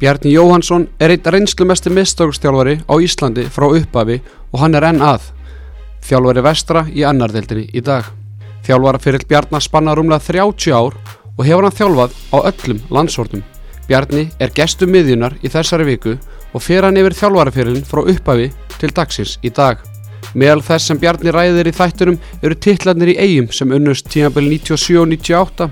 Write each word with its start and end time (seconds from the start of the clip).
Bjarni 0.00 0.30
Jóhansson 0.32 0.86
er 0.96 1.12
eitt 1.12 1.26
reynslumesti 1.28 1.90
mistökustjálfari 1.92 2.78
á 2.88 2.94
Íslandi 3.04 3.42
frá 3.52 3.66
upphafi 3.68 4.22
og 4.48 4.62
hann 4.62 4.78
er 4.78 4.86
enn 4.88 5.02
að. 5.04 5.26
Þjálfari 6.08 6.44
vestra 6.46 6.86
í 6.88 7.04
annardeldinni 7.04 7.66
í 7.76 7.82
dag. 7.84 8.08
Þjálfara 8.64 9.02
fyrir 9.04 9.26
Bjarnar 9.28 9.60
spanna 9.60 9.92
rúmlega 9.92 10.24
30 10.24 10.72
ár 10.72 10.96
og 11.36 11.44
hefur 11.44 11.68
hann 11.68 11.76
þjálfað 11.76 12.16
á 12.32 12.36
öllum 12.48 12.80
landsvortum. 12.88 13.44
Bjarni 13.90 14.24
er 14.40 14.56
gestur 14.56 14.88
miðjunar 14.88 15.36
í 15.44 15.52
þessari 15.52 15.90
viku 15.90 16.16
og 16.16 16.64
fyrir 16.64 16.88
hann 16.88 16.96
yfir 16.96 17.18
þjálfarafyrirlin 17.20 17.84
frá 17.84 18.00
upphafi 18.00 18.48
til 18.80 18.94
dagsins 18.96 19.36
í 19.44 19.52
dag. 19.52 19.84
Meðal 20.32 20.64
þess 20.64 20.88
sem 20.88 20.98
Bjarni 21.02 21.36
ræðir 21.36 21.68
í 21.68 21.76
þætturum 21.76 22.20
eru 22.40 22.56
titlarnir 22.56 23.12
í 23.12 23.20
eigum 23.20 23.52
sem 23.52 23.68
unnust 23.68 24.08
tímabili 24.08 24.56
97 24.64 24.96
og 24.96 25.12
98, 25.12 25.68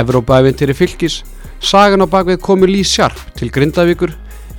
Evrópaævintir 0.00 0.72
í 0.72 0.80
fylgis, 0.80 1.24
Sagan 1.60 2.04
á 2.04 2.06
bakvið 2.06 2.40
komu 2.44 2.68
Lí 2.68 2.82
Sjarp 2.84 3.18
til 3.38 3.48
Grindavíkur, 3.52 4.12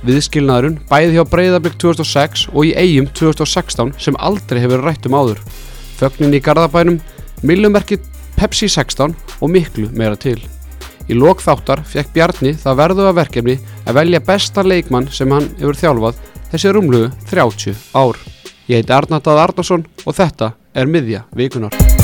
viðskilnaðurinn 0.06 0.78
bæði 0.90 1.16
hjá 1.16 1.24
Breiðablík 1.30 1.78
2006 1.80 2.48
og 2.52 2.66
í 2.66 2.74
eigum 2.78 3.08
2016 3.14 3.94
sem 4.02 4.18
aldrei 4.18 4.60
hefur 4.64 4.82
rætt 4.84 5.06
um 5.06 5.16
áður, 5.18 5.40
fögnin 5.98 6.34
í 6.34 6.42
Garðabænum, 6.42 7.00
millumerki 7.42 8.00
Pepsi 8.38 8.68
16 8.70 9.14
og 9.40 9.52
miklu 9.54 9.88
meira 9.94 10.18
til. 10.18 10.38
Í 11.08 11.16
lokþáttar 11.16 11.84
fekk 11.88 12.12
Bjarni 12.14 12.52
það 12.58 12.80
verðuða 12.82 13.14
verkefni 13.22 13.56
að 13.86 14.00
velja 14.02 14.24
besta 14.24 14.66
leikmann 14.66 15.08
sem 15.10 15.30
hann 15.32 15.48
hefur 15.58 15.78
þjálfað 15.80 16.18
þessi 16.52 16.74
rúmlugu 16.74 17.12
30 17.30 17.78
ár. 17.96 18.18
Ég 18.68 18.82
heiti 18.82 18.92
Arnardað 18.92 19.46
Arnarsson 19.46 19.86
og 20.04 20.18
þetta 20.18 20.52
er 20.76 20.90
miðja 20.90 21.24
vikunar. 21.32 21.97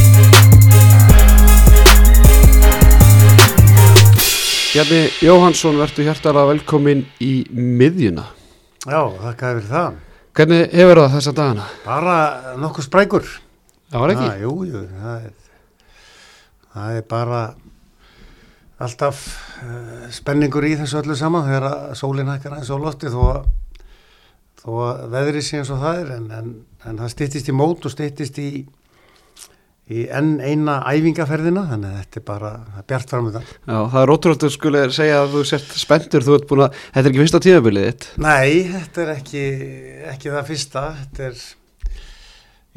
Bjarni 4.74 5.04
Jóhansson, 5.22 5.76
verður 5.78 6.08
hjartalega 6.08 6.48
velkomin 6.48 7.04
í 7.22 7.44
miðjuna. 7.54 8.24
Já, 8.82 8.98
þakka 9.20 9.50
fyrir 9.52 9.68
það. 9.68 9.98
Hvernig 10.34 10.72
hefur 10.74 10.98
það 10.98 11.12
þessa 11.12 11.32
dagana? 11.36 11.66
Bara 11.84 12.16
nokkuð 12.58 12.86
sprækur. 12.88 13.28
Það 13.92 14.02
var 14.02 14.12
ekki? 14.16 14.24
Ah, 14.32 14.40
jú, 14.42 14.54
jú, 14.66 14.80
það 15.04 15.28
er, 15.28 15.36
það 16.72 16.98
er 16.98 17.06
bara 17.14 17.42
alltaf 18.88 19.20
uh, 19.62 20.08
spenningur 20.18 20.66
í 20.66 20.72
þessu 20.80 20.98
öllu 21.04 21.20
saman 21.22 21.46
þegar 21.46 21.94
sólinn 22.02 22.34
hækkar 22.34 22.56
aðeins 22.56 22.74
á 22.74 22.78
lofti 22.88 23.12
þó 23.14 23.20
að, 23.28 23.48
þó 24.58 24.70
að 24.88 25.04
veðrið 25.14 25.50
sé 25.52 25.60
eins 25.62 25.70
og 25.70 25.84
það 25.86 26.00
er 26.02 26.14
en, 26.16 26.26
en, 26.40 26.50
en 26.82 26.98
það 27.04 27.14
styttist 27.14 27.54
í 27.54 27.54
mót 27.54 27.86
og 27.86 27.94
styttist 27.94 28.42
í, 28.42 28.50
í 29.92 30.06
enn 30.08 30.38
eina 30.40 30.78
æfingaferðina 30.88 31.66
þannig 31.68 31.90
að 31.90 31.96
þetta 32.00 32.20
er 32.20 32.24
bara 32.28 32.50
bjart 32.88 33.10
fram 33.12 33.26
með 33.26 33.34
það. 33.36 33.48
Já, 33.68 33.78
það 33.92 33.98
er 34.00 34.12
ótrúlega 34.14 34.48
að 34.48 34.54
skulle 34.54 34.84
segja 34.96 35.18
að 35.20 35.34
þú 35.34 35.42
sért 35.50 35.74
spenntur, 35.76 36.24
þú 36.24 36.36
ert 36.38 36.46
búin 36.48 36.62
að, 36.64 36.78
þetta 36.94 37.02
er 37.02 37.10
ekki 37.10 37.20
fyrsta 37.20 37.40
tímabilið 37.44 37.88
þitt. 37.88 38.06
Nei, 38.24 38.54
þetta 38.70 39.02
er 39.04 39.10
ekki, 39.14 39.42
ekki 40.14 40.32
það 40.32 40.48
fyrsta, 40.48 40.84
þetta 41.02 41.26
er, 41.28 41.42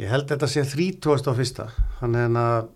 ég 0.03 0.11
held 0.11 0.33
þetta 0.33 0.49
sé 0.51 0.65
30. 0.73 1.31
á 1.31 1.33
fyrsta, 1.37 1.67
þannig 2.01 2.41
að, 2.41 2.67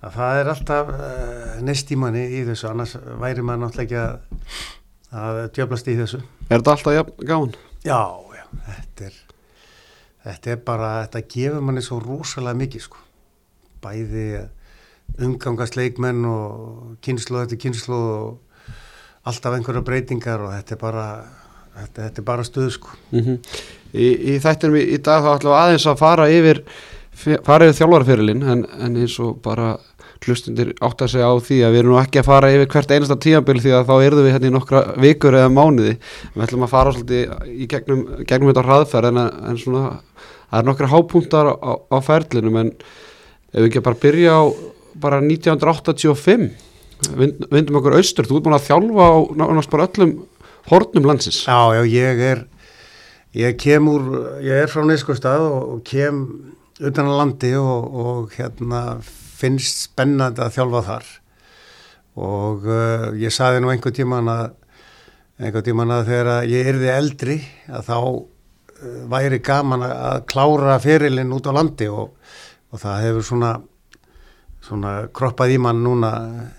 að 0.00 0.16
það 0.16 0.40
er 0.40 0.52
alltaf 0.54 0.94
uh, 0.96 1.60
neist 1.68 1.92
í 1.92 2.00
manni 2.00 2.24
í 2.24 2.42
þessu, 2.48 2.70
annars 2.72 2.96
væri 3.20 3.44
maður 3.44 3.66
náttúrulega 3.66 3.84
ekki 3.84 4.00
að, 4.00 4.64
að 5.20 5.42
djöblast 5.58 5.92
í 5.92 5.98
þessu. 6.00 6.22
Er 6.48 6.56
þetta 6.56 6.76
alltaf 6.78 6.96
jafn 6.96 7.28
gáðan? 7.28 7.52
Já, 7.84 8.00
já, 8.32 8.48
þetta 8.64 9.12
er, 9.12 9.22
þetta 10.24 10.56
er 10.56 10.66
bara, 10.72 10.90
þetta 11.04 11.24
gefur 11.36 11.68
manni 11.68 11.84
svo 11.84 12.00
rosalega 12.00 12.62
mikið, 12.64 12.88
sko, 12.88 13.06
bæði 13.84 14.46
umgangast 15.20 15.76
leikmenn 15.76 16.24
og 16.28 16.94
kynslu 17.04 17.42
eftir 17.42 17.60
kynslu 17.66 17.98
og 17.98 18.78
alltaf 19.28 19.56
einhverja 19.56 19.84
breytingar 19.84 20.46
og 20.46 20.54
þetta 20.54 20.76
er 20.76 20.80
bara, 20.80 21.06
þetta, 21.76 22.06
þetta 22.06 22.22
er 22.22 22.28
bara 22.32 22.46
stuð, 22.46 22.72
sko. 22.78 22.96
Mm 23.12 23.38
Í, 23.90 24.06
í 24.06 24.38
þættinum 24.38 24.76
í, 24.78 24.84
í 24.94 24.98
dag 25.02 25.24
þá 25.24 25.32
ætlum 25.32 25.50
við 25.50 25.60
aðeins 25.60 25.84
að 25.90 25.96
fara 25.98 26.26
yfir, 26.30 26.60
fara 27.42 27.66
yfir 27.66 27.78
þjálfarafyrirlin 27.80 28.44
en, 28.52 28.60
en 28.86 28.98
eins 29.02 29.16
og 29.18 29.40
bara 29.42 29.72
hlustundir 30.22 30.70
átt 30.84 31.02
að 31.02 31.14
segja 31.14 31.30
á 31.32 31.34
því 31.40 31.58
að 31.64 31.74
við 31.74 31.82
erum 31.82 31.98
ekki 31.98 32.20
að 32.20 32.28
fara 32.28 32.52
yfir 32.54 32.70
hvert 32.70 32.94
einasta 32.94 33.16
tíambil 33.24 33.58
því 33.64 33.72
að 33.74 33.86
þá 33.88 33.94
erum 34.04 34.22
við 34.22 34.34
hérna 34.36 34.50
í 34.50 34.54
nokkra 34.54 34.82
vikur 35.00 35.38
eða 35.40 35.52
mánuði. 35.56 35.96
Við 36.34 36.44
ætlum 36.46 36.66
að 36.66 36.72
fara 36.74 36.94
svolítið 36.94 37.50
í 37.50 37.68
gegnum, 37.72 38.02
gegnum 38.28 38.52
þetta 38.52 38.66
hraðferð 38.68 39.10
en, 39.10 39.22
en 39.50 39.60
svona 39.60 39.84
það 40.20 40.58
er 40.60 40.68
nokkra 40.68 40.90
hápunktar 40.94 41.50
á, 41.50 41.72
á 41.90 41.98
ferlinum 42.04 42.60
en 42.60 42.72
ef 43.50 43.58
við 43.58 43.68
ekki 43.68 43.84
bara 43.86 44.02
byrja 44.02 44.34
á 44.36 44.42
bara 45.00 45.20
1985 45.22 46.50
vind, 47.16 47.46
vindum 47.50 47.80
okkur 47.80 47.98
austur, 47.98 48.28
þú 48.28 48.38
ert 48.38 48.46
búin 48.46 48.58
að 48.58 48.66
þjálfa 48.68 49.06
á 49.06 49.16
náttúrulega 49.40 49.74
bara 49.74 49.88
öllum 49.88 50.14
hornum 50.70 51.08
landsins. 51.08 51.42
Já, 51.46 51.60
já, 51.74 51.82
ég 51.88 52.24
er, 52.30 52.44
ég 53.36 53.56
kem 53.60 53.88
úr, 53.90 54.10
ég 54.44 54.64
er 54.64 54.70
frá 54.70 54.84
Neskostad 54.86 55.42
og, 55.46 55.76
og 55.76 55.82
kem 55.86 56.24
utan 56.80 57.08
að 57.08 57.18
landi 57.20 57.54
og, 57.60 57.96
og 58.04 58.36
hérna 58.36 59.00
finnst 59.40 59.86
spennandi 59.88 60.42
að 60.44 60.56
þjálfa 60.58 60.84
þar 60.88 61.10
og 62.20 62.66
uh, 62.68 63.10
ég 63.20 63.32
saði 63.32 63.62
nú 63.62 63.70
einhver 63.72 63.94
tíman 63.94 64.28
að 64.28 64.46
einhver 65.40 65.64
tíman 65.64 65.92
að 65.94 66.10
þegar 66.10 66.48
ég 66.50 66.70
erði 66.72 66.90
eldri 66.92 67.36
að 67.70 67.86
þá 67.86 67.96
uh, 68.00 68.24
væri 69.12 69.40
gaman 69.44 69.86
að 69.86 70.24
klára 70.28 70.76
ferilinn 70.82 71.32
út 71.36 71.48
á 71.48 71.52
landi 71.56 71.88
og, 71.88 72.10
og 72.70 72.82
það 72.82 73.04
hefur 73.06 73.26
svona 73.26 73.52
svona 74.64 74.94
kroppað 75.16 75.54
í 75.54 75.60
mann 75.62 75.82
núna 75.84 76.10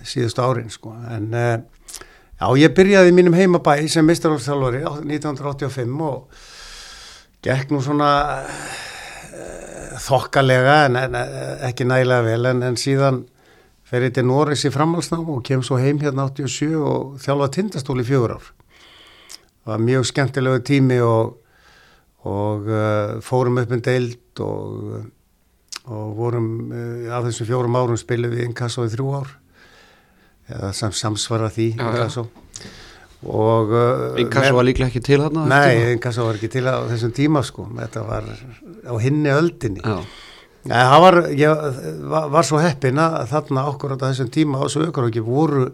síðustu 0.08 0.44
árin 0.44 0.72
sko. 0.74 0.94
En 1.14 1.30
uh, 1.38 1.58
já 2.42 2.48
ég 2.64 2.74
byrjaði 2.78 3.12
í 3.12 3.18
mínum 3.18 3.38
heimabæ 3.38 3.78
sem 3.92 4.08
mistarálfstjálfari 4.10 4.84
1985 4.86 6.00
og 6.08 6.48
gekk 7.46 7.74
nú 7.74 7.82
svona 7.86 8.12
uh, 8.42 10.00
þokkalega 10.02 10.80
en, 10.88 10.98
en 11.06 11.20
ekki 11.70 11.86
nægilega 11.88 12.26
vel. 12.26 12.50
En, 12.54 12.66
en 12.72 12.80
síðan 12.80 13.24
fer 13.86 14.08
ég 14.08 14.16
til 14.16 14.26
Norris 14.26 14.66
í 14.66 14.74
framhalsnám 14.74 15.30
og 15.30 15.44
kem 15.46 15.64
svo 15.66 15.78
heim 15.82 16.00
hérna 16.02 16.30
87 16.32 16.74
og 16.80 17.22
þjálfa 17.22 17.52
tindastóli 17.58 18.08
fjögur 18.08 18.38
ár. 18.40 18.52
Það 19.62 19.76
var 19.76 19.82
mjög 19.86 20.06
skemmtilegu 20.10 20.62
tími 20.66 20.98
og, 21.06 21.36
og 22.26 22.70
uh, 22.72 23.18
fórum 23.22 23.62
upp 23.62 23.74
en 23.76 23.84
deild 23.86 24.42
og 24.42 25.04
og 25.90 26.16
vorum 26.18 26.48
uh, 26.70 27.10
af 27.18 27.26
þessum 27.30 27.50
fjórum 27.50 27.78
árum 27.80 28.00
spilum 28.00 28.34
við 28.34 28.46
inkasso 28.50 28.86
í 28.86 28.92
þrjú 28.94 29.12
ár. 29.22 29.32
Eða 30.52 30.72
sam, 30.76 30.92
samsvara 30.96 31.50
því 31.54 31.68
Já, 31.76 31.82
já. 31.82 31.90
inkasso. 31.92 32.26
Og 33.22 33.70
uh, 33.70 34.18
Inkasso 34.22 34.56
var 34.58 34.66
líklega 34.66 34.90
ekki 34.90 35.02
til 35.06 35.20
þarna 35.22 35.44
Nei, 35.46 35.92
inkasso 35.94 36.24
var 36.26 36.40
ekki 36.40 36.50
til 36.56 36.64
á 36.66 36.82
þessum 36.90 37.12
tíma 37.14 37.44
sko, 37.46 37.68
þetta 37.78 38.02
var 38.08 38.26
á 38.90 38.94
hinni 39.04 39.30
öldinni. 39.30 39.84
Já, 39.86 40.00
Nei, 40.70 40.78
það 40.78 41.02
var, 41.06 41.18
ég 41.38 41.62
var, 42.10 42.26
var 42.34 42.46
svo 42.50 42.60
heppin 42.62 42.98
að 43.02 43.20
þarna 43.30 43.68
okkur 43.72 43.94
á 43.94 44.02
þessum 44.08 44.32
tíma 44.34 44.62
á 44.62 44.66
Söðukaróki 44.74 45.22
voru 45.26 45.68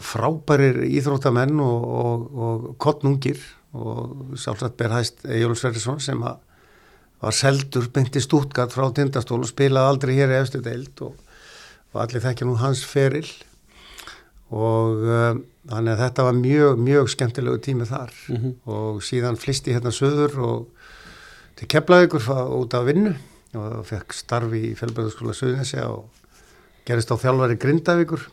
frábærir 0.00 0.82
íþróttamenn 0.88 1.60
og, 1.60 1.84
og, 1.84 2.24
og 2.32 2.66
kottnungir 2.80 3.40
og 3.72 4.36
sjálfsagt 4.38 4.76
ber 4.80 4.92
hæst 4.96 5.24
Jólf 5.24 5.60
Sverrisson 5.60 6.00
sem 6.04 6.20
að 6.22 6.40
var 7.22 7.34
seldur 7.36 7.86
beinti 7.94 8.20
stútgat 8.22 8.74
frá 8.74 8.88
tindastól 8.94 9.40
og 9.44 9.50
spilaði 9.50 9.92
aldrei 9.92 10.14
hér 10.18 10.32
í 10.34 10.40
efstu 10.40 10.60
deild 10.64 11.02
og, 11.06 11.14
og 11.94 12.00
allir 12.02 12.24
þekkja 12.24 12.48
nú 12.48 12.56
hans 12.60 12.82
feril 12.88 13.28
og 14.52 15.04
uh, 15.06 15.36
þannig 15.70 15.92
að 15.94 16.00
þetta 16.02 16.24
var 16.26 16.36
mjög, 16.36 16.80
mjög 16.82 17.10
skemmtilegu 17.14 17.60
tími 17.64 17.86
þar. 17.88 18.10
Mhm. 18.28 18.50
og 18.68 18.98
síðan 19.06 19.38
flisti 19.40 19.72
hérna 19.72 19.92
söður 19.94 20.34
og 20.42 20.66
til 21.56 21.68
Keflavíkur 21.70 22.20
fa- 22.24 22.48
út 22.50 22.74
af 22.74 22.86
vinnu 22.88 23.14
og 23.54 23.84
fekk 23.86 24.12
starfi 24.16 24.60
í 24.72 24.74
Fjölbjörnskóla 24.76 25.34
Suðnesi 25.36 25.78
og 25.84 26.08
gerist 26.88 27.12
á 27.12 27.16
þjálfari 27.20 27.58
Grindavíkur. 27.60 28.26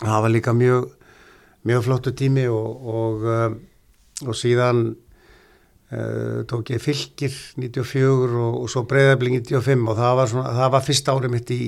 Það 0.00 0.22
var 0.24 0.30
líka 0.32 0.54
mjög 0.56 0.90
mjög 1.66 1.84
flottu 1.86 2.10
tími 2.18 2.48
og, 2.50 2.86
og, 2.90 3.26
uh, 3.28 4.26
og 4.26 4.34
síðan 4.38 4.96
tók 6.48 6.70
ég 6.72 6.80
fylgir 6.80 7.32
94 7.60 8.36
og, 8.40 8.60
og 8.62 8.68
svo 8.72 8.84
breyðabling 8.88 9.42
95 9.42 9.88
og 9.92 9.98
það 9.98 10.18
var, 10.18 10.30
svona, 10.30 10.52
það 10.56 10.70
var 10.74 10.84
fyrsta 10.86 11.16
árið 11.16 11.34
mitt 11.34 11.52
í, 11.52 11.62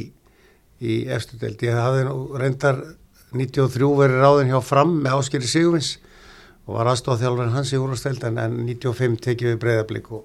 í 0.80 1.00
efstu 1.12 1.40
deild. 1.40 1.64
Ég 1.66 1.76
hafði 1.76 2.04
reyndar 2.40 2.80
93 3.34 3.90
verið 3.98 4.22
ráðin 4.22 4.52
hjá 4.54 4.60
fram 4.64 4.94
með 5.02 5.18
áskeri 5.18 5.50
Sigurvins 5.50 5.96
og 6.64 6.78
var 6.78 6.92
aðstofþjálfurinn 6.94 7.52
hans 7.52 7.74
í 7.74 7.80
úrvasteild 7.80 8.24
en, 8.30 8.40
en 8.40 8.56
95 8.64 9.18
tekið 9.26 9.50
við 9.50 9.60
breyðablik 9.66 10.08
og, 10.16 10.24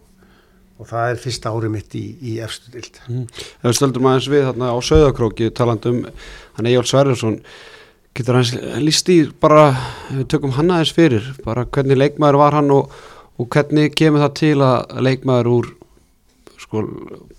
og 0.79 0.87
það 0.87 1.11
er 1.11 1.21
fyrsta 1.25 1.51
árið 1.51 1.75
mitt 1.75 1.97
í, 1.99 2.05
í 2.21 2.37
efstu 2.45 2.71
deild. 2.75 3.01
Mm. 3.09 3.25
Ef 3.27 3.67
við 3.67 3.77
stöldum 3.81 4.09
aðeins 4.11 4.31
við 4.31 4.47
þarna 4.47 4.71
á 4.71 4.77
Söðakróki 4.91 5.51
talandum 5.59 6.05
hann 6.55 6.71
Egil 6.71 6.85
Sverjarsson 6.87 7.39
getur 8.15 8.39
hans 8.39 8.55
líst 8.79 9.11
í 9.11 9.21
bara 9.43 9.73
við 10.07 10.27
tökum 10.31 10.55
hann 10.55 10.71
aðeins 10.71 10.95
fyrir 10.95 11.33
bara 11.43 11.67
hvernig 11.67 11.99
leikmaður 11.99 12.39
var 12.45 12.61
hann 12.61 12.71
og, 12.75 12.93
og 13.39 13.49
hvernig 13.53 13.93
kemur 13.97 14.25
það 14.25 14.33
til 14.41 14.55
að 14.65 14.97
leikmaður 15.07 15.51
úr 15.57 15.69
sko 16.59 16.83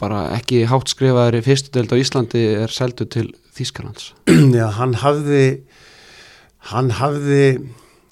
bara 0.00 0.30
ekki 0.38 0.64
hátt 0.70 0.90
skrifaður 0.90 1.38
í 1.38 1.44
fyrstu 1.44 1.74
deild 1.74 1.92
á 1.92 2.00
Íslandi 2.00 2.46
er 2.64 2.72
seldu 2.72 3.06
til 3.06 3.28
Þýskalands 3.56 4.14
Já, 4.58 4.66
hann 4.78 4.96
hafði 5.02 5.44
hann 6.70 6.90
hafði 6.96 7.44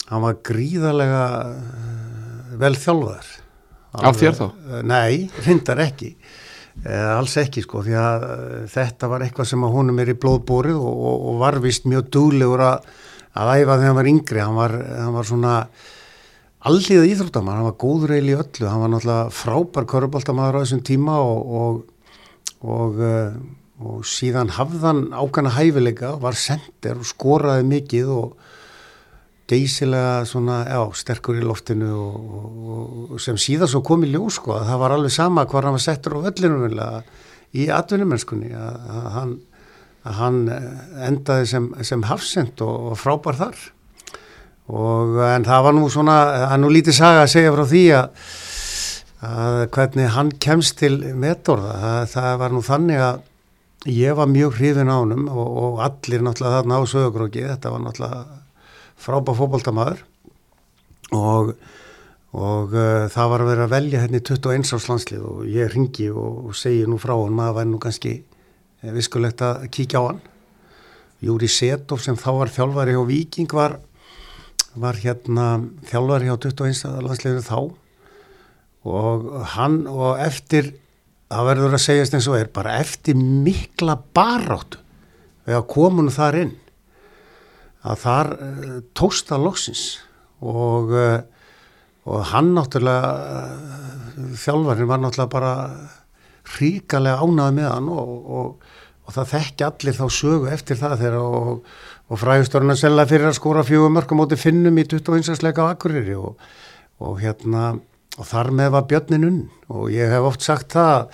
hann 0.08 0.24
var 0.24 0.38
gríðarlega 0.46 1.24
uh, 1.52 2.52
vel 2.60 2.74
þjálfaður. 2.78 3.32
Af 3.98 4.20
þér 4.20 4.38
þá? 4.38 4.44
Uh, 4.46 4.78
nei, 4.86 5.28
reyndar 5.44 5.82
ekki. 5.84 6.14
Uh, 6.78 7.16
alls 7.16 7.34
ekki 7.40 7.64
sko, 7.64 7.82
því 7.84 7.98
að 7.98 8.26
þetta 8.72 9.10
var 9.10 9.26
eitthvað 9.26 9.50
sem 9.50 9.66
að 9.66 9.76
honum 9.76 10.00
er 10.02 10.12
í 10.12 10.16
blóðbórið 10.20 10.78
og, 10.78 11.04
og, 11.10 11.28
og 11.30 11.38
var 11.42 11.60
vist 11.64 11.88
mjög 11.90 12.10
dúlegur 12.14 12.64
að, 12.64 12.88
að 13.34 13.54
æfa 13.54 13.76
þegar 13.76 13.86
hann 13.90 14.00
var 14.00 14.10
yngri. 14.14 14.44
Hann 14.44 14.58
var, 14.58 14.76
hann 15.02 15.16
var 15.18 15.28
svona 15.28 15.54
alliða 16.66 17.06
íþróttamann, 17.06 17.60
hann 17.60 17.68
var 17.68 17.78
góður 17.78 18.16
eil 18.16 18.32
í 18.32 18.34
öllu, 18.34 18.66
hann 18.66 18.82
var 18.82 18.92
náttúrulega 18.92 19.30
frábær 19.34 19.86
köruboltamaður 19.92 20.58
á 20.58 20.62
þessum 20.64 20.82
tíma 20.86 21.18
og, 21.22 21.52
og, 21.60 22.12
og, 22.66 22.98
uh, 22.98 23.36
og 23.78 24.06
síðan 24.08 24.50
hafðan 24.56 25.04
ákana 25.14 25.54
hæfileika, 25.54 26.16
var 26.18 26.38
sendir 26.38 26.98
og 26.98 27.06
skoraði 27.06 27.68
mikið 27.68 28.10
og 28.16 28.34
geysilega 29.48 30.26
svona, 30.28 30.58
já, 30.68 30.82
sterkur 30.98 31.38
í 31.38 31.46
loftinu 31.46 31.92
og, 31.94 33.14
sem 33.22 33.38
síðan 33.40 33.70
svo 33.70 33.84
kom 33.86 34.04
í 34.04 34.10
ljós 34.12 34.42
sko, 34.42 34.58
að 34.58 34.72
það 34.72 34.82
var 34.82 34.96
alveg 34.96 35.14
sama 35.14 35.46
hvað 35.48 35.70
hann 35.70 35.78
var 35.78 35.86
settur 35.86 36.18
á 36.18 36.26
völlinu 36.26 36.60
vilja, 36.66 36.90
í 37.56 37.70
atvinnumennskunni 37.72 38.50
að, 38.52 38.82
að, 38.92 39.08
hann, 39.14 39.34
að 40.04 40.18
hann 40.18 40.44
endaði 41.06 41.48
sem, 41.54 41.72
sem 41.86 42.04
hafsend 42.10 42.60
og 42.66 42.92
frábær 43.00 43.38
þar 43.38 43.66
og 44.68 45.16
en 45.24 45.46
það 45.48 45.64
var 45.64 45.76
nú 45.76 45.88
svona, 45.92 46.18
það 46.34 46.52
er 46.56 46.60
nú 46.62 46.72
lítið 46.74 46.98
saga 46.98 47.24
að 47.24 47.32
segja 47.32 47.54
frá 47.54 47.64
því 47.70 47.84
að, 47.96 48.26
að 49.28 49.62
hvernig 49.76 50.12
hann 50.16 50.34
kemst 50.44 50.76
til 50.82 50.92
metorða, 51.16 51.78
það, 51.80 52.02
það 52.12 52.36
var 52.42 52.54
nú 52.54 52.62
þannig 52.66 53.04
að 53.06 53.24
ég 53.94 54.18
var 54.18 54.28
mjög 54.28 54.58
hrifin 54.58 54.92
ánum 54.92 55.26
og, 55.30 55.48
og 55.48 55.82
allir 55.86 56.24
náttúrulega 56.24 56.60
þarna 56.60 56.80
á 56.80 56.82
sögurokki, 56.92 57.48
þetta 57.48 57.72
var 57.72 57.84
náttúrulega 57.86 58.22
frábær 58.98 59.38
fókbóltamaður 59.38 60.02
og, 61.16 61.52
og 62.36 62.74
uh, 62.74 63.06
það 63.12 63.30
var 63.32 63.44
að 63.44 63.52
vera 63.52 63.68
að 63.68 63.74
velja 63.76 64.02
henni 64.04 64.20
21 64.20 64.72
árs 64.76 64.88
landslið 64.90 65.28
og 65.30 65.44
ég 65.48 65.70
ringi 65.72 66.10
og, 66.12 66.50
og 66.50 66.58
segi 66.58 66.84
nú 66.90 66.98
frá 67.00 67.14
hann, 67.14 67.36
maður 67.38 67.60
væri 67.62 67.72
nú 67.72 67.80
kannski 67.82 68.16
eh, 68.18 68.92
viskulegt 68.92 69.44
að 69.46 69.68
kíkja 69.72 70.02
á 70.02 70.08
hann. 70.10 70.20
Júri 71.24 71.48
Setov 71.50 72.02
sem 72.02 72.18
þá 72.18 72.30
var 72.36 72.52
þjálfari 72.54 72.94
og 72.98 73.08
viking 73.08 73.50
var 73.50 73.78
var 74.82 74.98
hérna 75.02 75.46
þjálfari 75.88 76.30
á 76.32 76.36
21. 76.36 77.02
landsliður 77.04 77.46
þá 77.46 77.58
og 78.88 79.26
hann 79.54 79.82
og 79.90 80.20
eftir 80.22 80.72
það 81.28 81.48
verður 81.50 81.76
að 81.76 81.84
segjast 81.84 82.16
eins 82.16 82.28
og 82.30 82.38
er 82.38 82.50
bara 82.54 82.78
eftir 82.80 83.18
mikla 83.18 83.98
baráttu 84.16 84.80
við 85.48 85.58
að 85.58 85.68
komunum 85.72 86.14
þar 86.14 86.40
inn 86.44 86.54
að 87.88 88.00
þar 88.04 88.32
uh, 88.34 88.78
tósta 88.96 89.38
loksins 89.40 89.84
og, 90.40 90.92
uh, 90.92 91.20
og 92.08 92.26
hann 92.32 92.52
náttúrulega 92.56 93.12
uh, 93.12 94.34
þjálfarin 94.40 94.90
var 94.90 95.02
náttúrulega 95.02 95.34
bara 95.34 95.52
ríkalega 96.58 97.22
ánaði 97.22 97.58
með 97.58 97.70
hann 97.70 97.92
og, 97.92 98.12
og, 98.40 98.68
og 99.04 99.16
það 99.16 99.32
þekki 99.34 99.66
allir 99.68 99.98
þá 99.98 100.04
sögu 100.18 100.50
eftir 100.52 100.80
það 100.80 100.96
þegar 101.02 101.18
og, 101.22 101.52
og 102.08 102.20
fræðustorna 102.20 102.76
selga 102.78 103.06
fyrir 103.08 103.30
að 103.30 103.38
skóra 103.38 103.66
fjögum 103.66 103.98
mörgum 103.98 104.22
móti 104.22 104.38
finnum 104.40 104.80
í 104.80 104.86
21. 104.88 105.36
sleika 105.38 105.66
á 105.68 105.72
Akureyri 105.74 106.16
og 106.18 107.20
hérna 107.20 107.74
og 108.18 108.26
þar 108.26 108.50
með 108.58 108.72
var 108.74 108.88
björnin 108.90 109.28
unn 109.28 109.42
og 109.70 109.92
ég 109.94 110.10
hef 110.10 110.26
oft 110.26 110.42
sagt 110.42 110.72
það 110.74 111.12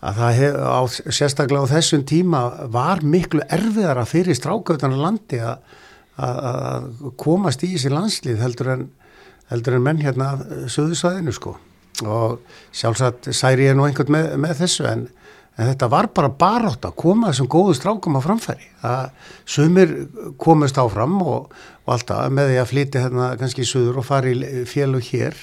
að 0.00 0.20
það 0.22 0.38
hef, 0.38 0.54
á, 0.56 0.80
sérstaklega 1.12 1.66
á 1.68 1.72
þessum 1.74 2.06
tíma 2.08 2.40
var 2.72 3.02
miklu 3.04 3.42
erfiðara 3.52 4.06
fyrir 4.08 4.38
strákautana 4.38 4.96
landi 4.96 5.42
að 5.44 5.60
að 6.20 6.88
komast 7.20 7.62
í 7.64 7.74
þessi 7.74 7.92
landslið 7.92 8.42
heldur 8.44 8.72
en, 8.74 8.86
heldur 9.50 9.78
en 9.78 9.84
menn 9.86 10.02
hérna 10.02 10.32
söðusvæðinu 10.70 11.34
sko 11.36 11.56
og 12.06 12.40
sjálfsagt 12.76 13.30
særi 13.36 13.68
ég 13.68 13.76
nú 13.76 13.86
einhvern 13.86 14.12
með, 14.14 14.28
með 14.40 14.62
þessu 14.62 14.86
en, 14.88 15.06
en 15.60 15.68
þetta 15.68 15.90
var 15.92 16.08
bara 16.16 16.30
barátt 16.32 16.86
að 16.88 16.96
koma 17.02 17.28
þessum 17.28 17.50
góðu 17.52 17.74
strákum 17.76 18.16
á 18.16 18.24
framfæri. 18.24 18.68
Að 18.80 19.10
sumir 19.44 19.92
komast 20.40 20.80
áfram 20.80 21.18
og, 21.20 21.50
og 21.84 21.92
alltaf 21.96 22.30
með 22.32 22.52
því 22.52 22.60
að 22.62 22.70
flytja 22.70 23.02
hérna 23.04 23.26
kannski 23.40 23.66
í 23.66 23.68
söður 23.68 24.00
og 24.00 24.08
fara 24.08 24.32
í 24.32 24.64
félug 24.70 25.04
hér. 25.12 25.36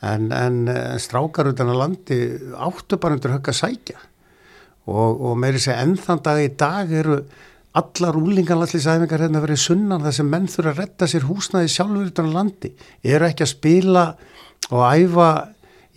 En, 0.00 0.30
en 0.32 0.62
strákar 1.02 1.50
utan 1.50 1.74
að 1.74 1.82
landi 1.82 2.18
áttu 2.56 2.96
bara 2.96 3.18
undir 3.18 3.34
högg 3.34 3.52
að 3.52 3.58
sækja. 3.58 4.00
Og, 4.88 5.20
og 5.20 5.36
meiri 5.36 5.60
segja 5.60 5.84
ennþann 5.84 6.24
dag 6.24 6.40
í 6.40 6.50
dag 6.56 6.96
eru 7.02 7.20
allar 7.76 8.16
úlinganallisæfingar 8.18 9.26
hérna 9.26 9.42
verið 9.44 9.60
sunnan 9.62 10.02
þar 10.02 10.14
sem 10.16 10.30
menn 10.32 10.48
þurfa 10.50 10.72
að 10.72 10.80
retta 10.80 11.06
sér 11.10 11.28
húsnaði 11.28 11.68
sjálfur 11.70 12.08
utan 12.10 12.32
landi, 12.34 12.72
eru 13.04 13.28
ekki 13.28 13.44
að 13.44 13.52
spila 13.52 14.06
og 14.72 14.80
æfa 14.88 15.28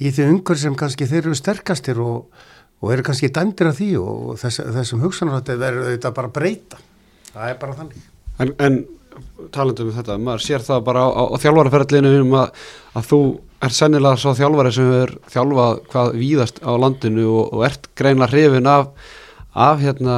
í 0.03 0.11
því 0.13 0.27
ungur 0.29 0.59
sem 0.59 0.75
kannski 0.77 1.07
þeir 1.09 1.23
eru 1.23 1.37
sterkastir 1.37 2.01
og, 2.03 2.27
og 2.83 2.91
eru 2.91 3.05
kannski 3.07 3.31
dæmdir 3.31 3.69
af 3.69 3.77
því 3.79 3.91
og 4.01 4.33
þess, 4.41 4.59
þessum 4.75 5.05
hugsanarhátti 5.05 5.55
verður 5.61 5.93
þetta 5.93 6.11
bara 6.17 6.33
breyta. 6.35 6.81
Það 7.31 7.53
er 7.53 7.57
bara 7.61 7.77
þannig. 7.79 8.03
En, 8.43 8.51
en 8.59 8.77
talandum 9.53 9.89
um 9.89 9.95
þetta, 9.95 10.19
maður 10.19 10.43
sér 10.43 10.65
það 10.65 10.85
bara 10.89 11.05
á, 11.07 11.09
á, 11.15 11.23
á 11.31 11.35
þjálfaraferðlinu 11.39 12.13
um 12.21 12.35
að, 12.41 12.61
að 12.97 13.09
þú 13.09 13.21
er 13.63 13.75
sennilega 13.77 14.19
svo 14.19 14.33
þjálfari 14.37 14.73
sem 14.75 14.93
er 14.97 15.13
þjálfað 15.31 15.81
hvað 15.93 16.13
víðast 16.19 16.61
á 16.65 16.71
landinu 16.83 17.27
og, 17.31 17.43
og 17.55 17.65
ert 17.69 17.89
greina 17.99 18.27
hrifin 18.27 18.69
af, 18.69 18.91
af 19.53 19.81
hérna 19.83 20.17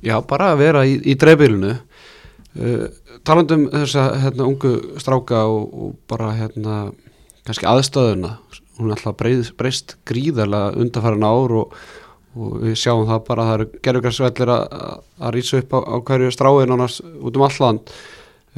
já, 0.00 0.16
bara 0.28 0.52
að 0.52 0.62
vera 0.62 0.84
í, 0.88 0.96
í 1.04 1.16
dreifbílunu 1.18 1.74
uh, 1.74 2.86
talandum 3.26 3.68
þess 3.72 3.98
að 4.00 4.18
hérna, 4.24 4.48
ungu 4.48 4.74
stráka 5.02 5.44
og, 5.50 5.66
og 5.72 5.96
bara 6.10 6.32
hérna 6.38 6.78
kannski 7.46 7.66
aðstöðuna, 7.66 8.36
hún 8.82 8.92
er 8.92 8.98
alltaf 8.98 9.18
breyst, 9.58 9.96
gríðarlega 10.08 10.72
undarfæran 10.82 11.26
ár 11.26 11.54
og, 11.60 11.76
og 12.36 12.56
við 12.64 12.78
sjáum 12.82 13.06
það 13.08 13.22
bara 13.28 13.44
að 13.44 13.50
það 13.50 13.58
eru 13.58 13.82
gerðugarsvellir 13.86 14.54
að 14.56 15.36
rýsa 15.36 15.62
upp 15.62 15.76
á, 15.76 15.80
á 15.80 15.96
hverju 16.08 16.34
stráin 16.34 16.74
ánast 16.74 17.04
út 17.04 17.38
um 17.38 17.46
alland 17.46 17.94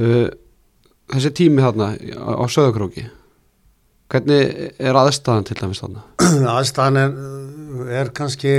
uh, 0.00 0.26
þessi 1.14 1.34
tími 1.40 1.64
þarna 1.64 1.92
á, 1.94 2.30
á 2.40 2.44
söðakróki 2.48 3.08
hvernig 4.12 4.74
er 4.78 4.98
aðstæðan 4.98 5.48
til 5.48 5.58
dæmis 5.58 5.82
þarna? 5.82 6.04
aðstæðan 6.58 7.00
er, 7.00 7.16
er 8.02 8.12
kannski 8.16 8.54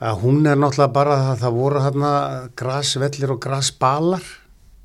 að 0.00 0.20
hún 0.22 0.44
er 0.48 0.56
náttúrulega 0.56 0.94
bara 0.94 1.16
að 1.30 1.42
það 1.42 1.56
voru 1.58 1.82
hérna 1.84 2.12
grasvellir 2.58 3.34
og 3.34 3.40
grasbalar 3.42 4.28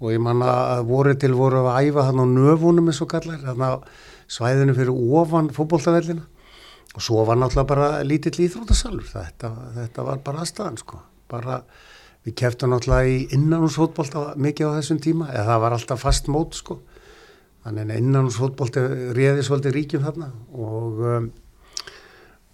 og 0.01 0.11
ég 0.11 0.21
manna 0.21 0.51
að 0.75 0.89
voru 0.89 1.15
til 1.19 1.31
voru 1.37 1.63
að 1.63 1.87
æfa 1.87 2.09
hérna 2.09 2.25
á 2.27 2.33
nöfunum 2.35 2.91
eins 2.91 3.01
og 3.03 3.11
kallar 3.13 3.39
hérna 3.45 3.69
svæðinu 4.31 4.75
fyrir 4.77 4.95
ofan 5.19 5.51
fókbóltavellina 5.53 6.25
og 6.95 7.03
svo 7.03 7.25
var 7.27 7.39
náttúrulega 7.39 7.69
bara 7.69 7.87
lítill 8.07 8.37
íþrótasalur 8.45 9.07
þetta, 9.09 9.51
þetta 9.75 10.05
var 10.07 10.21
bara 10.23 10.43
aðstæðan 10.43 10.79
sko. 10.79 11.01
Bara 11.31 11.61
við 12.25 12.37
keftum 12.39 12.71
náttúrulega 12.71 13.11
í 13.11 13.17
innanúsfótbólta 13.35 14.27
mikið 14.39 14.71
á 14.71 14.77
þessum 14.79 15.01
tíma. 15.03 15.31
Eða 15.33 15.49
það 15.49 15.63
var 15.65 15.75
alltaf 15.75 16.05
fast 16.05 16.29
mót 16.31 16.55
sko. 16.55 16.79
Þannig 17.65 17.89
að 17.89 17.99
innanúsfótbólti 17.99 18.85
réði 19.17 19.43
svolítið 19.43 19.75
ríkjum 19.75 20.05
þarna. 20.05 20.29
Og 20.55 21.03
um, 21.09 21.27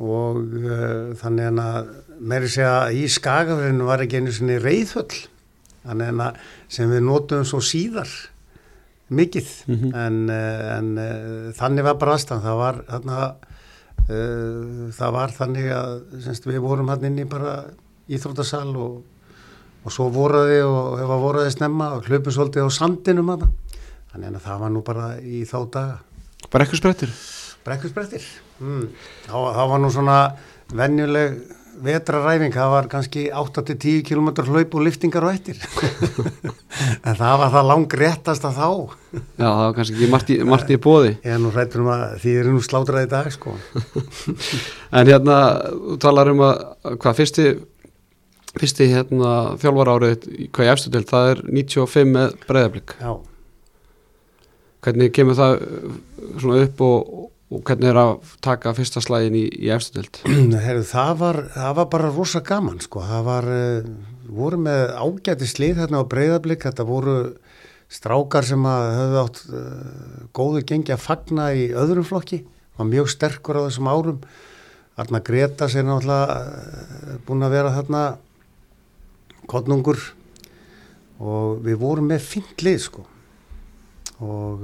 og 0.01 0.39
uh, 0.57 1.13
þannig 1.19 1.61
að 1.61 1.91
meiri 2.17 2.49
segja 2.49 2.75
í 2.95 3.05
skagafrinu 3.11 3.85
var 3.85 4.01
ekki 4.03 4.21
einu 4.21 4.57
reyðhöll 4.63 5.21
þannig 5.85 6.21
að 6.25 6.39
sem 6.71 6.91
við 6.91 7.03
nótum 7.05 7.45
svo 7.47 7.61
síðar 7.65 8.09
mikið 9.11 9.47
mm 9.67 9.75
-hmm. 9.75 9.95
en, 10.05 10.19
en 10.29 10.91
uh, 10.97 11.53
þannig 11.57 11.87
var 11.87 11.97
bara 11.99 12.15
aðstæðan 12.15 12.45
það 12.45 12.59
var 12.63 12.83
þarna 12.89 13.17
uh, 14.09 14.91
það 14.97 15.15
var 15.17 15.33
þannig 15.37 15.71
að 15.75 15.95
semst, 16.25 16.47
við 16.47 16.61
vorum 16.63 16.89
hann 16.89 17.05
inn 17.09 17.19
í 17.19 17.25
bara 17.25 17.63
íþrótasal 18.07 18.75
og, 18.75 19.01
og 19.83 19.91
svo 19.91 20.09
voruði 20.09 20.61
og 20.63 20.99
ef 20.99 21.09
að 21.09 21.25
voruði 21.25 21.51
snemma 21.51 21.91
og 21.97 22.07
hlöpu 22.07 22.31
svolítið 22.31 22.67
á 22.67 22.69
sandinum 22.71 23.33
að 23.35 23.45
það 23.45 23.51
þannig 24.11 24.35
að 24.35 24.45
það 24.47 24.59
var 24.59 24.71
nú 24.71 24.81
bara 24.81 25.07
í 25.19 25.43
þá 25.47 25.59
daga 25.71 25.99
sprettir? 26.75 27.11
Brekkusbrettir 27.63 28.23
mm. 28.59 28.87
það 29.27 29.67
var 29.69 29.79
nú 29.79 29.91
svona 29.93 30.17
venjuleg 30.73 31.37
vetraræfing, 31.85 32.53
það 32.53 32.71
var 32.73 32.87
kannski 32.91 33.23
8-10 33.33 34.03
km 34.07 34.29
hlaup 34.47 34.75
og 34.75 34.85
liftingar 34.85 35.25
og 35.27 35.33
eittir 35.33 35.59
en 37.07 37.17
það 37.17 37.35
var 37.41 37.53
það 37.55 37.67
lang 37.69 37.95
réttast 38.01 38.45
að 38.47 38.59
þá. 38.59 38.69
Já, 39.15 39.47
það 39.47 39.63
var 39.63 39.75
kannski 39.77 39.97
ekki 39.97 40.11
margt 40.11 40.31
í, 40.33 40.37
margt 40.47 40.71
í 40.71 40.79
bóði 40.81 41.11
Ég 41.15 41.35
er 41.35 41.41
nú 41.41 41.51
rættur 41.55 41.83
um 41.83 41.91
að 41.93 42.05
því 42.23 42.35
er 42.41 42.51
nú 42.51 42.63
slátraði 42.65 43.07
í 43.07 43.11
dag 43.11 43.31
sko. 43.33 43.55
En 44.99 45.07
hérna, 45.07 45.37
þú 45.71 45.97
talar 46.03 46.31
um 46.33 46.45
að 46.47 46.63
hvað 47.01 47.19
fyrsti 47.21 47.47
fyrsti 48.59 48.89
hérna 48.91 49.33
þjálfar 49.61 49.93
árið 49.95 50.29
hvað 50.51 50.67
ég 50.67 50.73
eftir 50.75 50.95
til, 50.95 51.03
það 51.07 51.33
er 51.33 51.43
95 51.47 52.15
með 52.17 52.39
breyðablík 52.49 52.95
Já. 52.99 53.11
Hvernig 54.81 55.13
kemur 55.15 55.37
það 55.37 55.59
svona 56.41 56.65
upp 56.65 56.81
og 56.83 57.30
og 57.51 57.63
hvernig 57.67 57.89
er 57.91 57.99
að 57.99 58.11
taka 58.43 58.71
fyrsta 58.75 59.01
slægin 59.03 59.35
í, 59.35 59.43
í 59.59 59.71
eftirtild? 59.75 60.21
það, 60.87 61.23
það 61.51 61.73
var 61.81 61.89
bara 61.91 62.11
rosa 62.13 62.41
gaman 62.47 62.79
sko, 62.83 63.03
það 63.03 63.25
var, 63.27 63.49
uh, 63.51 63.89
voru 64.31 64.59
með 64.63 64.93
ágæti 64.95 65.49
slið 65.49 65.81
hérna 65.83 65.99
á 65.99 66.11
breyðablík, 66.11 66.63
þetta 66.63 66.87
voru 66.87 67.17
strákar 67.91 68.47
sem 68.47 68.63
höfðu 68.71 69.19
átt 69.25 69.43
uh, 69.51 70.23
góðu 70.37 70.63
gengi 70.71 70.95
að 70.95 71.03
fagna 71.03 71.49
í 71.51 71.67
öðrum 71.75 72.07
flokki, 72.07 72.45
var 72.79 72.87
mjög 72.87 73.11
sterkur 73.11 73.59
á 73.59 73.67
þessum 73.67 73.91
árum. 73.91 74.23
Arna 74.99 75.21
Gretas 75.23 75.75
er 75.75 75.87
náttúrulega 75.87 76.39
uh, 76.39 77.13
búin 77.27 77.43
að 77.43 77.55
vera 77.57 77.75
þarna 77.75 78.05
kottnungur 79.51 79.99
og 81.21 81.59
við 81.65 81.79
vorum 81.83 82.07
með 82.13 82.23
fint 82.23 82.63
lið 82.63 82.79
sko. 82.87 83.03
Og, 84.21 84.63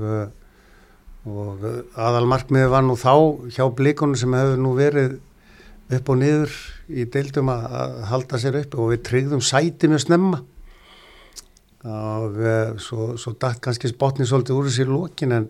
og 1.28 1.64
aðalmarkmiði 1.98 2.70
var 2.72 2.86
nú 2.86 2.96
þá 3.00 3.14
hjá 3.52 3.66
blikunum 3.76 4.18
sem 4.20 4.36
hefur 4.36 4.62
nú 4.62 4.74
verið 4.78 5.18
upp 5.98 6.12
og 6.12 6.20
niður 6.22 6.54
í 6.88 7.06
deildum 7.12 7.52
að, 7.52 7.66
að 7.80 7.98
halda 8.12 8.40
sér 8.42 8.60
upp 8.62 8.78
og 8.78 8.94
við 8.94 9.04
tryggðum 9.08 9.44
sæti 9.44 9.90
mjög 9.92 10.04
snemma. 10.06 10.40
Og 11.88 12.40
uh, 12.42 12.74
svo, 12.82 13.10
svo 13.20 13.34
dætt 13.40 13.62
kannski 13.64 13.92
spotni 13.92 14.28
svolítið 14.28 14.58
úr 14.58 14.70
þessi 14.70 14.88
lókin 14.88 15.36
en 15.36 15.50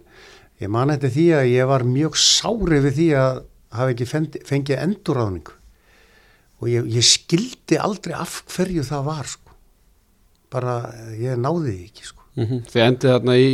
ég 0.62 0.74
man 0.74 0.94
eftir 0.94 1.14
því 1.14 1.28
að 1.40 1.52
ég 1.54 1.70
var 1.70 1.86
mjög 1.88 2.20
sári 2.22 2.82
við 2.84 3.00
því 3.00 3.08
að 3.22 3.42
hafa 3.78 3.94
ekki 3.94 4.10
fendi, 4.10 4.44
fengið 4.48 4.84
enduráðningu 4.84 5.56
og 6.58 6.70
ég, 6.72 6.86
ég 6.90 7.06
skildi 7.06 7.78
aldrei 7.78 8.16
af 8.18 8.40
hverju 8.50 8.86
það 8.86 9.10
var 9.10 9.28
sko. 9.30 9.58
Bara 10.54 10.78
ég 11.20 11.38
náði 11.38 11.74
því 11.74 11.90
ekki 11.90 12.08
sko 12.08 12.17
mm 12.38 12.46
-hmm. 12.46 12.66
Þið 12.72 12.84
endið 12.88 13.14
þarna 13.14 13.38
í 13.38 13.52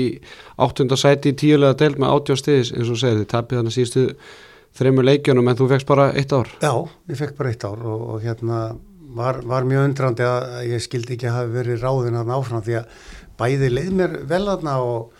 áttundasæti 0.57 1.33
í 1.33 1.37
tíulega 1.39 1.77
deild 1.79 1.99
með 1.99 2.15
átjóðstiðis 2.15 2.73
eins 2.77 2.89
og 2.89 2.99
segir 2.99 3.21
þið 3.21 3.29
tapið 3.33 3.57
þarna 3.57 3.75
síðustu 3.77 4.07
þreymur 4.73 5.07
leikjunum 5.07 5.47
en 5.47 5.59
þú 5.59 5.69
fegst 5.69 5.87
bara 5.87 6.11
eitt 6.13 6.33
ár 6.33 6.49
Já, 6.61 6.73
ég 7.09 7.17
fekk 7.17 7.37
bara 7.37 7.49
eitt 7.53 7.63
ár 7.63 7.79
og, 7.79 8.01
og 8.13 8.21
hérna 8.23 8.75
var, 9.13 9.41
var 9.45 9.67
mjög 9.69 9.87
undrandi 9.89 10.25
að 10.25 10.67
ég 10.71 10.81
skildi 10.81 11.15
ekki 11.15 11.29
að 11.29 11.37
hafa 11.37 11.53
verið 11.53 11.83
ráðin 11.85 12.19
að 12.19 12.33
áfram 12.33 12.65
því 12.65 12.77
að 12.81 12.85
bæði 13.39 13.69
leið 13.73 13.91
mér 13.99 14.15
vel 14.29 14.43
aðna 14.47 14.77
og, 14.81 15.11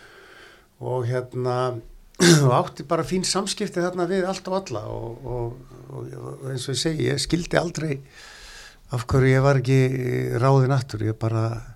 og 0.81 1.05
hérna 1.09 1.57
og 2.45 2.53
átti 2.53 2.85
bara 2.89 3.05
fín 3.05 3.25
samskipti 3.25 3.81
þarna 3.81 4.07
við 4.09 4.27
allt 4.29 4.47
og 4.47 4.59
alla 4.61 4.85
og, 4.89 5.25
og 5.29 6.47
eins 6.49 6.67
og 6.67 6.75
ég 6.75 6.81
segi, 6.81 7.09
ég 7.09 7.21
skildi 7.21 7.59
aldrei 7.59 7.97
af 8.93 9.05
hverju 9.09 9.33
ég 9.33 9.41
var 9.45 9.59
ekki 9.61 9.79
ráðin 10.41 10.73
aftur, 10.75 11.05
ég 11.07 11.17
bara 11.17 11.72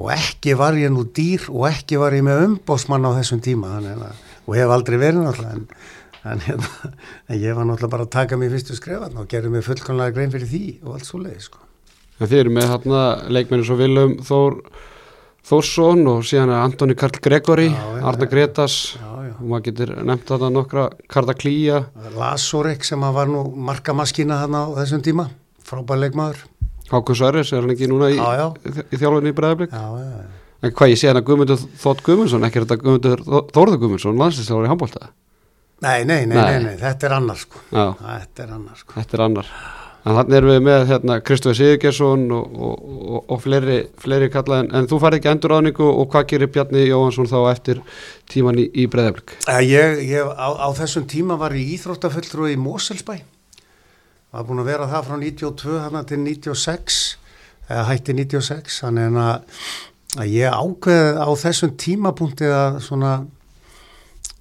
og 0.00 0.10
ekki 0.14 0.56
var 0.56 0.76
ég 0.80 0.92
nú 0.92 1.04
dýr 1.04 1.46
og 1.52 1.66
ekki 1.68 1.98
var 2.00 2.16
ég 2.16 2.24
með 2.24 2.44
umbósmann 2.46 3.04
á 3.04 3.12
þessum 3.18 3.42
tíma 3.44 3.76
þannig, 3.76 4.04
og 4.46 4.54
hef 4.56 4.74
aldrei 4.74 4.96
verið 5.00 5.26
náttúrulega 5.26 5.56
en, 5.58 5.66
en, 6.24 6.44
hérna, 6.46 6.92
en 7.28 7.40
ég 7.40 7.56
var 7.58 7.68
náttúrulega 7.68 7.94
bara 7.96 8.06
að 8.08 8.14
taka 8.16 8.38
mig 8.40 8.52
fyrstu 8.54 8.78
skrefan 8.78 9.18
og 9.20 9.28
gerði 9.30 9.52
mig 9.54 9.66
fullkonlega 9.66 10.16
grein 10.16 10.32
fyrir 10.32 10.48
því 10.48 10.64
og 10.84 10.94
allt 10.96 11.08
svo 11.08 11.20
leið 11.20 11.42
sko. 11.48 11.66
Þið 12.20 12.38
eru 12.38 12.54
með 12.56 12.72
þarna 12.74 13.02
leikmenni 13.32 13.66
svo 13.68 13.76
Vilum 13.80 14.16
Þór 14.28 14.56
Þórsson 15.50 16.04
og 16.10 16.24
síðan 16.28 16.52
er 16.52 16.62
Antoni 16.62 16.94
Karl 16.98 17.16
Gregori, 17.24 17.70
Arna 17.72 18.28
Gretas 18.28 18.74
já, 18.92 19.08
já. 19.24 19.32
og 19.38 19.46
maður 19.48 19.66
getur 19.70 19.92
nefnt 20.04 20.28
þarna 20.28 20.50
nokkra 20.52 20.86
Karda 21.10 21.34
Klíja 21.36 21.80
Lasorek 22.16 22.84
sem 22.86 23.04
var 23.16 23.28
nú 23.32 23.46
markamaskina 23.56 24.42
þarna 24.42 24.66
á 24.68 24.70
þessum 24.82 25.04
tíma 25.04 25.30
frábær 25.64 26.02
leikmaður 26.04 26.44
Hákon 26.90 27.18
Sverris 27.18 27.52
er 27.54 27.64
hann 27.64 27.74
ekki 27.74 27.88
núna 27.90 28.10
í, 28.10 28.18
í, 28.18 28.86
í 28.90 29.00
þjálfunni 29.00 29.32
í 29.32 29.36
Breðablík 29.36 29.74
en 30.60 30.76
hvað 30.76 30.92
ég 30.92 31.00
sé 31.00 31.10
hann 31.10 31.20
að 31.20 31.26
Guðmundur 31.30 31.66
Þótt 31.80 32.04
Guðmundsson 32.06 32.46
ekki 32.48 32.64
þetta 32.64 32.80
Guðmundur 32.84 33.26
Þórður 33.54 33.82
Guðmundsson 33.84 34.20
landslýstáður 34.20 34.68
í 34.68 34.72
handbólta 34.72 35.10
nei 35.80 36.00
nei, 36.04 36.24
nei, 36.28 36.36
nei, 36.36 36.58
nei, 36.66 36.74
þetta 36.80 37.08
er 37.08 37.14
annar 37.16 37.38
sko. 37.40 37.62
Þetta 37.72 38.42
er 38.44 38.50
annar 38.52 38.76
sko. 38.76 38.96
Þetta 38.98 39.16
er 39.16 39.22
annar. 39.24 39.52
En 40.00 40.16
þannig 40.16 40.36
erum 40.38 40.50
við 40.54 40.60
með 40.64 40.82
hérna 40.88 41.16
Kristófi 41.24 41.58
Sigurgesson 41.58 42.22
og, 42.32 42.54
og, 42.56 42.84
og, 43.00 43.18
og 43.34 43.40
fleiri, 43.44 43.80
fleiri 44.00 44.30
kalla 44.32 44.62
en, 44.62 44.70
en 44.76 44.88
þú 44.88 45.00
færði 45.02 45.20
ekki 45.20 45.30
endur 45.34 45.54
áningu 45.58 45.88
og 45.88 46.06
hvað 46.12 46.30
gerir 46.30 46.52
Bjarni 46.54 46.86
Jóhansson 46.86 47.28
þá 47.28 47.36
eftir 47.50 47.82
tíman 48.32 48.60
í, 48.62 48.64
í 48.72 48.86
Breðablík 48.92 49.36
ég, 49.66 50.00
ég, 50.08 50.30
á, 50.32 50.48
á 50.56 50.68
þessum 50.78 51.04
tíma 51.10 51.36
var 51.40 51.52
ég 51.56 51.74
íþróttafulltrúi 51.76 52.54
í 52.54 52.60
Moselsbæ 52.60 53.18
var 54.30 54.46
búin 54.46 54.62
að 54.62 54.70
vera 54.70 54.88
það 54.90 55.06
frá 55.08 55.16
92 55.18 55.78
hana 55.84 56.02
til 56.06 56.20
96 56.22 57.00
eða 57.70 57.84
hætti 57.90 58.16
96 58.18 58.80
þannig 58.84 59.20
að, 59.22 59.60
að 60.18 60.32
ég 60.34 60.56
ákveði 60.56 61.12
á 61.22 61.30
þessum 61.44 61.76
tímapunkti 61.80 62.50
að 62.50 62.80
svona 62.86 63.14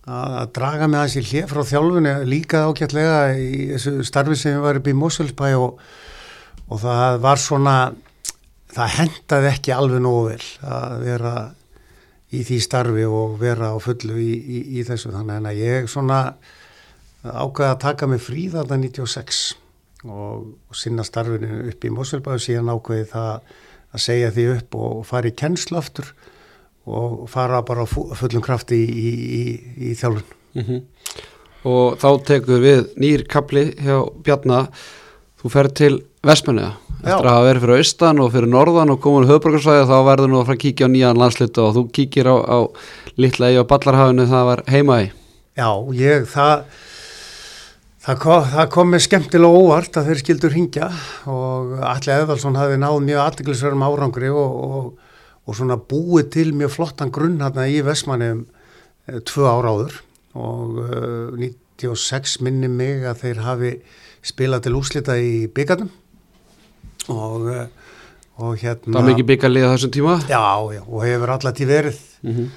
að 0.09 0.51
draga 0.57 0.87
mig 0.89 0.99
aðeins 0.99 1.17
í 1.19 1.25
hlið 1.29 1.49
frá 1.51 1.61
þjálfunni 1.69 2.13
líka 2.25 2.63
ágætlega 2.65 3.17
í 3.37 3.65
þessu 3.75 4.05
starfi 4.07 4.37
sem 4.39 4.55
ég 4.55 4.63
var 4.63 4.79
upp 4.79 4.89
í 4.89 4.95
Mosulsbæ 4.97 5.49
og, 5.59 5.81
og 6.69 6.81
það 6.81 7.19
var 7.25 7.41
svona 7.41 7.75
það 8.73 8.95
hendaði 8.97 9.51
ekki 9.51 9.75
alveg 9.75 10.01
nógu 10.05 10.23
vel 10.31 10.47
að 10.65 10.95
vera 11.03 11.33
í 12.29 12.43
því 12.45 12.59
starfi 12.61 13.05
og 13.09 13.37
vera 13.41 13.71
á 13.73 13.77
fullu 13.81 14.17
í, 14.21 14.33
í, 14.37 14.59
í 14.79 14.85
þessu. 14.85 15.11
Þannig 15.13 15.49
að 15.49 15.61
ég 15.61 15.89
svona 15.89 16.19
ákveði 17.23 17.69
að 17.71 17.81
taka 17.85 18.09
mig 18.09 18.21
frí 18.23 18.45
þarna 18.53 18.77
96 18.85 19.41
og, 20.07 20.45
og 20.69 20.77
sinna 20.77 21.03
starfinu 21.03 21.65
upp 21.71 21.85
í 21.85 21.91
Mosulbæðu 21.93 22.43
síðan 22.45 22.71
ákveði 22.73 23.07
það 23.11 23.55
að 23.89 24.03
segja 24.05 24.33
því 24.35 24.45
upp 24.55 24.77
og 24.79 24.99
fara 25.09 25.31
í 25.31 25.35
kennslu 25.35 25.79
aftur 25.79 26.13
og 26.89 27.25
fara 27.29 27.61
bara 27.65 27.85
fullum 27.85 28.43
krafti 28.45 28.79
í, 28.79 28.85
í, 28.89 29.09
í, 29.39 29.41
í 29.89 29.95
þjálfun. 29.97 30.37
Mm 30.57 30.63
-hmm. 30.65 30.85
og 31.69 31.99
þá 32.01 32.09
tekur 32.25 32.63
við 32.63 32.85
nýr 32.97 33.25
kapli 33.29 33.69
hjá 33.77 33.97
Bjarnar 34.23 34.71
þú 35.39 35.51
fer 35.53 35.69
til 35.69 35.93
Vestmenniða 36.25 36.73
eftir 36.99 37.27
að 37.29 37.35
hafa 37.35 37.45
verið 37.47 37.63
fyrir 37.63 37.79
austan 37.79 38.19
og 38.19 38.31
fyrir 38.33 38.51
norðan 38.51 38.91
og 38.91 38.99
komin 39.03 39.29
höfbrukarsvæði 39.29 39.85
þá 39.87 39.97
verður 40.07 40.31
nú 40.31 40.39
að 40.39 40.49
fara 40.49 40.57
að 40.57 40.63
kíkja 40.65 40.89
á 40.89 40.93
nýjan 40.93 41.19
landsluta 41.21 41.63
og 41.63 41.75
þú 41.77 41.83
kíkir 41.95 42.27
á, 42.27 42.35
á 42.43 42.59
litla 43.15 43.47
eigi 43.47 43.61
á 43.63 43.69
Ballarhafinu 43.69 44.25
það 44.27 44.49
var 44.49 44.63
heimaði 44.67 45.11
Já, 45.59 45.69
ég, 45.95 46.27
það 46.27 46.65
Það 47.99 48.19
kom, 48.23 48.43
það 48.47 48.67
kom 48.71 48.93
með 48.93 49.01
skemmtilega 49.03 49.59
óvart 49.59 49.97
að 49.99 50.05
þeir 50.07 50.19
skildur 50.21 50.53
hingja 50.55 50.87
og 51.27 51.73
Alli 51.83 52.13
Eðvaldsson 52.13 52.55
hafi 52.55 52.77
náð 52.79 52.99
mjög 53.03 53.23
aðdeglisverðum 53.25 53.83
árangri 53.83 54.29
og, 54.31 54.53
og, 54.63 55.17
og 55.43 55.57
svona 55.57 55.75
búið 55.91 56.29
til 56.37 56.53
mjög 56.55 56.77
flottan 56.77 57.11
grunn 57.11 57.41
hérna 57.43 57.65
í 57.67 57.81
Vestmannum 57.83 58.45
e, 59.03 59.19
tvö 59.27 59.49
ára 59.51 59.73
áður 59.75 59.97
og 60.39 60.79
e, 60.85 61.49
96 61.83 62.37
minni 62.47 62.71
mig 62.71 63.03
að 63.03 63.25
þeir 63.25 63.43
hafi 63.43 63.73
spilað 64.31 64.69
til 64.69 64.75
úslita 64.79 65.19
í 65.19 65.49
byggarnum 65.51 65.91
og, 67.11 67.51
og 68.39 68.55
hérna... 68.63 68.93
Það 68.93 68.99
var 69.01 69.09
mikið 69.11 69.29
byggarlið 69.33 69.67
á 69.67 69.71
þessum 69.75 69.95
tíma? 69.99 70.17
Já, 70.31 70.47
já, 70.71 70.81
og 70.87 71.03
hefur 71.03 71.35
alltaf 71.35 71.59
til 71.59 71.67
verið. 71.67 72.01
Mm 72.23 72.35
-hmm. 72.35 72.49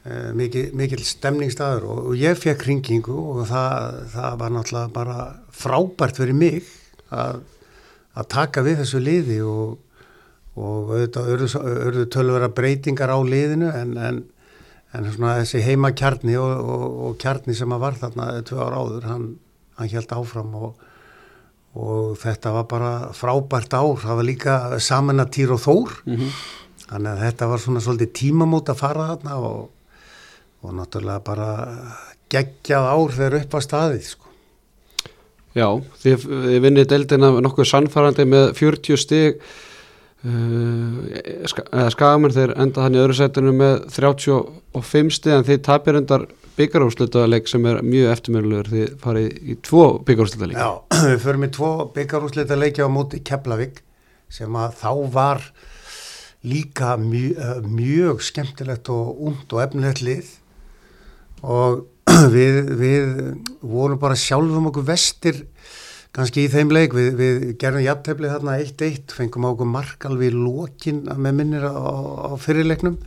Uh, 0.00 0.30
mikil, 0.32 0.70
mikil 0.72 1.02
stemningstaður 1.04 1.82
og, 1.92 1.98
og 2.08 2.14
ég 2.16 2.38
fekk 2.40 2.62
hringingu 2.64 3.12
og 3.12 3.42
það, 3.50 3.96
það 4.08 4.36
var 4.40 4.52
náttúrulega 4.54 4.92
bara 4.94 5.16
frábært 5.52 6.16
fyrir 6.16 6.36
mig 6.40 6.68
að, 7.12 7.42
að 8.16 8.28
taka 8.32 8.62
við 8.64 8.78
þessu 8.78 9.00
liði 9.04 9.34
og, 9.44 9.74
og 10.56 10.94
auðvitað 10.94 11.28
örðu 11.34 12.04
tölvera 12.14 12.48
breytingar 12.48 13.12
á 13.12 13.20
liðinu 13.20 13.68
en, 13.76 13.90
en, 14.00 14.20
en 14.96 15.10
þessi 15.10 15.60
heima 15.66 15.90
kjarni 15.92 16.38
og, 16.40 16.70
og 17.04 17.18
kjarni 17.20 17.52
sem 17.58 17.74
að 17.76 17.82
var 17.82 17.98
þarna 18.00 18.28
tvö 18.48 18.60
ára 18.64 18.78
áður, 18.80 19.04
hann, 19.10 19.26
hann 19.76 19.90
held 19.92 20.14
áfram 20.16 20.54
og 20.64 22.14
þetta 22.22 22.54
var 22.54 22.64
bara 22.72 22.94
frábært 23.12 23.76
ár, 23.76 24.00
það 24.00 24.22
var 24.22 24.28
líka 24.30 24.56
saman 24.80 25.20
að 25.20 25.34
týra 25.36 25.58
og 25.58 25.62
þór 25.66 25.92
mm 26.06 26.16
-hmm. 26.16 26.40
þannig 26.86 27.10
að 27.12 27.22
þetta 27.26 27.50
var 27.52 27.62
svona 27.66 27.84
svolítið 27.84 28.12
tímamót 28.22 28.72
að 28.72 28.80
fara 28.80 29.10
þarna 29.12 29.36
og 29.50 29.60
og 30.60 30.74
náttúrulega 30.76 31.22
bara 31.24 31.50
geggjað 32.30 32.90
ár 32.90 33.14
þegar 33.16 33.38
upp 33.40 33.56
að 33.56 33.66
staðið 33.66 34.04
sko. 34.10 34.26
Já, 35.56 35.66
þið, 36.02 36.26
þið 36.30 36.60
vinnið 36.66 36.90
deildina 36.92 37.30
nokkuð 37.42 37.66
sannfærandi 37.66 38.26
með 38.30 38.44
40 38.58 39.00
stig 39.00 39.40
uh, 39.40 40.98
eða 41.18 41.88
skamenn 41.90 42.34
þeir 42.36 42.54
enda 42.54 42.84
þannig 42.84 43.02
öðru 43.04 43.16
setinu 43.18 43.54
með 43.56 43.80
35 43.96 45.16
stig 45.16 45.34
en 45.34 45.48
þið 45.48 45.64
tapir 45.66 45.98
endar 45.98 46.28
byggarúslutaðleik 46.60 47.50
sem 47.50 47.66
er 47.66 47.80
mjög 47.86 48.12
eftirmjöluður 48.14 48.70
þið 48.74 48.94
farið 49.02 49.28
í 49.42 49.56
tvo 49.66 49.84
byggarúslutaðleik 50.06 50.60
Já, 50.60 50.70
við 51.10 51.18
förum 51.24 51.46
í 51.46 51.50
tvo 51.56 51.72
byggarúslutaðleiki 51.96 52.86
á 52.86 52.88
móti 52.92 53.22
Keflavík 53.26 53.82
sem 54.30 54.58
að 54.60 54.76
þá 54.78 54.90
var 55.14 55.46
líka 56.46 56.94
mjög, 57.00 57.66
mjög 57.66 58.22
skemmtilegt 58.24 58.88
og 58.92 59.18
und 59.28 59.50
og 59.50 59.64
efnilegt 59.64 60.04
lið 60.04 60.30
og 61.42 61.86
við, 62.34 62.58
við 62.80 63.12
vorum 63.62 64.00
bara 64.00 64.18
sjálfum 64.18 64.70
okkur 64.70 64.88
vestir 64.88 65.44
kannski 66.16 66.44
í 66.46 66.50
þeim 66.50 66.72
leik, 66.74 66.94
við, 66.96 67.10
við 67.18 67.42
gerðum 67.60 67.84
jafntefni 67.84 68.30
þarna 68.32 68.58
1-1, 68.64 69.14
fengum 69.14 69.46
á 69.46 69.52
okkur 69.52 69.68
mark 69.70 70.06
alveg 70.08 70.32
í 70.32 70.38
lókin 70.38 71.04
með 71.06 71.36
minnir 71.38 71.66
á, 71.70 71.70
á 71.70 72.34
fyrirleiknum 72.40 72.98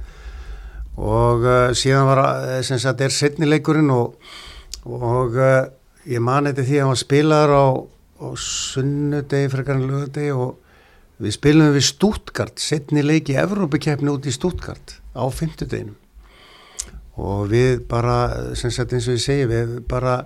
og 0.93 1.43
uh, 1.43 1.69
síðan 1.75 2.07
var 2.07 2.21
uh, 2.23 2.57
sem 2.65 2.79
sagt 2.79 3.01
er 3.03 3.13
setnileikurinn 3.13 3.91
og, 3.91 4.15
og 4.85 5.35
uh, 5.35 5.65
ég 6.07 6.23
mani 6.23 6.53
þetta 6.53 6.67
því 6.69 6.79
að 6.79 6.91
hann 6.91 7.01
spilaður 7.01 7.55
á, 7.57 7.65
á 8.23 8.27
sunnudegi 8.39 9.51
frekarinn 9.51 9.89
lögadegi 9.89 10.35
og 10.37 10.59
við 11.23 11.35
spilum 11.35 11.73
við 11.75 11.87
Stuttgart 11.89 12.61
setnileiki 12.61 13.35
Evrópikeppni 13.41 14.13
út 14.13 14.29
í 14.29 14.35
Stuttgart 14.35 14.97
á 15.11 15.23
fymtudeginum 15.33 15.97
og 17.21 17.45
við 17.51 17.83
bara, 17.89 18.17
sem 18.57 18.71
sagt 18.73 18.95
eins 18.95 19.07
og 19.09 19.17
ég 19.17 19.23
segi, 19.23 19.49
við 19.49 19.75
bara 19.89 20.23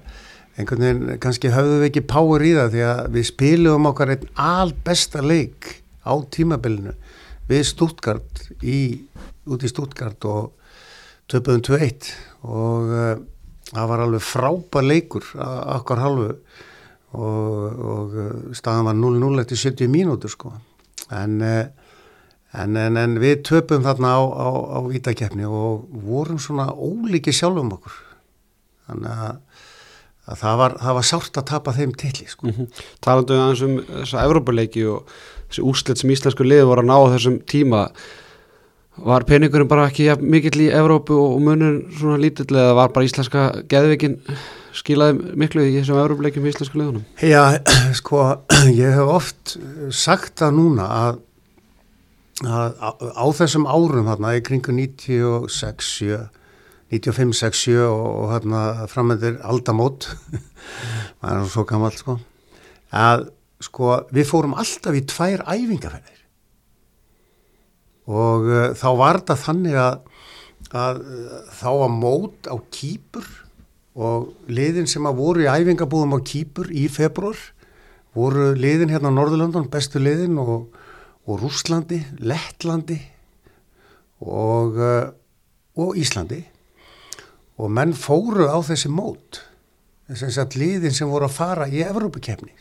einhvern 0.58 0.84
veginn 0.84 1.22
kannski 1.22 1.52
höfðum 1.54 1.82
við 1.84 1.90
ekki 1.92 2.06
power 2.10 2.46
í 2.46 2.54
það 2.56 2.72
því 2.74 2.86
að 2.88 3.02
við 3.14 3.28
spilum 3.30 3.90
okkar 3.92 4.14
einn 4.16 4.30
albesta 4.42 5.22
leik 5.22 5.74
á 6.08 6.14
tímabilinu 6.34 6.96
við 7.48 7.66
Stuttgart 7.68 8.48
í, 8.64 9.04
út 9.48 9.64
í 9.64 9.72
Stuttgart 9.72 10.28
og 10.28 10.54
töpuðum 11.32 11.64
2-1 11.68 12.10
og 12.48 12.94
uh, 12.94 13.14
það 13.74 13.92
var 13.92 14.04
alveg 14.06 14.24
frábær 14.24 14.88
leikur 14.88 15.28
okkar 15.36 16.02
halvu 16.02 16.30
og, 16.32 17.28
og 17.28 18.16
uh, 18.16 18.32
staðan 18.58 18.90
var 18.90 18.98
0-0 18.98 19.44
eftir 19.44 19.62
70 19.62 19.92
mínútur 19.92 20.32
sko. 20.32 20.54
En, 21.16 21.38
uh, 21.44 21.87
en, 22.54 22.78
en, 22.78 22.98
en 22.98 23.18
við 23.20 23.42
töpum 23.48 23.84
þarna 23.84 24.14
á, 24.16 24.22
á, 24.24 24.50
á 24.78 24.80
ítakefni 24.96 25.48
og 25.48 25.88
vorum 26.06 26.40
svona 26.40 26.70
ólíki 26.72 27.34
sjálfum 27.36 27.74
okkur 27.76 27.98
þannig 28.88 29.26
að 29.28 29.42
að 30.28 30.40
það 30.42 30.58
var, 30.60 30.78
það 30.82 30.96
var 30.98 31.06
sárt 31.08 31.40
að 31.40 31.50
tapa 31.54 31.74
þeim 31.76 31.92
tilli 31.96 32.26
sko. 32.28 32.48
mm 32.48 32.54
-hmm. 32.54 32.86
Talandu 33.00 33.34
um 33.34 33.52
þessum 33.54 33.76
þessa 33.88 34.24
Evrópuleiki 34.26 34.86
og 34.92 35.12
þessi 35.48 35.64
úslit 35.64 35.98
sem 35.98 36.12
íslensku 36.12 36.44
lið 36.44 36.66
voru 36.68 36.84
að 36.84 36.90
ná 36.92 36.98
þessum 37.16 37.38
tíma 37.48 37.88
var 38.98 39.24
peningurinn 39.24 39.70
bara 39.70 39.88
ekki 39.88 40.08
ja, 40.10 40.16
mikill 40.16 40.62
í 40.62 40.72
Evrópu 40.74 41.14
og 41.14 41.42
munur 41.42 41.84
svona 42.00 42.18
lítill 42.18 42.50
eða 42.56 42.74
var 42.74 42.90
bara 42.90 43.06
íslenska 43.06 43.64
geðvikin 43.70 44.18
skilaði 44.74 45.36
miklu 45.38 45.64
í 45.64 45.78
þessum 45.80 46.02
Evrópuleikim 46.02 46.46
í 46.46 46.50
íslensku 46.50 46.80
liðunum? 46.80 47.06
Já, 47.22 47.62
sko 48.00 48.44
ég 48.84 48.98
hef 48.98 49.14
oft 49.14 49.58
sagt 49.92 50.42
það 50.42 50.58
núna 50.60 50.90
að, 50.90 51.22
að 52.46 52.76
á, 52.78 52.90
á 52.94 53.26
þessum 53.34 53.66
árum 53.66 54.10
þarna 54.12 54.36
í 54.38 54.44
kringu 54.46 54.76
96-7 54.76 56.28
95, 56.88 57.34
6, 57.36 57.64
7 57.68 57.80
og, 57.84 58.04
og 58.08 58.30
hérna 58.32 58.62
framöndir 58.88 59.40
aldamót 59.44 60.06
það 61.20 61.32
er 61.34 61.50
svo 61.52 61.66
gammal 61.68 61.96
sko 61.98 62.20
að 62.94 63.28
sko 63.64 63.98
við 64.14 64.30
fórum 64.30 64.56
alltaf 64.58 64.96
í 64.96 65.04
tvær 65.10 65.44
æfingaferðir. 65.48 66.22
Og 68.08 68.48
uh, 68.48 68.70
þá 68.78 68.88
var 69.00 69.20
þetta 69.20 69.38
þannig 69.42 69.78
að, 69.82 69.98
að 70.72 71.02
uh, 71.04 71.36
þá 71.58 71.70
var 71.82 71.94
mót 71.94 72.48
á 72.48 72.56
kýpur 72.74 73.28
og 73.98 74.30
liðin 74.52 74.88
sem 74.90 75.08
að 75.10 75.20
voru 75.20 75.46
í 75.46 75.52
æfingabúðum 75.52 76.16
á 76.16 76.20
kýpur 76.22 76.70
í 76.70 76.86
februar 76.92 77.40
voru 78.18 78.52
liðin 78.58 78.94
hérna 78.94 79.12
á 79.14 79.18
Norðurlandun, 79.18 79.70
bestu 79.74 80.00
liðin 80.02 80.38
og, 80.42 80.70
og 81.28 81.42
Rúslandi, 81.44 82.00
Lettlandi 82.24 82.98
og, 84.24 84.78
uh, 84.80 85.10
og 85.78 85.98
Íslandi. 86.00 86.40
Og 87.58 87.72
menn 87.74 87.94
fóru 87.98 88.48
á 88.48 88.58
þessi 88.64 88.90
mót 88.94 89.42
þess 90.08 90.40
að 90.40 90.56
liðin 90.62 90.96
sem 90.96 91.10
voru 91.10 91.28
að 91.28 91.36
fara 91.36 91.68
í 91.68 91.82
Evrópakefni 91.84 92.54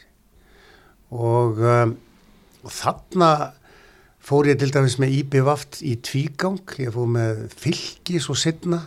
og, 1.14 1.61
um, 1.61 1.94
og 2.66 2.73
þarna 2.75 3.30
fór 4.26 4.50
ég 4.50 4.58
til 4.58 4.73
dæmis 4.75 4.96
með 4.99 5.14
IBVaft 5.20 5.80
í 5.87 5.94
tvígang, 6.02 6.58
ég 6.82 6.90
fór 6.96 7.06
með 7.14 7.44
fylgis 7.54 8.26
og 8.32 8.40
setna 8.40 8.80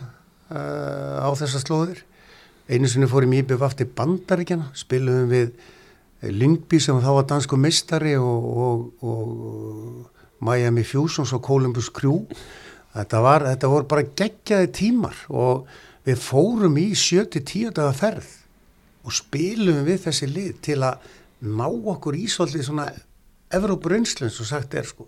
uh, 0.52 1.24
á 1.24 1.30
þessa 1.32 1.62
slóðir. 1.62 2.02
Einu 2.68 2.90
sinni 2.90 3.08
fór 3.10 3.24
ég 3.24 3.32
með 3.32 3.46
IBVaft 3.46 3.80
í 3.80 3.88
bandaríkjana 3.96 4.68
spiluðum 4.76 5.32
við 5.32 5.54
Lyngby 6.22 6.80
sem 6.82 6.98
þá 7.00 7.10
var 7.16 7.28
dansku 7.28 7.56
mistari 7.56 8.16
og, 8.20 8.48
og, 8.64 9.04
og 9.04 10.44
Miami 10.44 10.84
Fusions 10.84 11.32
og 11.32 11.42
Columbus 11.44 11.88
Crew. 11.92 12.26
Þetta, 12.92 13.22
var, 13.24 13.46
þetta 13.46 13.70
voru 13.70 13.88
bara 13.88 14.08
geggjaði 14.18 14.72
tímar 14.76 15.16
og 15.28 15.68
við 16.04 16.20
fórum 16.20 16.76
í 16.80 16.90
7-10 16.98 17.72
daga 17.76 17.94
ferð 17.96 18.28
og 19.06 19.14
spilum 19.16 19.84
við 19.86 20.02
þessi 20.08 20.28
lið 20.28 20.58
til 20.66 20.80
að 20.84 21.06
ná 21.40 21.66
okkur 21.68 22.18
ísvöldið 22.18 22.66
svona 22.66 22.90
Evrópurunslun 23.50 24.30
svo 24.30 24.44
sagt 24.46 24.74
er 24.78 24.86
sko. 24.86 25.06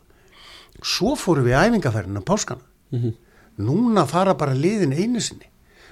Svo 0.83 1.13
fórum 1.19 1.47
við 1.47 1.59
æfingaferðinu 1.61 2.23
á 2.25 2.31
páskana. 2.31 2.65
Mm 2.91 3.01
-hmm. 3.01 3.15
núna 3.59 4.07
fara 4.07 4.35
bara 4.35 4.55
liðin 4.55 4.93
einu 4.93 5.21
sinni 5.21 5.49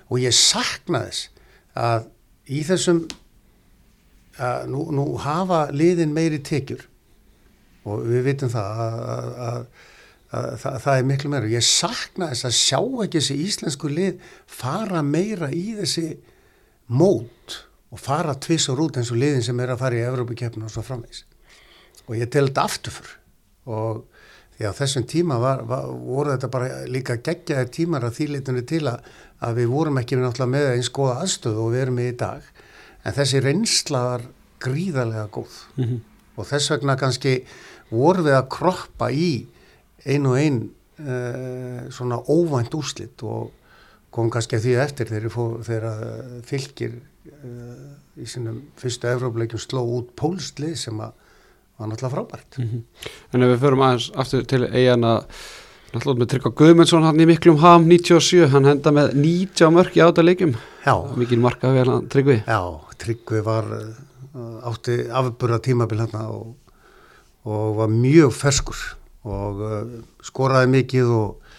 og 0.09 0.19
ég 0.19 0.33
sakna 0.33 1.05
þess 1.05 1.29
að 1.75 2.07
í 2.47 2.63
þessum 2.65 3.07
að 4.41 4.67
nú, 4.73 4.87
nú 4.95 5.07
hafa 5.21 5.67
liðin 5.75 6.15
meiri 6.17 6.41
tekjur 6.45 6.87
og 7.89 8.05
við 8.09 8.27
vitum 8.29 8.53
það 8.53 8.83
að, 8.85 9.31
að, 9.47 9.63
að 10.31 10.51
það, 10.63 10.77
það 10.85 10.93
er 10.95 11.09
miklu 11.09 11.33
meira. 11.33 11.51
Ég 11.51 11.67
sakna 11.67 12.31
þess 12.33 12.49
að 12.49 12.59
sjá 12.59 12.81
ekki 13.05 13.21
þessi 13.21 13.39
íslensku 13.47 13.91
lið 13.93 14.29
fara 14.61 15.03
meira 15.07 15.51
í 15.55 15.65
þessi 15.81 16.07
mót 16.91 17.59
og 17.91 17.99
fara 17.99 18.37
tviss 18.39 18.69
og 18.71 18.79
rút 18.79 19.01
eins 19.01 19.11
og 19.11 19.19
liðin 19.21 19.45
sem 19.45 19.61
er 19.63 19.73
að 19.75 19.83
fara 19.83 19.99
í 19.99 20.05
Evrópikeppinu 20.07 20.69
og 20.69 20.75
svo 20.75 20.85
framvegs. 20.87 21.25
Og 22.07 22.17
ég 22.19 22.31
tel 22.31 22.49
þetta 22.49 22.67
afturfur 22.69 23.17
og 23.71 24.05
því 24.57 24.69
að 24.69 24.79
þessum 24.81 25.07
tíma 25.09 25.39
var, 25.41 25.63
var, 25.69 25.89
voru 25.89 26.35
þetta 26.35 26.51
bara 26.53 26.81
líka 26.91 27.17
geggjaðir 27.25 27.71
tímar 27.75 28.05
að 28.07 28.19
þýlitunni 28.19 28.65
til 28.69 28.83
að, 28.91 29.07
að 29.41 29.61
við 29.63 29.71
vorum 29.73 30.01
ekki 30.01 30.19
náttúrulega 30.21 30.53
með 30.53 30.73
eins 30.75 30.91
goða 30.93 31.23
aðstöðu 31.25 31.63
og 31.65 31.73
við 31.75 31.85
erum 31.87 31.97
með 31.97 32.11
í 32.11 32.17
dag 32.21 32.51
en 33.05 33.17
þessi 33.17 33.43
reynsla 33.45 34.03
var 34.05 34.27
gríðarlega 34.61 35.29
góð 35.33 35.55
mm 35.77 35.85
-hmm. 35.85 36.01
og 36.37 36.47
þess 36.47 36.71
vegna 36.71 36.97
kannski 36.97 37.45
voru 37.91 38.23
við 38.23 38.37
að 38.37 38.51
kroppa 38.57 39.11
í 39.11 39.47
ein 40.05 40.27
og 40.27 40.37
ein 40.39 40.71
uh, 41.01 41.91
svona 41.91 42.21
óvænt 42.29 42.75
úrslitt 42.75 43.23
og 43.23 43.53
kom 44.11 44.31
kannski 44.31 44.57
að 44.57 44.63
því 44.65 44.77
eftir 44.85 45.07
þegar 45.07 46.43
fylgir 46.45 47.01
uh, 47.45 47.95
í 48.17 48.27
sínum 48.27 48.63
fyrstu 48.77 49.09
Evrópleikum 49.09 49.59
sló 49.59 49.85
út 49.85 50.15
pólstlið 50.17 50.77
sem 50.77 51.01
að 51.01 51.13
var 51.81 51.89
náttúrulega 51.89 52.15
frábært. 52.15 52.59
Mm 52.59 52.69
-hmm. 52.69 52.83
En 53.33 53.43
ef 53.43 53.49
við 53.49 53.61
förum 53.61 53.83
aðeins 53.83 54.11
aftur 54.15 54.45
til 54.45 54.65
eigana 54.65 55.25
náttúrulega 55.91 56.23
með 56.23 56.29
Tryggva 56.31 56.53
Guðmundsson 56.59 57.05
hann 57.07 57.23
í 57.23 57.27
miklum 57.27 57.59
ham 57.63 57.87
97, 57.89 58.47
hann 58.53 58.69
henda 58.69 58.93
með 58.95 59.15
90 59.19 59.73
mörg 59.75 59.97
í 59.99 60.03
átaleikum. 60.05 60.55
Já. 60.85 60.95
Mikið 61.19 61.43
marka 61.43 61.73
vel 61.75 61.87
hann 61.91 62.07
Tryggvi. 62.13 62.37
Já, 62.47 62.61
Tryggvi 63.03 63.43
var 63.47 63.67
uh, 63.75 64.69
átti 64.71 65.01
afburða 65.11 65.59
tímabil 65.65 66.05
hérna 66.05 66.29
og, 66.31 66.55
og 67.49 67.81
var 67.81 67.91
mjög 67.91 68.35
ferskur 68.39 68.85
og 69.27 69.65
uh, 69.67 69.81
skoraði 70.25 70.71
mikið 70.77 71.11
og 71.17 71.59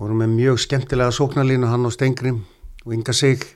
voru 0.00 0.18
með 0.18 0.34
mjög 0.34 0.60
skemmtilega 0.64 1.14
sóknarlínu 1.14 1.70
hann 1.70 1.86
og 1.86 1.94
Stengrim 1.94 2.42
og 2.84 2.96
Inga 2.96 3.14
Sig 3.14 3.46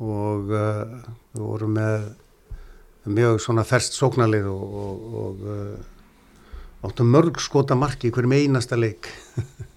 og 0.00 0.48
uh, 0.48 0.98
við 1.36 1.44
vorum 1.44 1.76
með 1.76 2.10
mjög 3.12 3.40
svona 3.42 3.66
ferst 3.66 3.98
sóknarlið 3.98 4.48
og, 4.48 4.76
og, 4.80 5.08
og 5.22 5.90
áttu 6.82 7.06
mörg 7.06 7.40
skota 7.40 7.76
marki 7.78 8.10
í 8.10 8.14
hverjum 8.14 8.38
einasta 8.38 8.78
leik. 8.78 9.10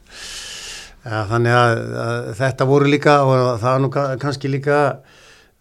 Ja, 1.06 1.20
þannig 1.30 1.54
að, 1.54 1.80
að 2.02 2.28
þetta 2.40 2.66
voru 2.66 2.88
líka 2.90 3.12
og 3.30 3.60
það 3.62 3.76
nú 3.84 3.90
kannski 3.94 4.50
líka 4.50 4.78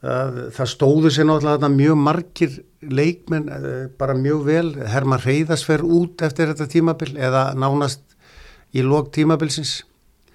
það 0.00 0.70
stóðu 0.72 1.10
sér 1.12 1.26
náttúrulega 1.28 1.68
mjög 1.68 1.98
margir 2.00 2.54
leikmenn 2.84 3.48
eh, 3.52 3.86
bara 3.98 4.16
mjög 4.16 4.44
vel, 4.44 4.70
Herman 4.88 5.22
Reyðas 5.22 5.64
fer 5.64 5.84
út 5.84 6.24
eftir 6.24 6.50
þetta 6.50 6.68
tímabil 6.68 7.14
eða 7.16 7.46
nánast 7.56 8.02
í 8.74 8.84
lók 8.84 9.12
tímabilsins. 9.14 9.82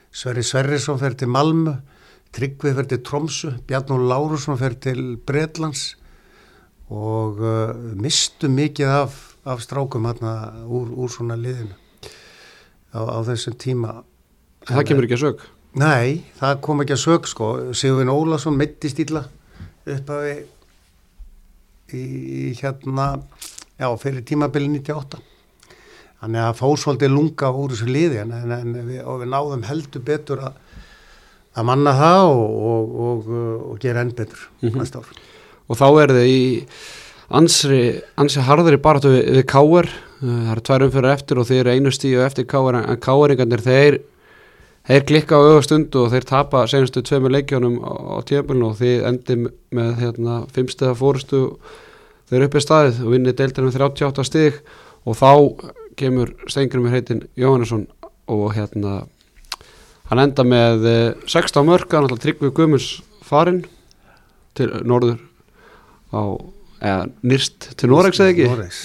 Sverri 0.10 0.44
Sverrisson 0.46 0.98
fer 1.02 1.18
til 1.18 1.30
Malmö 1.30 1.76
Tryggvið 2.34 2.76
fer 2.78 2.88
til 2.90 3.02
Tromsu 3.06 3.52
Bjarnó 3.70 3.98
Lárusson 4.10 4.58
fer 4.58 4.76
til 4.82 5.18
Bredlands 5.26 5.96
og 6.90 7.42
uh, 7.42 7.74
mistu 7.98 8.50
mikið 8.50 8.94
af, 9.04 9.18
af 9.46 9.62
strákum 9.64 10.08
hérna 10.10 10.34
úr, 10.68 10.92
úr 10.92 11.12
svona 11.12 11.38
liðinu 11.40 11.76
á, 12.94 13.00
á 13.00 13.20
þessum 13.28 13.58
tíma 13.60 14.02
Það 14.68 14.86
kemur 14.90 15.06
ekki 15.08 15.16
að 15.16 15.24
sög? 15.24 15.44
Nei, 15.80 16.26
það 16.36 16.62
kom 16.66 16.82
ekki 16.84 16.96
að 16.98 17.04
sög 17.04 17.28
sko 17.30 17.50
Sigurvin 17.78 18.12
Ólason 18.12 18.58
mittist 18.60 19.00
ílla 19.00 19.24
upp 19.90 20.12
að 20.14 20.26
við 20.26 20.42
í, 21.96 22.04
í 22.04 22.54
hérna 22.60 23.12
já, 23.80 23.88
fyrir 24.02 24.26
tímabili 24.28 24.70
98 24.76 25.22
þannig 26.20 26.44
að 26.44 26.58
fósvöldi 26.60 27.10
lunga 27.10 27.52
úr 27.56 27.74
þessu 27.74 27.88
liði 27.90 28.24
en, 28.26 28.34
en 28.36 28.76
við, 28.76 29.00
við 29.00 29.32
náðum 29.32 29.66
heldur 29.70 30.04
betur 30.06 30.44
að, 30.50 30.58
að 31.56 31.70
manna 31.72 31.96
það 31.96 32.26
og, 32.34 32.56
og, 32.74 32.96
og, 33.08 33.30
og 33.72 33.84
gera 33.84 34.04
enn 34.04 34.16
betur 34.16 34.42
mm 34.60 34.70
-hmm. 34.70 34.80
næsta 34.84 35.04
ár 35.04 35.28
Og 35.70 35.78
þá 35.78 36.02
er 36.02 36.12
þið 36.18 36.28
í 36.28 36.44
ansri, 37.30 37.82
ansri 38.20 38.44
harðari 38.46 38.80
baratu 38.82 39.12
við, 39.14 39.26
við 39.38 39.46
Káar 39.50 39.90
það 40.20 40.54
eru 40.54 40.64
tvær 40.68 40.86
umfyrir 40.88 41.14
eftir 41.14 41.40
og 41.40 41.48
þeir 41.48 41.60
eru 41.62 41.76
einu 41.76 41.92
stíu 41.96 42.24
eftir 42.26 42.48
Káar 42.50 42.80
en 42.82 43.02
Káaringarnir 43.02 43.64
þeir 43.64 44.00
þeir 44.90 45.06
klikka 45.06 45.38
á 45.38 45.42
auðvastund 45.44 45.96
og 46.00 46.10
þeir 46.14 46.26
tapa 46.28 46.64
senastu 46.70 47.04
tveimu 47.06 47.30
leikjónum 47.32 47.78
á, 47.86 47.94
á 48.18 48.20
tíapilinu 48.26 48.72
og 48.72 48.80
þeir 48.80 49.06
endi 49.12 49.38
með 49.76 49.92
hérna, 50.02 50.42
fimmstega 50.54 50.98
fórustu 50.98 51.44
þeir 52.32 52.48
uppi 52.48 52.64
staðið 52.64 53.04
og 53.06 53.14
vinni 53.14 53.36
deildarinn 53.36 53.70
með 53.70 53.82
38 53.86 54.26
stig 54.28 54.60
og 55.06 55.18
þá 55.20 55.32
kemur 56.00 56.34
stengurinn 56.50 56.88
með 56.88 56.98
heitin 56.98 57.24
Jóhannesson 57.38 57.86
og 58.30 58.54
hérna 58.58 59.04
hann 60.10 60.24
enda 60.24 60.46
með 60.48 60.88
eh, 60.90 61.28
16 61.30 61.66
mörg 61.68 61.92
hann 61.94 62.08
alltaf 62.08 62.24
Tryggvi 62.24 62.50
Guðmunds 62.50 63.04
farinn 63.26 63.64
til 64.58 64.72
norður 64.82 65.20
á, 66.10 66.22
eða 66.80 67.10
nýrst 67.28 67.70
til 67.80 67.92
Noregs 67.92 68.20
eða 68.24 68.34
ekki 68.34 68.48
Noregs. 68.50 68.80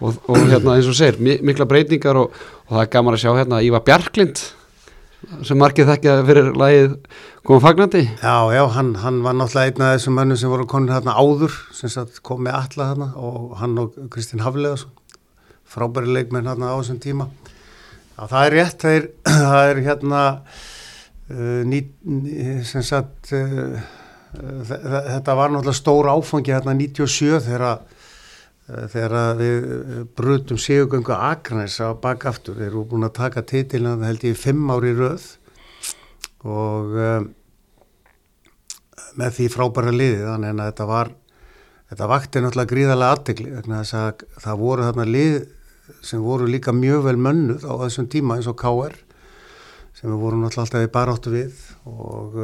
Og, 0.00 0.16
og 0.32 0.38
hérna 0.48 0.78
eins 0.78 0.88
og 0.88 1.20
mi- 1.20 1.40
mikla 1.44 1.66
breytingar 1.68 2.16
og, 2.16 2.32
og 2.68 2.72
það 2.72 2.86
er 2.86 2.92
gaman 2.94 3.16
að 3.18 3.22
sjá 3.24 3.34
hérna 3.36 3.58
Ívar 3.66 3.84
Bjarklind 3.84 4.40
sem 5.44 5.58
margir 5.60 5.84
þekkja 5.84 6.14
fyrir 6.24 6.46
lagið 6.56 6.94
koma 7.44 7.60
fagnandi 7.60 8.00
Já, 8.22 8.36
já, 8.54 8.62
hann, 8.72 8.94
hann 9.02 9.18
var 9.24 9.36
náttúrulega 9.36 9.68
einn 9.74 9.84
af 9.84 9.92
þessum 9.98 10.16
mönnum 10.16 10.38
sem 10.40 10.52
voru 10.52 10.64
konur 10.70 10.94
hérna 10.96 11.12
áður, 11.20 11.52
sem 11.76 12.08
kom 12.24 12.40
með 12.46 12.56
alla 12.62 12.86
hérna 12.92 13.10
og 13.20 13.52
hann 13.60 13.76
og 13.82 13.98
Kristinn 14.12 14.40
Hafleðarsson, 14.44 14.92
frábæri 15.68 16.08
leikmenn 16.16 16.48
hérna 16.48 16.72
á 16.72 16.76
þessum 16.80 17.00
tíma. 17.04 17.28
Já, 18.16 18.24
það 18.32 18.46
er 18.46 18.56
rétt, 18.56 18.80
það 18.80 18.96
er, 18.96 19.08
það 19.52 19.68
er 19.74 19.82
hérna, 19.90 20.22
uh, 21.30 21.62
ný, 21.68 21.82
ný, 22.16 22.48
sem 22.72 22.84
sagt, 22.88 23.34
uh, 23.36 23.76
þetta 24.30 25.34
var 25.34 25.50
náttúrulega 25.50 25.78
stór 25.78 26.10
áfangi 26.12 26.54
hérna 26.54 26.76
97 26.78 27.40
þegar 27.48 27.80
Eh, 28.70 28.86
þegar 28.90 29.38
við 29.38 29.66
eh, 29.66 30.00
brutum 30.16 30.58
sigugöngu 30.60 31.14
Akranes 31.16 31.80
á 31.82 31.90
bakaftur 31.98 32.58
þeir 32.58 32.68
eru 32.68 32.86
búin 32.86 33.06
að 33.08 33.16
taka 33.18 33.42
titilina 33.42 33.96
það 33.98 34.10
held 34.10 34.26
ég 34.28 34.38
fimm 34.38 34.70
ári 34.70 34.92
röð. 34.94 35.26
Og 36.46 36.94
um, 36.96 37.26
með 39.20 39.34
því 39.36 39.48
frábæra 39.52 39.92
liði 39.92 40.22
þannig 40.22 40.54
að 40.54 40.70
þetta 40.70 40.86
var 40.88 41.10
þetta 41.90 42.08
vakti 42.12 42.40
náttúrulega 42.40 42.70
gríðarlega 42.70 43.16
aðtegli 43.16 43.50
að 43.58 44.22
það 44.40 44.62
voru 44.62 44.86
þarna 44.86 45.06
lið 45.10 45.36
sem 46.06 46.22
voru 46.24 46.46
líka 46.48 46.72
mjög 46.72 47.02
vel 47.08 47.16
mönnuð 47.20 47.66
á 47.68 47.72
þessum 47.82 48.08
tíma 48.08 48.38
eins 48.38 48.48
og 48.48 48.56
KR 48.62 48.96
sem 49.98 50.08
við 50.08 50.16
vorum 50.22 50.46
náttúrulega 50.46 50.64
alltaf 50.64 50.86
í 50.86 50.92
baráttu 50.94 51.34
við. 51.34 51.60
Og 51.90 52.40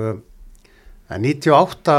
en 1.10 1.22
98 1.22 1.96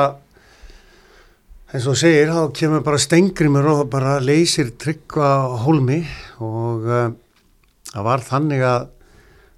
eins 1.73 1.87
og 1.87 1.97
segir, 1.99 2.31
þá 2.31 2.53
kemur 2.55 2.83
bara 2.85 2.99
stengrimur 3.01 3.67
og 3.71 3.89
bara 3.91 4.17
leysir 4.23 4.71
tryggva 4.79 5.59
hólmi 5.65 5.99
og 6.43 6.87
uh, 6.87 7.09
það 7.91 8.07
var 8.07 8.23
þannig 8.23 8.63
að 8.63 8.87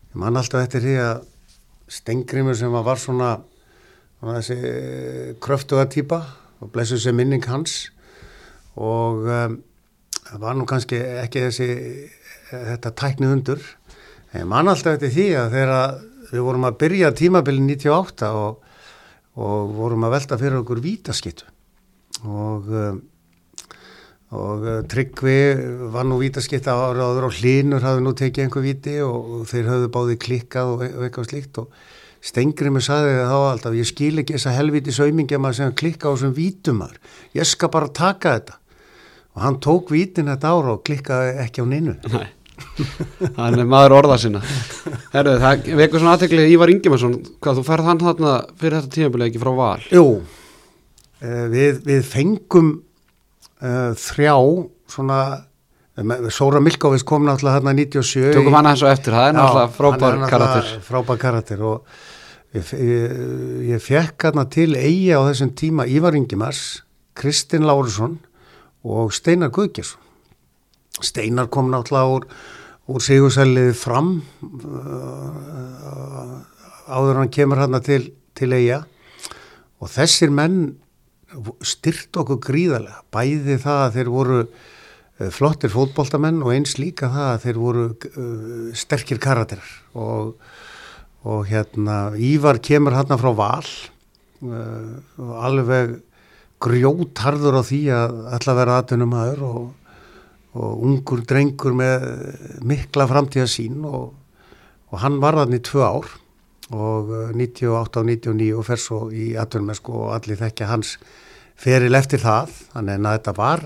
ég 0.09 0.19
man 0.23 0.39
alltaf 0.41 0.65
eftir 0.65 0.85
því 0.85 0.97
að 1.05 1.23
stengrimur 1.89 2.57
sem 2.57 2.73
var 2.73 3.01
svona, 3.01 3.31
svona 4.19 4.39
þessi 4.39 5.35
kröftuga 5.41 5.88
týpa 5.89 6.21
og 6.59 6.71
blessuð 6.73 7.03
sem 7.05 7.17
minning 7.17 7.45
hans 7.49 7.89
og 8.77 9.25
um, 9.25 9.59
það 10.29 10.45
var 10.45 10.57
nú 10.57 10.65
kannski 10.69 11.01
ekki 11.23 11.45
þessi 11.47 11.69
þetta 12.49 12.93
tækni 12.97 13.29
undur. 13.29 13.62
En 14.31 14.43
ég 14.43 14.49
man 14.49 14.69
alltaf 14.69 14.97
eftir 14.97 15.13
því 15.13 15.27
að 15.39 15.55
þegar 15.55 16.01
við 16.29 16.43
vorum 16.45 16.67
að 16.69 16.79
byrja 16.83 17.13
tímabilið 17.17 17.65
98 17.65 18.31
og, 18.38 18.57
og 19.39 19.71
vorum 19.78 20.06
að 20.08 20.17
velta 20.17 20.39
fyrir 20.41 20.60
okkur 20.62 20.84
vítaskittu 20.84 21.47
og 22.28 22.67
um, 22.67 22.99
og 24.30 24.65
uh, 24.65 24.82
Tryggvi 24.86 25.38
var 25.89 26.06
nú 26.06 26.19
vítaskipta 26.21 26.75
ára 26.78 27.08
áður 27.10 27.30
og 27.30 27.38
Hlinur 27.39 27.86
hafði 27.86 28.04
nú 28.06 28.13
tekið 28.17 28.45
einhver 28.45 28.65
viti 28.65 28.99
og, 29.02 29.47
þeir 29.49 29.71
höfðu 29.71 29.89
báði 29.95 30.17
klikkað 30.21 30.73
og, 30.75 30.84
og 30.86 31.06
eitthvað 31.08 31.30
slíkt. 31.32 31.62
Og 31.63 32.30
Stengrimur 32.30 32.84
saði 32.84 33.15
það 33.15 33.32
þá 33.32 33.38
alltaf 33.47 33.78
ég 33.80 33.89
skil 33.89 34.21
ekki 34.21 34.36
þessa 34.36 34.54
helviti 34.54 34.93
saumingi 34.93 35.38
að 35.38 35.43
maður 35.45 35.60
sem 35.62 35.78
klikka 35.82 36.12
á 36.12 36.13
þessum 36.13 36.36
vítumar 36.38 36.97
ég 37.38 37.49
skal 37.49 37.71
bara 37.73 37.89
taka 37.89 38.36
þetta. 38.38 38.60
Og 39.34 39.45
hann 39.45 39.60
tók 39.63 39.93
vítin 39.95 40.30
þetta 40.30 40.54
ára 40.54 40.75
og 40.75 40.84
klikkaði 40.86 41.34
ekki 41.45 41.63
á 41.63 41.65
nynnu 41.69 41.95
Nei, 42.12 42.28
hann 43.38 43.60
er 43.60 43.67
maður 43.69 43.98
orða 44.00 44.19
sinna. 44.22 44.41
Herru, 45.13 45.36
það 45.41 45.69
vekur 45.80 46.02
svona 46.02 46.15
aðtekli 46.17 46.48
Ívar 46.54 46.74
Ingimarsson, 46.74 47.17
hvað 47.43 47.60
þú 47.60 47.65
færð 47.67 47.89
hann 47.89 48.04
þarna 48.04 48.34
fyrir 48.60 48.78
þetta 48.80 48.95
tímabilið 48.95 49.30
ekki 49.30 49.43
frá 49.43 49.52
val? 49.60 49.88
Jú, 49.93 50.06
uh, 50.19 51.45
við, 51.54 51.84
við 51.88 52.08
fengum 52.08 52.74
uh, 53.62 53.91
þrjá 54.00 54.36
svona 54.89 55.22
Sóra 56.32 56.62
Milkovits 56.63 57.04
kom 57.04 57.26
náttúrulega 57.28 57.58
hérna 57.58 57.74
97 57.76 58.32
Tökum 58.38 58.56
hann 58.56 58.69
eins 58.69 58.84
og 58.86 58.91
eftir, 58.91 59.15
það 59.15 59.26
er 59.28 59.36
náttúrulega 59.36 59.74
frábær 59.76 60.22
karakter. 60.32 60.69
Frábær 60.86 61.19
karakter 61.19 61.63
og 61.67 61.89
ég, 62.56 62.69
ég, 62.80 63.17
ég 63.74 63.84
fekk 63.84 64.30
hérna 64.30 64.45
til 64.52 64.72
eigi 64.80 65.12
á 65.12 65.19
þessum 65.28 65.52
tíma 65.60 65.88
Ívar 65.91 66.15
Ingimars, 66.15 66.86
Kristinn 67.19 67.67
Lárusson 67.67 68.15
og 68.88 69.12
Steinar 69.15 69.52
Guðgjersson. 69.56 70.00
Steinar 71.05 71.49
kom 71.51 71.69
náttúrulega 71.71 72.15
úr, 72.15 72.27
úr 72.89 73.03
sigursælið 73.03 73.73
fram 73.77 74.21
uh, 74.43 76.38
áður 76.89 77.21
hann 77.21 77.33
kemur 77.33 77.62
hérna 77.62 77.81
til, 77.85 78.09
til 78.38 78.51
eiga 78.55 78.83
og 79.79 79.91
þessir 79.93 80.33
menn 80.33 80.75
styrt 81.62 82.17
okkur 82.17 82.39
gríðarlega, 82.41 83.03
bæði 83.13 83.59
það 83.62 83.83
að 83.83 83.95
þeir 83.97 84.09
voru 84.15 84.39
uh, 84.41 85.29
flottir 85.35 85.73
fótboltamenn 85.73 86.41
og 86.43 86.53
eins 86.55 86.75
líka 86.81 87.12
það 87.13 87.29
að 87.29 87.43
þeir 87.45 87.62
voru 87.62 87.85
uh, 87.93 88.73
sterkir 88.77 89.21
karakterar. 89.21 89.71
Og, 89.93 90.35
og 91.29 91.47
hérna 91.49 92.01
Ívar 92.15 92.62
kemur 92.63 92.95
hérna 92.97 93.19
frá 93.19 93.31
val 93.35 93.65
og 94.39 95.31
alveg 95.43 95.97
grjótharður 96.63 97.59
á 97.59 97.63
því 97.63 97.79
að 97.95 98.15
ætla 98.35 98.53
að 98.53 98.59
vera 98.59 98.77
aðtunum 98.79 99.15
aður 99.19 99.43
og, 99.47 99.65
og 100.57 100.83
ungur 100.85 101.21
drengur 101.29 101.75
með 101.77 102.05
mikla 102.65 103.05
framtíðasín 103.09 103.83
og, 103.85 104.13
og 104.89 105.01
hann 105.03 105.19
var 105.21 105.38
þannig 105.43 105.63
tvö 105.67 105.83
ár 105.85 106.09
og 106.69 107.12
98 107.38 108.01
og 108.01 108.09
99 108.09 108.49
og 108.57 108.65
fer 108.65 108.81
svo 108.81 108.99
í 109.13 109.33
aðtunum 109.38 109.73
og 109.73 110.07
allir 110.13 110.39
þekkja 110.39 110.69
hans 110.69 110.95
feril 111.59 111.97
eftir 111.97 112.21
það. 112.21 112.53
Þannig 112.73 112.99
að 112.99 113.15
þetta 113.17 113.35
var 113.38 113.63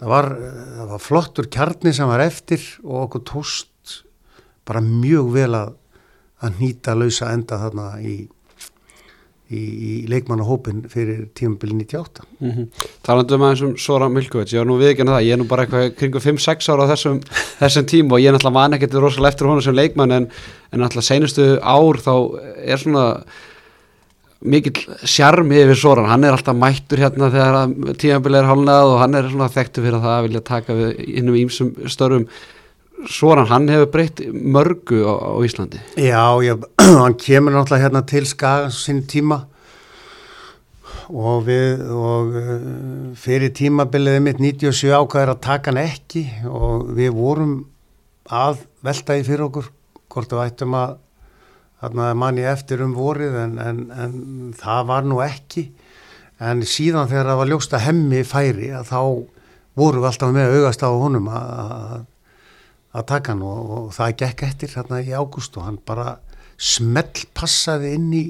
það 0.00 0.12
var, 0.14 0.28
það 0.78 0.90
var 0.92 1.04
flottur 1.04 1.48
kjarni 1.52 1.92
sem 1.96 2.08
var 2.08 2.24
eftir 2.24 2.64
og 2.84 3.06
okkur 3.06 3.24
tóst 3.28 3.96
bara 4.68 4.82
mjög 4.84 5.32
vel 5.34 5.52
að, 5.58 5.74
að 6.40 6.60
nýta 6.62 6.94
lausa 6.96 7.32
enda 7.34 7.58
þarna 7.60 7.88
í, 8.00 8.14
í, 9.50 9.60
í 9.60 9.92
leikmannahópin 10.10 10.84
fyrir 10.90 11.26
tímabili 11.36 11.74
98. 11.82 12.24
mm 12.38 12.50
-hmm. 12.50 12.88
Talandum 13.06 13.42
aðeins 13.42 13.62
um 13.66 13.76
Sora 13.76 14.08
Milkovits 14.08 14.54
ég 14.54 14.62
var 14.62 14.66
nú 14.66 14.78
viðkynna 14.78 15.18
það, 15.18 15.26
ég 15.26 15.32
er 15.32 15.38
nú 15.38 15.48
bara 15.48 15.66
eitthvað 15.66 15.94
kringu 15.98 16.18
5-6 16.18 16.72
ára 16.72 16.86
á 16.86 16.90
þessum, 16.92 17.20
þessum 17.62 17.86
tíma 17.86 18.14
og 18.14 18.20
ég 18.20 18.28
er 18.28 18.34
náttúrulega 18.34 18.58
man 18.58 18.74
ekkert 18.74 18.94
rosalega 18.94 19.32
eftir 19.32 19.46
honum 19.46 19.62
sem 19.62 19.74
leikmann 19.74 20.12
en, 20.12 20.28
en 20.72 20.80
náttúrulega 20.80 21.10
seinustu 21.10 21.58
ár 21.62 21.96
þá 21.98 22.14
er 22.64 22.78
svona 22.78 23.24
mikill 24.40 24.86
sjarmi 25.04 25.58
yfir 25.60 25.76
Soran, 25.76 26.08
hann 26.08 26.24
er 26.24 26.32
alltaf 26.32 26.56
mættur 26.56 26.98
hérna 26.98 27.28
þegar 27.28 27.96
tímabili 28.00 28.38
er 28.38 28.48
hálnað 28.48 28.94
og 28.94 29.00
hann 29.02 29.14
er 29.14 29.28
svona 29.28 29.50
þekktu 29.52 29.84
fyrir 29.84 30.00
það 30.00 30.16
að 30.16 30.24
vilja 30.28 30.40
taka 30.40 30.74
við 30.78 31.02
innum 31.20 31.36
ímsum 31.36 31.74
störum 31.86 32.26
Soran, 33.08 33.46
hann 33.48 33.68
hefur 33.70 33.88
breytt 33.94 34.20
mörgu 34.28 35.00
á, 35.08 35.14
á 35.16 35.40
Íslandi. 35.44 35.80
Já, 35.96 36.36
já, 36.44 36.56
hann 37.02 37.16
kemur 37.16 37.54
náttúrulega 37.54 37.86
hérna 37.86 38.02
til 38.04 38.26
Skagans 38.28 38.82
sín 38.84 39.04
tíma. 39.08 39.46
Og 41.10 41.46
við 41.48 41.80
og 41.90 42.34
uh, 42.38 42.50
fyrir 43.18 43.54
tímabilið 43.56 44.20
mitt 44.22 44.42
97 44.42 44.92
ákvæður 44.92 45.32
að 45.34 45.40
taka 45.46 45.72
hann 45.72 45.80
ekki. 45.82 46.26
Og 46.44 46.92
við 46.98 47.14
vorum 47.16 47.54
að 48.30 48.66
velta 48.84 49.16
í 49.16 49.24
fyrir 49.26 49.48
okkur 49.48 49.72
hvort 50.10 50.36
við 50.36 50.44
ættum 50.44 50.76
að 50.76 50.98
manni 52.20 52.44
eftir 52.44 52.84
um 52.84 52.92
vorið 52.92 53.36
en, 53.46 53.58
en, 53.64 53.82
en 53.90 54.54
það 54.60 54.86
var 54.92 55.08
nú 55.08 55.22
ekki. 55.24 55.70
En 56.40 56.62
síðan 56.64 57.08
þegar 57.08 57.32
það 57.32 57.40
var 57.42 57.52
ljósta 57.54 57.80
hemmi 57.80 58.24
færi 58.28 58.70
að 58.76 58.92
þá 58.92 59.00
vorum 59.80 60.02
við 60.02 60.10
alltaf 60.10 60.32
með 60.34 60.56
augast 60.58 60.84
á 60.84 60.90
honum 60.90 61.28
að 61.32 62.00
að 62.90 63.06
taka 63.12 63.34
hann 63.34 63.42
og, 63.46 63.70
og 63.70 63.88
það 63.94 64.16
gekk 64.24 64.44
eftir 64.48 64.74
hérna 64.74 65.00
í 65.04 65.14
ágúst 65.14 65.56
og 65.58 65.66
hann 65.68 65.78
bara 65.86 66.18
smell 66.60 67.26
passaði 67.36 67.94
inn 67.96 68.10
í 68.12 68.24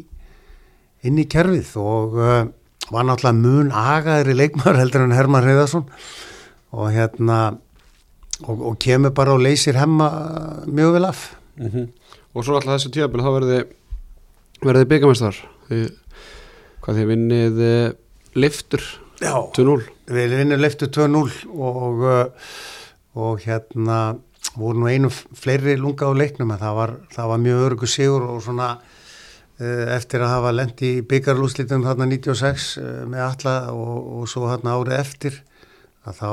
inn 1.06 1.18
í 1.18 1.26
kerfið 1.30 1.72
og 1.80 2.18
uh, 2.20 2.42
var 2.90 3.06
náttúrulega 3.06 3.38
mun 3.38 3.72
agaðri 3.72 4.36
leikmar 4.36 4.78
heldur 4.80 5.06
en 5.06 5.16
Herman 5.16 5.46
Hreiðarsson 5.46 5.86
og 6.76 6.90
hérna 6.92 7.40
og, 8.44 8.56
og 8.72 8.76
kemur 8.82 9.14
bara 9.16 9.34
og 9.34 9.44
leysir 9.44 9.78
hemma 9.80 10.10
mjög 10.66 10.96
vel 10.96 11.04
af. 11.04 11.36
Mm 11.56 11.68
-hmm. 11.68 11.86
og 12.34 12.44
svo 12.44 12.54
alltaf 12.56 12.80
þessi 12.80 12.92
tíðabil 12.94 13.20
þá 13.20 13.30
verði 13.36 13.64
verði 14.62 14.84
byggamestar 14.84 15.36
hvað 16.80 16.96
því 16.96 17.04
vinnið 17.04 17.60
uh, 17.60 17.92
liftur 18.34 18.82
2-0 19.20 19.82
við 20.08 20.36
vinnum 20.38 20.60
liftur 20.60 20.88
2-0 20.88 21.48
og 21.52 22.04
uh, 22.04 22.24
og 23.14 23.40
hérna 23.40 24.16
voru 24.54 24.80
nú 24.80 24.88
einu 24.90 25.10
fleiri 25.10 25.76
lunga 25.78 26.08
á 26.08 26.12
leiknum 26.16 26.50
en 26.54 26.60
það 26.60 26.78
var, 26.78 26.94
það 27.12 27.30
var 27.32 27.44
mjög 27.44 27.66
örgu 27.66 27.90
sigur 27.90 28.26
og 28.26 28.40
svona 28.44 28.70
uh, 28.80 29.86
eftir 29.96 30.24
að 30.24 30.34
hafa 30.34 30.54
lendi 30.56 30.94
í 30.98 31.04
byggarlúslitum 31.06 31.84
þarna 31.86 32.08
96 32.10 32.70
uh, 32.80 32.88
með 33.10 33.26
alla 33.26 33.56
og, 33.74 33.94
og 34.20 34.30
svo 34.30 34.48
þarna 34.50 34.76
árið 34.78 34.98
eftir 34.98 35.40
að 36.08 36.16
þá, 36.16 36.32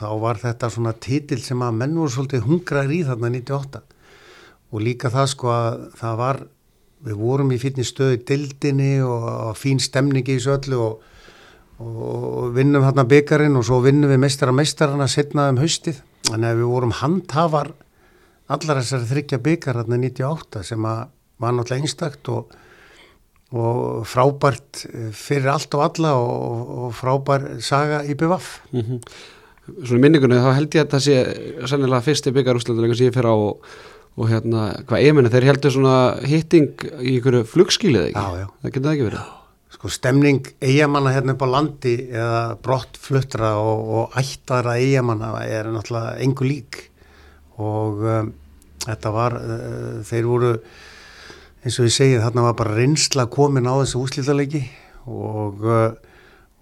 þá 0.00 0.08
var 0.24 0.42
þetta 0.42 0.70
svona 0.74 0.92
títil 0.98 1.40
sem 1.42 1.62
að 1.62 1.78
menn 1.78 1.96
voru 1.96 2.12
svolítið 2.12 2.46
hungrar 2.48 2.90
í 2.90 3.04
þarna 3.06 3.30
98 3.38 3.84
og 4.68 4.84
líka 4.84 5.12
það 5.12 5.28
sko 5.32 5.52
að 5.54 5.76
það 6.00 6.18
var 6.18 6.40
við 7.06 7.20
vorum 7.20 7.52
í 7.54 7.60
fínni 7.62 7.86
stöðu 7.86 8.18
dildinni 8.26 8.96
og, 9.06 9.54
fín 9.56 9.78
stemningi 9.82 10.34
í 10.34 10.40
þessu 10.40 10.56
öllu 10.56 10.80
og, 10.82 11.06
og 11.78 12.50
vinnum 12.56 12.82
hérna 12.82 13.06
byggarinn 13.08 13.56
og 13.58 13.66
svo 13.68 13.78
vinnum 13.84 14.10
við 14.10 14.22
meistara 14.24 14.54
meistarana 14.54 15.06
setna 15.10 15.46
um 15.52 15.60
haustið 15.62 16.02
þannig 16.28 16.48
að 16.50 16.60
við 16.60 16.72
vorum 16.72 16.96
handhafar 17.00 17.72
allar 18.48 18.80
þessari 18.80 19.08
þryggja 19.12 19.40
byggar 19.44 19.80
hérna 19.82 20.00
98 20.00 20.64
sem 20.70 20.88
að 20.88 21.06
var 21.38 21.54
náttúrulega 21.54 21.86
einstakt 21.86 22.30
og, 22.32 22.54
og 23.54 24.06
frábært 24.08 24.84
fyrir 25.16 25.50
allt 25.52 25.74
og 25.78 25.84
alla 25.86 26.14
og, 26.18 26.72
og 26.78 26.96
frábær 26.98 27.48
saga 27.64 28.02
í 28.04 28.16
BVF 28.18 28.60
mm 28.72 28.80
-hmm. 28.80 29.00
Svona 29.68 30.00
minningunni 30.00 30.40
þá 30.40 30.54
held 30.56 30.74
ég 30.74 30.84
að 30.84 30.92
það 30.94 31.02
sé 31.04 31.16
sannilega 31.68 32.00
fyrsti 32.00 32.32
byggarúsleituleika 32.32 32.94
sem 32.96 33.06
ég 33.06 33.14
fyrir 33.14 33.28
á 33.28 33.36
og, 33.36 33.60
og 34.16 34.28
hérna, 34.28 34.62
hvað 34.88 35.02
ég 35.04 35.14
menna, 35.14 35.28
þeir 35.28 35.44
heldur 35.44 35.70
svona 35.70 36.16
hitting 36.24 36.72
í 37.04 37.18
ykkur 37.18 37.44
flugskílið 37.44 38.08
ekki? 38.08 38.16
Já, 38.16 38.38
já. 38.38 38.46
Það 38.62 38.72
getur 38.72 38.88
það 38.88 38.94
ekki 38.94 39.04
verið? 39.04 39.37
Sko 39.78 39.92
stemning 39.94 40.40
eigamanna 40.58 41.12
hérna 41.14 41.36
upp 41.36 41.42
á 41.46 41.54
landi 41.54 41.94
eða 42.10 42.56
brottfluttra 42.66 43.52
og, 43.62 43.82
og 43.94 44.16
ættara 44.18 44.72
eigamanna 44.74 45.28
er 45.46 45.68
náttúrulega 45.70 46.16
engu 46.24 46.46
lík. 46.48 46.78
Og 47.62 48.02
um, 48.02 48.32
þetta 48.82 49.12
var, 49.14 49.36
uh, 49.38 50.00
þeir 50.02 50.26
voru 50.26 50.50
eins 51.62 51.78
og 51.78 51.86
ég 51.86 51.94
segið 51.94 52.24
þarna 52.24 52.48
var 52.48 52.56
bara 52.58 52.74
reynsla 52.74 53.28
komin 53.30 53.70
á 53.70 53.78
þessu 53.78 54.02
úslítalegi 54.02 54.64
og, 55.06 55.62
uh, 55.62 55.94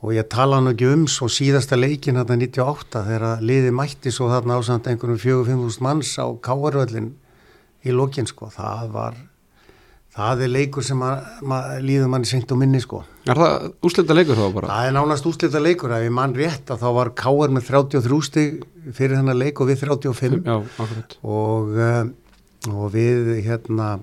og 0.04 0.12
ég 0.12 0.28
tala 0.32 0.60
nú 0.60 0.74
ekki 0.74 0.90
um 0.92 1.06
svo 1.08 1.30
síðasta 1.32 1.80
leikin 1.80 2.20
þarna 2.20 2.36
98 2.44 3.04
þegar 3.08 3.44
liði 3.48 3.72
mætti 3.80 4.12
svo 4.12 4.28
þarna 4.28 4.60
ásand 4.60 4.92
einhvern 4.92 5.16
4-5.000 5.16 5.88
manns 5.88 6.12
á 6.20 6.28
Káarvöllin 6.36 7.14
í 7.80 7.96
lokin 7.96 8.28
sko, 8.28 8.52
það 8.52 8.92
var 8.92 9.16
það 10.16 10.42
er 10.46 10.52
leikur 10.52 10.84
sem 10.86 11.02
líður 11.84 12.10
manni 12.12 12.28
senkt 12.28 12.52
og 12.54 12.60
minni 12.60 12.80
sko. 12.80 13.02
Er 13.28 13.38
það 13.40 13.66
úslita 13.84 14.16
leikur 14.16 14.38
þá 14.38 14.46
bara? 14.54 14.70
Það 14.70 14.88
er 14.88 14.94
nánast 14.96 15.28
úslita 15.28 15.60
leikur, 15.62 15.92
ef 15.92 16.06
ég 16.06 16.14
mann 16.14 16.36
rétt 16.36 16.72
að 16.72 16.84
þá 16.84 16.88
var 16.96 17.12
Káar 17.18 17.52
með 17.52 17.70
33 17.70 18.20
stig 18.24 18.60
fyrir 18.96 19.18
þennan 19.18 19.40
leik 19.40 19.60
og 19.60 19.70
við 19.70 19.82
35 19.84 20.38
Já, 20.46 20.56
akkurat 20.56 21.16
og, 21.22 21.74
uh, 21.74 22.04
og 22.72 22.86
við 22.94 23.34
hérna 23.46 23.96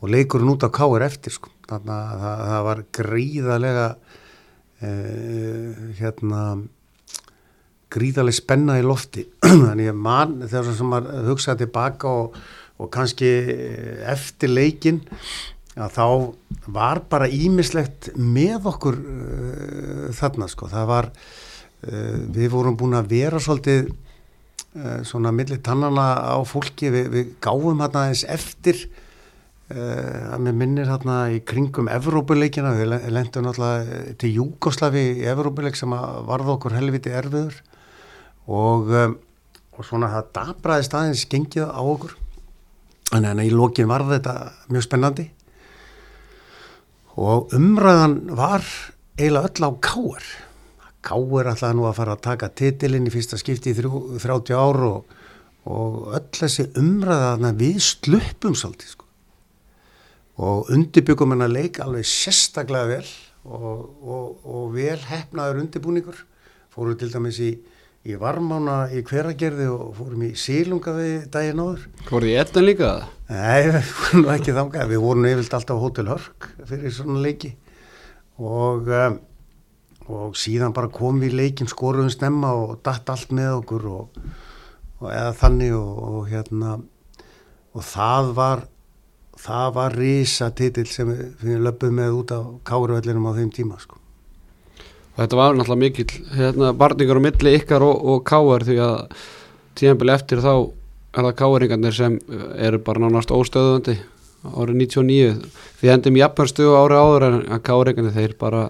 og 0.00 0.12
leikurinn 0.12 0.52
út 0.54 0.64
á 0.66 0.70
káir 0.72 1.04
eftir 1.06 1.34
sko. 1.36 1.52
þannig 1.70 1.94
að 1.94 2.20
það, 2.24 2.44
það 2.50 2.66
var 2.66 2.84
gríðalega 2.98 3.86
uh, 4.82 5.80
hérna 6.00 6.44
gríðalega 7.90 8.38
spenna 8.38 8.78
í 8.80 8.86
lofti 8.86 9.26
þannig 9.44 9.92
að 9.92 10.00
mann 10.06 10.40
þegar 10.44 10.74
sem 10.78 10.90
maður 10.90 11.30
hugsaði 11.30 11.64
tilbaka 11.64 12.16
og, 12.24 12.40
og 12.80 12.88
kannski 12.94 13.28
eftir 14.08 14.52
leikin 14.52 15.02
að 15.78 15.92
þá 15.94 16.06
var 16.74 17.02
bara 17.10 17.28
ímislegt 17.30 18.10
með 18.18 18.68
okkur 18.72 18.98
uh, 19.00 20.06
þarna 20.16 20.48
sko, 20.50 20.68
það 20.70 20.88
var 20.90 21.10
uh, 21.10 22.16
við 22.34 22.48
vorum 22.54 22.78
búin 22.78 22.98
að 22.98 23.12
vera 23.12 23.40
svolítið 23.42 23.92
uh, 23.92 25.00
svona 25.06 25.32
millir 25.34 25.62
tannana 25.64 26.34
á 26.34 26.38
fólki, 26.48 26.90
við, 26.92 27.12
við 27.14 27.30
gáfum 27.44 27.84
hérna 27.84 28.08
eins 28.10 28.26
eftir 28.28 28.88
að 29.70 30.40
mér 30.42 30.54
minnir 30.58 30.88
hérna 30.90 31.28
í 31.30 31.36
kringum 31.46 31.86
Evrópuleikina, 31.94 32.72
við 32.74 33.04
lendum 33.14 33.44
náttúrulega 33.46 34.16
til 34.18 34.32
Júkoslavi 34.34 35.04
í 35.20 35.28
Evrópuleik 35.30 35.78
sem 35.78 35.94
varð 36.26 36.56
okkur 36.56 36.74
helviti 36.74 37.12
erfiður. 37.14 37.54
Og, 38.50 38.90
og 38.90 39.86
svona 39.86 40.10
það 40.10 40.32
dabraði 40.40 40.88
staðins 40.88 41.22
gengið 41.30 41.70
á 41.70 41.78
okkur 41.78 42.16
þannig 43.10 43.32
að 43.34 43.44
í 43.46 43.54
lókin 43.54 43.90
var 43.90 44.06
þetta 44.08 44.36
mjög 44.70 44.86
spennandi. 44.86 45.26
Og 47.20 47.52
umræðan 47.56 48.20
var 48.38 48.64
eiginlega 49.18 49.50
öll 49.50 49.66
á 49.66 49.70
káar 49.82 50.30
káar 51.04 51.48
alltaf 51.50 51.74
nú 51.76 51.86
að 51.88 51.96
fara 51.96 52.16
að 52.16 52.24
taka 52.26 52.50
titilinn 52.60 53.08
í 53.08 53.12
fyrsta 53.12 53.38
skipti 53.40 53.72
í 53.72 53.76
þrjú, 53.78 54.18
30 54.20 54.56
ár 54.56 54.80
og, 54.86 55.14
og 55.70 56.10
öll 56.16 56.26
þessi 56.36 56.68
umræðana 56.80 57.54
við 57.56 57.80
sluppum 57.84 58.56
svolítið 58.58 58.94
sko. 58.94 59.08
Og 60.40 60.70
undirbyggum 60.72 61.34
hennar 61.34 61.52
leik 61.52 61.80
alveg 61.84 62.06
sérstaklega 62.08 62.88
vel 62.94 63.08
og, 63.44 63.80
og, 64.00 64.44
og 64.44 64.70
vel 64.76 64.98
hefnaður 65.08 65.62
undirbúningur. 65.64 66.24
Fórum 66.70 66.96
til 67.00 67.10
dæmis 67.12 67.40
í, 67.42 67.54
í 68.08 68.16
varmána 68.16 68.76
í 68.96 69.02
hveragerði 69.04 69.66
og 69.68 69.90
fórum 69.98 70.22
í 70.24 70.30
sílunga 70.38 70.94
við 70.96 71.26
daginn 71.34 71.60
áður 71.60 71.82
Fóruð 72.08 72.30
í 72.32 72.36
ettan 72.40 72.64
líka? 72.64 72.92
Nei, 73.28 73.68
við 73.68 73.90
fórum 73.90 74.30
ekki 74.34 74.54
þangað 74.56 74.94
við 74.94 75.02
vorum 75.04 75.28
yfirlt 75.28 75.56
alltaf 75.58 75.76
á 75.76 75.84
Hotel 75.84 76.06
Hörk 76.08 76.48
fyrir 76.70 76.94
svona 76.96 77.20
leiki 77.26 77.52
og, 78.40 78.88
um, 78.88 79.20
og 80.08 80.40
síðan 80.40 80.74
bara 80.76 80.92
kom 80.92 81.20
við 81.20 81.36
leikin 81.42 81.68
skoruðum 81.70 82.10
snemma 82.14 82.54
og 82.56 82.78
datt 82.86 83.12
allt 83.12 83.36
með 83.36 83.58
okkur 83.60 83.88
og, 83.92 84.20
eða 85.04 85.36
þannig 85.42 85.76
og 85.76 86.24
hérna 86.32 86.78
og 87.76 87.84
það 87.86 88.34
var 88.40 88.68
það 89.40 89.72
var 89.76 89.96
risa 89.96 90.50
titill 90.56 90.88
sem 90.90 91.10
við, 91.12 91.56
löpum 91.62 91.96
með 91.96 92.18
út 92.22 92.34
á 92.34 92.40
Káruvöllinum 92.66 93.28
á 93.28 93.32
þeim 93.36 93.52
tíma 93.54 93.80
sko. 93.80 93.99
Þetta 95.18 95.38
var 95.38 95.56
náttúrulega 95.58 95.82
mikill 95.82 96.12
hérna, 96.36 96.70
barningar 96.76 97.18
á 97.18 97.22
milli 97.26 97.54
ykkar 97.58 97.84
og, 97.84 98.04
og 98.12 98.22
Káar 98.28 98.64
því 98.68 98.78
að 98.84 98.96
tíðanbili 99.80 100.14
eftir 100.14 100.42
þá 100.44 100.52
er 101.10 101.26
það 101.26 101.36
Káaringarnir 101.40 101.96
sem 101.96 102.16
eru 102.62 102.80
bara 102.86 103.02
nánast 103.02 103.32
óstöðuðandi 103.34 103.96
árið 104.40 104.76
99 104.80 105.30
því 105.80 105.92
endum 105.94 106.18
jafnarstu 106.20 106.68
ári 106.78 106.98
áður 106.98 107.26
en 107.26 107.38
að 107.50 107.62
Káaringarnir 107.66 108.14
þeir 108.16 108.36
bara 108.40 108.66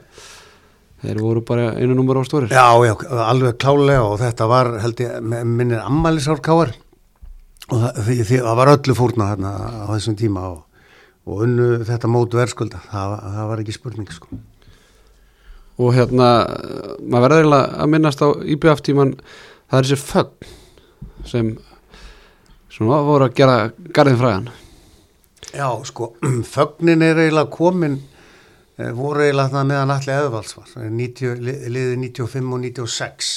þeir 1.00 1.20
voru 1.24 1.42
bara 1.46 1.70
einu 1.76 1.96
numur 1.96 2.20
á 2.20 2.24
stórir. 2.28 2.52
Já, 2.52 2.76
já, 2.84 2.94
alveg 3.24 3.58
klálega 3.60 4.04
og 4.04 4.18
þetta 4.20 4.48
var 4.50 4.72
held 4.82 5.04
ég, 5.04 5.20
minnir 5.24 5.80
ammælisár 5.84 6.42
Káar 6.44 6.74
og 7.70 7.76
það, 7.76 8.00
því, 8.06 8.16
því, 8.24 8.40
það 8.48 8.60
var 8.60 8.72
öllu 8.74 8.96
fórna 8.98 9.30
þarna 9.32 9.52
á 9.86 9.88
þessum 9.94 10.18
tíma 10.20 10.46
og, 10.50 10.86
og 11.28 11.44
unnu 11.46 11.68
þetta 11.88 12.10
mótu 12.10 12.40
verðskulda. 12.40 12.82
Það, 12.90 13.16
það 13.36 13.52
var 13.52 13.64
ekki 13.64 13.76
spurning 13.76 14.12
sko. 14.16 14.40
Og 15.80 15.94
hérna 15.96 16.28
maður 17.00 17.24
verður 17.24 17.40
eiginlega 17.40 17.80
að 17.80 17.92
minnast 17.94 18.22
á 18.24 18.28
IBF 18.54 18.84
tíman 18.86 19.14
það 19.70 19.78
er 19.78 19.88
þessi 19.88 20.08
fögn 20.10 20.54
sem 21.30 21.50
svona 22.70 23.00
voru 23.06 23.28
að 23.28 23.36
gera 23.40 23.56
garðin 23.96 24.20
fræðan 24.20 24.50
Já, 25.50 25.68
sko, 25.88 26.12
fögnin 26.54 27.02
er 27.04 27.24
eiginlega 27.24 27.52
komin 27.54 27.98
voru 28.96 29.24
eiginlega 29.24 29.54
það 29.56 29.68
meðan 29.72 29.94
allir 29.96 30.16
eðvals 30.16 30.56
var 30.56 30.88
liðið 30.94 31.96
95 32.06 32.54
og 32.54 32.64
96 32.68 33.34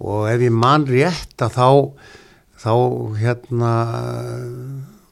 og 0.00 0.30
ef 0.30 0.46
ég 0.46 0.54
man 0.56 0.86
rétt 0.88 1.44
að 1.44 1.56
þá 1.58 1.68
þá 2.60 2.72
hérna 3.20 3.74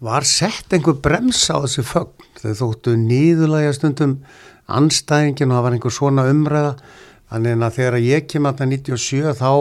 var 0.04 0.26
sett 0.28 0.72
einhver 0.72 0.98
brems 1.02 1.46
á 1.50 1.58
þessi 1.64 1.84
fögn. 1.86 2.26
Þau 2.38 2.52
þóttu 2.60 2.94
nýðulega 3.00 3.72
stundum 3.74 4.18
anstæðingin 4.68 5.52
og 5.52 5.58
það 5.58 5.66
var 5.66 5.76
einhver 5.76 5.94
svona 5.94 6.26
umræða 6.30 6.72
þannig 7.32 7.64
að 7.64 7.76
þegar 7.78 7.98
ég 8.04 8.28
kem 8.28 8.48
að 8.48 8.60
það 8.60 8.72
97 8.74 9.34
þá 9.38 9.52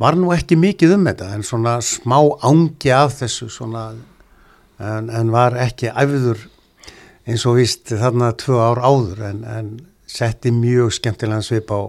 var 0.00 0.16
nú 0.16 0.30
ekki 0.34 0.58
mikið 0.58 0.96
um 0.96 1.10
þetta 1.10 1.28
en 1.34 1.44
svona 1.46 1.74
smá 1.84 2.18
ángi 2.46 2.94
af 2.94 3.18
þessu 3.20 3.50
svona 3.52 3.84
en, 4.80 5.10
en 5.10 5.34
var 5.34 5.58
ekki 5.60 5.92
æfður 5.92 6.46
eins 7.28 7.44
og 7.46 7.60
vist 7.60 7.92
þarna 7.92 8.32
tvö 8.40 8.58
ár 8.62 8.80
áður 8.80 9.22
en, 9.28 9.44
en 9.44 9.70
setti 10.10 10.50
mjög 10.54 10.94
skemmtilega 10.96 11.44
svip 11.46 11.70
á, 11.70 11.80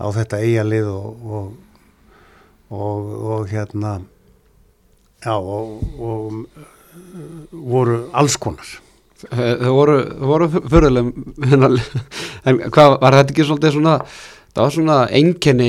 á 0.00 0.06
þetta 0.14 0.40
eigalið 0.44 0.88
og, 0.92 1.26
og, 1.26 1.52
og, 2.72 3.12
og 3.34 3.52
hérna 3.52 3.98
Já, 5.22 5.36
og, 5.38 5.78
og 6.02 6.32
voru 7.52 8.08
alls 8.10 8.34
konar. 8.42 8.66
Það 9.30 9.72
voru, 9.76 9.96
voru 10.32 10.48
fyrirlega, 10.50 11.72
en 12.48 12.62
hvað 12.74 12.96
var 13.02 13.16
þetta 13.18 13.34
ekki 13.34 13.46
svolítið 13.46 13.76
svona, 13.76 13.94
það 14.52 14.64
var 14.64 14.74
svona 14.76 14.98
enkenni 15.20 15.68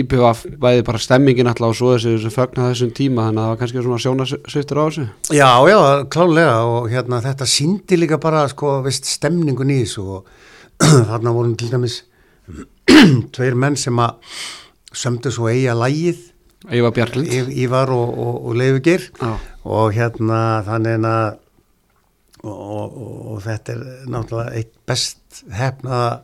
íbjöf 0.00 0.44
bæði 0.62 0.86
bara 0.88 1.02
stemmingin 1.02 1.50
alltaf 1.50 1.74
og 1.74 1.78
svo 1.78 1.92
þessu, 1.94 2.14
þessu 2.16 2.32
fögna 2.34 2.70
þessum 2.70 2.92
tíma, 2.96 3.28
þannig 3.28 3.42
að 3.42 3.44
það 3.44 3.52
var 3.52 3.60
kannski 3.62 3.84
svona 3.86 4.02
sjónasviftur 4.06 4.80
á 4.80 4.84
þessu. 4.86 5.06
Já, 5.36 5.50
já, 5.70 5.78
klálega 6.16 6.58
og 6.70 6.90
hérna 6.92 7.22
þetta 7.24 7.48
síndi 7.50 8.00
líka 8.00 8.20
bara, 8.22 8.46
sko, 8.52 8.78
veist, 8.86 9.08
stemningun 9.10 9.74
í 9.74 9.80
þessu 9.84 10.06
og 10.18 10.28
þarna 11.10 11.36
vorum 11.36 11.56
til 11.60 11.72
dæmis 11.72 12.02
tveir 13.36 13.58
menn 13.58 13.76
sem 13.80 14.00
að 14.00 14.38
sömdu 14.94 15.32
svo 15.34 15.50
eiga 15.50 15.76
lægið 15.76 16.30
Ívar 16.72 16.94
Bjarklind. 16.96 17.28
Ívar 17.52 17.90
og, 17.92 18.18
og, 18.18 18.36
og 18.48 18.54
Leifugir 18.56 19.10
og 19.68 19.90
hérna 19.92 20.62
þannig 20.64 21.04
að 21.04 21.34
og, 22.50 22.98
og 23.34 23.40
þetta 23.44 23.74
er 23.74 23.82
náttúrulega 24.10 24.58
eitt 24.58 24.74
best 24.88 25.42
hefnaða 25.54 26.20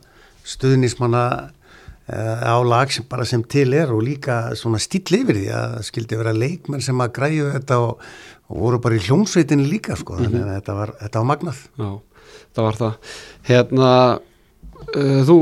stuðnismanna 0.47 1.25
uh, 1.41 2.41
á 2.45 2.55
lag 2.65 2.93
sem 2.93 3.05
bara 3.09 3.25
sem 3.27 3.43
til 3.43 3.73
er 3.77 3.93
og 3.93 4.03
líka 4.05 4.55
svona 4.57 4.81
stíl 4.81 5.03
yfir 5.21 5.37
því 5.37 5.47
að 5.57 5.77
skildi 5.87 6.19
vera 6.19 6.35
leikmenn 6.35 6.83
sem 6.83 7.01
að 7.03 7.13
græju 7.17 7.51
þetta 7.57 7.79
og 7.85 8.05
voru 8.51 8.81
bara 8.83 8.97
í 8.97 9.05
hljómsveitin 9.05 9.67
líka 9.69 9.95
sko, 9.99 10.17
þannig 10.19 10.43
að 10.43 10.55
þetta 10.57 10.75
var, 10.75 10.91
þetta 10.99 11.21
var 11.21 11.29
magnað. 11.29 11.61
Já, 11.79 11.91
það 12.57 12.67
var 12.67 12.79
það. 12.81 13.15
Hérna 13.47 13.91
uh, 14.97 15.19
þú 15.29 15.39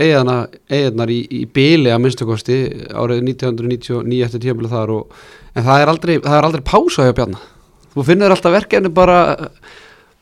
eigana, 0.00 0.36
eiginar 0.72 1.12
í, 1.12 1.20
í 1.28 1.44
byli 1.46 1.92
að 1.92 2.04
minnstakosti 2.06 2.60
árið 2.88 3.24
1999 3.34 4.22
eftir 4.26 4.46
tímafélag 4.46 4.76
þar 4.76 4.94
og, 4.96 5.24
en 5.52 5.66
það 5.66 5.82
er 5.82 5.92
aldrei, 5.92 6.14
aldrei 6.22 6.64
pása 6.64 7.08
hjá 7.08 7.16
Bjarnar 7.16 7.50
þú 7.92 8.04
finnir 8.06 8.32
alltaf 8.32 8.54
verkefni 8.54 8.92
bara 8.94 9.18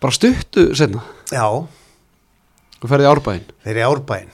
bara 0.01 0.17
stuttu 0.17 0.71
senna 0.79 1.03
Já, 1.31 1.47
og 1.47 2.87
ferði 2.89 3.07
í 3.07 3.11
árbæðin 3.11 3.51
þeir 3.65 3.73
eru 3.75 3.83
í 3.83 3.89
árbæin 3.89 4.31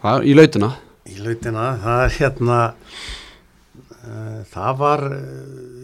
það, 0.00 0.26
í 0.26 0.34
lautina? 0.36 0.72
Í 1.06 1.20
lautina, 1.22 1.68
það 1.84 2.02
er 2.02 2.16
hérna 2.16 2.58
uh, 4.06 4.42
það 4.52 4.82
var 4.82 5.06
uh, 5.10 5.22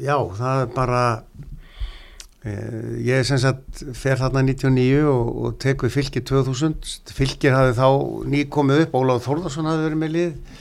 já, 0.02 0.16
það 0.38 0.64
er 0.64 0.74
bara 0.74 1.04
uh, 1.18 2.90
ég 3.02 3.20
er 3.20 3.28
sem 3.28 3.40
sagt 3.42 3.84
fer 3.98 4.20
þarna 4.20 4.44
99 4.50 5.06
og, 5.12 5.32
og 5.46 5.56
tek 5.62 5.86
við 5.86 5.96
fylgir 5.96 6.26
2000 6.28 7.14
fylgir 7.16 7.56
hafði 7.56 7.78
þá 7.80 7.88
ný 8.34 8.44
komið 8.52 8.86
upp 8.86 9.00
Ólaf 9.00 9.24
Þórðarsson 9.26 9.70
hafði 9.70 9.88
verið 9.88 10.02
með 10.02 10.14
lið 10.18 10.60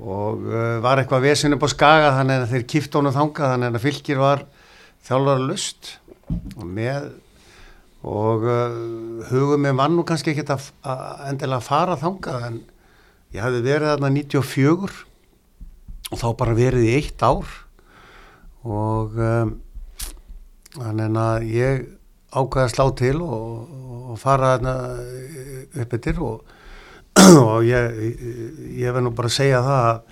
og 0.00 0.46
uh, 0.48 0.76
var 0.82 1.00
eitthvað 1.00 1.26
vesin 1.28 1.54
upp 1.56 1.66
á 1.66 1.68
skaga 1.70 2.14
þannig 2.18 2.44
að 2.44 2.54
þeir 2.54 2.68
kipt 2.74 2.94
honum 2.96 3.16
þangað 3.16 3.54
þannig 3.54 3.74
að 3.74 3.84
fylgir 3.84 4.20
var 4.20 4.46
þjálfara 5.06 5.44
lust 5.44 5.96
og 6.56 6.64
með 6.64 7.10
og 8.00 8.44
uh, 8.48 8.76
hugum 9.28 9.66
með 9.66 9.76
mann 9.76 9.96
nú 9.98 10.04
kannski 10.08 10.32
ekki 10.32 10.46
að, 10.48 10.70
að 10.88 11.24
endilega 11.28 11.64
fara 11.64 11.98
þangað 12.00 12.46
en 12.48 12.60
ég 13.34 13.44
hafði 13.44 13.64
verið 13.66 13.92
þarna 13.92 14.12
94 14.16 15.00
og 16.10 16.22
þá 16.22 16.28
bara 16.40 16.56
verið 16.58 16.86
í 16.88 16.94
eitt 16.96 17.22
ár. 17.22 17.50
Og 18.64 19.20
um, 19.20 19.52
þannig 20.76 21.20
að 21.20 21.46
ég 21.50 21.84
ákvaði 22.30 22.64
að 22.64 22.72
slá 22.72 22.84
til 22.98 23.16
og, 23.26 23.76
og 24.10 24.18
fara 24.20 24.54
þarna 24.54 24.74
upp 25.82 25.94
yfir 25.98 26.20
og, 26.24 26.56
og 27.44 27.68
ég, 27.68 28.02
ég 28.80 28.94
verð 28.94 29.06
nú 29.06 29.14
bara 29.16 29.30
að 29.30 29.36
segja 29.36 29.62
það 29.66 29.86
að, 29.90 30.02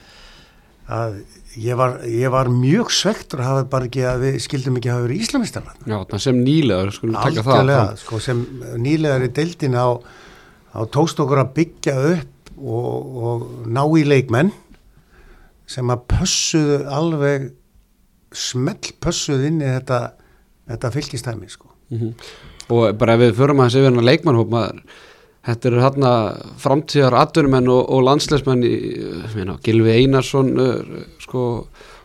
að 0.99 1.21
ég, 1.59 1.75
var, 1.79 1.99
ég 2.07 2.33
var 2.33 2.51
mjög 2.53 2.93
svektur 2.95 3.43
að 3.43 3.49
hafa 3.51 3.67
bara 3.73 3.89
ekki 3.89 4.05
að 4.09 4.25
við 4.25 4.39
skildum 4.45 4.79
ekki 4.79 4.91
að 4.91 4.97
hafa 4.97 5.07
verið 5.09 5.23
íslamistar 5.27 5.69
Já, 5.85 5.97
það 6.11 6.23
sem 6.25 6.41
nýlegar 6.45 6.93
skulum 6.95 7.19
taka 7.19 7.45
það 7.45 7.53
algjörlega, 7.55 7.85
fram. 7.85 8.01
sko, 8.05 8.21
sem 8.25 8.43
nýlegar 8.85 9.27
í 9.27 9.31
deildin 9.39 9.79
á, 9.79 9.89
á 10.75 10.81
tókst 10.95 11.23
okkur 11.25 11.43
að 11.45 11.55
byggja 11.59 11.97
upp 12.15 12.53
og, 12.59 13.17
og 13.23 13.47
ná 13.71 13.83
í 13.99 14.05
leikmenn 14.09 14.53
sem 15.69 15.91
að 15.93 16.05
pössuðu 16.15 16.79
alveg 16.99 17.51
smell 18.37 18.95
pössuðu 19.03 19.51
inn 19.51 19.61
í 19.63 19.69
þetta, 19.69 20.01
þetta 20.69 20.95
fylgistæmi 20.95 21.51
sko. 21.53 21.71
Mhm. 21.89 22.11
og 22.69 22.99
bara 23.01 23.15
ef 23.17 23.23
við 23.23 23.39
förum 23.39 23.63
að 23.63 23.71
þessi 23.71 23.79
yfir 23.81 23.89
hennar 23.89 24.05
leikmannhóp 24.11 24.51
maður 24.53 24.83
Þetta 25.49 25.69
eru 25.71 25.81
hérna 25.81 26.13
framtíðar 26.61 27.15
atvinnumenn 27.23 27.71
og, 27.73 27.87
og 27.89 28.03
landsleismenn 28.05 28.65
í, 28.69 28.75
meina, 29.33 29.57
Gilvi 29.65 29.95
Einarsson, 30.03 30.51
uh, 30.61 31.05
sko, 31.25 31.45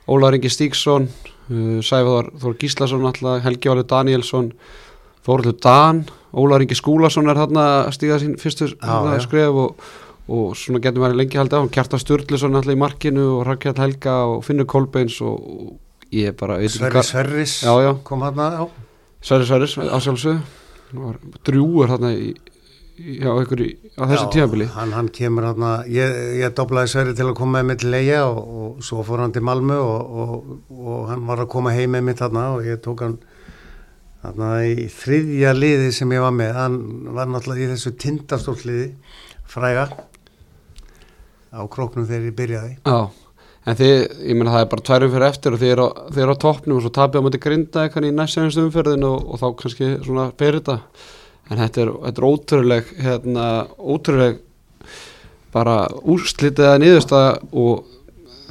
Ólar 0.07 0.37
Ingi 0.37 0.51
Stíksson, 0.53 1.09
uh, 1.51 1.79
Sæfaðar 1.83 2.29
Þór 2.39 2.55
Gíslason, 2.61 3.03
alltaf, 3.09 3.41
Helgi 3.43 3.71
Áli 3.73 3.83
Danielsson, 3.89 4.53
Þóruldur 5.27 5.59
Dan, 5.63 6.05
Ólar 6.33 6.63
Ingi 6.63 6.77
Skúlason 6.79 7.27
er 7.29 7.37
hérna 7.37 7.65
að 7.83 7.91
stíga 7.97 8.17
sín 8.21 8.37
fyrstu 8.41 8.71
já. 8.71 9.19
skref 9.21 9.59
og, 9.65 9.83
og 10.31 10.55
svona 10.57 10.81
getum 10.81 11.05
við 11.05 11.19
lengi 11.19 11.37
haldið 11.37 11.67
á, 11.67 11.71
Kjartan 11.75 12.01
Sturluson 12.01 12.57
alltaf 12.57 12.73
í 12.73 12.79
markinu 12.79 13.27
og 13.35 13.43
Rakkjall 13.49 13.77
Helga 13.83 14.15
og 14.31 14.41
Finnur 14.47 14.67
Kolbeins 14.71 15.19
og, 15.21 15.43
og 15.43 16.15
ég 16.15 16.31
er 16.31 16.39
bara, 16.39 16.57
Sverris 16.65 17.59
já. 17.61 17.93
kom 18.07 18.25
hann 18.25 18.41
að 18.41 18.65
Sverris 19.23 19.51
Sverris, 19.51 19.77
ásjálfsög, 19.77 20.41
drjúur 21.45 21.93
hérna 21.93 22.11
í, 22.17 22.33
já, 22.97 23.29
ykkur 23.41 23.61
í, 23.65 23.69
á 23.97 24.03
þessu 24.09 24.29
tímabili. 24.33 24.67
hann, 24.75 24.93
hann 24.93 25.09
kemur 25.13 25.47
hann 25.49 25.65
að 25.65 25.91
ég, 25.95 26.17
ég 26.43 26.55
doblaði 26.57 26.91
Sverri 26.91 27.15
til 27.17 27.27
að 27.29 27.37
koma 27.39 27.59
með 27.59 27.69
mig 27.69 27.79
til 27.81 27.93
leia 27.93 28.23
og, 28.27 28.39
og 28.43 28.83
svo 28.85 29.05
fór 29.07 29.23
hann 29.23 29.33
til 29.33 29.43
Malmö 29.45 29.79
og, 29.81 30.17
og, 30.23 30.33
og 30.77 31.07
hann 31.09 31.25
var 31.29 31.43
að 31.43 31.51
koma 31.55 31.73
heim 31.73 31.95
með 31.95 32.05
mitt 32.09 32.21
þarna 32.21 32.45
og 32.57 32.67
ég 32.67 32.81
tók 32.85 33.05
hann 33.05 33.17
þarna 34.23 34.51
í 34.69 34.87
þriðja 34.93 35.51
liði 35.57 35.89
sem 35.95 36.13
ég 36.15 36.23
var 36.23 36.35
með. 36.35 36.53
Hann 36.55 36.77
var 37.15 37.29
náttúrulega 37.31 37.65
í 37.65 37.71
þessu 37.73 37.93
tindastólliði 37.99 38.87
fræga 39.51 39.89
á 41.53 41.61
króknum 41.69 42.07
þegar 42.07 42.29
ég 42.29 42.37
byrjaði. 42.37 42.77
Já, 42.87 43.01
en 43.67 43.79
þið, 43.79 43.97
ég 44.29 44.37
meina 44.37 44.53
það 44.55 44.63
er 44.63 44.71
bara 44.71 44.85
tværum 44.89 45.11
fyrir 45.13 45.27
eftir 45.27 45.57
og 45.57 45.61
þið 45.63 45.73
eru 45.75 45.89
á, 45.89 45.91
eru 46.23 46.37
á 46.37 46.43
toppnum 46.45 46.79
og 46.79 46.85
svo 46.85 46.93
tapið 46.95 47.19
á 47.19 47.25
mútið 47.27 47.43
grinda 47.43 47.83
eitthvað 47.83 48.07
í 48.09 48.15
næst 48.15 48.39
senast 48.39 48.63
umferðin 48.63 49.05
og, 49.09 49.27
og 49.27 49.43
þá 49.43 49.47
kannski 49.59 49.91
svona 50.05 50.29
fyrir 50.39 50.61
þetta 50.61 50.79
en 51.49 51.59
þetta 51.59 51.83
er, 51.83 51.91
þetta 52.05 52.21
er 52.21 52.29
ótrúleg 52.29 52.93
hérna, 53.03 53.47
ótrúleg 53.77 54.39
bara 55.53 55.83
úrslitið 56.09 56.69
að 56.69 56.79
niðurstaða 56.83 57.33
og 57.51 57.91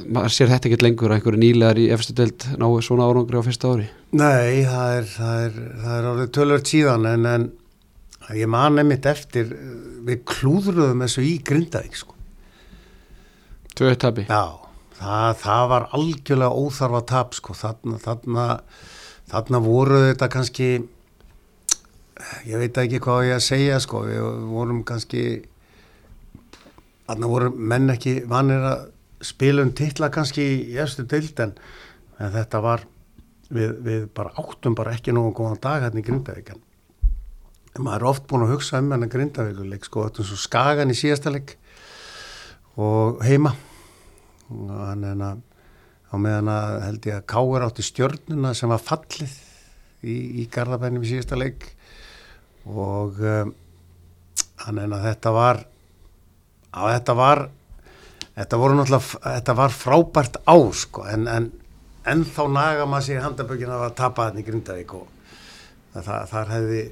maður 0.03 0.35
sér 0.35 0.51
þetta 0.51 0.69
ekki 0.69 0.83
lengur 0.83 1.11
að 1.11 1.19
einhverju 1.19 1.41
nýlegar 1.41 1.79
í 1.79 1.89
efstu 1.95 2.15
deild 2.17 2.45
náu 2.59 2.71
svona 2.83 3.07
árangri 3.07 3.39
á 3.39 3.45
fyrsta 3.45 3.73
ári 3.73 3.89
Nei, 4.13 4.63
það 4.67 4.95
er, 4.97 5.05
það 5.09 5.43
er, 5.43 5.59
það 5.83 6.09
er 6.23 6.31
tölvöld 6.37 6.69
síðan 6.69 7.07
en, 7.09 7.29
en 7.33 7.47
ég 8.37 8.49
man 8.51 8.77
nefnitt 8.77 9.07
eftir 9.09 9.53
við 10.05 10.25
klúðruðum 10.29 11.05
þessu 11.05 11.23
í 11.25 11.37
Grindavík 11.45 11.95
sko. 11.97 12.17
Tvö 13.73 13.93
tapi 13.99 14.27
Já, 14.27 14.59
það, 14.99 15.29
það 15.41 15.69
var 15.71 15.87
algjörlega 15.97 16.59
óþarfa 16.63 17.01
tap 17.09 17.37
sko. 17.37 17.55
þarna, 17.57 17.97
þarna, 18.03 18.47
þarna 19.31 19.63
voru 19.63 20.03
þetta 20.09 20.29
kannski 20.35 20.69
ég 22.47 22.61
veit 22.61 22.79
ekki 22.83 23.01
hvað 23.03 23.27
ég 23.29 23.37
að 23.37 23.45
segja 23.47 23.79
sko. 23.83 24.03
við 24.07 24.27
vorum 24.51 24.83
kannski 24.87 25.23
þarna 27.07 27.29
voru 27.29 27.53
menn 27.53 27.93
ekki 27.93 28.21
vanir 28.29 28.67
að 28.67 28.89
spila 29.23 29.63
um 29.63 29.71
titla 29.75 30.11
kannski 30.11 30.43
í 30.73 30.77
efstu 30.79 31.05
deild 31.07 31.39
en, 31.39 31.55
en 32.19 32.33
þetta 32.33 32.61
var 32.63 32.85
við, 33.49 33.79
við 33.83 34.05
bara 34.15 34.33
áttum 34.39 34.75
bara 34.75 34.95
ekki 34.95 35.15
nógu 35.15 35.35
góðan 35.39 35.61
dag 35.63 35.87
hérna 35.87 36.01
í 36.01 36.07
Grindavík 36.07 36.53
en 36.53 36.63
maður 37.81 38.03
er 38.03 38.09
oft 38.11 38.27
búin 38.29 38.45
að 38.45 38.53
hugsa 38.53 38.79
um 38.81 38.91
hennar 38.93 39.11
Grindavíkuleik 39.11 39.87
sko, 39.87 40.07
þetta 40.07 40.21
er 40.23 40.29
svo 40.29 40.39
skagan 40.39 40.93
í 40.93 40.97
síðasta 40.97 41.33
leik 41.33 41.55
og 42.81 43.21
heima. 43.25 43.53
Er 44.53 45.05
að 45.13 45.41
á 46.13 46.15
meðan 46.21 46.51
að 46.53 46.75
held 46.85 47.07
ég 47.09 47.17
að 47.17 47.27
Káur 47.33 47.65
átti 47.65 47.85
stjörnuna 47.85 48.53
sem 48.57 48.69
var 48.69 48.81
fallið 48.81 49.33
í, 50.05 50.43
í 50.43 50.47
Garðabænum 50.53 51.05
í 51.05 51.09
síðasta 51.09 51.39
leik 51.39 51.65
og 52.69 53.19
um, 53.19 53.53
hann 54.63 54.79
er 54.79 54.95
að 54.95 55.07
þetta 55.09 55.33
var 55.35 55.63
að 56.73 56.93
þetta 56.95 57.15
var 57.19 57.43
þetta 58.33 58.59
voru 58.61 58.77
náttúrulega 58.77 59.33
þetta 59.37 59.55
var 59.59 59.75
frábært 59.77 60.39
á 60.47 60.55
sko 60.73 61.05
en, 61.09 61.27
en 61.29 61.49
ennþá 62.09 62.47
naga 62.51 62.85
maður 62.89 63.07
sér 63.07 63.25
handabökin 63.25 63.73
að 63.73 63.87
tapa 63.97 64.29
hann 64.29 64.39
í 64.41 64.45
Grindavík 64.47 64.93
og 64.97 65.07
það, 65.93 66.05
það, 66.07 66.21
þar 66.31 66.53
hefði 66.57 66.83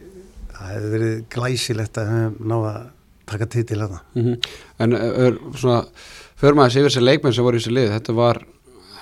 það 0.51 0.73
hefði 0.75 0.91
verið 0.95 1.13
glæsilegt 1.35 2.01
að 2.01 2.11
náða 2.39 2.73
að 2.73 2.89
taka 3.31 3.47
titil 3.51 3.79
hérna 3.81 4.01
mm 4.17 4.35
En 4.81 4.97
er, 4.97 5.37
svona, 5.55 5.81
fyrir 6.39 6.57
maður 6.57 6.81
yfir 6.81 6.89
þessi 6.89 7.05
leikmenn 7.05 7.35
sem 7.37 7.45
voru 7.45 7.59
í 7.59 7.61
þessi 7.61 7.75
lið, 7.75 7.91
þetta 7.95 8.17
var 8.17 8.41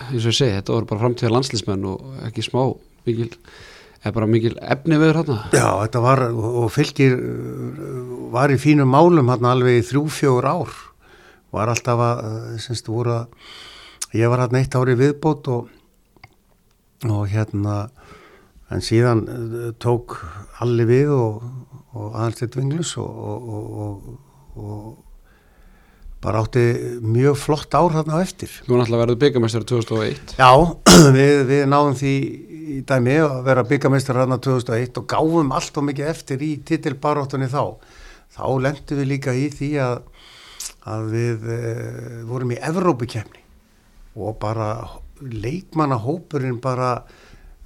eins 0.10 0.24
og 0.24 0.32
ég 0.32 0.38
segi, 0.38 0.56
þetta 0.58 0.76
voru 0.76 0.90
bara 0.90 1.04
framtíða 1.04 1.34
landslísmenn 1.36 1.86
og 1.90 2.24
ekki 2.28 2.46
smá 2.46 2.62
mikil 3.08 3.30
eða 4.00 4.14
bara 4.16 4.30
mikil 4.32 4.54
efni 4.64 5.00
við 5.00 5.16
þarna? 5.18 5.40
Já, 5.54 5.68
þetta 5.84 6.04
var, 6.04 6.22
og 6.32 6.70
fylgir 6.74 7.18
uh, 7.18 8.14
var 8.34 8.54
í 8.54 8.60
fínum 8.62 8.92
málum 8.94 9.32
hann 9.32 9.50
alveg 9.50 9.82
í 9.82 9.88
þrjú, 9.90 10.06
fjögur 10.20 10.48
ár. 10.48 10.78
Var 11.56 11.74
alltaf 11.74 12.06
að, 12.06 12.24
uh, 12.28 12.54
semst 12.62 12.90
voru 12.92 13.18
að 13.18 14.16
ég 14.20 14.32
var 14.32 14.46
hann 14.46 14.60
eitt 14.60 14.78
ári 14.78 14.96
viðbót 15.00 15.52
og, 15.52 15.74
og 17.10 17.28
hérna 17.32 17.82
en 18.70 18.86
síðan 18.86 19.26
uh, 19.28 19.70
tók 19.82 20.20
allir 20.64 20.90
við 20.90 21.14
og, 21.18 21.44
og 21.98 22.10
aðalstitt 22.14 22.58
vinglus 22.60 22.96
og, 23.02 23.54
og 24.56 25.06
bara 26.24 26.44
átti 26.44 26.64
mjög 27.00 27.38
flott 27.40 27.76
ár 27.78 27.96
hann 27.96 28.12
á 28.12 28.20
eftir 28.20 28.52
Þú 28.66 28.80
náttúrulega 28.80 29.06
verið 29.06 29.22
byggamestari 29.24 29.70
2001 29.72 30.36
Já, 30.40 30.52
við, 31.18 31.36
við 31.48 31.66
náðum 31.72 31.98
því 32.00 32.16
í 32.70 32.80
dæmi 32.88 33.16
að 33.24 33.40
vera 33.48 33.66
byggameistar 33.68 34.20
hérna 34.20 34.38
2001 34.42 35.00
og 35.02 35.08
gáfum 35.10 35.54
allt 35.56 35.80
og 35.80 35.86
mikið 35.88 36.12
eftir 36.12 36.44
í 36.46 36.52
titilbaróttunni 36.66 37.50
þá. 37.52 37.64
Þá 38.36 38.46
lendum 38.66 39.02
við 39.02 39.10
líka 39.10 39.34
í 39.34 39.48
því 39.54 39.70
að, 39.84 40.02
að 40.94 41.08
við 41.14 41.48
e, 41.56 41.62
vorum 42.30 42.54
í 42.54 42.60
Evrópukefni 42.70 43.44
og 44.20 44.38
bara 44.42 44.70
leikmannahópurinn 45.20 46.60
bara 46.62 47.00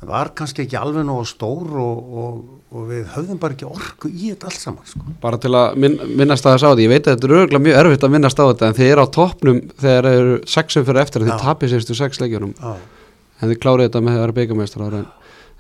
var 0.04 0.34
kannski 0.36 0.66
ekki 0.66 0.80
alveg 0.80 1.06
nógu 1.08 1.26
stór 1.28 1.78
og, 1.80 2.16
og, 2.24 2.40
og 2.74 2.90
við 2.90 3.04
höfðum 3.14 3.40
bara 3.42 3.56
ekki 3.56 3.70
orku 3.70 4.10
í 4.10 4.32
þetta 4.34 4.50
allt 4.50 4.60
saman. 4.60 4.90
Sko. 4.90 5.16
bara 5.22 5.40
til 5.42 5.54
að 5.54 5.80
minn, 5.84 5.98
minnast 6.18 6.46
að 6.46 6.58
þess 6.58 6.68
á 6.68 6.72
því 6.74 6.88
ég 6.88 6.94
veit 6.94 7.08
að 7.08 7.16
þetta 7.16 7.30
er 7.30 7.36
örgulega 7.40 7.66
mjög 7.68 7.82
erfitt 7.84 8.08
að 8.08 8.14
minnast 8.18 8.42
á 8.42 8.46
þetta 8.50 8.70
en 8.70 8.78
þið 8.80 8.92
eru 8.92 9.06
á 9.06 9.16
toppnum 9.18 9.60
þegar 9.84 10.10
þeir 10.10 10.22
eru 10.24 10.38
sexum 10.56 10.88
fyrir 10.88 11.04
eftir 11.04 11.28
þið 11.28 11.44
tapir 11.44 11.74
sérstu 11.74 11.98
sex 11.98 12.24
leikjunum 12.24 12.56
en 12.64 13.52
þið 13.52 13.60
klárið 13.62 13.90
þetta 13.90 14.04
með 14.04 14.18
að 14.18 14.26
vera 14.26 14.38
byggamestrar 14.40 14.98
en 15.02 15.12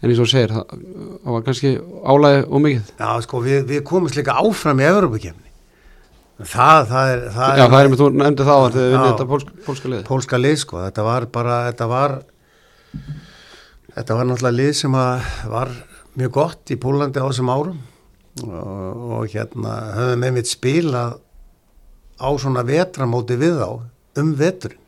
en 0.03 0.11
eins 0.11 0.19
og 0.19 0.27
segir, 0.27 0.51
það, 0.51 0.83
það 1.23 1.35
var 1.35 1.43
kannski 1.45 1.69
álæði 2.03 2.39
og 2.43 2.63
mikið 2.65 2.89
Já, 2.99 3.09
sko, 3.23 3.39
við, 3.45 3.59
við 3.69 3.83
komumst 3.87 4.19
líka 4.19 4.35
áfram 4.35 4.81
í 4.81 4.87
Evropakefni. 4.89 5.51
Það, 6.43 6.89
það 6.89 7.11
er, 7.13 7.23
það 7.31 7.53
Já, 7.55 7.63
það 7.63 7.77
er 7.79 7.91
með 7.93 8.01
þú 8.01 8.09
nefndi 8.19 8.47
þá 8.49 8.53
að 8.55 8.67
þið 8.75 8.87
vinnið 8.89 9.07
þetta 9.07 9.27
pólsk, 9.29 9.53
pólska 9.67 9.91
liði 9.93 10.05
pólska 10.09 10.39
lið, 10.41 10.57
sko. 10.59 10.81
Þetta 10.83 11.05
var 11.07 11.27
bara, 11.37 11.59
þetta 11.69 11.87
var, 11.93 12.15
þetta 13.93 14.17
var 14.19 14.29
náttúrulega 14.31 14.57
lið 14.59 14.73
sem 14.81 14.97
var 15.53 15.75
mjög 16.19 16.35
gott 16.35 16.73
í 16.73 16.77
Pólandi 16.79 17.21
á 17.21 17.27
þessum 17.27 17.51
árum. 17.53 17.81
Og, 18.43 19.01
og 19.13 19.27
hérna 19.29 19.73
höfum 19.93 20.23
einmitt 20.25 20.49
spilað 20.49 21.19
á 22.17 22.29
svona 22.41 22.63
vetramóti 22.65 23.37
við 23.37 23.59
þá 23.61 23.69
um 24.21 24.31
veturinn 24.37 24.81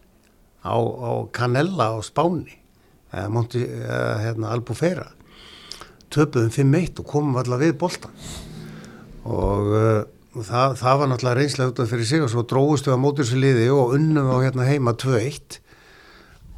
á, 0.65 0.76
á 0.82 1.11
Canella 1.34 1.93
á 1.93 1.97
Spáni 2.01 2.57
eða 3.13 3.30
Monti, 3.32 3.61
eða 3.61 4.17
hérna 4.23 4.51
Albufeira. 4.55 5.05
Töpuðum 6.13 6.51
5-1 6.53 7.01
og 7.03 7.09
komum 7.09 7.38
allar 7.41 7.61
við 7.61 7.78
boltan 7.82 8.13
og 9.26 9.71
uh, 9.73 10.01
það, 10.36 10.76
það 10.80 10.99
var 10.99 11.09
náttúrulega 11.09 11.39
reynslega 11.39 11.71
út 11.71 11.82
af 11.82 11.91
fyrir 11.91 12.09
sig 12.09 12.23
og 12.23 12.32
svo 12.32 12.43
dróðustu 12.45 12.93
á 12.93 12.97
mótur 13.01 13.28
sér 13.28 13.41
liði 13.41 13.69
og 13.73 13.95
unnum 13.97 14.30
á 14.30 14.38
hérna 14.43 14.67
heima 14.69 14.93
2-1 14.93 15.59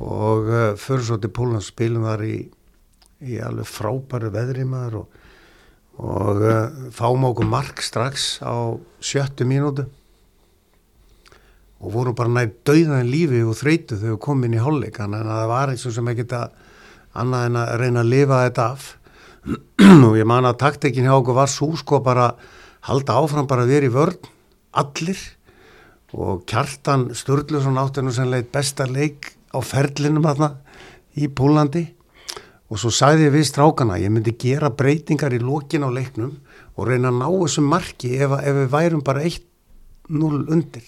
og 0.04 0.52
uh, 0.52 0.74
fyrir 0.80 1.06
svo 1.08 1.20
til 1.22 1.32
Pólans 1.34 1.72
spilum 1.72 2.08
þar 2.08 2.26
í, 2.28 2.38
í 3.26 3.40
alveg 3.42 3.70
frábæru 3.70 4.30
veðri 4.34 4.66
maður 4.68 5.00
og, 5.02 5.22
og 5.98 6.44
uh, 6.46 6.58
fáum 6.94 7.26
okkur 7.32 7.50
mark 7.50 7.82
strax 7.82 8.38
á 8.46 8.78
sjöttu 9.02 9.48
mínútu. 9.50 9.88
Og 11.78 11.94
vorum 11.94 12.16
bara 12.18 12.34
nær 12.34 12.52
dauðan 12.66 13.10
lífi 13.10 13.44
og 13.46 13.58
þreytu 13.58 13.98
þegar 13.98 14.16
við 14.16 14.24
komum 14.26 14.48
inn 14.48 14.58
í 14.58 14.62
þannig 14.62 15.22
að 15.22 15.34
það 15.34 15.52
var 15.52 15.74
eins 15.74 15.86
og 15.86 15.96
sem 15.98 16.12
ekki 16.12 16.24
geta 16.24 16.44
annað 17.18 17.48
en 17.48 17.60
að 17.62 17.74
reyna 17.82 18.04
að 18.04 18.12
lifa 18.14 18.44
þetta 18.46 18.68
af. 18.74 18.88
Og 20.08 20.18
ég 20.18 20.28
man 20.28 20.46
að 20.46 20.60
taktekin 20.64 21.08
hjá 21.08 21.16
okkur 21.16 21.38
var 21.38 21.52
svo 21.52 21.70
sko 21.80 22.02
bara 22.04 22.32
halda 22.90 23.18
áfram 23.22 23.50
bara 23.50 23.66
í 23.66 23.90
vörn 23.94 24.18
allir. 24.78 25.20
Og 26.18 26.46
Kjartan 26.50 27.10
Sturluson 27.18 27.78
átti 27.78 28.02
nú 28.02 28.14
sannlega 28.16 28.50
besta 28.54 28.88
leik 28.90 29.34
á 29.54 29.60
ferlinum 29.62 30.26
aðna 30.26 30.54
í 31.18 31.28
Pólandi 31.28 31.97
og 32.68 32.82
svo 32.82 32.92
sagði 32.92 33.30
ég 33.30 33.36
við 33.38 33.48
strákana 33.48 34.00
ég 34.02 34.12
myndi 34.12 34.34
gera 34.40 34.70
breytingar 34.74 35.36
í 35.36 35.40
lokin 35.40 35.88
á 35.88 35.90
leiknum 35.92 36.34
og 36.76 36.90
reyna 36.90 37.14
að 37.14 37.22
ná 37.22 37.28
þessu 37.30 37.64
marki 37.64 38.12
ef, 38.20 38.36
ef 38.36 38.60
við 38.60 38.70
værum 38.74 39.04
bara 39.08 39.24
1-0 39.24 40.42
undir. 40.54 40.86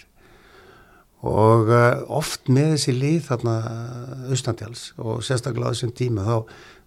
Og 1.20 1.72
uh, 1.72 2.04
oft 2.16 2.52
með 2.52 2.76
þessi 2.76 2.96
lið 2.96 3.24
þarna 3.28 3.56
austantjáls 4.32 4.84
og 5.00 5.24
sérstaklega 5.26 5.72
á 5.72 5.74
þessum 5.74 5.96
tíma 5.96 6.28
þá, 6.28 6.36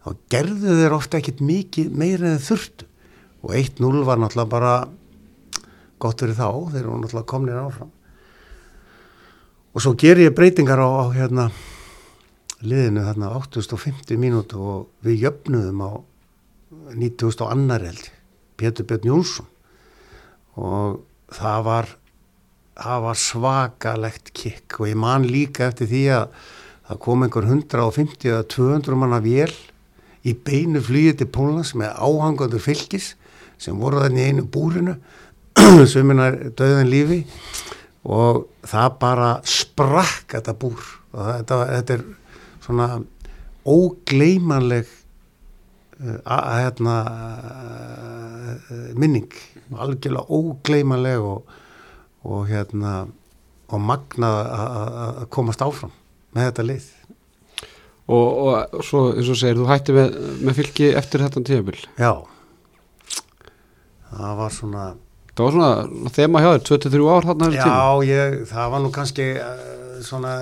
þá 0.04 0.10
gerðu 0.32 0.76
þeir 0.78 0.96
ofta 0.96 1.20
ekkit 1.20 1.42
mikið 1.44 1.96
meira 1.96 2.28
en 2.28 2.38
þeir 2.38 2.46
þurftu. 2.50 2.88
Og 3.42 3.56
1-0 3.58 4.06
var 4.06 4.20
náttúrulega 4.22 4.52
bara 4.52 4.76
gott 6.02 6.22
fyrir 6.22 6.38
þá, 6.38 6.48
þeir 6.72 6.84
eru 6.84 7.00
náttúrulega 7.00 7.30
komnir 7.32 7.60
áfram. 7.60 7.92
Og 9.72 9.80
svo 9.80 9.96
ger 9.96 10.20
ég 10.20 10.34
breytingar 10.36 10.80
á, 10.84 10.88
á 10.88 11.04
hérna 11.16 11.48
liðinu 12.66 13.04
þarna 13.06 13.32
850 13.38 14.20
mínútu 14.20 14.60
og 14.60 15.06
við 15.06 15.26
jöfnuðum 15.26 15.82
á 15.82 15.90
9000 16.92 17.44
og 17.46 17.50
annar 17.54 17.86
held 17.86 18.06
Pétur 18.60 18.86
Björn 18.86 19.08
Jónsson. 19.08 19.48
Og 20.60 21.00
það 21.32 21.66
var 21.66 21.90
það 22.82 23.02
var 23.06 23.18
svakalegt 23.20 24.32
kikk 24.36 24.80
og 24.80 24.88
ég 24.90 24.98
man 24.98 25.26
líka 25.28 25.68
eftir 25.68 25.90
því 25.90 26.02
að 26.16 26.38
það 26.88 27.02
kom 27.04 27.24
einhver 27.24 27.48
150 27.48 28.30
eða 28.32 28.46
200 28.54 28.98
manna 28.98 29.20
vél 29.24 29.52
í 30.26 30.34
beinu 30.34 30.82
flýði 30.84 31.18
til 31.20 31.30
Pólans 31.34 31.74
með 31.78 31.98
áhangandur 31.98 32.62
fylgis 32.62 33.12
sem 33.60 33.78
voru 33.78 34.02
þannig 34.02 34.22
í 34.22 34.32
einu 34.32 34.46
búrinu. 34.50 34.96
Sömunar 35.92 36.38
döðan 36.58 36.90
lífi. 36.90 37.20
Og 38.02 38.48
það 38.66 38.96
bara 39.02 39.30
sprakk 39.46 40.34
þetta 40.34 40.54
búr. 40.58 40.80
Og 41.12 41.28
þetta, 41.28 41.58
þetta 41.76 41.96
er 41.98 42.04
svona 42.62 42.88
ógleimanleg 43.68 44.86
uh, 44.88 46.18
að, 46.24 46.52
hérna, 46.62 46.96
uh, 48.68 48.86
minning. 48.98 49.32
Algjörlega 49.72 50.28
ógleimanleg 50.28 51.26
og 51.26 51.58
og 52.28 52.46
hérna 52.50 53.06
og 53.72 53.80
magnað 53.80 54.38
að 54.52 55.22
komast 55.32 55.62
áfram 55.64 55.92
með 56.36 56.48
þetta 56.50 56.66
lið. 56.68 56.90
Og, 58.12 58.26
og 58.42 58.84
svo 58.84 59.04
eins 59.14 59.30
og 59.30 59.38
segir, 59.38 59.60
þú 59.60 59.68
hætti 59.70 59.94
með, 59.96 60.16
með 60.42 60.58
fylki 60.58 60.90
eftir 60.98 61.22
þetta 61.24 61.42
tíðabil 61.48 61.78
já. 62.02 62.12
Það 64.12 64.34
var 64.42 64.52
svona 64.52 64.86
það 65.32 65.44
var 65.46 65.54
svona 65.56 66.10
þema 66.18 66.42
hjá 66.42 66.48
þér, 66.50 66.64
23 66.68 67.06
ár 67.14 67.28
já, 67.54 67.76
ég, 68.10 68.34
það 68.50 68.72
var 68.74 68.82
nú 68.84 68.90
kannski 68.92 69.28
uh, 69.38 70.02
svona 70.04 70.34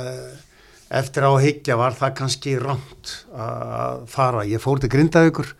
eftir 0.91 1.23
á 1.23 1.31
að 1.31 1.45
higgja 1.45 1.77
var 1.79 1.95
það 1.95 2.17
kannski 2.19 2.57
rámt 2.59 3.13
að 3.31 4.07
fara, 4.11 4.47
ég 4.49 4.63
fór 4.63 4.81
til 4.83 4.91
Grindavíkur 4.91 5.53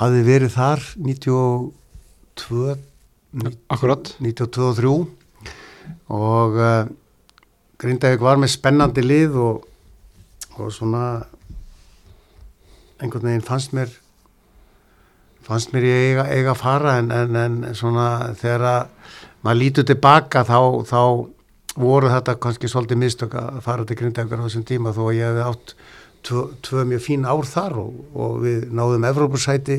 hafði 0.00 0.22
verið 0.24 0.54
þar 0.56 0.86
92 0.96 2.78
Akkurat 3.70 4.08
92 4.18 4.64
og 4.66 4.78
3 4.80 4.92
og 6.10 6.56
uh, 6.58 6.88
Grindavík 7.80 8.22
var 8.24 8.40
með 8.40 8.54
spennandi 8.56 9.04
lið 9.04 9.36
og, 9.38 9.66
og 10.58 10.72
svona 10.74 11.04
einhvern 13.00 13.28
veginn 13.28 13.44
fannst 13.46 13.74
mér 13.76 13.92
fannst 15.46 15.72
mér 15.74 15.86
ég 15.88 16.06
eiga, 16.10 16.26
eiga 16.32 16.54
að 16.54 16.62
fara 16.62 16.96
en, 17.00 17.12
en, 17.12 17.36
en 17.36 17.76
svona 17.76 18.08
þegar 18.40 18.66
að 18.70 19.12
maður 19.44 19.60
lítur 19.62 19.88
tilbaka 19.88 20.42
þá, 20.48 20.58
þá 20.88 21.00
voru 21.80 22.10
þetta 22.12 22.36
kannski 22.42 22.70
svolítið 22.70 23.02
mistök 23.02 23.34
að 23.40 23.60
fara 23.64 23.86
til 23.86 23.96
Grindavíkar 23.98 24.42
á 24.42 24.46
þessum 24.46 24.66
tíma 24.68 24.94
þó 24.96 25.02
að 25.08 25.16
ég 25.18 25.30
hefði 25.30 25.46
átt 25.48 25.74
tvö, 26.26 26.44
tvö 26.66 26.84
mjög 26.92 27.04
fín 27.04 27.26
ár 27.26 27.48
þar 27.48 27.76
og, 27.80 27.98
og 28.14 28.38
við 28.44 28.68
náðum 28.76 29.06
Evrópursæti 29.08 29.78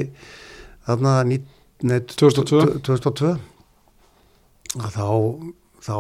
þarna 0.88 1.16
ní, 1.30 1.40
nei, 1.86 2.00
2002. 2.10 2.82
2002 2.88 3.34
að 4.82 4.96
þá 4.96 5.08
þá 5.82 5.96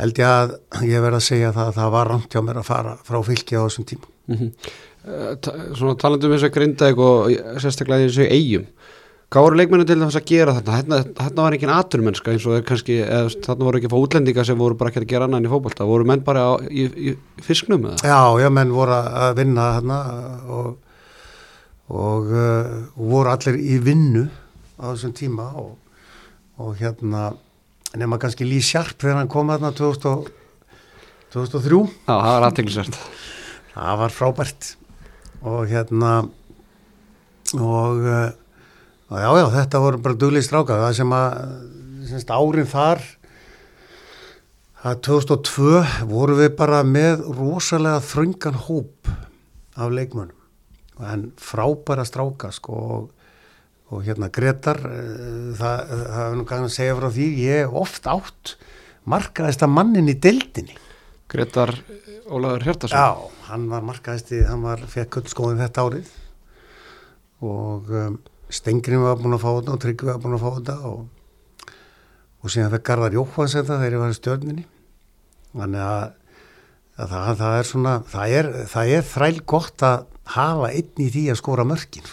held 0.00 0.22
ég 0.22 0.28
að 0.28 0.54
ég 0.88 1.04
verð 1.04 1.18
að 1.18 1.26
segja 1.26 1.52
það 1.52 1.68
að 1.70 1.76
það 1.80 1.92
var 1.96 2.10
rámt 2.12 2.32
hjá 2.34 2.42
mér 2.44 2.60
að 2.62 2.68
fara 2.68 2.94
frá 3.04 3.18
fylki 3.26 3.58
á 3.58 3.64
þessum 3.66 3.88
tíma 3.88 4.08
mm 4.30 4.38
-hmm. 4.38 4.52
Svona 5.74 5.96
talandi 5.98 6.28
um 6.28 6.32
þess 6.32 6.46
að 6.46 6.54
grinda 6.54 6.88
og 6.94 7.32
sérstaklega 7.58 8.04
í 8.04 8.08
þessu 8.08 8.26
eigum 8.30 8.66
Hvað 9.32 9.46
voru 9.46 9.56
leikmennu 9.56 9.84
til 9.88 9.96
þess 9.96 10.18
að 10.18 10.26
gera 10.28 10.52
þarna? 10.58 10.74
Hérna, 10.76 10.96
hérna 11.16 11.44
var 11.46 11.54
ekki 11.56 11.64
en 11.64 11.70
aturmennska 11.72 12.32
eins 12.34 12.44
og 12.44 12.66
kannski, 12.68 12.98
eða, 13.00 13.30
þarna 13.46 13.64
voru 13.64 13.78
ekki 13.78 13.88
fá 13.88 13.94
útlendinga 13.96 14.42
sem 14.44 14.58
voru 14.60 14.76
bara 14.76 14.90
ekki 14.92 15.00
að 15.00 15.06
gera 15.08 15.28
annan 15.28 15.46
í 15.48 15.52
fókbalta, 15.52 15.86
voru 15.88 16.04
menn 16.10 16.24
bara 16.26 16.42
á, 16.44 16.52
í, 16.68 16.84
í 16.92 17.14
fisknum 17.40 17.86
eða? 17.88 18.10
Já, 18.10 18.18
já, 18.42 18.48
menn 18.52 18.74
voru 18.76 18.98
að 18.98 19.38
vinna 19.38 19.68
þarna 19.78 19.96
og, 20.58 20.66
og 21.96 22.28
uh, 22.28 22.74
voru 22.98 23.32
allir 23.32 23.56
í 23.56 23.78
vinnu 23.86 24.26
á 24.76 24.84
þessum 24.90 25.16
tíma 25.16 25.48
og, 25.62 25.72
og 26.60 26.76
hérna 26.82 27.30
nema 27.96 28.20
kannski 28.20 28.44
Lý 28.44 28.60
Sjarp 28.60 29.00
þegar 29.00 29.22
hann 29.22 29.32
kom 29.32 29.48
þarna 29.54 29.72
2000, 29.80 30.28
2003 31.32 31.80
Já, 31.88 32.12
það 32.12 32.28
var 32.34 32.48
aðteglisvært 32.50 33.00
það 33.72 34.04
var 34.04 34.18
frábært 34.18 34.70
og 35.40 35.64
hérna 35.72 36.12
og 37.56 38.04
uh, 38.04 38.30
já, 39.20 39.30
já, 39.40 39.46
þetta 39.56 39.82
voru 39.82 40.00
bara 40.04 40.18
duglið 40.18 40.46
stráka 40.46 40.78
það 40.80 40.94
sem 41.00 41.16
að 41.16 41.26
semst, 42.08 42.32
árin 42.32 42.68
þar 42.70 43.02
það 44.82 45.00
2002 45.06 45.82
voru 46.10 46.38
við 46.40 46.54
bara 46.58 46.82
með 46.86 47.24
rosalega 47.36 48.02
þröngan 48.04 48.60
hóp 48.66 49.10
af 49.78 49.92
leikmönnum. 49.94 50.38
En 51.02 51.30
frábæra 51.40 52.04
stráka 52.06 52.52
sko 52.54 52.78
og, 52.96 53.04
og 53.90 54.02
hérna 54.06 54.28
Gretar 54.32 54.80
eh, 54.86 55.52
það, 55.58 55.92
er 56.24 56.36
nú 56.38 56.46
kannan 56.48 56.70
að 56.70 56.76
segja 56.76 56.96
frá 56.98 57.08
því 57.14 57.28
ég 57.42 57.62
hef 57.62 57.76
oft 57.82 58.08
átt 58.10 58.56
markaðist 59.08 59.64
að 59.64 59.74
mannin 59.76 60.10
í 60.10 60.16
deildinni. 60.18 60.76
Gretar 61.32 61.72
Ólaður 62.32 62.66
Hjartarsson 62.68 62.98
Já, 63.00 63.30
hann 63.48 63.64
var 63.70 63.86
markaðisti, 63.86 64.42
hann 64.46 64.62
var 64.64 64.82
fekk 64.90 65.16
kullskóðin 65.16 65.62
þetta 65.62 65.86
árið. 65.88 66.12
Og 67.42 67.88
um, 67.98 68.18
Stengrin 68.52 69.02
var 69.04 69.20
búin 69.20 69.36
að 69.36 69.44
fá 69.44 69.50
þetta 69.50 69.74
og 69.74 69.82
Tryggvi 69.82 70.10
var 70.10 70.22
búin 70.22 70.36
að 70.36 70.44
fá 70.44 70.50
þetta 70.58 70.76
og, 70.90 71.76
og 72.42 72.52
síðan 72.52 72.72
fekk 72.74 72.86
Garðar 72.90 73.16
Jókvans 73.16 73.56
þetta 73.58 73.78
þegar 73.80 73.96
ég 73.96 74.02
var 74.02 74.12
í 74.12 74.18
stjörninni 74.18 74.66
þannig 75.52 75.84
að, 75.86 76.06
að 76.98 77.14
það, 77.14 77.34
það 77.42 77.58
er 77.58 77.68
svona 77.70 77.96
það 78.12 78.36
er, 78.38 78.50
það 78.74 78.94
er 78.96 79.10
þræl 79.12 79.34
gott 79.54 79.86
að 79.88 80.06
hafa 80.36 80.70
einn 80.70 81.02
í 81.02 81.10
því 81.12 81.26
að 81.32 81.40
skóra 81.40 81.66
mörkin. 81.66 82.06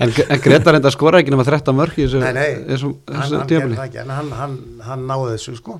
En, 0.00 0.12
en 0.12 0.40
Gretar 0.40 0.76
enda 0.78 0.92
skora 0.92 1.20
ekki 1.20 1.32
nema 1.32 1.44
13 1.44 1.76
mörg 1.76 1.98
í 1.98 2.04
þessu, 2.06 2.20
Nei, 2.22 2.32
nei, 2.36 2.62
þessu, 2.70 2.92
þessu 3.08 3.40
hann, 3.40 3.74
það 3.76 4.12
hann, 4.12 4.30
hann, 4.38 4.54
hann 4.86 5.04
náði 5.08 5.34
þessu 5.34 5.56
sko 5.58 5.78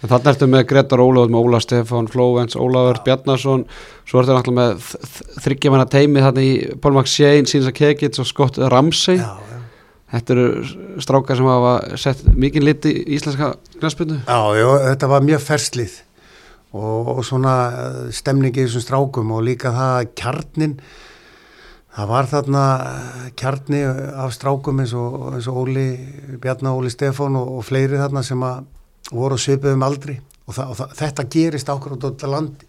Þannig 0.00 0.30
ertu 0.32 0.48
með 0.50 0.66
Gretar 0.70 1.02
Ólafur, 1.04 1.30
með 1.32 1.46
Óla 1.46 1.60
Stefán, 1.62 2.08
Flóvens, 2.10 2.56
Ólafur 2.56 3.02
Bjarnason, 3.04 3.66
svo 4.08 4.22
ertu 4.22 4.34
náttúrulega 4.34 4.74
með 4.74 4.84
þryggjamanna 5.44 5.88
teimi 5.92 6.24
þarna 6.24 6.44
í 6.44 6.52
Paul 6.80 6.96
McShane, 6.96 7.48
Sínsa 7.48 7.72
Kekits 7.76 8.22
og 8.22 8.28
Scott 8.28 8.58
Ramsey. 8.58 9.20
Já, 9.20 9.36
já 9.36 9.60
Þetta 10.10 10.34
eru 10.34 10.46
strákar 10.98 11.38
sem 11.38 11.46
hafa 11.46 11.74
sett 12.00 12.22
mikið 12.34 12.64
lit 12.66 12.86
í 12.90 12.94
íslenska 13.14 13.52
knæspindu. 13.76 14.16
Já, 14.26 14.40
já, 14.58 14.66
þetta 14.88 15.10
var 15.12 15.26
mjög 15.26 15.44
ferslið 15.44 15.92
og, 16.74 17.12
og 17.14 17.20
svona 17.26 17.52
eh, 17.68 18.00
stemningi 18.14 18.64
í 18.64 18.66
þessum 18.66 18.84
strákum 18.84 19.30
og 19.36 19.44
líka 19.46 19.70
það 19.74 19.94
að 20.00 20.10
kjarnin, 20.18 20.74
það 21.94 22.10
var 22.10 22.30
þarna 22.32 22.64
eh, 22.88 23.30
kjarni 23.38 23.84
af 24.24 24.34
strákum 24.34 24.82
eins 24.82 24.96
og, 24.98 25.16
eins 25.36 25.46
og 25.50 25.62
Óli, 25.62 25.86
Bjarnar 26.42 26.78
Óli 26.78 26.90
Stefán 26.90 27.38
og, 27.38 27.54
og 27.60 27.66
fleiri 27.70 28.02
þarna 28.02 28.26
sem 28.26 28.42
að 28.46 28.66
voru 29.10 29.38
svipuðum 29.40 29.86
aldri 29.86 30.18
og, 30.46 30.54
það, 30.54 30.66
og 30.66 30.76
það, 30.80 30.96
þetta 31.00 31.28
gerist 31.36 31.70
ákveður 31.70 32.10
út 32.10 32.26
á 32.26 32.28
landi. 32.30 32.68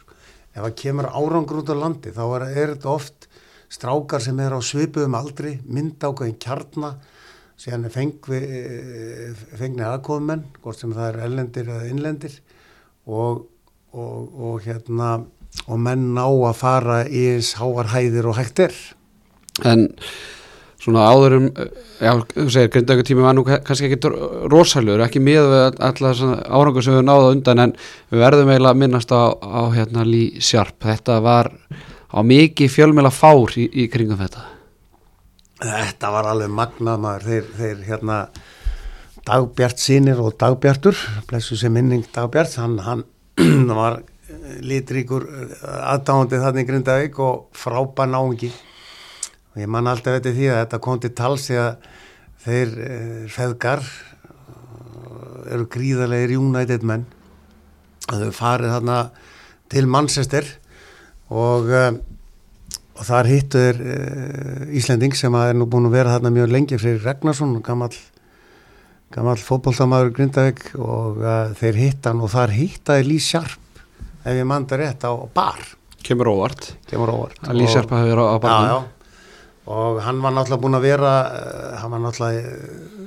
Ef 0.51 0.59
það 0.65 0.77
kemur 0.81 1.09
árangur 1.11 1.61
út 1.61 1.71
á 1.71 1.75
landi 1.77 2.13
þá 2.15 2.23
er, 2.25 2.47
er 2.51 2.73
þetta 2.75 2.91
oft 2.91 3.27
strákar 3.71 4.23
sem 4.23 4.39
er 4.43 4.55
á 4.55 4.59
svipuðum 4.63 5.15
aldri, 5.19 5.55
mynda 5.65 6.11
ákveðin 6.11 6.39
kjarnar 6.41 6.97
síðan 7.61 7.85
er 7.85 7.93
fengvi, 7.93 8.39
fengni 9.59 9.85
aðkofumenn, 9.85 10.47
hvort 10.63 10.79
sem 10.81 10.93
það 10.95 11.11
eru 11.11 11.25
ellendir 11.27 11.69
eða 11.69 11.89
innlendir 11.91 12.37
og, 13.05 13.45
og, 13.93 14.31
og 14.47 14.65
hérna 14.65 15.13
og 15.67 15.81
menn 15.83 16.11
ná 16.15 16.25
að 16.25 16.57
fara 16.57 17.01
í 17.05 17.25
eins 17.35 17.53
háar 17.59 17.91
hæðir 17.91 18.29
og 18.31 18.37
hægt 18.39 18.63
er. 18.65 18.77
En 19.67 19.89
svona 20.81 21.05
áður 21.11 21.35
um, 21.37 21.47
já, 22.01 22.11
þú 22.33 22.47
segir, 22.53 22.71
grindaðu 22.73 23.05
tími 23.05 23.25
var 23.25 23.35
nú 23.37 23.43
kannski 23.45 23.89
ekki 23.89 24.11
rosalur, 24.51 25.03
ekki 25.05 25.21
við 25.23 25.53
alltaf 25.77 26.21
árangur 26.49 26.85
sem 26.85 26.97
við 26.97 27.05
náðum 27.07 27.35
undan 27.35 27.65
en 27.67 27.75
við 28.09 28.23
verðum 28.23 28.49
eiginlega 28.51 28.73
að 28.73 28.81
minnast 28.81 29.13
á, 29.13 29.23
á 29.37 29.61
hérna 29.75 30.05
Lí 30.07 30.23
Sjarp. 30.41 30.79
Þetta 30.81 31.19
var 31.21 31.51
á 32.09 32.19
mikið 32.25 32.73
fjölmjöla 32.73 33.13
fár 33.13 33.53
í, 33.61 33.67
í 33.69 33.87
kringum 33.93 34.19
þetta. 34.21 34.47
Þetta 35.61 36.09
var 36.15 36.31
alveg 36.31 36.55
magnað 36.57 37.03
maður, 37.03 37.27
þeir, 37.29 37.51
þeir 37.59 37.83
hérna 37.91 38.23
Dagbjart 39.21 39.77
sínir 39.77 40.17
og 40.17 40.33
Dagbjartur, 40.41 40.97
blessu 41.29 41.59
sem 41.59 41.73
minning 41.73 42.07
Dagbjart, 42.09 42.57
hann, 42.57 42.79
hann 42.81 43.05
var 43.81 44.01
litríkur 44.65 45.27
aðdáðandi 45.61 46.41
þannig 46.41 46.67
Grindavík 46.69 47.19
og 47.21 47.47
frábær 47.57 48.09
náingi 48.09 48.49
og 49.51 49.59
ég 49.59 49.71
man 49.71 49.89
alltaf 49.91 50.19
eftir 50.19 50.35
því 50.37 50.47
að 50.51 50.61
þetta 50.63 50.81
kom 50.85 51.01
til 51.03 51.13
tals 51.17 51.47
því 51.49 51.59
að 51.61 51.89
þeir 52.41 52.77
eh, 52.85 53.25
feðgar 53.31 53.83
eru 55.51 55.67
gríðarlega 55.71 56.37
United 56.37 56.85
menn 56.87 57.05
og 58.07 58.15
þau 58.23 58.31
farið 58.35 58.73
þarna 58.75 58.97
til 59.71 59.85
Manchester 59.89 60.47
og 61.31 61.69
uh, 61.71 61.91
og 63.01 63.07
þar 63.07 63.29
hittu 63.31 63.59
þeir 63.61 63.77
Íslending 64.77 65.15
sem 65.17 65.33
er 65.39 65.55
nú 65.57 65.65
búin 65.69 65.87
að 65.89 65.95
vera 65.95 66.15
þarna 66.17 66.31
mjög 66.35 66.51
lengi 66.53 66.77
fyrir 66.77 67.01
Ragnarsson, 67.01 67.55
gammal 67.65 67.89
gammal 69.11 69.39
fótbolltamaður 69.41 70.11
Grindavík 70.19 70.67
og 70.77 71.21
þeir 71.57 71.79
hittan 71.79 72.21
og 72.21 72.29
þar 72.35 72.53
hittaði 72.55 73.07
Lí 73.07 73.17
Sjarp 73.23 73.81
ef 74.21 74.37
ég 74.37 74.45
manda 74.45 74.77
rétt 74.77 75.07
á 75.07 75.11
bar 75.33 75.63
Kemur 76.01 76.29
óvart. 76.29 76.73
kemur 76.89 77.09
óvart 77.13 77.41
Að 77.47 77.57
Lí 77.57 77.67
Sjarp 77.69 77.91
hafi 77.93 78.11
verið 78.11 78.29
á, 78.29 78.37
barnum. 78.43 78.85
Og 79.71 80.01
hann 80.05 80.19
var 80.23 80.35
náttúrulega 80.35 80.63
búin 80.63 80.77
að 80.77 80.87
vera 80.89 81.13
uh, 81.27 81.75
hann 81.81 81.95
var 81.95 82.03
náttúrulega 82.05 82.55
uh, 82.55 83.05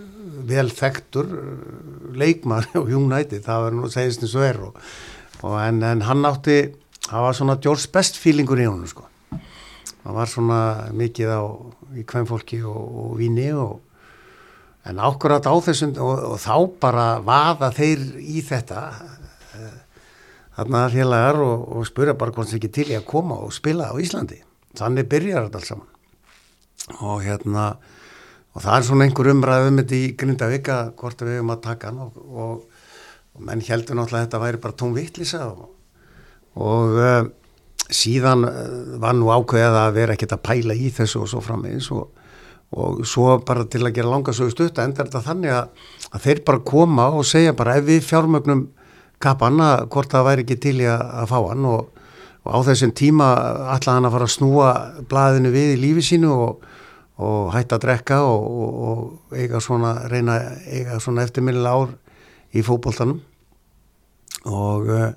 vel 0.49 0.71
þekktur 0.73 1.29
uh, 1.29 1.51
leikmar 2.17 2.71
og 2.81 2.93
United, 3.01 3.43
það 3.45 3.67
var 3.67 3.77
nú 3.79 3.91
segist 3.93 4.25
eins 4.25 4.37
og 4.39 4.47
er 4.47 4.63
og, 4.69 4.79
og 5.43 5.59
en, 5.61 5.83
en 5.85 6.05
hann 6.09 6.25
átti 6.29 6.59
það 7.09 7.27
var 7.27 7.39
svona 7.39 7.59
George 7.63 7.91
Best 7.93 8.21
feelingur 8.21 8.61
í 8.61 8.69
honum 8.69 8.89
sko. 8.89 9.09
Það 10.05 10.17
var 10.19 10.29
svona 10.29 10.61
mikið 10.97 11.33
á 11.33 11.43
í 11.97 12.05
kvennfólki 12.09 12.61
og, 12.69 12.81
og 13.05 13.13
víni 13.21 13.49
og 13.57 13.81
en 14.85 15.01
ákvörðat 15.01 15.49
á 15.49 15.55
þessum 15.65 15.95
og, 15.97 16.13
og 16.35 16.41
þá 16.43 16.57
bara 16.81 17.07
vaða 17.25 17.71
þeir 17.73 18.03
í 18.21 18.43
þetta 18.45 18.83
eh, 19.57 19.79
þarna 20.59 20.85
félagar 20.93 21.41
og, 21.41 21.81
spura 21.89 22.17
bara 22.21 22.37
hvort 22.37 22.51
það 22.51 22.61
ekki 22.61 22.73
til 22.81 22.91
í 22.93 22.99
að 22.99 23.09
koma 23.09 23.41
og 23.47 23.55
spila 23.57 23.89
á 23.89 23.95
Íslandi. 23.97 24.43
Þannig 24.77 25.09
byrjar 25.09 25.49
þetta 25.49 25.63
alls 25.63 25.73
saman 25.73 25.94
og 27.01 27.23
hérna 27.25 27.75
og 28.55 28.63
það 28.63 28.75
er 28.77 28.87
svona 28.87 29.07
einhver 29.09 29.31
umræð 29.33 29.69
um 29.69 29.79
þetta 29.81 29.97
í 29.99 30.11
Grindavík 30.19 30.69
að 30.71 30.91
hvort 31.01 31.23
við 31.25 31.39
höfum 31.39 31.55
að 31.55 31.63
taka 31.65 31.91
hann 31.91 32.03
og, 32.05 32.19
og, 32.25 32.83
og 33.35 33.47
menn 33.49 33.65
heldur 33.67 33.99
náttúrulega 33.99 34.21
að 34.21 34.29
þetta 34.29 34.43
væri 34.45 34.61
bara 34.67 34.79
tóm 34.83 34.93
vittlisa 34.95 35.41
og, 35.49 35.65
og 36.61 36.99
uh, 37.01 37.23
síðan 37.91 38.47
uh, 38.47 38.61
var 39.03 39.17
nú 39.19 39.33
ákveðið 39.33 39.81
að 39.81 39.97
vera 39.99 40.15
ekkert 40.15 40.37
að 40.37 40.45
pæla 40.51 40.77
í 40.79 40.93
þessu 40.95 41.25
og 41.25 41.33
svo 41.33 41.43
framvegis 41.45 41.91
og, 41.95 42.21
svo 43.07 43.37
bara 43.47 43.63
til 43.71 43.85
að 43.85 43.93
gera 43.95 44.11
langa 44.11 44.33
svo 44.35 44.49
stutt 44.51 44.81
endar 44.83 45.07
þetta 45.07 45.21
þannig 45.29 45.53
að, 45.55 45.85
að 46.11 46.25
þeir 46.25 46.41
bara 46.47 46.63
koma 46.67 47.05
og 47.15 47.27
segja 47.29 47.53
bara 47.55 47.77
ef 47.79 47.85
við 47.87 48.01
fjármögnum 48.03 48.65
kappan 49.23 49.61
að 49.63 49.85
hvort 49.95 50.11
það 50.11 50.27
væri 50.29 50.45
ekki 50.45 50.57
til 50.63 50.81
í 50.83 50.89
að, 50.91 51.05
að 51.23 51.29
fá 51.31 51.37
hann. 51.51 51.69
Og, 51.71 51.91
á 52.45 52.59
þessum 52.67 52.93
tíma 52.93 53.29
ætlaði 53.73 53.97
hann 53.97 54.09
að 54.09 54.15
fara 54.17 54.27
að 54.29 54.35
snúa 54.35 54.71
blaðinu 55.09 55.53
við 55.55 55.71
í 55.75 55.79
lífi 55.81 56.03
sínu 56.11 56.33
og, 56.35 56.67
og 57.23 57.53
hætta 57.55 57.79
að 57.79 57.85
drekka 57.87 58.23
og, 58.27 58.47
og 58.89 59.37
eiga 59.39 59.61
svona 59.63 59.97
reyna 60.11 60.39
eiga 60.67 60.99
svona 61.03 61.23
eftirminnilega 61.27 61.85
ár 61.85 61.93
í 62.55 62.65
fótboltanum. 62.67 63.21
Og 64.45 64.91
uh, 64.91 65.13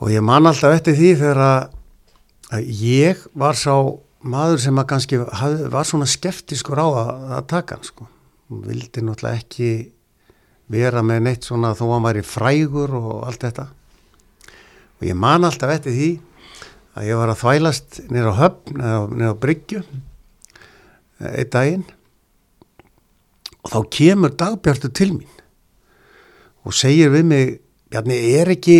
og 0.00 0.08
ég 0.08 0.24
man 0.24 0.48
alltaf 0.48 0.78
eftir 0.78 0.96
því 0.96 1.10
þegar 1.20 1.40
að, 1.44 2.70
ég 2.72 3.26
var 3.36 3.58
sá 3.58 3.74
maður 4.20 4.62
sem 4.64 4.80
að 4.80 4.88
kannski 4.94 5.18
haf, 5.20 5.56
var 5.72 5.88
svona 5.88 6.08
skeftiskur 6.08 6.80
á 6.80 6.86
að, 6.88 7.10
að 7.36 7.48
taka 7.52 7.76
hann 7.76 7.84
sko. 7.84 8.06
Hún 8.48 8.64
vildi 8.64 9.04
náttúrulega 9.04 9.42
ekki 9.42 9.70
vera 10.72 11.04
með 11.04 11.20
neitt 11.26 11.46
svona 11.46 11.74
þó 11.76 11.84
að 11.84 11.92
hann 11.94 12.08
væri 12.08 12.24
frægur 12.24 12.96
og 12.96 13.12
allt 13.28 13.44
þetta. 13.44 13.66
Og 15.00 15.06
ég 15.10 15.20
man 15.20 15.44
alltaf 15.44 15.74
eftir 15.76 15.96
því 15.96 16.10
að 16.96 17.10
ég 17.10 17.20
var 17.20 17.32
að 17.32 17.42
þvælast 17.42 18.00
nýra 18.08 18.32
á 18.32 18.40
höfn 18.40 18.80
nýra 18.80 19.34
á 19.36 19.42
bryggju 19.42 19.84
einn 21.20 21.50
daginn. 21.52 21.84
Og 23.60 23.72
þá 23.74 23.80
kemur 23.92 24.32
dagbjörtu 24.40 24.90
til 24.96 25.12
mín 25.18 25.36
og 26.64 26.76
segir 26.76 27.12
við 27.12 27.26
mig 27.28 27.58
Bjarni, 27.90 28.14
er 28.38 28.52
ekki 28.52 28.76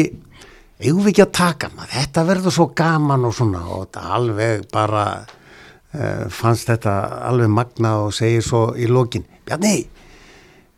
eigum 0.79 1.03
við 1.03 1.11
ekki 1.11 1.23
að 1.25 1.33
taka 1.35 1.69
maður, 1.75 1.95
þetta 1.97 2.23
verður 2.29 2.55
svo 2.55 2.67
gaman 2.79 3.25
og 3.27 3.33
svona. 3.35 3.65
Og 3.67 3.89
þetta 3.89 4.03
alveg 4.17 4.67
bara 4.71 5.05
uh, 5.25 6.29
fannst 6.31 6.71
þetta 6.71 6.95
alveg 7.27 7.51
magna 7.51 7.97
og 8.05 8.15
segir 8.15 8.47
svo 8.47 8.69
í 8.79 8.87
lokin, 8.87 9.27
Bjarni 9.49 9.75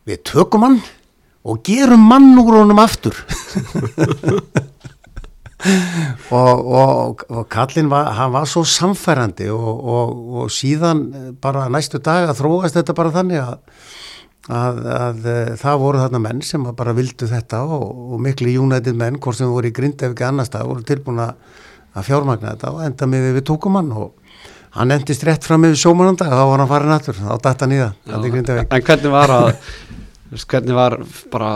við 0.09 0.23
tökum 0.27 0.65
hann 0.67 0.81
og 1.47 1.63
gerum 1.67 2.09
mann 2.09 2.33
úr 2.41 2.63
honum 2.63 2.81
aftur 2.83 3.17
og, 6.39 6.67
og, 6.67 7.25
og 7.31 7.49
kallin 7.53 7.91
var, 7.93 8.13
hann 8.17 8.33
var 8.35 8.49
svo 8.51 8.65
samfærandi 8.67 9.49
og, 9.55 9.83
og 10.43 10.53
síðan 10.53 11.05
bara 11.43 11.69
næstu 11.73 12.01
dag 12.03 12.31
að 12.31 12.41
þróast 12.43 12.79
þetta 12.81 12.99
bara 12.99 13.17
þannig 13.19 13.45
að 13.45 13.59
Að, 14.51 14.79
að 14.91 15.27
það 15.55 15.77
voru 15.79 15.99
þarna 16.03 16.19
menn 16.19 16.41
sem 16.43 16.65
bara 16.75 16.91
vildu 16.97 17.29
þetta 17.31 17.61
og, 17.63 18.17
miklu 18.19 18.51
United 18.59 18.97
menn, 18.99 19.21
hvort 19.23 19.39
sem 19.39 19.47
voru 19.47 19.71
í 19.71 19.75
grind 19.77 20.03
ef 20.03 20.17
ekki 20.17 20.25
annars 20.27 20.51
það, 20.51 20.65
voru 20.67 20.83
tilbúin 20.89 21.21
að 21.23 22.09
fjármagna 22.09 22.57
þetta 22.57 22.73
og 22.75 22.81
enda 22.83 23.07
með 23.07 23.29
við 23.37 23.45
tókum 23.53 23.79
hann 23.79 23.93
og 23.95 24.17
hann 24.75 24.97
endist 24.97 25.23
rétt 25.29 25.47
fram 25.47 25.63
með 25.63 25.77
sjómananda 25.79 26.27
og 26.27 26.35
þá 26.35 26.43
var 26.51 26.63
hann 26.65 26.71
farin 26.73 26.95
aftur, 26.97 27.21
þá 27.23 27.33
dætt 27.45 27.63
hann 27.63 27.77
í 27.77 27.81
það 27.85 27.95
En 28.67 28.87
hvernig 28.89 29.15
var 29.15 29.35
að 29.37 29.49
hvernig 30.49 30.79
var 30.81 30.99
bara 31.31 31.53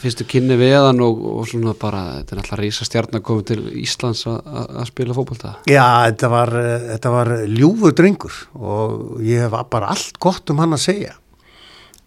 fyrstu 0.00 0.26
kynni 0.28 0.56
við 0.60 0.76
hann 0.80 1.02
og, 1.04 1.20
og 1.40 1.48
svona 1.50 1.74
bara 1.78 2.02
þetta 2.18 2.34
er 2.34 2.42
alltaf 2.42 2.60
rísa 2.60 2.86
stjarn 2.88 3.18
að 3.18 3.24
koma 3.28 3.44
til 3.46 3.60
Íslands 3.82 4.24
að 4.30 4.84
spila 4.88 5.16
fókbalta 5.16 5.54
Já, 5.70 5.84
þetta 6.08 6.30
var, 6.32 6.54
þetta 6.90 7.12
var 7.14 7.32
ljúfu 7.50 7.92
drengur 7.96 8.38
og 8.56 9.20
ég 9.24 9.44
hef 9.44 9.56
bara 9.72 9.90
allt 9.94 10.18
gott 10.22 10.50
um 10.52 10.60
hann 10.62 10.76
að 10.76 10.84
segja. 10.84 11.14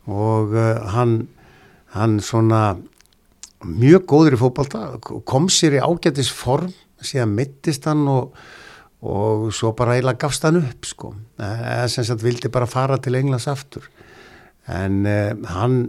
Og 0.09 0.55
uh, 0.55 0.81
hann, 0.93 1.15
hann 1.95 2.17
svona 2.23 2.75
mjög 3.63 4.07
góður 4.09 4.37
í 4.37 4.41
fókbalta, 4.41 4.83
kom 4.99 5.47
sér 5.51 5.77
í 5.77 5.83
ágætis 5.83 6.31
form, 6.35 6.73
síðan 7.03 7.35
mittist 7.37 7.87
hann 7.87 8.03
og, 8.11 8.35
og 9.03 9.47
svo 9.55 9.71
bara 9.77 9.95
eiginlega 9.95 10.25
gafst 10.25 10.43
hann 10.47 10.59
upp 10.59 10.87
sko, 10.87 11.13
eða 11.39 11.87
sem 11.91 12.07
sagt 12.07 12.23
vildi 12.23 12.51
bara 12.51 12.67
fara 12.67 12.99
til 12.99 13.15
Englands 13.19 13.47
aftur. 13.51 13.87
En 14.67 15.03
uh, 15.07 15.31
hann 15.55 15.85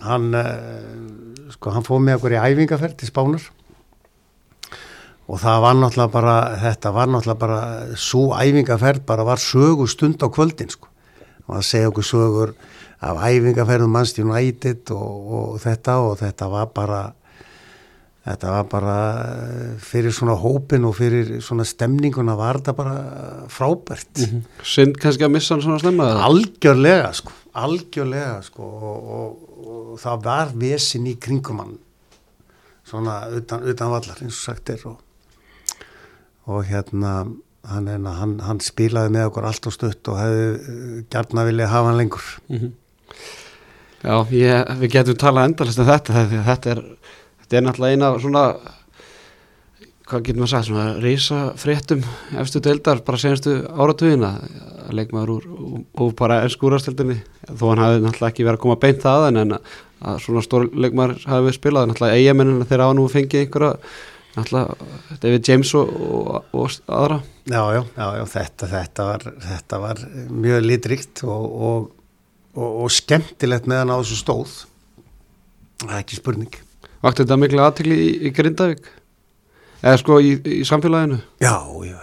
hann 0.00 0.34
uh, 0.34 1.50
sko 1.52 1.74
hann 1.74 1.86
fóð 1.86 2.00
með 2.06 2.20
okkur 2.20 2.36
í 2.36 2.40
æfingaferð 2.40 2.96
til 3.00 3.10
Spánar 3.10 3.48
og 5.28 5.40
það 5.40 5.62
var 5.64 5.78
náttúrulega 5.78 6.12
bara 6.12 6.36
þetta 6.62 6.92
var 6.96 7.10
náttúrulega 7.12 7.42
bara 7.44 7.60
svo 7.96 8.24
æfingaferð 8.36 9.04
bara 9.06 9.26
var 9.26 9.42
sögu 9.42 9.86
stund 9.88 10.22
á 10.24 10.28
kvöldin 10.32 10.72
sko 10.72 10.88
og 11.46 11.56
það 11.56 11.66
segja 11.68 11.90
okkur 11.92 12.08
sögur 12.08 12.54
af 13.02 13.18
æfingaferðum 13.26 13.96
mannstjónu 13.96 14.36
ætit 14.38 14.90
og, 14.94 15.32
og 15.38 15.58
þetta 15.62 15.98
og 16.06 16.16
þetta 16.20 16.48
var 16.52 16.70
bara 16.74 17.02
þetta 18.22 18.50
var 18.54 18.66
bara 18.70 18.96
eh, 19.22 19.70
fyrir 19.82 20.14
svona 20.14 20.36
hópin 20.38 20.86
og 20.86 20.94
fyrir 20.98 21.40
svona 21.42 21.66
stemninguna 21.66 22.36
var 22.38 22.60
þetta 22.60 22.74
bara 22.78 22.96
frábært 23.50 24.12
mm 24.18 24.24
-hmm. 24.24 24.42
Sind 24.62 24.98
kannski 24.98 25.24
að 25.24 25.34
missa 25.34 25.54
hann 25.54 25.62
svona 25.62 25.78
stemma? 25.78 26.04
Algjörlega 26.28 27.12
sko, 27.12 27.32
algjörlega 27.54 28.42
sko 28.42 28.62
og, 28.62 29.10
og, 29.16 29.48
og 29.62 30.00
það 30.02 30.26
var 30.26 30.52
vesin 30.58 31.06
í 31.10 31.16
kringum 31.20 31.62
hann. 31.62 31.78
Svona 32.88 33.22
utan, 33.30 33.64
utan 33.68 33.92
vallar 33.92 34.20
eins 34.20 34.36
og 34.36 34.44
sagt 34.50 34.72
er. 34.74 34.82
Og, 34.90 34.98
og 36.50 36.64
hérna 36.68 37.14
hann, 37.70 37.88
hann, 37.88 38.36
hann 38.42 38.60
spilaði 38.62 39.14
með 39.14 39.30
okkur 39.30 39.48
allt 39.48 39.68
og 39.70 39.76
stutt 39.76 40.10
og 40.10 40.18
hefði 40.18 40.46
uh, 40.50 41.00
gert 41.12 41.34
að 41.36 41.50
vilja 41.50 41.70
hafa 41.70 41.90
hann 41.92 42.00
lengur. 42.00 42.28
Mm 42.48 42.58
-hmm. 42.58 42.72
Já, 44.02 44.14
ég, 44.34 44.78
við 44.80 44.90
getum 44.90 45.16
talað 45.16 45.44
endalist 45.46 45.78
um 45.78 45.86
þetta 45.86 46.24
þetta 46.26 46.70
er, 46.70 46.80
þetta 47.40 47.56
er 47.56 47.62
náttúrulega 47.62 47.92
eina 47.92 48.18
svona 48.18 48.42
hvað 50.12 50.24
getur 50.26 50.42
maður 50.42 50.52
sagt, 50.52 50.68
svona 50.68 50.86
reysa 51.00 51.40
fréttum 51.60 52.04
efstu 52.40 52.60
deildar, 52.64 53.00
bara 53.06 53.20
senastu 53.20 53.56
áratugina. 53.72 54.34
Að 54.82 54.96
leikmaður 54.98 55.32
úr 55.36 55.44
og 56.02 56.14
bara 56.18 56.42
ennskúrastildinni, 56.44 57.20
þó 57.48 57.66
hann 57.70 57.82
hafi 57.82 58.00
náttúrulega 58.02 58.32
ekki 58.32 58.46
verið 58.46 58.58
að 58.58 58.64
koma 58.64 58.78
beint 58.82 59.04
það 59.04 59.28
en 59.30 59.56
að 59.56 60.16
svona 60.24 60.42
stór 60.44 60.66
leikmaður 60.74 61.22
hafi 61.30 61.46
við 61.46 61.56
spilað, 61.56 61.88
náttúrulega 61.88 62.18
eigamennina 62.18 62.68
þeirra 62.68 62.88
á 62.90 62.96
nú 62.98 63.06
fengið 63.12 63.44
einhverja 63.44 63.76
náttúrulega 64.36 65.20
David 65.22 65.48
James 65.48 65.74
og, 65.78 65.92
og, 65.92 66.32
og 66.52 66.76
aðra. 66.98 67.20
Já, 67.46 67.62
já, 67.76 67.82
já, 67.96 68.06
já 68.18 68.24
þetta, 68.34 68.70
þetta, 68.72 69.06
var, 69.08 69.26
þetta 69.46 69.80
var 69.82 70.02
mjög 70.30 70.66
litrikt 70.66 71.24
og, 71.28 71.92
og 72.58 72.92
skemmtilegt 72.92 73.70
meðan 73.70 73.94
á 73.94 73.96
þessu 74.00 74.20
stóð. 74.20 74.58
Það 75.82 75.94
er 75.94 76.02
ekki 76.02 76.18
spurning. 76.18 76.58
Vakti 77.02 77.24
þetta 77.24 77.38
miklu 77.42 77.62
aðtikli 77.64 77.98
í, 77.98 78.10
í 78.28 78.34
Grindavík? 78.34 78.90
Eða 79.82 79.98
sko 79.98 80.18
í, 80.22 80.36
í 80.38 80.62
samfélaginu? 80.66 81.18
Já, 81.42 81.56
já, 81.86 81.98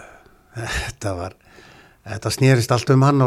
þetta 0.60 1.14
var 1.16 1.36
þetta 2.10 2.32
snýrist 2.34 2.72
allt 2.74 2.92
um 2.94 3.06
hann 3.06 3.24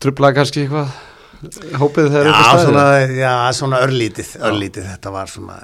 Trublaði 0.00 0.36
kannski 0.38 0.64
eitthvað 0.64 0.92
hópið 1.80 2.06
þegar 2.14 2.28
eitthvað 2.30 2.62
stæði? 2.64 3.16
Já, 3.20 3.32
svona 3.56 3.80
örlítið, 3.84 4.30
örlítið. 4.48 4.86
Þetta 4.94 5.12
var 5.12 5.32
svona 5.32 5.56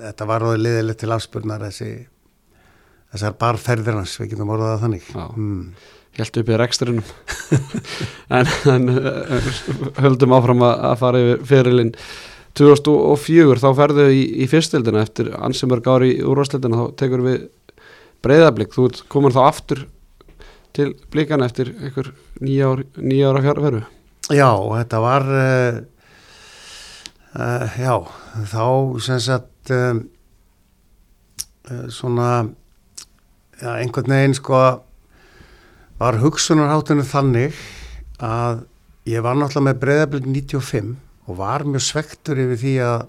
þetta 0.00 0.26
var 0.28 0.44
róðið 0.44 0.64
liðilegt 0.66 1.00
til 1.02 1.12
afspurnar 1.14 1.64
þessi 1.68 1.90
þessar 3.10 3.38
barferðir 3.40 3.96
hans, 3.98 4.18
við 4.20 4.34
getum 4.34 4.52
orðað 4.54 4.74
að 4.74 4.84
þannig. 4.84 5.08
Mm. 5.16 5.62
Helt 6.20 6.40
upp 6.40 6.50
í 6.50 6.56
reksturinnum 6.58 7.10
en, 8.36 8.52
en 8.72 8.88
höldum 10.02 10.34
áfram 10.36 10.64
að 10.66 10.96
fara 11.00 11.20
yfir 11.22 11.44
fyrirlinn 11.52 11.92
2004 12.58 13.60
þá 13.62 13.70
ferðu 13.78 14.08
í, 14.14 14.22
í 14.42 14.48
fyrstildina 14.50 15.04
eftir 15.04 15.30
ansimörg 15.38 15.86
ári 15.90 16.12
í 16.16 16.26
úrvastildina 16.26 16.80
þá 16.80 16.96
tekur 16.98 17.24
við 17.26 17.40
breyðablík, 18.24 18.74
þú 18.74 18.90
komur 19.12 19.34
þá 19.34 19.42
aftur 19.46 19.86
til 20.76 20.92
blíkan 21.10 21.44
eftir 21.46 21.72
einhver 21.78 22.12
nýja 22.42 23.30
ára 23.30 23.44
fjárveru 23.44 23.82
Já, 24.30 24.50
þetta 24.54 25.00
var 25.02 25.26
uh, 25.26 25.78
uh, 27.34 27.78
já, 27.80 27.94
þá 28.52 28.66
sem 29.02 29.22
sagt 29.24 29.72
um, 29.74 30.04
svona 31.90 32.30
ja, 33.60 33.76
einhvern 33.78 34.14
veginn 34.14 34.36
sko 34.38 34.62
var 36.00 36.18
hugsunarháttunum 36.22 37.06
þannig 37.06 37.58
að 38.22 38.64
ég 39.10 39.24
var 39.24 39.36
náttúrulega 39.36 39.66
með 39.66 39.80
breyðablið 39.82 40.28
95 40.30 40.94
og 41.30 41.36
var 41.38 41.62
mjög 41.62 41.84
svektur 41.86 42.40
yfir 42.42 42.58
því 42.58 42.72
að 42.82 43.04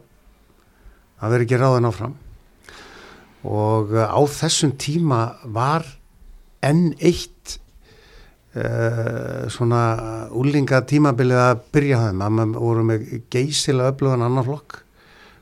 það 1.21 1.33
veri 1.33 1.47
ekki 1.47 1.59
ráðin 1.61 1.89
áfram. 1.89 2.13
Og 3.49 3.95
á 3.97 4.21
þessum 4.29 4.75
tíma 4.77 5.21
var 5.49 5.87
enn 6.61 6.91
eitt 7.01 7.57
uh, 8.53 9.49
svona 9.49 9.81
úlinga 10.37 10.83
tímabilið 10.85 11.41
að 11.41 11.63
byrja 11.73 12.03
það 12.03 12.21
maður 12.21 12.61
voru 12.61 12.85
með 12.91 13.07
geysilega 13.33 13.95
öflugan 13.95 14.27
annar 14.27 14.45
flokk. 14.45 14.83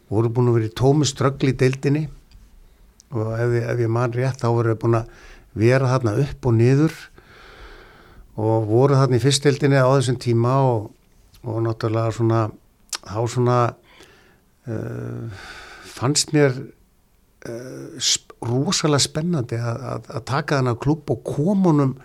Voru 0.10 0.32
búin 0.32 0.54
að 0.54 0.60
vera 0.60 0.70
í 0.72 0.78
tómi 0.80 1.08
ströggli 1.08 1.52
í 1.52 1.60
deildinni. 1.60 2.06
Og 3.12 3.34
ef, 3.36 3.58
ef 3.74 3.84
ég 3.84 3.92
man 3.92 4.16
rétt 4.16 4.40
þá 4.40 4.48
voru 4.54 4.78
búin 4.80 5.02
að 5.02 5.12
vera 5.60 5.92
þarna 5.92 6.16
upp 6.24 6.48
og 6.48 6.56
niður 6.56 6.96
og 8.40 8.70
voru 8.70 8.96
þarna 8.96 9.18
í 9.18 9.24
fyrstdeildinni 9.24 9.80
á 9.82 9.90
þessum 9.90 10.20
tíma 10.22 10.56
og, 10.64 10.90
og 11.44 11.58
náttúrulega 11.66 12.16
svona 12.16 12.44
þá 13.04 13.20
svona 13.34 13.60
uh, 14.70 15.46
fannst 15.90 16.34
mér 16.36 16.56
uh, 16.60 18.10
rosalega 18.46 19.04
spennandi 19.04 19.60
að, 19.60 19.86
að, 19.94 20.10
að 20.16 20.26
taka 20.32 20.60
þarna 20.60 20.78
klubb 20.80 21.14
og 21.16 21.24
komunum 21.28 21.96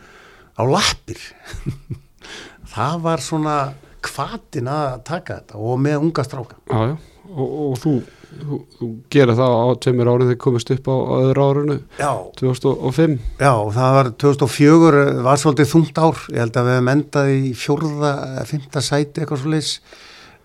á 0.59 0.63
lappir. 0.67 1.21
Það 2.75 3.01
var 3.05 3.23
svona 3.23 3.57
kvatin 4.05 4.69
að 4.69 5.03
taka 5.07 5.41
þetta 5.41 5.61
og 5.61 5.81
með 5.81 6.07
unga 6.09 6.25
stráka. 6.27 6.59
Jájá 6.69 6.97
og, 7.35 7.53
og 7.67 7.77
þú, 7.81 7.93
þú, 8.31 8.59
þú 8.79 8.89
gera 9.13 9.37
það 9.39 9.55
á 9.55 9.67
tveimur 9.85 10.11
árið 10.13 10.31
þegar 10.31 10.41
komist 10.45 10.73
upp 10.75 10.89
á 10.91 10.97
öðru 11.19 11.47
árinu? 11.49 11.77
Já. 11.99 12.11
2005 12.41 13.17
Já, 13.41 13.53
það 13.77 13.99
var 13.99 14.11
2004 14.25 15.05
var 15.27 15.43
svolítið 15.43 15.71
þungt 15.73 16.01
ár, 16.01 16.25
ég 16.31 16.43
held 16.45 16.59
að 16.61 16.69
við 16.69 16.79
hefum 16.79 16.93
endað 16.95 17.33
í 17.35 17.55
fjórða, 17.59 18.13
fymta 18.51 18.85
sæti 18.85 19.23
eitthvað 19.25 19.45
svolítið 19.45 20.03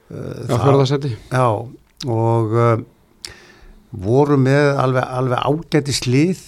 Já, 0.10 0.56
fjórða 0.58 0.88
sæti 0.90 1.12
Já, 1.14 1.48
og 2.10 2.56
uh, 2.56 2.82
voru 3.92 4.40
með 4.42 4.72
alveg, 4.82 5.06
alveg 5.06 5.44
ágæti 5.46 5.96
slið 5.96 6.42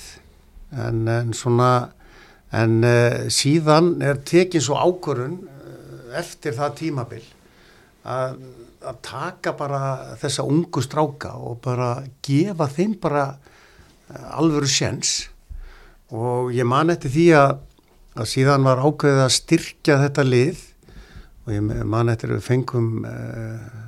en, 0.71 1.03
en 1.11 1.35
svona 1.37 1.71
en 2.51 2.79
uh, 2.83 3.27
síðan 3.31 3.93
er 4.05 4.23
tekið 4.27 4.65
svo 4.65 4.79
ákvörun 4.81 5.37
uh, 5.45 6.17
eftir 6.21 6.57
það 6.57 6.75
tímabil 6.81 7.23
að 8.01 8.41
að 8.81 9.01
taka 9.05 9.53
bara 9.57 9.81
þessa 10.19 10.45
ungu 10.49 10.81
stráka 10.83 11.35
og 11.37 11.59
bara 11.63 12.01
gefa 12.25 12.67
þeim 12.71 12.95
bara 13.01 13.25
eh, 14.09 14.37
alvöru 14.37 14.69
sjens 14.69 15.29
og 16.11 16.51
ég 16.55 16.67
man 16.67 16.89
eftir 16.93 17.13
því 17.13 17.27
að, 17.37 17.53
að 18.17 18.29
síðan 18.33 18.65
var 18.65 18.81
ákveðið 18.81 19.23
að 19.25 19.35
styrkja 19.37 19.99
þetta 20.05 20.25
lið 20.27 20.63
og 21.51 21.57
ég 21.57 21.87
man 21.87 22.11
eftir 22.11 22.31
við 22.31 22.43
fengum 22.45 23.05
uh, 23.07 23.87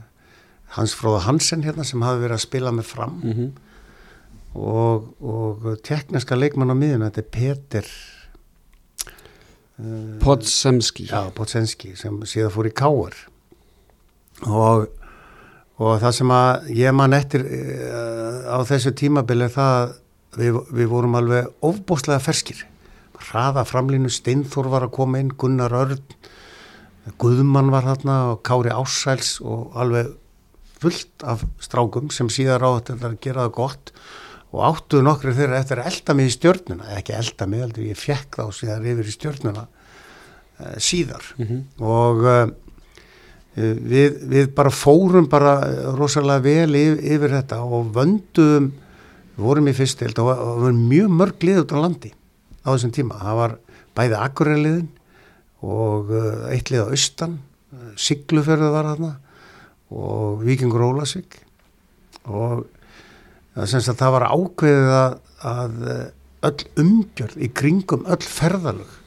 Hans 0.76 0.95
Fróða 0.97 1.24
Hansen 1.28 1.64
hérna 1.64 1.86
sem 1.88 2.01
hafi 2.03 2.24
verið 2.24 2.38
að 2.38 2.45
spila 2.47 2.74
með 2.74 2.89
fram. 2.89 3.22
Mm 3.24 3.34
-hmm. 3.38 3.51
og, 4.53 5.14
og 5.22 5.78
tekniska 5.84 6.36
leikmann 6.36 6.74
á 6.74 6.76
miðun, 6.76 7.05
þetta 7.07 7.22
er 7.22 7.30
Peter 7.32 7.86
uh, 9.80 10.20
Podsemski. 10.20 11.07
Já, 11.07 11.32
Podsemski 11.32 11.95
sem 11.95 12.20
síðan 12.26 12.51
fór 12.51 12.68
í 12.68 12.74
Káar 12.74 13.16
og, 14.43 14.88
og 15.78 16.01
það 16.01 16.11
sem 16.11 16.32
að 16.32 16.70
ég 16.70 16.91
man 16.93 17.14
eftir 17.14 17.45
uh, 17.45 18.57
á 18.57 18.59
þessu 18.66 18.91
tímabili 18.91 19.47
það 19.49 19.95
við, 20.38 20.59
við 20.74 20.88
vorum 20.88 21.16
alveg 21.16 21.47
ofbúslega 21.61 22.20
ferskir. 22.20 22.66
Hraða 23.24 23.64
framlínu, 23.64 24.09
Steinþór 24.09 24.68
var 24.68 24.84
að 24.84 24.95
koma 24.97 25.20
inn 25.20 25.32
Gunnar 25.38 25.72
Örn 25.72 26.01
Guðmann 27.20 27.72
var 27.74 27.88
þarna 27.88 28.18
og 28.32 28.43
Kári 28.47 28.72
Ássæls 28.74 29.38
og 29.43 29.76
alveg 29.80 30.14
fullt 30.84 31.26
af 31.28 31.43
strákum 31.64 32.12
sem 32.12 32.30
síðar 32.32 32.64
á 32.64 32.70
þetta 32.80 33.10
að 33.10 33.20
gera 33.24 33.45
það 33.47 33.56
gott 33.60 33.93
og 34.54 34.66
áttuðu 34.70 35.06
nokkru 35.08 35.34
þeirra 35.36 35.60
eftir 35.60 35.82
að 35.82 35.89
elda 35.91 36.16
mig 36.18 36.30
í 36.30 36.34
stjórnuna, 36.36 36.89
ekki 36.97 37.16
elda 37.18 37.47
mig, 37.49 37.78
ég 37.82 37.97
fekk 37.97 38.38
þá 38.39 38.43
síðan 38.54 38.89
yfir 38.91 39.10
í 39.10 39.16
stjórnuna 39.16 39.64
uh, 39.66 40.76
síðar 40.78 41.32
mm 41.38 41.47
-hmm. 41.47 41.64
og 41.82 42.24
uh, 42.24 42.43
Eh, 43.54 43.76
við, 43.78 44.16
við 44.32 44.47
bara 44.58 44.72
fórum 44.74 45.28
bara 45.30 45.60
rosalega 45.93 46.41
vel 46.41 46.74
yfir, 46.74 47.01
yfir 47.06 47.34
þetta 47.36 47.60
og 47.62 47.91
vöndum 47.93 48.72
við 49.36 49.43
vorum 49.45 49.68
í 49.70 49.74
fyrstild 49.78 50.18
og 50.22 50.32
það 50.32 50.62
var 50.64 50.80
mjög 50.80 51.12
mörg 51.20 51.45
lið 51.45 51.60
út 51.62 51.76
á 51.78 51.84
landi 51.84 52.10
á 52.66 52.68
þessum 52.72 52.93
tíma 52.97 53.20
það 53.22 53.38
var 53.38 53.54
bæði 53.93 54.18
akkureliðin 54.26 54.88
og 55.64 56.11
eh, 56.14 56.55
eitt 56.55 56.72
lið 56.72 56.88
á 56.88 56.91
austan 56.91 57.39
Siglufjörðu 57.97 58.70
var 58.74 58.89
þarna 58.91 59.14
og 59.93 60.43
Vikingur 60.45 60.86
Ólasvík 60.86 61.39
og 62.30 62.66
það 63.53 64.11
var 64.16 64.28
ákveðið 64.30 64.91
að, 64.97 65.16
að 65.53 65.80
eh, 65.93 66.03
öll 66.43 66.68
umgjörð 66.84 67.39
í 67.39 67.49
kringum 67.55 68.05
öll 68.11 68.22
ferðalög 68.26 68.99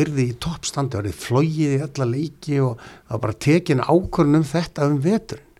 yrði 0.00 0.28
í 0.32 0.36
toppstandi, 0.42 0.98
það 0.98 1.08
er 1.10 1.18
flógið 1.22 1.74
í 1.76 1.82
alla 1.84 2.06
leiki 2.10 2.60
og 2.62 2.80
það 2.82 3.12
var 3.12 3.22
bara 3.26 3.40
tekin 3.46 3.82
ákvörnum 3.84 4.40
um 4.40 4.46
þetta 4.48 4.88
um 4.90 4.96
veturinn. 5.04 5.50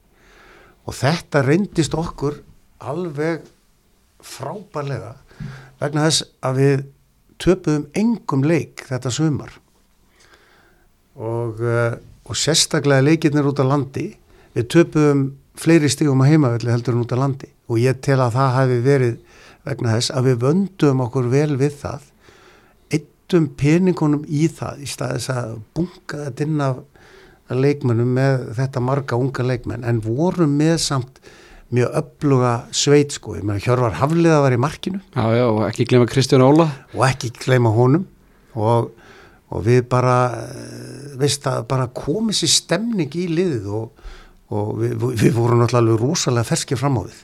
Og 0.84 0.96
þetta 0.98 1.42
reyndist 1.46 1.94
okkur 1.96 2.40
alveg 2.84 3.44
frábærlega 4.24 5.14
vegna 5.80 6.08
þess 6.08 6.26
að 6.44 6.58
við 6.60 6.82
töpuðum 7.44 7.86
engum 7.98 8.44
leik 8.46 8.84
þetta 8.88 9.12
sumar 9.12 9.54
og, 11.16 11.60
uh, 11.62 11.96
og 12.24 12.38
sérstaklega 12.38 13.04
leikirnir 13.04 13.46
út 13.50 13.62
á 13.62 13.66
landi 13.66 14.10
við 14.54 14.70
töpuðum 14.74 15.26
fleiri 15.58 15.90
stígum 15.90 16.22
á 16.22 16.30
heimavelli 16.30 16.72
heldur 16.72 16.96
en 16.96 17.04
út 17.04 17.14
á 17.14 17.18
landi. 17.18 17.50
Og 17.70 17.78
ég 17.82 18.00
tel 18.04 18.18
að 18.20 18.34
það 18.38 18.56
hafi 18.58 18.80
verið 18.84 19.14
vegna 19.64 19.94
þess 19.94 20.12
að 20.14 20.28
við 20.28 20.42
vöndum 20.44 21.04
okkur 21.06 21.30
vel 21.32 21.54
við 21.60 21.78
það 21.80 22.10
eittum 22.94 23.46
peningunum 23.58 24.26
í 24.28 24.48
það 24.52 24.82
í 24.84 24.90
staðis 24.90 25.30
að 25.32 25.54
bunga 25.76 26.26
þetta 26.26 26.44
inn 26.44 26.60
af 26.64 26.82
leikmennum 27.54 28.12
með 28.16 28.44
þetta 28.58 28.82
marga 28.84 29.18
unga 29.20 29.46
leikmenn. 29.46 29.86
En 29.86 30.02
vorum 30.04 30.54
með 30.58 30.76
samt 30.84 31.20
mjög 31.74 31.96
öfluga 32.00 32.52
sveit 32.74 33.14
sko, 33.16 33.34
ég 33.38 33.46
meina 33.46 33.62
Hjörvar 33.62 33.96
Hafliða 33.98 34.42
var 34.44 34.54
í 34.54 34.60
markinu. 34.60 35.00
Já, 35.14 35.24
já, 35.34 35.44
og 35.48 35.62
ekki 35.66 35.86
glema 35.90 36.08
Kristján 36.10 36.44
Óla. 36.44 36.68
Og 36.94 37.04
ekki 37.08 37.32
gleyma 37.40 37.72
honum. 37.74 38.06
Og, 38.54 38.92
og 39.54 39.66
við 39.66 39.84
bara 39.90 40.16
eh, 40.40 41.12
veist 41.20 41.46
að 41.50 41.68
bara 41.70 41.90
komið 41.94 42.40
sér 42.42 42.54
stemning 42.56 43.14
í 43.18 43.28
liðið 43.30 43.70
og, 43.78 44.10
og 44.54 44.74
við, 44.80 45.06
við 45.22 45.30
vorum 45.36 45.62
náttúrulega 45.62 46.02
rosalega 46.02 46.50
ferskið 46.50 46.82
fram 46.82 47.00
á 47.00 47.02
við 47.06 47.22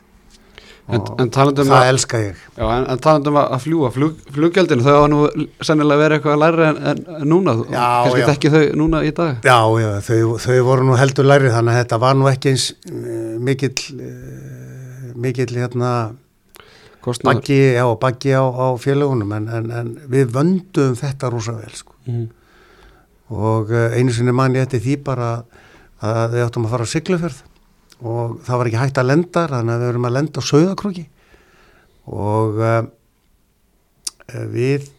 En, 0.90 1.02
en 1.22 1.28
talandum 1.30 1.68
það 1.68 1.76
að, 1.76 1.88
elska 1.92 2.20
ég 2.20 2.38
já, 2.56 2.64
en, 2.64 2.84
en 2.90 3.00
talandum 3.02 3.36
að 3.38 3.56
fljúa, 3.62 3.90
flug, 3.94 4.16
fluggjaldinu, 4.34 4.82
þau 4.82 4.94
hafa 4.96 5.10
nú 5.12 5.20
sennilega 5.62 6.02
verið 6.02 6.18
eitthvað 6.18 6.40
læri 6.42 6.64
en, 6.66 6.80
en, 6.90 7.02
núna, 7.30 7.54
kannski 7.68 8.22
já. 8.22 8.26
þekki 8.30 8.52
þau 8.54 8.64
núna 8.80 9.02
í 9.06 9.12
dag. 9.14 9.46
Já, 9.46 9.58
já, 9.84 9.90
þau, 10.08 10.32
þau 10.42 10.56
voru 10.66 10.88
nú 10.88 10.96
heldur 10.98 11.28
lærið 11.30 11.54
þannig 11.54 11.76
að 11.76 11.80
þetta 11.84 12.00
var 12.06 12.18
nú 12.18 12.30
ekki 12.30 12.54
eins 12.54 12.66
uh, 12.90 13.36
mikill 13.50 13.84
uh, 14.00 15.14
mikill 15.26 15.54
hérna. 15.54 15.92
Baggi, 17.24 17.58
já, 17.76 17.84
baggi 18.00 18.34
á, 18.36 18.44
á 18.44 18.66
félagunum 18.80 19.32
en, 19.36 19.48
en, 19.48 19.70
en 19.70 19.92
við 20.10 20.34
vöndum 20.34 20.96
þetta 20.98 21.30
rosa 21.32 21.56
vel 21.56 21.72
sko. 21.74 21.96
Mhm. 22.06 22.28
og 23.30 23.70
uh, 23.70 23.94
einu 23.94 24.12
sinni 24.12 24.34
man 24.34 24.56
ég 24.56 24.66
eftir 24.66 24.82
því 24.82 24.96
bara 25.06 25.30
að 26.02 26.34
við 26.34 26.46
áttum 26.46 26.66
að 26.66 26.72
fara 26.74 26.86
á 26.88 26.92
sigluferð 26.92 27.42
og 28.00 28.40
það 28.46 28.58
var 28.58 28.70
ekki 28.70 28.80
hægt 28.80 28.98
að 28.98 29.10
lenda 29.10 29.44
þannig 29.52 29.74
að 29.74 29.82
við 29.82 29.92
erum 29.92 30.08
að 30.08 30.16
lenda 30.16 30.40
á 30.40 30.50
söðakrúki 30.50 31.04
og 32.10 32.58
uh, 32.64 32.82
við 34.50 34.90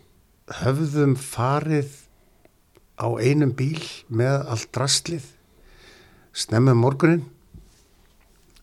höfðum 0.62 1.18
farið 1.20 1.92
á 3.02 3.08
einum 3.18 3.54
bíl 3.58 3.82
með 4.14 4.46
allt 4.52 4.70
drastlið 4.76 5.26
snemmum 6.38 6.80
morgunin 6.80 7.24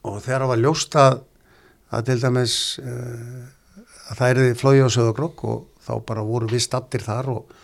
og 0.06 0.20
þegar 0.24 0.44
það 0.44 0.52
var 0.52 0.62
ljóst 0.62 0.96
að, 0.98 1.18
að 1.94 2.10
til 2.10 2.18
dæmis 2.22 2.56
uh, 2.82 3.46
að 4.08 4.20
það 4.20 4.32
erði 4.32 4.58
flói 4.60 4.76
á 4.84 4.88
söðakrúk 4.92 5.44
og 5.48 5.64
þá 5.84 5.92
bara 6.08 6.26
voru 6.26 6.50
við 6.50 6.64
stattir 6.66 7.04
þar 7.04 7.32
og, 7.36 7.56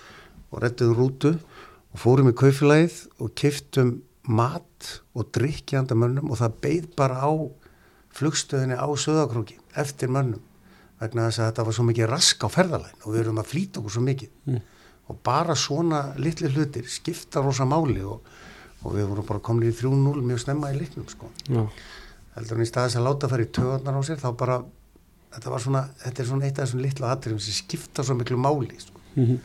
og 0.50 0.64
rettuðum 0.64 0.98
rútu 1.00 1.34
og 1.34 2.00
fórum 2.00 2.30
í 2.30 2.36
kaufélagið 2.36 2.98
og 3.20 3.34
kiftum 3.38 3.96
mat 4.24 4.90
og 5.14 5.28
drikki 5.36 5.76
handa 5.76 5.96
mönnum 5.98 6.32
og 6.32 6.40
það 6.40 6.58
beið 6.64 6.88
bara 6.96 7.20
á 7.20 7.32
flugstöðinni 8.14 8.78
á 8.78 8.88
söðakrúki 8.96 9.58
eftir 9.76 10.12
mönnum 10.12 10.42
vegna 11.00 11.28
þess 11.28 11.42
að 11.42 11.50
þetta 11.50 11.66
var 11.66 11.76
svo 11.76 11.84
mikið 11.88 12.08
rask 12.10 12.46
á 12.46 12.48
ferðalæn 12.52 13.02
og 13.02 13.10
við 13.10 13.20
erum 13.24 13.42
að 13.42 13.50
flýta 13.50 13.80
okkur 13.80 13.94
svo 13.96 14.04
mikið. 14.06 14.30
Mm. 14.48 14.62
og 15.04 15.18
bara 15.20 15.52
svona 15.52 16.14
litli 16.16 16.48
hlutir 16.48 16.86
skipta 16.88 17.42
rosa 17.44 17.66
máli 17.68 18.00
og, 18.08 18.22
og 18.84 18.94
við 18.94 19.10
vorum 19.10 19.26
bara 19.28 19.42
komin 19.44 19.68
í 19.68 19.74
3-0 19.76 20.22
mjög 20.24 20.40
snemma 20.40 20.70
í 20.72 20.78
leiknum 20.78 21.04
sko. 21.10 21.28
Já, 21.44 21.66
heldur 22.34 22.58
en 22.58 22.64
í 22.64 22.68
staðis 22.68 22.96
að 22.98 23.06
láta 23.08 23.30
fara 23.30 23.44
í 23.44 23.50
töðarnar 23.54 23.98
á 23.98 24.02
sér 24.06 24.20
þá 24.22 24.30
bara, 24.38 24.56
þetta 25.34 25.60
svona 25.62 25.84
þetta 26.02 26.22
er 26.22 26.30
svona 26.30 26.48
eitt 26.48 26.58
af 26.58 26.66
þessum 26.66 26.82
litlu 26.84 27.10
atriðum 27.10 27.42
sem 27.42 27.58
skipta 27.58 28.06
svo 28.06 28.16
miklu 28.18 28.40
máli 28.40 28.78
sko. 28.78 29.02
Mhm. 29.14 29.38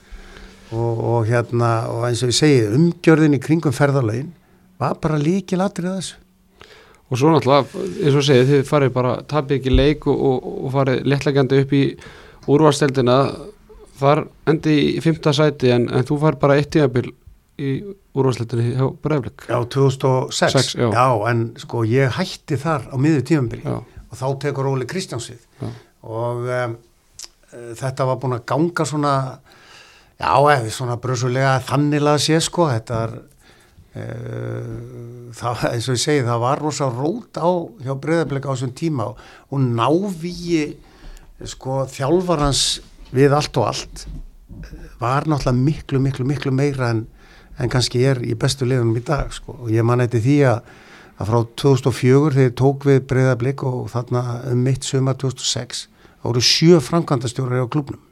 og, 0.73 1.03
og 1.11 1.27
hérna 1.29 1.69
og 1.89 2.07
eins 2.07 2.23
og 2.23 2.33
ég 2.33 2.39
segi, 2.39 2.65
umgjörðin 2.77 3.37
í 3.37 3.41
kringum 3.41 3.75
ferðalögin 3.75 4.33
var 4.79 4.97
bara 5.01 5.17
líkil 5.21 5.61
atrið 5.61 5.95
þessu 5.99 6.17
og 7.09 7.17
svo 7.17 7.31
náttúrulega, 7.33 7.85
eins 8.05 8.17
og 8.17 8.25
segið, 8.25 8.49
þið 8.51 8.67
farið 8.69 8.91
bara, 8.93 9.13
tapið 9.29 9.57
ekki 9.57 9.73
leik 9.73 10.09
og, 10.09 10.19
og, 10.29 10.49
og 10.65 10.73
farið 10.75 11.07
léttlegandi 11.09 11.61
upp 11.63 11.73
í 11.73 11.83
úrvarsteldina, 12.49 13.15
þar 13.99 14.23
endi 14.49 14.75
í 14.95 15.01
fymta 15.03 15.33
sæti 15.35 15.73
en, 15.73 15.87
en 15.89 16.05
þú 16.05 16.19
farið 16.21 16.43
bara 16.43 16.59
eitt 16.59 16.69
tímabil 16.73 17.09
í 17.60 17.72
úrvarsteldinni 18.16 18.76
hjá 18.78 18.88
Breiflik. 19.03 19.45
Já, 19.49 19.57
2006 19.76 20.55
Sex, 20.55 20.76
já. 20.80 20.89
en 21.30 21.45
sko 21.60 21.84
ég 21.88 22.16
hætti 22.18 22.57
þar 22.60 22.89
á 22.91 22.95
miður 22.97 23.26
tímambili 23.28 23.66
Já, 23.66 23.80
og 23.84 24.20
þá 24.22 24.28
tekur 24.45 24.72
Óli 24.72 24.88
Kristjánsvið 24.89 25.41
já, 25.60 25.72
og 26.07 26.47
um, 26.47 26.78
þetta 27.80 28.07
var 28.07 28.22
búin 28.22 28.38
að 28.38 28.45
ganga 28.49 28.86
svona 28.88 29.16
já, 30.20 30.32
eða 30.32 30.72
svona 30.74 30.99
brösulega 31.01 31.57
þannilega 31.68 32.22
sé 32.22 32.39
sko 32.43 32.70
þetta 32.72 33.03
er 33.05 33.16
uh, 33.99 35.30
það, 35.36 35.66
eins 35.74 35.89
og 35.89 35.97
ég 35.97 36.03
segi, 36.03 36.26
það 36.28 36.43
var 36.43 36.64
rosa 36.64 36.89
rót 36.93 37.39
á 37.39 37.49
hjá 37.84 37.93
breyðarbleika 38.01 38.51
á 38.51 38.53
þessum 38.55 38.74
tíma 38.78 39.10
og, 39.12 39.60
návíi 39.60 40.64
sko 41.47 41.84
þjálfarans 41.89 42.64
við 43.16 43.34
allt 43.36 43.57
og 43.57 43.70
allt 43.70 44.03
eh, 44.05 44.89
var 44.99 45.28
náttúrulega 45.30 45.55
miklu, 45.55 46.01
miklu, 46.03 46.28
miklu 46.28 46.53
meira 46.53 46.91
en, 46.93 47.05
en 47.60 47.72
kannski 47.72 48.03
er 48.07 48.22
í 48.24 48.36
bestu 48.39 48.68
liðunum 48.68 48.97
í 48.99 49.05
dag 49.05 49.34
sko 49.36 49.57
og 49.64 49.74
ég 49.74 49.86
man 49.86 50.03
eftir 50.03 50.24
því 50.26 50.38
að 50.53 50.62
að 51.20 51.28
frá 51.28 51.39
2004 51.60 52.36
þegar 52.36 52.53
tók 52.55 52.86
við 52.88 52.99
breyðarblik 53.10 53.64
og 53.68 53.89
þarna 53.91 54.22
um 54.53 54.62
mitt 54.64 54.86
sumar 54.88 55.18
2006 55.20 55.88
þá 55.89 56.30
voru 56.30 56.43
sjö 56.43 56.80
framkvæmdastjórar 56.84 57.68
á 57.68 57.72
klubnum 57.72 58.05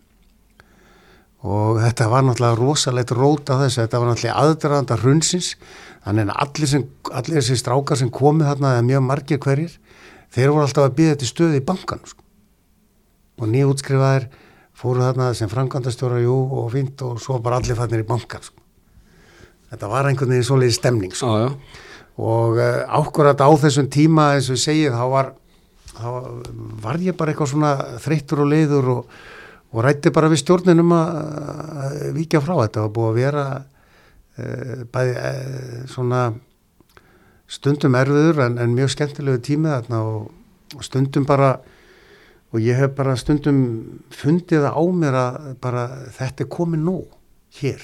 og 1.47 1.79
þetta 1.79 2.07
var 2.11 2.25
náttúrulega 2.25 2.57
rosalegt 2.59 3.13
rót 3.15 3.51
af 3.53 3.61
þessu, 3.63 3.83
þetta 3.83 4.01
var 4.01 4.09
náttúrulega 4.09 4.43
aðdraðanda 4.43 4.97
hrunsins, 5.03 5.51
þannig 6.03 6.31
að 6.33 6.41
allir, 6.43 6.71
sem, 6.71 6.85
allir 7.13 7.37
þessi 7.37 7.59
strákar 7.61 7.99
sem 8.01 8.11
komið 8.11 8.49
þarna 8.49 8.73
eða 8.75 8.87
mjög 8.89 9.03
margir 9.05 9.41
hverjir, 9.45 9.77
þeir 10.33 10.51
voru 10.51 10.65
alltaf 10.65 10.89
að 10.89 10.97
býða 10.97 11.19
til 11.21 11.29
stöði 11.29 11.61
í 11.61 11.65
bankan 11.69 12.03
sko. 12.03 12.23
og 13.37 13.51
nýjútskrifaðir 13.53 14.31
fóru 14.77 15.05
þarna 15.05 15.33
sem 15.37 15.49
framkvæmdastjórar 15.51 16.25
og 16.25 16.71
fínt 16.73 17.01
og 17.05 17.21
svo 17.21 17.37
bara 17.39 17.61
allir 17.61 17.77
fannir 17.77 18.01
í 18.01 18.07
bankan 18.07 18.43
sko. 18.43 18.66
Þetta 19.71 19.91
var 19.91 20.09
einhvern 20.09 20.33
veginn 20.33 20.47
svoleiði 20.47 20.77
stemning 20.77 21.15
sko. 21.15 21.33
Já, 21.33 21.47
já. 21.47 21.85
og 22.17 22.59
uh, 22.61 22.81
ákvarðat 22.99 23.43
á 23.45 23.49
þessum 23.63 23.89
tíma 23.93 24.31
eins 24.35 24.49
og 24.51 24.57
ég 24.57 24.63
segið 24.63 24.97
þá 24.97 25.05
var, 25.13 25.31
þá 25.93 26.09
var 26.85 27.01
ég 27.03 27.17
bara 27.19 27.33
eitthvað 27.33 27.53
svona 27.53 27.73
þreyttur 28.03 28.43
og 28.45 28.51
leiður 28.53 28.91
og, 28.95 29.15
og 29.73 29.85
rætti 29.85 30.13
bara 30.15 30.31
við 30.31 30.43
stjórninum 30.43 30.93
að, 30.95 31.21
að 31.85 31.97
víkja 32.17 32.43
frá 32.43 32.55
þetta. 32.63 32.85
Var 32.87 32.93
búið 32.97 33.09
að 33.11 33.21
vera 33.21 33.47
uh, 33.57 34.83
bæði 34.93 35.15
uh, 35.21 35.79
svona 35.93 36.27
stundum 37.47 37.95
erfiður 37.95 38.43
en, 38.43 38.59
en 38.59 38.75
mjög 38.75 38.91
skemmtilegu 38.95 39.39
tími 39.43 39.71
þarna 39.71 40.03
og, 40.03 40.31
og 40.75 40.83
stundum 40.83 41.27
bara 41.27 41.55
og 42.53 42.63
ég 42.63 42.79
hef 42.79 42.95
bara 42.95 43.15
stundum 43.19 43.61
fundið 44.13 44.67
á 44.67 44.83
mér 44.95 45.15
að 45.19 45.37
bara 45.63 45.85
þetta 46.15 46.45
er 46.45 46.51
komið 46.51 46.83
nú 46.83 46.97
hér 47.59 47.83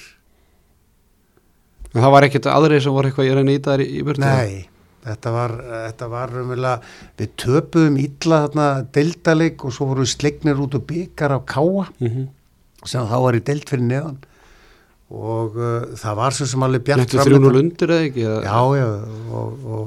En 1.94 2.02
það 2.02 2.14
var 2.16 2.28
ekkert 2.28 2.46
aðrið 2.50 2.84
sem 2.84 2.94
voru 2.94 3.10
eitthvað 3.10 3.28
í 3.28 3.34
reyni 3.38 3.58
í 3.58 3.64
það 3.64 3.82
í, 3.84 3.98
burtu? 4.06 4.24
Nei, 4.26 4.64
þetta 5.06 5.34
var, 5.34 5.52
þetta 5.72 6.08
var 6.10 6.32
raunverulega, 6.34 6.94
við 7.20 7.34
töpuðum 7.44 7.98
illa 8.02 8.40
þarna 8.46 8.70
deildaleg 8.96 9.66
og 9.66 9.76
svo 9.76 9.90
voru 9.92 10.06
slegnir 10.08 10.62
út 10.64 10.74
og 10.78 10.88
byggar 10.90 11.36
á 11.36 11.40
káa 11.42 11.90
Mm 12.00 12.32
sem 12.88 13.04
þá 13.08 13.18
var 13.24 13.36
í 13.38 13.42
deild 13.44 13.68
fyrir 13.68 13.86
neðan 13.88 14.16
og 15.14 15.58
uh, 15.60 15.84
það 16.00 16.16
var 16.18 16.36
svo 16.36 16.46
sem 16.50 16.64
alveg 16.66 16.86
bjart 16.86 17.04
Nettu 17.04 17.20
framundan. 17.20 17.52
300 17.54 17.60
undir 17.60 17.92
eða 17.94 18.06
ekki? 18.08 18.24
Já, 18.24 18.60
já, 18.78 18.88
og, 19.38 19.68
og, 19.76 19.86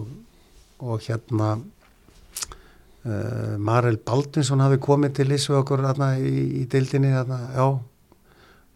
og 0.85 1.03
hérna 1.07 1.49
uh, 1.57 3.53
Marel 3.69 3.99
Baldinsson 4.07 4.63
hafi 4.63 4.79
komið 4.83 5.17
til 5.19 5.27
Lísu 5.33 5.57
okkur 5.59 5.83
þarna 5.89 6.13
í, 6.21 6.33
í 6.61 6.65
deildinni 6.71 7.11
þarna, 7.15 7.39
já 7.57 7.67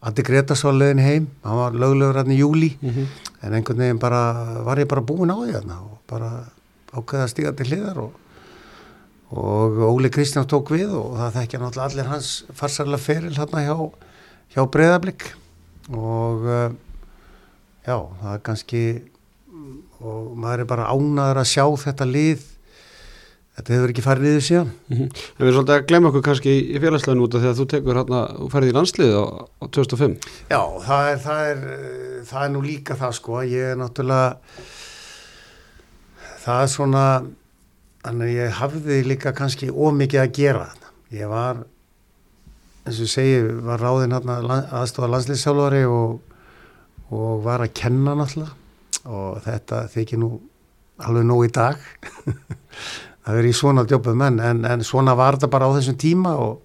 Andi 0.02 0.24
Gretas 0.26 0.64
var 0.66 0.74
lögin 0.74 1.00
heim, 1.04 1.28
hann 1.46 1.58
var 1.60 1.72
löglegur 1.78 2.16
þarna 2.18 2.34
í 2.34 2.40
júli 2.42 2.72
Mhm. 2.82 3.06
en 3.44 3.54
einhvern 3.54 3.78
veginn 3.78 4.00
bara 4.02 4.22
var 4.66 4.78
ég 4.82 4.88
bara 4.90 5.02
búin 5.02 5.30
á 5.30 5.38
því 5.38 5.52
þarna 5.54 5.78
og 5.82 5.98
bara 6.10 6.30
ákveða 6.94 7.24
að 7.28 7.30
stíga 7.34 7.52
til 7.56 7.68
hliðar 7.70 7.98
og, 8.02 8.12
og 9.32 9.78
Óli 9.94 10.10
Kristján 10.10 10.48
tók 10.50 10.72
við 10.74 10.90
og 10.98 11.14
það 11.20 11.36
þekkja 11.38 11.60
náttúrulega 11.62 11.90
allir 11.92 12.10
hans 12.12 12.32
farsarlega 12.54 12.98
feril 13.06 13.36
hérna 13.38 13.62
hjá, 13.64 13.78
hjá 14.56 14.66
breyðablík 14.74 15.24
og 15.94 16.46
uh, 16.50 16.72
já, 17.88 17.98
það 18.22 18.34
er 18.34 18.44
kannski 18.50 18.84
og 20.02 20.34
maður 20.36 20.64
er 20.66 20.66
bara 20.74 20.90
ánaður 20.90 21.42
að 21.44 21.50
sjá 21.54 21.66
þetta 21.86 22.06
lið 22.10 22.44
þetta 23.58 23.74
hefur 23.76 23.92
ekki 23.94 24.04
farið 24.06 24.26
niður 24.28 24.46
síðan 24.48 24.70
Mhm. 24.92 25.08
En 25.12 25.42
við 25.42 25.48
erum 25.48 25.56
svolítið 25.58 25.76
að 25.78 25.88
glemja 25.92 26.10
okkur 26.12 26.24
kannski 26.28 26.54
í 26.72 26.80
félagslegin 26.84 27.24
út 27.26 27.36
af 27.36 27.42
því 27.44 27.50
að 27.52 27.60
þú 27.62 27.66
tekur 27.74 28.00
hérna, 28.00 28.22
þú 28.40 28.50
ferði 28.54 28.72
í 28.72 28.76
landslið 28.78 29.12
á, 29.18 29.24
á 29.62 29.66
2005 29.68 30.16
Já, 30.52 30.62
það 30.88 31.10
er, 31.12 31.18
það 31.26 31.42
er, 31.52 31.66
það 32.32 32.46
er 32.46 32.54
nú 32.56 32.62
líka 32.66 32.96
það 33.02 33.12
sko, 33.20 33.42
ég 33.44 33.66
er 33.74 33.78
náttúrulega, 33.82 34.30
það 36.42 36.64
er 36.64 36.72
svona, 36.74 37.04
þannig 38.06 38.28
að 38.32 38.38
ég 38.40 38.56
hafði 38.62 39.02
líka 39.12 39.34
kannski 39.38 39.70
ómikið 39.72 40.24
að 40.24 40.34
gera 40.40 40.66
þarna. 40.72 40.92
ég 41.20 41.30
var 41.30 41.62
eins 42.88 42.98
og 43.04 43.12
segi, 43.12 43.36
var 43.62 43.78
ráðinn 43.84 44.16
hérna 44.16 44.40
aðstofa 44.80 45.12
landslýsjálfari 45.12 45.84
og, 45.86 46.16
og 47.14 47.44
var 47.46 47.62
að 47.68 47.76
kenna 47.78 48.16
náttúrulega 48.18 48.58
og 49.12 49.38
þetta 49.46 49.84
þykir 49.94 50.20
nú 50.22 50.32
alveg 51.02 51.26
nóg 51.26 51.46
í 51.48 51.52
dag 51.54 51.78
að 53.28 53.38
vera 53.38 53.52
í 53.52 53.56
svona 53.56 53.86
djópum 53.88 54.22
en, 54.26 54.40
en, 54.42 54.66
en 54.66 54.84
svona 54.86 55.16
var 55.18 55.38
þetta 55.38 55.52
bara 55.54 55.70
á 55.70 55.76
þessum 55.78 55.98
tíma 56.02 56.36
og, 56.42 56.62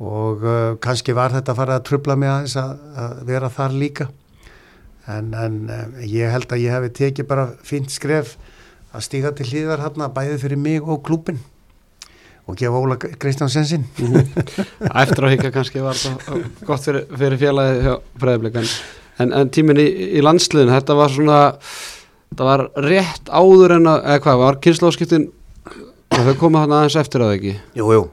og 0.00 0.44
uh, 0.44 0.74
kannski 0.82 1.16
var 1.16 1.34
þetta 1.34 1.52
að 1.52 1.60
fara 1.60 1.78
að 1.78 1.86
trubla 1.90 2.16
mig 2.16 2.32
aðeins 2.32 2.56
að, 2.60 2.76
að 3.04 3.16
vera 3.28 3.52
þar 3.52 3.76
líka 3.82 4.08
en, 5.10 5.32
en 5.36 5.58
um, 5.68 5.96
ég 6.08 6.32
held 6.32 6.52
að 6.52 6.64
ég 6.64 6.76
hef 6.76 6.94
tekið 7.00 7.28
bara 7.28 7.48
fint 7.66 7.92
skref 7.92 8.36
að 8.94 9.08
stíga 9.08 9.34
til 9.36 9.48
hlýðar 9.50 9.82
hérna 9.84 10.08
bæðið 10.14 10.46
fyrir 10.46 10.60
mig 10.60 10.88
og 10.88 11.02
klúpin 11.04 11.42
og 12.44 12.58
gefa 12.60 12.80
Óla 12.80 12.96
Kristjánssensinn 13.00 13.84
-hmm. 13.96 14.24
Eftir 15.02 15.24
á 15.24 15.28
hika 15.32 15.50
kannski 15.50 15.80
var 15.80 15.94
þetta 15.94 16.66
gott 16.66 16.84
fyrir, 16.84 17.06
fyrir 17.18 17.38
félagið 17.38 18.00
Breðablik 18.20 18.56
en, 19.18 19.32
en 19.32 19.50
tímin 19.50 19.80
í, 19.80 19.88
í 20.18 20.20
landsliðin 20.22 20.72
þetta 20.74 20.94
var 20.94 21.10
svona 21.10 21.38
þetta 22.32 22.44
var 22.44 22.68
rétt 22.76 23.28
áður 23.30 23.78
en 23.78 23.86
að 23.86 24.04
eða 24.04 24.20
hvað, 24.20 24.38
var 24.38 24.60
kynnslóðskiptin 24.60 25.30
þau 26.12 26.34
koma 26.40 26.64
hann 26.64 26.76
aðeins 26.76 26.98
eftir 27.00 27.24
á 27.24 27.26
það 27.28 27.36
ekki? 27.38 27.54
Jú, 27.80 27.90
jú, 27.96 28.04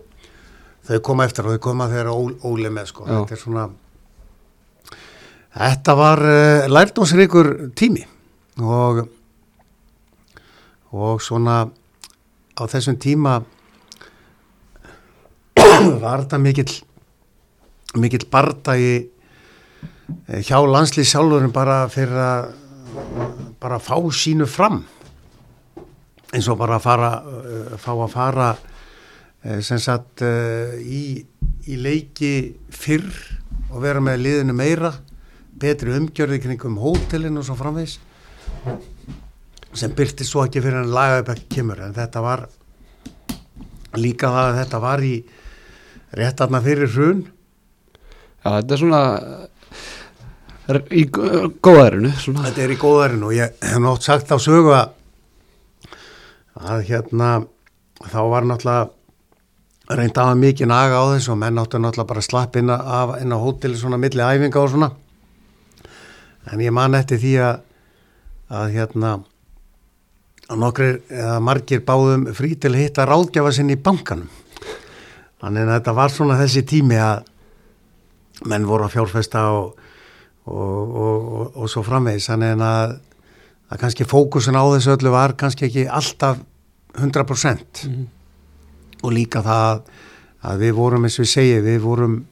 þau 0.89 0.99
koma 1.09 1.27
eftir 1.27 1.47
og 1.47 1.55
þau 1.55 1.63
koma 1.67 1.89
þegar 1.91 2.11
Óli 2.15 2.71
með 2.71 2.91
sko. 2.91 3.07
Þetta 3.09 3.35
er 3.35 3.41
svona 3.41 3.69
þetta 5.51 5.97
var 5.99 6.23
uh, 6.23 6.69
lærdómsríkur 6.71 7.51
tími. 7.75 8.05
Og 8.61 9.03
og 10.91 11.21
svona 11.23 11.63
á 12.59 12.63
þessum 12.67 12.97
tíma 12.99 13.37
var 16.03 16.25
þetta 16.25 16.39
mikill 16.41 16.73
mikill 18.01 18.27
bardagi 18.31 18.95
eh, 20.27 20.41
hjá 20.43 20.59
landslið 20.59 21.07
sjálfurum 21.07 21.53
bara 21.55 21.85
fyrir 21.91 22.19
að 22.19 22.51
bara 23.61 23.79
fá 23.79 23.95
sínu 24.11 24.47
fram 24.49 24.81
eins 26.31 26.47
og 26.51 26.59
bara 26.59 26.77
að 26.79 26.85
fara 26.85 27.11
uh, 27.21 27.73
fá 27.81 27.91
að 27.93 28.13
fara 28.13 28.49
uh, 28.55 29.59
sem 29.63 29.79
sagt 29.81 30.23
uh, 30.25 30.75
í, 30.79 31.19
í 31.67 31.79
leiki 31.79 32.33
fyrr 32.71 33.09
og 33.71 33.81
vera 33.83 34.03
með 34.03 34.23
liðinu 34.25 34.55
meira 34.55 34.93
betri 35.61 35.93
umgjörði 35.95 36.41
kringum 36.43 36.79
hótelin 36.81 37.37
og 37.39 37.45
svo 37.47 37.57
framvegs 37.59 37.99
sem 39.77 39.93
byrti 39.95 40.25
svo 40.27 40.45
ekki 40.45 40.63
fyrir 40.63 40.81
en 40.81 40.95
lagaði 40.95 41.35
ekki 41.35 41.59
kemur 41.59 41.83
en 41.85 41.93
þetta 41.95 42.23
var 42.23 42.47
líka 43.99 44.31
það 44.31 44.49
að 44.49 44.57
þetta 44.61 44.81
var 44.83 45.05
í 45.05 45.13
rétt 46.17 46.43
aðna 46.43 46.63
fyrir 46.65 46.91
hrun 46.91 47.21
Já, 48.41 48.55
þetta 48.57 48.73
er 48.73 48.79
svona 48.81 49.01
í 50.97 51.03
góðærinu 51.11 52.11
svona. 52.17 52.47
Þetta 52.47 52.63
er 52.63 52.73
í 52.73 52.77
góðærinu 52.81 53.27
og 53.29 53.35
ég 53.37 53.59
hef 53.67 53.81
nátt 53.83 54.07
sagt 54.07 54.33
á 54.33 54.37
sögu 54.41 54.73
að 54.73 54.95
að 56.61 56.83
hérna 56.89 57.31
þá 58.01 58.19
var 58.31 58.47
náttúrulega 58.47 59.97
reynd 59.97 60.19
að 60.21 60.37
mikið 60.41 60.71
naga 60.71 61.01
á 61.01 61.05
þess 61.15 61.31
og 61.33 61.39
menn 61.41 61.59
áttu 61.59 61.81
náttúrulega 61.81 62.11
bara 62.13 62.25
slapp 62.25 62.55
inn, 62.59 62.69
af, 62.71 63.17
inn 63.21 63.33
á 63.33 63.37
hóteli 63.41 63.79
svona 63.79 63.99
milli 64.01 64.23
æfinga 64.23 64.61
og 64.61 64.71
svona 64.71 64.91
en 66.51 66.63
ég 66.63 66.73
man 66.73 66.95
eftir 66.97 67.21
því 67.21 67.33
að 67.47 67.67
að 68.51 68.73
hérna 68.75 69.11
að 70.51 70.59
nokkri 70.59 70.93
eða 71.07 71.39
margir 71.39 71.83
báðum 71.87 72.25
frí 72.35 72.55
til 72.59 72.73
að 72.73 72.81
hitta 72.83 73.07
ráðgjafa 73.07 73.53
sinn 73.55 73.71
í 73.71 73.79
bankanum 73.79 74.27
Þannig 75.41 75.65
að 75.65 75.71
þetta 75.73 75.93
var 75.97 76.13
svona 76.13 76.37
þessi 76.37 76.61
tími 76.69 76.97
að 77.01 77.23
menn 78.51 78.65
voru 78.69 78.85
að 78.85 78.93
fjárfesta 78.93 79.45
og, 79.55 79.87
og, 80.45 80.91
og, 81.01 81.47
og 81.55 81.71
svo 81.71 81.81
framvegis. 81.85 82.27
Þannig 82.29 82.61
að, 82.65 82.93
að 83.73 83.81
kannski 83.81 84.05
fókusin 84.09 84.57
á 84.57 84.63
þessu 84.75 84.93
öllu 84.93 85.13
var 85.15 85.33
kannski 85.39 85.65
ekki 85.69 85.87
alltaf 85.89 86.43
100% 86.97 87.87
mm 87.87 87.93
-hmm. 87.93 88.05
og 89.03 89.11
líka 89.11 89.41
það 89.41 89.81
að 90.41 90.57
við 90.65 90.73
vorum, 90.77 91.05
eins 91.05 91.19
og 91.19 91.25
við 91.25 91.31
segjum, 91.31 91.65
við 91.65 91.79
vorum 91.81 92.25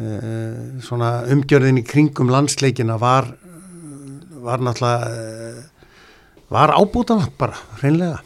uh, 0.00 0.80
svona 0.80 1.10
umgjörðin 1.26 1.80
í 1.82 1.84
kringum 1.86 2.30
landsleikina 2.30 2.98
var, 2.98 3.34
var 4.30 4.58
náttúrulega, 4.58 5.08
uh, 5.08 5.62
var 6.48 6.74
ábútan 6.78 7.26
bara, 7.38 7.58
hreinlega. 7.80 8.22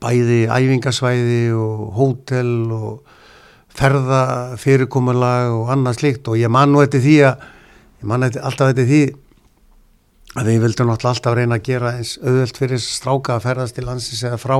Bæði 0.00 0.46
æfingasvæði 0.50 1.52
og 1.54 1.92
hótel 1.94 2.72
og 2.74 3.02
ferða 3.76 4.56
fyrirkomulag 4.58 5.52
og 5.52 5.70
annað 5.70 6.00
slikt 6.00 6.28
og 6.28 6.40
ég 6.40 6.50
man 6.50 6.72
nú 6.72 6.80
eftir 6.82 7.04
því 7.04 7.16
að 7.28 7.44
ég 8.00 8.08
man 8.10 8.26
eftir, 8.26 8.42
alltaf 8.42 8.72
eftir 8.72 8.88
því 8.90 9.02
að 10.36 10.50
við 10.50 10.64
vildum 10.66 10.92
alltaf 10.92 11.34
reyna 11.36 11.56
að 11.56 11.68
gera 11.70 11.92
eins 11.96 12.16
auðvöld 12.20 12.58
fyrir 12.60 12.82
stráka 12.82 13.36
að 13.36 13.46
ferðast 13.46 13.76
til 13.76 13.86
landsins 13.86 14.24
eða 14.26 14.40
frá. 14.40 14.56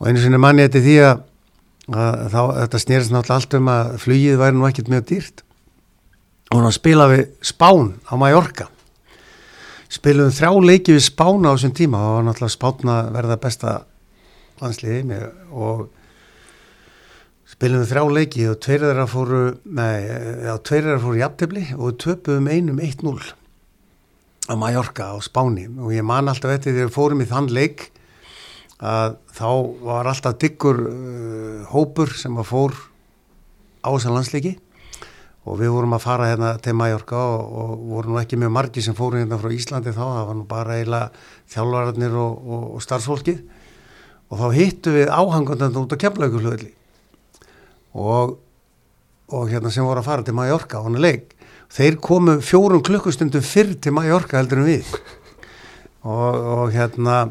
Og 0.00 0.08
einu 0.08 0.22
sinni 0.22 0.40
manni 0.42 0.64
eftir 0.66 0.82
því 0.84 0.96
að, 1.06 1.22
að 1.92 2.26
þá, 2.32 2.40
þetta 2.56 2.82
snýrst 2.84 3.14
náttúrulega 3.14 3.38
allt 3.38 3.56
um 3.60 3.70
að 3.70 3.92
flugið 4.04 4.42
væri 4.42 4.58
nú 4.58 4.66
ekkert 4.66 4.90
mjög 4.90 5.06
dýrt. 5.12 5.44
Og 6.50 6.64
hann 6.64 6.74
spila 6.74 7.06
við 7.12 7.24
Spán 7.46 7.94
á 8.10 8.14
Mallorca. 8.18 8.66
Spilum 9.90 10.34
þrjá 10.34 10.50
leiki 10.66 10.96
við 10.96 11.06
Spán 11.06 11.46
á 11.46 11.54
þessum 11.54 11.76
tíma. 11.78 12.02
Og 12.16 12.26
náttúrulega 12.26 12.56
Spán 12.56 12.94
að 12.96 13.14
verða 13.14 13.40
besta 13.44 13.78
landsliði 14.60 15.24
og 15.54 15.86
spilum 17.50 17.84
við 17.84 17.92
þrjá 17.92 18.02
leiki 18.16 18.48
og 18.50 18.58
tveir 18.62 18.82
þeirra 18.88 19.06
fóru 19.10 19.42
nei, 19.64 20.06
já, 20.06 20.52
tveir 20.58 20.84
þeirra 20.86 21.02
fóru 21.02 21.20
jafntefni 21.20 21.64
og 21.76 21.96
töpuðum 22.02 22.50
einum 22.50 22.82
1-0 22.82 23.39
á 24.50 24.54
Mallorca 24.58 25.14
á 25.14 25.16
Spáni. 25.22 25.68
Og 25.78 25.94
ég 25.94 26.02
man 26.02 26.28
alltaf 26.28 26.50
eftir 26.50 26.74
þegar 26.74 26.90
við 26.90 26.96
fórum 26.96 27.22
í 27.22 27.28
þann 27.30 27.50
leik 27.54 27.86
að 28.80 29.20
þá 29.36 29.50
var 29.84 30.10
alltaf 30.10 30.38
diggur 30.40 30.80
uh, 30.88 31.62
hópur 31.70 32.10
sem 32.16 32.34
var 32.34 32.48
fór 32.48 32.74
á 33.86 33.88
þessan 33.94 34.16
landsleiki. 34.16 34.56
Og 35.48 35.56
við 35.62 35.72
vorum 35.72 35.94
að 35.96 36.04
fara 36.04 36.28
hérna 36.32 36.50
til 36.60 36.74
Mallorca 36.76 37.16
og, 37.16 37.54
og 37.62 37.86
voru 37.94 38.12
nú 38.12 38.20
ekki 38.20 38.38
mjög 38.40 38.52
margi 38.58 38.84
sem 38.84 38.96
fóru 38.96 39.20
hérna 39.20 39.38
frá 39.40 39.54
Íslandi 39.54 39.94
þá, 39.94 40.02
það 40.02 40.26
var 40.28 40.36
nú 40.36 40.44
bara 40.50 40.76
eiginlega 40.76 41.24
þjálfararnir 41.54 42.18
og, 42.20 42.44
og, 42.44 42.66
og 42.74 42.84
starfsfólkið. 42.84 43.40
Og 44.30 44.42
þá 44.42 44.46
hittu 44.58 44.92
við 44.94 45.10
áhangandan 45.14 45.78
út 45.80 45.94
á 45.96 46.02
kemlaugurflöðli 46.02 46.74
og, 47.98 48.36
og 49.34 49.48
hérna 49.50 49.72
sem 49.74 49.86
voru 49.86 50.02
að 50.02 50.06
fara 50.06 50.26
til 50.26 50.36
Mallorca 50.38 50.78
á 50.78 50.86
hana 50.86 51.00
leik 51.02 51.32
þeir 51.70 51.98
komu 52.02 52.38
fjórum 52.44 52.82
klukkustundum 52.86 53.44
fyrr 53.46 53.76
til 53.82 53.94
Mallorca 53.94 54.40
heldur 54.40 54.62
en 54.62 54.68
við 54.70 54.90
og, 56.02 56.34
og 56.34 56.74
hérna 56.74 57.22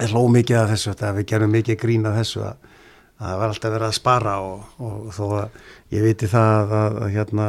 er 0.00 0.10
hló 0.10 0.24
mikið 0.32 0.60
af 0.60 0.72
þessu 0.72 0.92
þetta 0.92 1.12
við 1.18 1.28
gerum 1.32 1.54
mikið 1.54 1.80
grín 1.80 2.08
af 2.08 2.18
þessu 2.18 2.42
að, 2.46 2.72
að 3.18 3.28
það 3.28 3.38
var 3.42 3.54
alltaf 3.54 3.74
verið 3.74 3.88
að 3.88 3.98
spara 3.98 4.34
og, 4.42 4.64
og 4.78 5.12
þó 5.14 5.24
að 5.42 5.60
ég 5.94 6.06
viti 6.08 6.30
það 6.30 6.74
að, 6.80 6.98
að, 7.04 7.12
hérna 7.14 7.48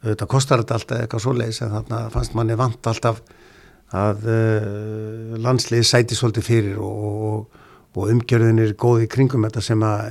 auðvitað 0.00 0.32
kostar 0.32 0.62
þetta 0.62 0.78
alltaf 0.78 1.02
eitthvað 1.04 1.24
svo 1.26 1.36
leiðis 1.36 1.62
en 1.64 1.74
þannig 1.76 1.96
að 1.98 2.12
fannst 2.16 2.36
manni 2.38 2.58
vant 2.58 2.90
alltaf 2.90 3.22
að 4.00 4.28
uh, 4.30 5.38
landslið 5.42 5.86
sæti 5.86 6.16
svolítið 6.18 6.46
fyrir 6.46 6.78
og, 6.82 7.58
og 7.98 8.12
umgjörðin 8.14 8.62
er 8.62 8.76
góð 8.78 9.04
í 9.04 9.10
kringum 9.10 9.44
þetta 9.48 9.64
sem 9.66 9.82
að 9.82 10.04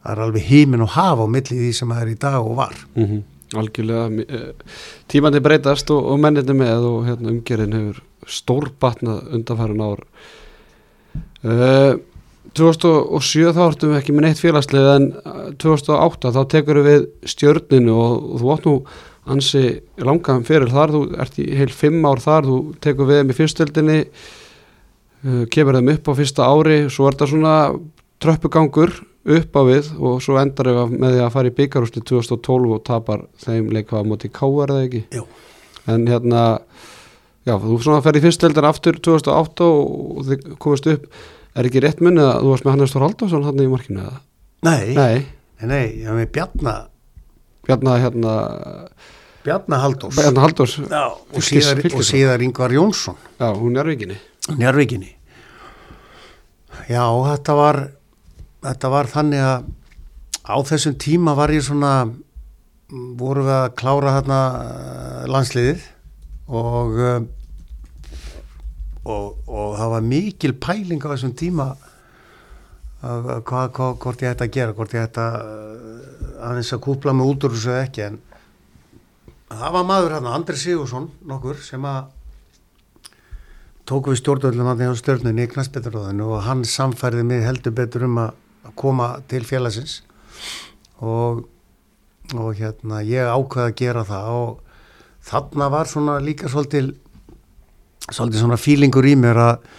það 0.00 0.12
er 0.14 0.22
alveg 0.24 0.46
hímin 0.46 0.84
og 0.86 0.94
hafa 0.94 1.26
á 1.26 1.34
milli 1.34 1.58
því 1.58 1.72
sem 1.76 1.90
það 1.92 2.02
er 2.04 2.12
í 2.12 2.18
dag 2.22 2.38
og 2.40 2.56
var 2.56 2.76
mm 2.94 3.04
-hmm. 3.04 3.22
Algjörlega, 3.58 4.04
eh, 4.22 4.76
tímandi 5.10 5.40
breytast 5.42 5.90
og, 5.90 6.04
og 6.12 6.20
mennirni 6.22 6.54
með 6.54 6.86
og 6.86 7.08
hérna, 7.08 7.32
umgjörðin 7.32 7.74
hefur 7.74 8.04
stórbatnað 8.30 9.32
undanfæran 9.34 9.82
ár. 9.82 10.04
Uh, 11.40 11.96
2007 12.56 13.52
þá 13.56 13.60
ertum 13.64 13.92
við 13.92 14.00
ekki 14.00 14.14
með 14.14 14.26
neitt 14.26 14.40
félagslið 14.42 14.88
en 14.92 15.06
2008 15.62 16.32
þá 16.34 16.40
tekur 16.50 16.80
við 16.84 17.06
stjörninu 17.28 17.94
og, 17.94 18.14
og 18.34 18.42
þú 18.42 18.52
átt 18.54 18.68
nú 18.68 18.74
ansi 19.30 19.64
langan 20.00 20.46
fyrir 20.48 20.72
þar, 20.72 20.94
þú 20.94 21.02
ert 21.22 21.38
í 21.42 21.46
heil 21.58 21.70
fimm 21.74 22.06
ár 22.08 22.22
þar, 22.22 22.48
þú 22.48 22.58
tekur 22.82 23.10
við 23.10 23.22
með 23.28 23.40
fyrstöldinni 23.40 23.98
uh, 24.06 25.44
kemur 25.52 25.78
þeim 25.78 25.92
upp 25.94 26.10
á 26.10 26.12
fyrsta 26.22 26.48
ári, 26.48 26.82
svo 26.90 27.08
er 27.08 27.18
þetta 27.18 27.30
svona 27.34 27.54
tröppugangur 28.20 28.94
upp 29.20 29.56
á 29.56 29.62
við 29.68 29.90
og 30.00 30.22
svo 30.24 30.38
endar 30.40 30.70
við 30.70 30.94
með 30.96 31.16
því 31.16 31.24
að 31.24 31.34
fara 31.34 31.50
í 31.50 31.56
byggarúsli 31.58 32.02
2012 32.08 32.72
og 32.76 32.84
tapar 32.88 33.26
þeim 33.42 33.68
leikvað 33.74 34.08
moti 34.08 34.30
K.R. 34.32 34.72
eða 34.72 34.86
ekki? 34.86 35.02
Jú. 35.18 35.26
en 35.90 36.06
hérna 36.08 36.44
já, 37.44 37.54
þú 37.60 37.76
svona 37.82 38.00
fer 38.04 38.16
í 38.16 38.24
fyrstöldin 38.24 38.68
aftur 38.68 38.98
2008 39.00 39.68
og 39.68 40.24
þið 40.28 40.48
komast 40.62 40.88
upp. 40.92 41.06
Er 41.58 41.66
ekki 41.66 41.82
rétt 41.82 42.00
munið 42.04 42.28
að 42.28 42.44
þú 42.44 42.50
varst 42.52 42.64
með 42.66 42.74
Hannes 42.76 42.92
Þór 42.94 43.04
Haldarsson 43.08 43.46
hann 43.48 43.62
í 43.64 43.68
markinu 43.70 44.02
eða? 44.04 44.18
Nei, 44.68 44.92
nei, 44.94 45.16
nei, 45.66 45.86
ég 45.98 46.06
var 46.06 46.18
með 46.20 46.28
Bjarnar 46.36 46.82
Bjarnar 47.66 48.02
hérna 48.04 48.34
Bjarnar 49.44 49.82
Haldós 49.82 50.14
Bjarnar 50.20 50.44
Haldós 50.46 50.76
Já, 50.84 51.04
og 51.10 51.44
síðar, 51.44 51.80
og 51.90 52.04
síðar 52.06 52.44
Yngvar 52.44 52.74
Jónsson. 52.76 53.18
Já, 53.40 53.48
hún 53.56 53.80
er 53.80 53.88
vikinni 53.90 54.20
Njárvíkinni 54.60 55.10
Já, 56.90 57.02
þetta 57.02 57.56
var 57.58 57.80
þetta 58.64 58.90
var 58.92 59.10
þannig 59.10 59.44
að 59.44 59.68
á 60.50 60.56
þessum 60.68 60.96
tíma 61.00 61.34
var 61.38 61.52
ég 61.54 61.64
svona 61.64 61.92
voru 62.90 63.44
við 63.46 63.56
að 63.56 63.74
klára 63.78 64.16
hérna 64.16 64.40
landsliðið 65.30 65.84
og, 66.50 66.98
eh, 66.98 67.20
og 69.04 69.40
og 69.50 69.76
það 69.78 69.92
var 69.94 70.08
mikil 70.10 70.52
pæling 70.58 71.02
á 71.06 71.12
þessum 71.12 71.36
tíma 71.38 71.68
að 73.00 73.28
hvað, 73.48 73.70
hvað, 73.76 73.94
hvort 74.02 74.24
ég 74.24 74.34
ætti 74.34 74.46
að 74.46 74.56
gera 74.56 74.76
hvort 74.76 74.94
ég 74.96 75.06
ætti 75.06 75.22
að 75.22 75.36
eh, 75.40 76.40
aðeins 76.50 76.72
að 76.74 76.82
kúpla 76.84 77.14
mig 77.16 77.30
út 77.30 77.46
úr 77.46 77.54
þessu 77.54 77.76
ekki. 77.76 78.08
En 78.08 78.18
það 79.50 79.76
var 79.76 79.86
maður 79.88 80.16
hérna, 80.16 80.34
Andri 80.36 80.58
Sigursson 80.60 81.08
nokkur 81.28 81.62
sem 81.64 81.84
að 81.88 82.10
tóku 83.88 84.12
við 84.12 84.20
stjórnvöldum 84.20 84.70
því 84.76 84.90
á 84.92 85.00
stjórnunni 85.00 85.46
í 85.46 85.50
knastbeturróðinu 85.50 86.28
og 86.30 86.44
hann 86.46 86.62
samfærði 86.68 87.24
mig 87.26 87.42
heldur 87.46 87.74
betur 87.74 88.06
um 88.06 88.20
að 88.22 88.36
að 88.66 88.74
koma 88.76 89.12
til 89.30 89.44
félagsins. 89.48 90.00
Og, 91.00 91.44
og 92.36 92.50
hérna 92.58 93.00
ég 93.06 93.28
ákveði 93.30 93.66
að 93.70 93.78
gera 93.80 94.06
það 94.08 94.32
og 94.36 94.50
þarna 95.30 95.70
var 95.72 95.88
svona 95.90 96.18
líka 96.22 96.50
svolítið 96.50 96.92
svolítið 98.10 98.42
svona 98.42 98.58
fílingur 98.60 99.06
í 99.06 99.14
mér 99.18 99.40
að 99.44 99.70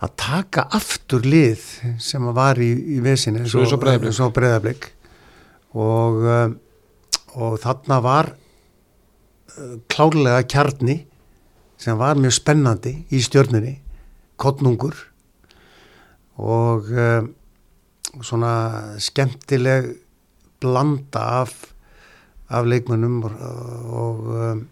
að 0.00 0.12
taka 0.16 0.64
aftur 0.72 1.26
lið 1.28 1.60
sem 2.00 2.24
að 2.24 2.36
var 2.38 2.60
í, 2.62 2.70
í 2.96 3.00
vesinni 3.04 3.44
Svo 3.44 3.60
eins 3.60 3.74
og 3.76 3.82
Breiðablik. 3.82 4.08
eins 4.08 4.20
og 4.24 4.96
og, 5.76 6.22
um, 6.24 6.54
og 7.36 7.58
þarna 7.62 7.98
var 8.02 8.30
uh, 8.32 9.76
klárlega 9.92 10.46
kjarni 10.48 10.96
sem 11.80 11.98
var 12.00 12.18
mjög 12.20 12.34
spennandi 12.38 12.94
í 13.12 13.20
stjörnunni 13.22 13.76
kottnungur 14.40 14.96
og 16.40 16.88
um, 16.90 17.30
svona 18.22 18.98
skemmtileg 19.02 19.92
blanda 20.60 21.22
af, 21.42 21.54
af 22.50 22.66
leikmönnum 22.68 23.22
og, 23.24 23.40
og, 24.02 24.28
um, 24.50 24.66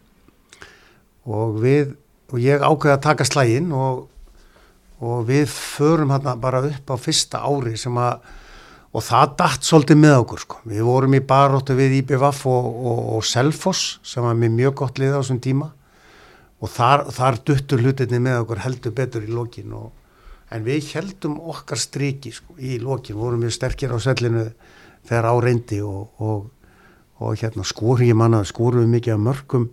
og 1.28 1.59
við 1.62 1.97
og 2.28 2.43
ég 2.45 2.61
ákveði 2.61 2.93
að 2.93 3.05
taka 3.07 3.24
slægin 3.24 3.70
og, 3.72 4.03
og 5.01 5.22
við 5.28 5.49
förum 5.49 6.12
hérna 6.12 6.34
bara 6.41 6.61
upp 6.66 6.93
á 6.93 6.97
fyrsta 7.01 7.41
ári 7.41 7.78
sem 7.80 7.97
að 7.97 8.20
og 8.89 9.05
það 9.05 9.32
datt 9.36 9.66
svolítið 9.68 9.99
með 10.01 10.14
okkur 10.22 10.43
sko. 10.43 10.61
við 10.64 10.86
vorum 10.86 11.16
í 11.16 11.20
baróttu 11.20 11.76
við 11.76 11.99
IBVF 12.01 12.47
og 12.49 13.24
Selfoss 13.26 13.99
sem 14.03 14.24
var 14.24 14.36
með 14.36 14.55
mjög 14.57 14.78
gott 14.80 15.01
lið 15.01 15.16
á 15.16 15.20
þessum 15.20 15.41
tíma 15.45 15.68
og 16.59 16.72
þar, 16.72 17.05
þar 17.14 17.39
duttur 17.47 17.84
hlutinni 17.84 18.20
með 18.24 18.43
okkur 18.43 18.62
heldur 18.64 18.95
betur 18.97 19.26
í 19.26 19.32
lokin 19.32 19.74
og, 19.76 19.93
en 20.55 20.64
við 20.64 20.92
heldum 20.94 21.38
okkar 21.53 21.80
striki 21.80 22.32
sko, 22.32 22.57
í 22.59 22.78
lokin, 22.82 23.18
vorum 23.18 23.44
við 23.44 23.57
sterkir 23.59 23.92
á 23.92 23.99
sellinu 24.01 24.49
þegar 25.09 25.30
á 25.32 25.34
reyndi 25.44 25.80
og, 25.84 26.09
og, 26.20 26.49
og 27.20 27.40
hérna 27.40 27.66
skorum 27.68 28.09
ég 28.09 28.18
manna 28.18 28.42
skorum 28.49 28.86
við 28.86 28.94
mikið 28.96 29.16
af 29.16 29.24
mörgum 29.26 29.68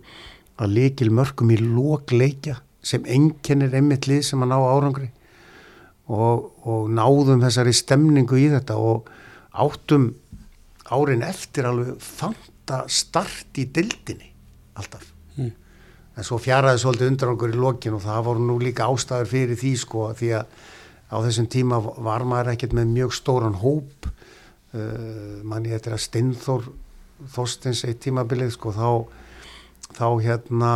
að 0.56 0.76
leikil 0.78 1.10
mörgum 1.12 1.52
í 1.52 1.58
lokleikja 1.60 2.60
sem 2.86 3.06
enginnir 3.10 3.74
einmitt 3.74 4.06
lið 4.08 4.22
sem 4.28 4.44
að 4.44 4.52
ná 4.52 4.58
árangri 4.60 5.10
og, 6.06 6.52
og 6.62 6.86
náðum 6.92 7.42
þessari 7.42 7.74
stemningu 7.74 8.38
í 8.38 8.46
þetta 8.52 8.78
og 8.78 9.10
áttum 9.56 10.12
árin 10.92 11.24
eftir 11.26 11.66
alveg 11.66 11.96
fanta 12.02 12.84
start 12.92 13.58
í 13.58 13.66
dildinni 13.74 14.30
alltaf. 14.76 15.15
En 16.16 16.24
svo 16.24 16.38
fjaraði 16.40 16.80
svolítið 16.80 17.10
undir 17.12 17.32
okkur 17.34 17.52
í 17.52 17.60
lokin 17.60 17.96
og 17.98 18.04
það 18.06 18.24
voru 18.30 18.46
nú 18.46 18.56
líka 18.62 18.88
ástæður 18.88 19.30
fyrir 19.32 19.60
því 19.60 19.72
sko 19.82 20.08
því 20.16 20.32
að 20.38 20.56
á 21.12 21.16
þessum 21.22 21.48
tíma 21.52 21.80
var 21.82 22.24
maður 22.26 22.54
ekkert 22.54 22.74
með 22.76 22.92
mjög 22.94 23.14
stóran 23.14 23.58
hóp 23.60 24.08
uh, 24.08 25.42
manni 25.46 25.70
þetta 25.74 25.92
er 25.92 25.98
að 25.98 26.04
Steinþór 26.06 26.68
Þorstins 27.32 27.84
eitt 27.88 28.02
tímabilið 28.04 28.54
sko 28.56 28.72
þá 28.76 28.88
þá 29.96 30.08
hérna 30.24 30.72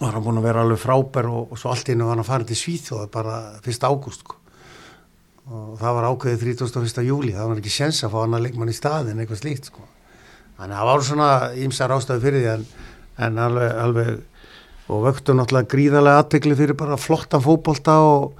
var 0.00 0.14
hann 0.14 0.24
búin 0.24 0.38
að 0.40 0.46
vera 0.46 0.64
alveg 0.64 0.80
frábær 0.80 1.28
og, 1.30 1.50
og 1.52 1.58
svo 1.60 1.72
allt 1.72 1.90
hennu 1.90 2.06
var 2.06 2.14
hann 2.14 2.24
að 2.24 2.30
fara 2.30 2.46
til 2.46 2.58
Svíþjóða 2.58 3.08
bara 3.12 3.38
1. 3.60 3.86
ágúst 3.86 4.22
sko. 4.24 4.36
og 5.50 5.78
það 5.80 5.96
var 5.96 6.08
ákveðið 6.10 6.44
31. 6.60 7.02
júli 7.08 7.34
það 7.34 7.50
var 7.50 7.62
ekki 7.62 7.74
sens 7.74 8.04
að 8.04 8.14
fá 8.14 8.20
hann 8.22 8.36
að 8.38 8.46
leikmann 8.46 8.70
í 8.70 8.76
staðin 8.76 9.22
eitthvað 9.22 9.42
slíkt 9.42 9.70
sko. 9.70 9.86
þannig 10.58 10.76
að 10.76 10.80
það 10.80 10.90
var 10.90 11.06
svona 11.08 11.30
ímsar 11.64 11.94
ástæðu 11.96 12.24
fyrir 12.26 12.44
því 12.44 12.52
en, 12.54 12.66
en 13.26 13.42
alveg, 13.46 13.72
alveg 13.84 14.12
og 14.90 15.04
vöktu 15.06 15.34
náttúrulega 15.36 15.70
gríðarlega 15.70 16.24
aðtegli 16.24 16.56
fyrir 16.58 16.78
bara 16.78 16.98
flottan 17.00 17.42
fótbolta 17.44 17.96
og, 18.02 18.32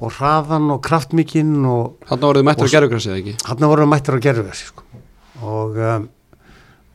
og 0.00 0.16
hraðan 0.16 0.70
og 0.74 0.82
kraftmikinn 0.84 1.60
og 1.68 2.08
Þannig 2.08 2.26
voruð 2.26 2.48
mættur 2.48 2.68
að 2.68 2.74
gerðugrassi 2.76 3.12
eða 3.12 3.20
ekki? 3.22 3.36
hann 3.48 3.68
voru 3.70 3.88
mættir 3.90 4.18
á 4.18 4.24
gerfugasi 4.26 4.68
sko. 4.70 4.86
og, 5.42 5.78
um, 5.78 6.08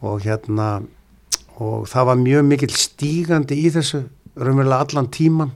og 0.03 0.25
hérna 0.25 0.67
og 1.57 1.87
það 1.89 2.09
var 2.11 2.19
mjög 2.21 2.49
mikill 2.51 2.75
stígandi 2.75 3.57
í 3.63 3.71
þessu 3.73 4.03
raunverulega 4.37 4.83
allan 4.85 5.09
tíman 5.13 5.55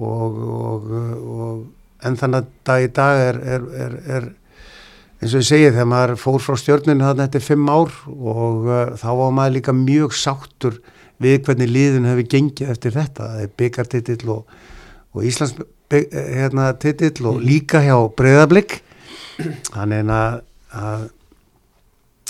og, 0.00 0.42
og, 0.58 0.90
og 1.20 2.04
en 2.04 2.16
þannig 2.16 2.42
að 2.42 2.52
dag 2.66 2.84
í 2.84 2.92
dag 2.96 3.22
er, 3.30 3.40
er, 3.40 3.66
er, 3.86 3.96
er 4.16 4.28
eins 5.20 5.34
og 5.34 5.42
ég 5.42 5.48
segi 5.48 5.68
þegar 5.70 5.88
maður 5.92 6.14
fór 6.20 6.40
frá 6.44 6.56
stjörninu 6.56 7.04
þannig 7.04 7.26
eftir 7.28 7.44
fimm 7.44 7.68
ár 7.68 7.92
og 8.08 8.68
uh, 8.68 8.80
þá 9.00 9.10
var 9.20 9.36
maður 9.36 9.56
líka 9.58 9.76
mjög 9.76 10.16
sáttur 10.16 10.80
við 11.20 11.42
hvernig 11.46 11.70
liðin 11.70 12.08
hefur 12.08 12.30
gengið 12.34 12.72
eftir 12.72 12.96
þetta, 12.96 13.28
það 13.34 13.44
er 13.44 13.54
byggartitill 13.60 14.32
og, 14.32 14.58
og 15.14 15.26
Íslands 15.28 15.56
bygg, 15.90 16.12
hérna, 16.14 16.70
titill 16.80 17.30
og 17.30 17.40
líka 17.44 17.82
hjá 17.84 17.96
breyðablík 18.16 18.78
þannig 19.74 20.12
að, 20.14 20.36
að, 20.76 21.08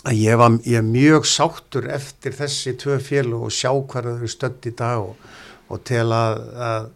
að 0.05 0.21
ég 0.21 0.41
var 0.41 0.57
ég 0.65 0.81
er 0.81 0.87
mjög 0.87 1.29
sáttur 1.29 1.91
eftir 1.93 2.37
þessi 2.37 2.77
tvö 2.81 2.99
fjölu 3.05 3.45
og 3.47 3.55
sjá 3.55 3.71
hvað 3.73 4.15
þau 4.23 4.33
stödd 4.33 4.71
í 4.71 4.75
dag 4.79 5.05
og, 5.05 5.29
og 5.71 5.85
tel 5.87 6.09
að, 6.15 6.43
að, 6.65 6.89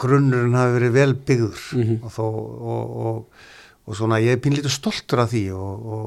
grunnurinn 0.00 0.56
hafi 0.56 0.76
verið 0.76 0.96
vel 0.96 1.12
byggður. 1.26 1.64
Mhm. 1.76 1.98
og, 2.02 2.12
þó, 2.14 2.24
og, 2.26 2.96
og, 3.10 3.46
og 3.86 3.98
svona 3.98 4.20
ég 4.22 4.36
er 4.36 4.44
pínlítið 4.44 4.76
stoltur 4.76 5.24
af 5.24 5.32
því 5.32 5.44
og, 5.56 5.90
og, 5.96 6.06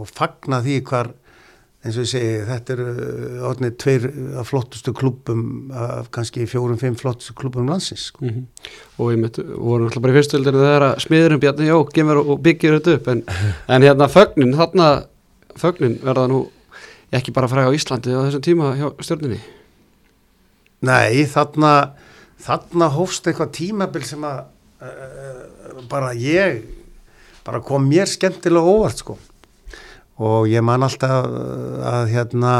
og 0.00 0.12
fagna 0.14 0.60
því 0.64 0.80
hvar 0.86 1.12
eins 1.80 1.96
og 1.96 2.04
ég 2.04 2.10
segi, 2.10 2.32
þetta 2.44 2.74
eru 2.74 2.86
orðinni 3.48 3.70
tveir 3.80 4.06
af 4.40 4.50
flottustu 4.50 4.92
klubum 4.96 5.70
af 5.72 6.10
kannski 6.12 6.44
fjórum-fimm 6.48 6.98
flottustu 7.00 7.32
klubum 7.38 7.70
landsins 7.70 8.10
sko. 8.10 8.26
Mm 8.26 8.46
Og 9.00 9.08
við 9.08 9.22
mitt, 9.22 9.38
vorum 9.40 9.86
alltaf 9.88 10.02
bara 10.04 10.12
í 10.12 10.18
fyrstöldinu 10.18 10.60
þegar 10.60 10.84
að 10.90 10.98
smiðurinn 11.06 11.40
Bjarni 11.40 11.70
Jó 11.70 11.78
gemur 11.94 12.20
og 12.20 12.42
byggir 12.44 12.76
þetta 12.76 12.96
upp 12.98 13.08
en, 13.08 13.22
en 13.72 13.86
hérna 13.86 14.10
fögnin, 14.12 14.52
þarna 14.58 14.88
fögnin 15.56 15.96
verða 16.04 16.26
nú 16.28 16.42
ekki 17.16 17.32
bara 17.32 17.48
fræg 17.48 17.72
á 17.72 17.76
Íslandi 17.78 18.12
á 18.12 18.28
þessum 18.28 18.44
tíma 18.44 18.74
hjá 18.76 18.90
stjórninni? 19.00 19.40
Nei, 20.84 21.24
þarna 21.32 21.72
þarna 22.44 22.90
hófst 22.92 23.26
eitthvað 23.28 23.56
tímabil 23.56 24.04
sem 24.04 24.22
að 24.24 24.44
uh, 24.84 25.80
bara 25.88 26.12
ég 26.16 26.60
bara 27.44 27.60
kom 27.64 27.88
mér 27.88 28.08
skemmtilega 28.08 28.68
óvart 28.68 29.00
sko 29.00 29.16
og 30.20 30.50
ég 30.50 30.64
man 30.64 30.84
alltaf 30.84 31.24
uh, 31.24 31.80
að 31.90 32.10
hérna 32.12 32.54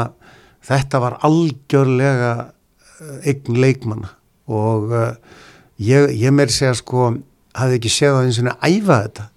þetta 0.65 1.01
var 1.03 1.19
algjörlega 1.27 2.31
uh, 2.41 3.27
eign 3.27 3.59
leikmanna. 3.61 4.09
Og 4.51 4.89
uh, 4.89 5.11
ég, 5.81 6.09
ég 6.17 6.33
meir 6.33 6.51
segja 6.53 6.73
sko 6.77 7.11
hafði 7.57 7.77
ekki 7.77 7.91
séð 7.93 8.17
á 8.17 8.21
eins 8.23 8.39
og 8.41 8.49
æfa 8.49 8.97
þetta 9.05 9.27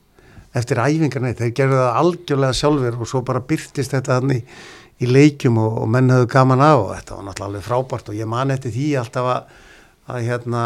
eftir 0.54 0.78
æfingar 0.78 1.24
neitt, 1.24 1.40
þeir 1.42 1.54
gerðu 1.58 1.78
það 1.80 2.00
algjörlega 2.00 2.56
sjálfur 2.60 2.98
og 3.02 3.10
svo 3.10 3.22
bara 3.26 3.42
byrtist 3.42 3.94
þetta 3.96 4.20
hann 4.20 4.34
í, 4.36 4.40
í 5.02 5.08
leikjum 5.10 5.58
og, 5.58 5.80
og 5.82 5.88
menn 5.90 6.12
höfðu 6.14 6.28
gaman 6.30 6.62
á 6.62 6.72
og 6.78 6.92
þetta 6.94 7.16
var 7.16 7.26
náttúrulega 7.26 7.48
alveg 7.48 7.66
frábært 7.66 8.10
og 8.12 8.18
ég 8.20 8.30
man 8.30 8.54
eftir 8.54 8.74
því 8.74 8.86
alltaf 9.00 9.30
að, 9.32 9.56
að 10.14 10.28
hérna 10.28 10.62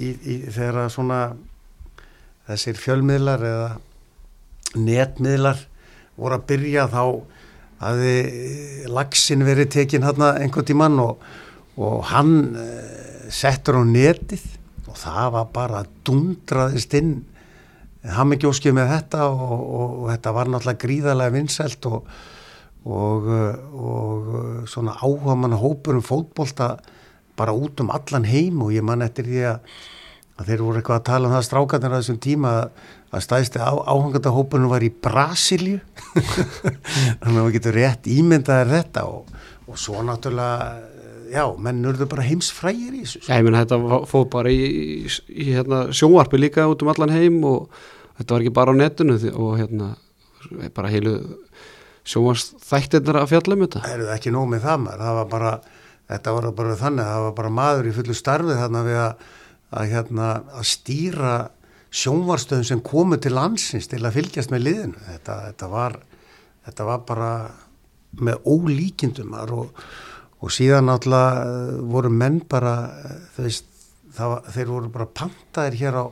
í, 0.00 0.14
í, 0.14 0.38
þegar 0.48 0.80
að 0.86 0.94
svona 0.96 1.20
þessir 2.48 2.80
fjölmiðlar 2.80 3.46
eða 3.50 3.68
netmiðlar 4.80 5.60
voru 6.16 6.38
að 6.38 6.46
byrja 6.50 6.88
þá 6.92 7.02
að 7.84 8.02
lagsin 8.94 9.44
verið 9.44 9.72
tekin 9.74 10.06
hann 10.06 10.22
einhvern 10.28 10.68
tímann 10.68 11.00
og, 11.02 11.24
og 11.76 12.04
hann 12.12 12.34
uh, 12.54 13.30
settur 13.32 13.80
á 13.80 13.84
netið 13.84 14.44
og 14.88 14.98
það 15.00 15.30
var 15.34 15.48
bara 15.54 15.82
dundraðist 16.06 16.94
inn 17.00 17.16
hann 18.04 18.34
ekki 18.36 18.48
óskið 18.50 18.76
með 18.76 18.90
þetta 18.92 19.26
og, 19.32 19.42
og, 19.58 19.92
og 20.04 20.08
þetta 20.12 20.34
var 20.36 20.50
náttúrulega 20.52 20.82
gríðarlega 20.84 21.34
vinsælt 21.34 21.88
og, 21.88 22.10
og 22.84 23.30
svona 24.70 24.96
áhuga 25.00 25.36
mann 25.40 25.56
hópur 25.56 25.96
um 25.98 26.04
fótbolta 26.04 26.74
bara 27.36 27.54
út 27.56 27.80
um 27.80 27.90
allan 27.90 28.28
heim 28.28 28.62
og 28.62 28.74
ég 28.74 28.84
man 28.84 29.02
eftir 29.02 29.26
því 29.26 29.44
að 29.48 30.44
þeir 30.44 30.62
voru 30.62 30.80
eitthvað 30.80 31.00
að 31.00 31.08
tala 31.08 31.30
um 31.30 31.34
það 31.34 31.46
strákarnir 31.48 31.94
á 31.94 31.98
þessum 31.98 32.20
tíma 32.22 32.52
að, 32.58 32.68
að 33.14 33.24
stæðsti 33.26 33.62
á, 33.62 33.72
áhangandahópurinn 33.72 34.70
var 34.72 34.84
í 34.84 34.90
Brasilju 34.90 35.78
þannig 37.22 37.38
að 37.38 37.44
við 37.44 37.54
getum 37.58 37.76
rétt 37.78 38.10
ímyndaðir 38.10 38.72
þetta 38.74 39.06
og, 39.10 39.32
og 39.70 39.80
svo 39.80 40.02
náttúrulega 40.06 40.92
já, 41.34 41.44
menn 41.58 41.84
urðu 41.88 42.08
bara 42.10 42.26
heimsfrægir 42.26 42.94
í 42.94 43.02
þessu 43.04 43.24
Já, 43.26 43.38
ég 43.38 43.46
meina 43.46 43.64
þetta 43.64 44.00
fóð 44.10 44.28
bara 44.34 44.52
í, 44.52 44.62
í, 44.64 45.12
í 45.30 45.50
hérna, 45.52 45.84
sjónvarpi 45.94 46.40
líka 46.40 46.66
út 46.70 46.82
um 46.84 46.92
allan 46.92 47.14
heim 47.14 47.40
og, 47.48 47.70
þetta 48.18 48.36
var 48.36 48.44
ekki 48.44 48.54
bara 48.54 48.74
á 48.74 48.80
netinu 48.80 49.18
og 49.32 49.54
hérna 49.58 49.94
bara 50.76 50.90
heilu 50.92 51.14
sjóast 52.04 52.58
þættirnar 52.64 53.22
að 53.22 53.30
fjalla 53.32 53.56
um 53.56 53.64
þetta. 53.64 53.82
Það 53.84 53.96
eru 53.96 54.10
ekki 54.12 54.32
nóg 54.34 54.50
með 54.52 54.66
það 54.66 54.82
maður, 54.82 55.04
það 55.06 55.18
var 55.18 55.30
bara, 55.32 55.52
þetta 56.12 56.34
var 56.36 56.48
bara 56.58 56.76
þannig, 56.82 57.08
það 57.10 57.24
var 57.24 57.36
bara 57.38 57.52
maður 57.58 57.88
í 57.88 57.94
fullu 57.96 58.16
starfið 58.18 58.60
þarna 58.60 58.82
við 58.84 59.00
að, 59.00 59.24
að, 59.70 59.86
hérna, 59.94 60.28
að 60.52 60.66
stýra 60.68 61.34
sjónvarstöðum 61.94 62.66
sem 62.66 62.82
komu 62.84 63.18
til 63.22 63.34
landsins 63.36 63.88
til 63.90 64.02
að 64.02 64.18
fylgjast 64.18 64.52
með 64.52 64.66
liðinu. 64.68 65.04
Þetta, 65.12 65.38
þetta, 65.48 65.70
var, 65.72 65.98
þetta 66.66 66.88
var 66.88 67.04
bara 67.08 67.30
með 68.24 68.48
ólíkindum 68.50 69.30
maður 69.32 69.54
og, 69.64 69.82
og 70.42 70.54
síðan 70.54 70.90
náttúrulega 70.90 71.44
eh, 71.46 71.74
voru 71.94 72.12
menn 72.14 72.40
bara, 72.50 72.74
eh, 73.04 73.18
veist, 73.38 73.70
var, 74.18 74.44
þeir 74.54 74.70
voru 74.70 74.92
bara 74.94 75.10
pantaðir 75.20 75.78
hér 75.80 76.00
á 76.02 76.06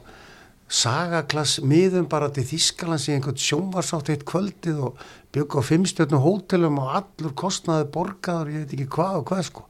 sagaklass 0.72 1.60
miðum 1.68 2.06
bara 2.08 2.30
til 2.32 2.46
Þískalands 2.48 3.10
í 3.10 3.16
einhvern 3.16 3.40
sjónvarsátt 3.40 4.08
eitt 4.14 4.24
kvöldið 4.28 4.78
og 4.88 5.02
byggja 5.34 5.60
á 5.60 5.68
fimmstjörnum 5.68 6.22
hótelum 6.24 6.78
og 6.80 6.94
allur 6.96 7.34
kostnaði 7.36 7.90
borgaður, 7.92 8.54
ég 8.54 8.64
veit 8.64 8.76
ekki 8.78 8.88
hvað 8.96 9.18
og 9.18 9.26
hvað 9.28 9.42
sko 9.50 9.66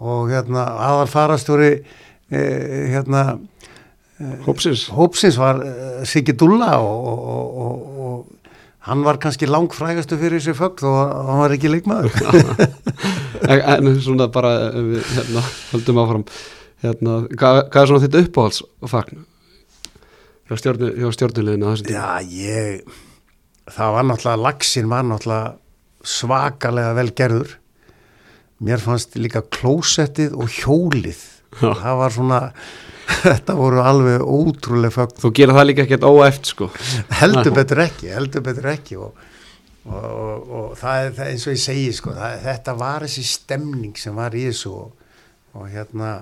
og 0.00 0.30
hérna 0.32 0.64
aðal 0.80 1.08
farastjóri 1.12 1.72
eh, 1.76 2.92
hérna 2.92 3.38
Hópsins? 4.46 4.88
Hópsins 4.92 5.38
var 5.40 5.62
uh, 5.64 6.02
Siggi 6.08 6.34
Dulla 6.36 6.74
og, 6.82 7.08
og, 7.10 7.56
og, 7.64 8.04
og 8.04 8.60
hann 8.90 9.04
var 9.06 9.20
kannski 9.22 9.48
langfrægastu 9.48 10.18
fyrir 10.20 10.40
þessi 10.40 10.56
fögg 10.58 10.84
þó 10.84 10.90
hann 11.00 11.42
var 11.44 11.56
ekki 11.56 11.72
leikmaður. 11.72 12.14
En, 13.40 13.86
svona 14.04 14.26
bara 14.28 14.50
við 14.76 15.00
hérna, 15.14 15.40
höldum 15.70 15.98
áfram. 16.02 16.24
Hérna, 16.84 17.14
hvað, 17.32 17.60
hvað 17.72 17.80
er 17.80 17.88
svona 17.88 18.02
þetta 18.04 18.20
uppáhalds 18.26 18.60
og 18.68 18.90
fagn 18.92 19.22
hjá, 20.50 20.58
stjórnu, 20.58 20.90
hjá 20.98 21.12
stjórnuleginu 21.14 21.72
Já, 21.88 22.20
ég 22.26 22.84
það 23.70 23.96
var 23.96 24.06
náttúrulega, 24.08 24.42
lagsin 24.44 24.90
var 24.90 25.04
náttúrulega 25.06 25.54
svakalega 26.00 26.94
vel 26.96 27.10
gerður. 27.14 27.56
Mér 28.60 28.80
fannst 28.82 29.14
líka 29.16 29.42
klósettið 29.46 30.34
og 30.36 30.50
hjólið. 30.52 31.20
Já. 31.60 31.72
það 31.74 31.96
var 31.98 32.14
svona 32.14 32.40
þetta 33.26 33.56
voru 33.58 33.82
alveg 33.84 34.24
ótrúlega 34.24 34.94
fögn. 34.94 35.18
Þú 35.22 35.32
gerir 35.38 35.56
það 35.56 35.68
líka 35.68 35.86
ekkert 35.86 36.08
óeft 36.08 36.52
sko. 36.52 36.70
Heldur 37.20 37.54
betur 37.56 37.84
ekki, 37.86 38.10
heldur 38.14 38.44
betur 38.46 38.70
ekki 38.72 38.98
og, 39.00 39.28
og, 39.86 40.02
og, 40.04 40.50
og 40.60 40.74
það 40.80 41.04
er 41.04 41.14
það 41.18 41.32
eins 41.32 41.46
og 41.46 41.56
ég 41.56 41.62
segi 41.64 41.92
sko, 41.96 42.16
það, 42.16 42.36
þetta 42.48 42.76
var 42.80 43.06
þessi 43.06 43.26
stemning 43.30 43.96
sem 43.98 44.16
var 44.16 44.36
í 44.38 44.46
þessu 44.50 44.74
og 44.80 45.64
hérna 45.70 46.20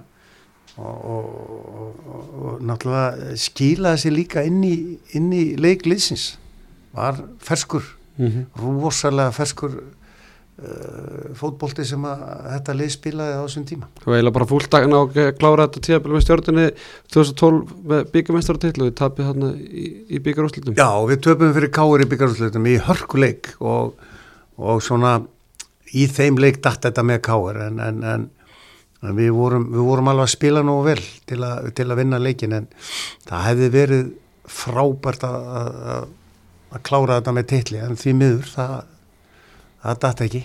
og 0.79 2.59
náttúrulega 2.63 3.35
skilaði 3.41 4.03
sér 4.05 4.15
líka 4.15 4.45
inn 4.47 4.61
í, 4.63 4.75
inn 5.19 5.33
í 5.35 5.57
leikliðsins 5.59 6.37
var 6.95 7.19
ferskur 7.43 7.83
mm 8.17 8.29
-hmm. 8.29 8.45
rosalega 8.83 9.33
ferskur 9.35 9.83
fótbólti 11.39 11.85
sem 11.87 12.03
að 12.09 12.23
þetta 12.51 12.75
lið 12.75 12.89
spilaði 12.91 13.35
á 13.39 13.43
þessum 13.45 13.67
tíma. 13.69 13.89
Þú 14.03 14.15
eiginlega 14.15 14.35
bara 14.35 14.47
fúldagin 14.51 14.97
á 14.97 14.99
að 14.99 15.19
klára 15.39 15.67
þetta 15.69 15.83
tíðabili 15.87 16.17
með 16.17 16.25
stjórnini 16.25 16.65
2012 17.15 17.77
með 17.93 18.03
byggjumestarartillu 18.17 18.89
við 18.89 18.97
tapið 18.99 19.29
þarna 19.29 19.51
í, 19.55 19.85
í 20.11 20.21
byggjarúslutum 20.25 20.79
Já, 20.81 20.91
við 21.07 21.23
töpum 21.29 21.55
fyrir 21.55 21.73
káur 21.79 22.03
í 22.03 22.09
byggjarúslutum 22.11 22.67
í 22.67 22.75
hörkuleik 22.89 23.53
og, 23.63 23.95
og 24.59 24.83
svona 24.83 25.15
í 25.95 26.09
þeim 26.11 26.43
leik 26.43 26.59
dætt 26.65 26.89
þetta 26.89 27.07
með 27.07 27.23
káur 27.31 27.63
en, 27.69 27.79
en, 27.79 28.03
en, 28.03 28.29
en 29.07 29.17
við, 29.21 29.31
vorum, 29.39 29.71
við 29.77 29.89
vorum 29.93 30.11
alveg 30.11 30.27
að 30.27 30.35
spila 30.35 30.67
nú 30.67 30.81
vel 30.89 30.99
til, 30.99 31.39
a, 31.47 31.55
til 31.71 31.87
að 31.87 32.03
vinna 32.03 32.19
leikin 32.19 32.59
en 32.59 32.71
það 33.31 33.49
hefði 33.53 33.73
verið 33.79 34.07
frábært 34.59 35.23
að 35.29 36.81
klára 36.83 37.21
þetta 37.21 37.37
með 37.37 37.53
tilli 37.55 37.85
en 37.85 37.99
því 38.01 38.19
miður 38.19 38.57
það 38.59 38.79
það 39.89 40.01
dætt 40.07 40.25
ekki. 40.29 40.43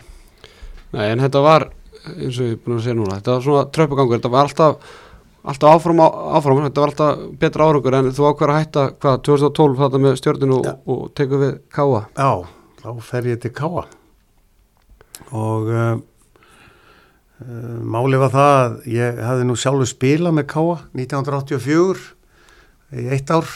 Nei 0.94 1.08
en 1.08 1.24
þetta 1.24 1.42
var 1.44 1.70
eins 2.04 2.38
og 2.38 2.48
ég 2.50 2.54
er 2.58 2.62
búin 2.64 2.78
að 2.78 2.86
segja 2.86 3.00
núna 3.00 3.18
þetta 3.18 3.34
var 3.34 3.44
svona 3.46 3.64
tröpugangur, 3.74 4.20
þetta 4.20 4.32
var 4.34 4.50
alltaf 4.50 4.94
alltaf 5.44 5.76
áfram, 5.78 6.00
áfram, 6.04 6.62
þetta 6.68 6.84
var 6.84 6.94
alltaf 6.94 7.26
betra 7.40 7.68
árangur 7.68 7.98
en 7.98 8.10
þú 8.16 8.30
ákveður 8.30 8.54
að 8.54 8.62
hætta 8.62 8.86
hvað 9.04 9.20
2012 9.28 9.82
þetta 9.82 10.02
með 10.06 10.18
stjórninu 10.22 10.60
ja. 10.64 10.74
og, 10.74 10.96
og 10.96 11.12
teku 11.18 11.42
við 11.42 11.54
Káa 11.74 12.02
Já, 12.16 12.32
þá 12.84 12.90
fer 13.10 13.30
ég 13.32 13.44
til 13.44 13.54
Káa 13.56 13.86
og 15.34 15.70
uh, 15.72 15.94
uh, 17.44 17.78
máli 17.96 18.20
var 18.20 18.34
það 18.34 18.54
að 18.54 18.80
ég 18.94 19.22
hefði 19.28 19.50
nú 19.50 19.58
sjálfur 19.60 19.92
spila 19.92 20.34
með 20.36 20.50
Káa 20.56 20.80
1984 20.96 22.10
í 22.94 23.08
eitt 23.16 23.32
ár 23.34 23.48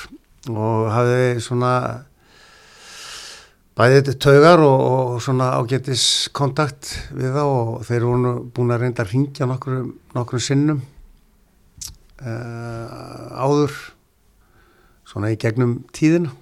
og 0.47 0.87
hafði 0.91 1.43
svona 1.43 1.73
bæðið 3.77 4.15
taugar 4.21 4.61
og, 4.65 4.79
og 4.87 5.19
svona 5.21 5.51
ágættis 5.59 6.03
kontakt 6.35 6.95
við 7.13 7.35
þá 7.35 7.43
og 7.43 7.83
þeir 7.85 8.07
voru 8.07 8.31
búin 8.53 8.73
að 8.73 8.81
reynda 8.83 9.03
að 9.05 9.11
ringja 9.13 9.47
nokkrum, 9.49 9.91
nokkrum 10.17 10.41
sinnum 10.41 10.81
uh, 12.25 13.37
áður 13.37 13.75
svona 15.07 15.29
í 15.33 15.37
gegnum 15.39 15.79
tíðina 15.93 16.33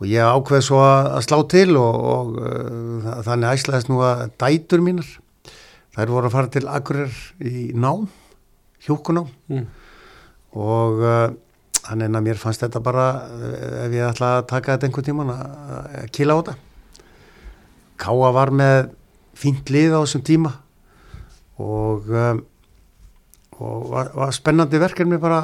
og 0.00 0.08
ég 0.08 0.24
ákveð 0.24 0.64
svo 0.64 0.80
að, 0.84 1.10
að 1.16 1.26
slá 1.26 1.38
til 1.56 1.70
og, 1.80 2.04
og 2.12 2.38
uh, 2.40 3.10
þannig 3.24 3.56
æslaðist 3.56 3.92
nú 3.92 4.00
að 4.04 4.26
dætur 4.40 4.84
mínar 4.84 5.08
þær 5.96 6.12
voru 6.12 6.28
að 6.28 6.34
fara 6.36 6.52
til 6.52 6.66
Akureyr 6.68 7.20
í 7.40 7.70
nám, 7.72 8.10
hjókunám 8.84 9.32
mm. 9.48 9.64
og 10.60 11.00
uh, 11.00 11.30
þannig 11.90 12.16
að 12.16 12.26
mér 12.28 12.40
fannst 12.40 12.62
þetta 12.64 12.82
bara 12.84 13.06
eh, 13.34 13.86
ef 13.86 13.96
ég 13.96 14.06
ætla 14.06 14.32
að 14.38 14.46
taka 14.52 14.76
þetta 14.76 14.88
einhvern 14.88 15.08
tíman 15.08 15.32
að 15.34 16.10
kila 16.14 16.36
á 16.36 16.40
þetta 16.40 16.58
Káa 18.00 18.30
var 18.32 18.52
með 18.56 18.94
fínt 19.36 19.68
lið 19.72 19.92
á 19.92 20.00
þessum 20.00 20.24
tíma 20.24 20.54
og, 21.60 22.08
um, 22.08 22.40
og 23.60 23.90
var, 23.92 24.10
var 24.16 24.32
spennandi 24.32 24.80
verkefni 24.80 25.20
bara 25.20 25.40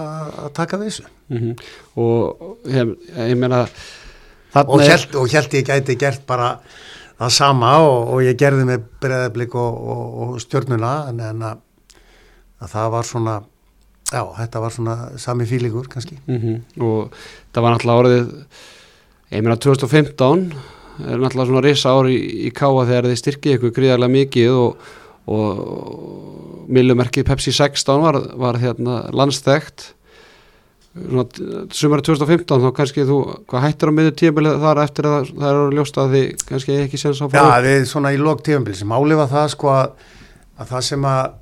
að 0.47 0.51
taka 0.57 0.81
við 0.81 0.91
þessu 0.91 1.07
mm 1.07 1.39
-hmm. 1.39 1.55
og 2.01 2.73
ég, 2.73 2.95
ég 3.33 3.37
meina 3.37 3.67
og 4.65 4.81
held, 4.81 5.15
og 5.15 5.29
held 5.29 5.55
ég 5.55 5.67
gæti 5.67 5.99
gert 6.01 6.27
bara 6.27 6.57
það 7.19 7.33
sama 7.33 7.77
og, 7.85 8.15
og 8.15 8.23
ég 8.25 8.39
gerði 8.39 8.65
með 8.69 8.89
breðablik 9.01 9.55
og, 9.55 9.77
og 10.23 10.41
stjórnuna 10.41 11.09
en, 11.11 11.21
en 11.21 11.43
að, 11.43 11.61
að 12.61 12.73
það 12.73 12.91
var 12.97 13.05
svona 13.11 13.37
Já, 14.07 14.23
þetta 14.23 14.63
var 14.63 14.75
svona 14.75 14.97
sami 15.19 15.47
fílingur 15.51 15.89
kannski. 15.91 16.19
Mm 16.29 16.39
-hmm. 16.39 16.83
Og 16.83 17.13
það 17.53 17.63
var 17.63 17.73
náttúrulega 17.75 18.01
árið, 18.03 18.35
ég 19.31 19.43
meina 19.43 19.57
2015, 19.57 20.53
er 21.07 21.19
náttúrulega 21.19 21.47
svona 21.47 21.65
risa 21.65 21.91
ári 21.91 22.15
í, 22.15 22.47
í 22.47 22.51
káa 22.55 22.87
þegar 22.87 23.11
þið 23.11 23.19
styrkið 23.23 23.57
ykkur 23.57 23.75
gríðarlega 23.75 24.13
mikið 24.13 24.51
og, 24.51 24.77
og, 25.27 25.59
og 25.59 26.69
millumerkið 26.69 27.27
Pepsi 27.27 27.53
16 27.53 28.03
var, 28.03 28.21
var 28.37 28.59
hérna 28.59 29.11
landstækt. 29.13 29.93
Sumari 30.97 32.03
2015 32.03 32.63
þá 32.63 32.71
kannski 32.73 33.05
þú, 33.05 33.19
hvað 33.51 33.65
hættir 33.67 33.91
á 33.91 33.93
miður 33.93 34.15
tíumbilið 34.17 34.63
þar 34.63 34.79
eftir 34.81 35.05
að 35.05 35.33
það 35.35 35.51
er 35.51 35.75
ljóst 35.77 35.99
að 35.99 36.15
þið 36.15 36.45
kannski 36.49 36.79
ekki 36.85 36.97
séns 36.97 37.21
á 37.21 37.27
fólk? 37.27 37.35
Já, 37.35 37.61
við 37.67 37.85
svona 37.91 38.15
í 38.15 38.17
lók 38.23 38.41
tíumbilið 38.47 38.79
sem 38.79 38.95
álið 38.97 39.21
var 39.21 39.29
það 39.29 39.51
sko 39.53 39.69
að, 39.75 39.91
að 40.57 40.71
það 40.71 40.87
sem 40.89 41.05
að 41.05 41.35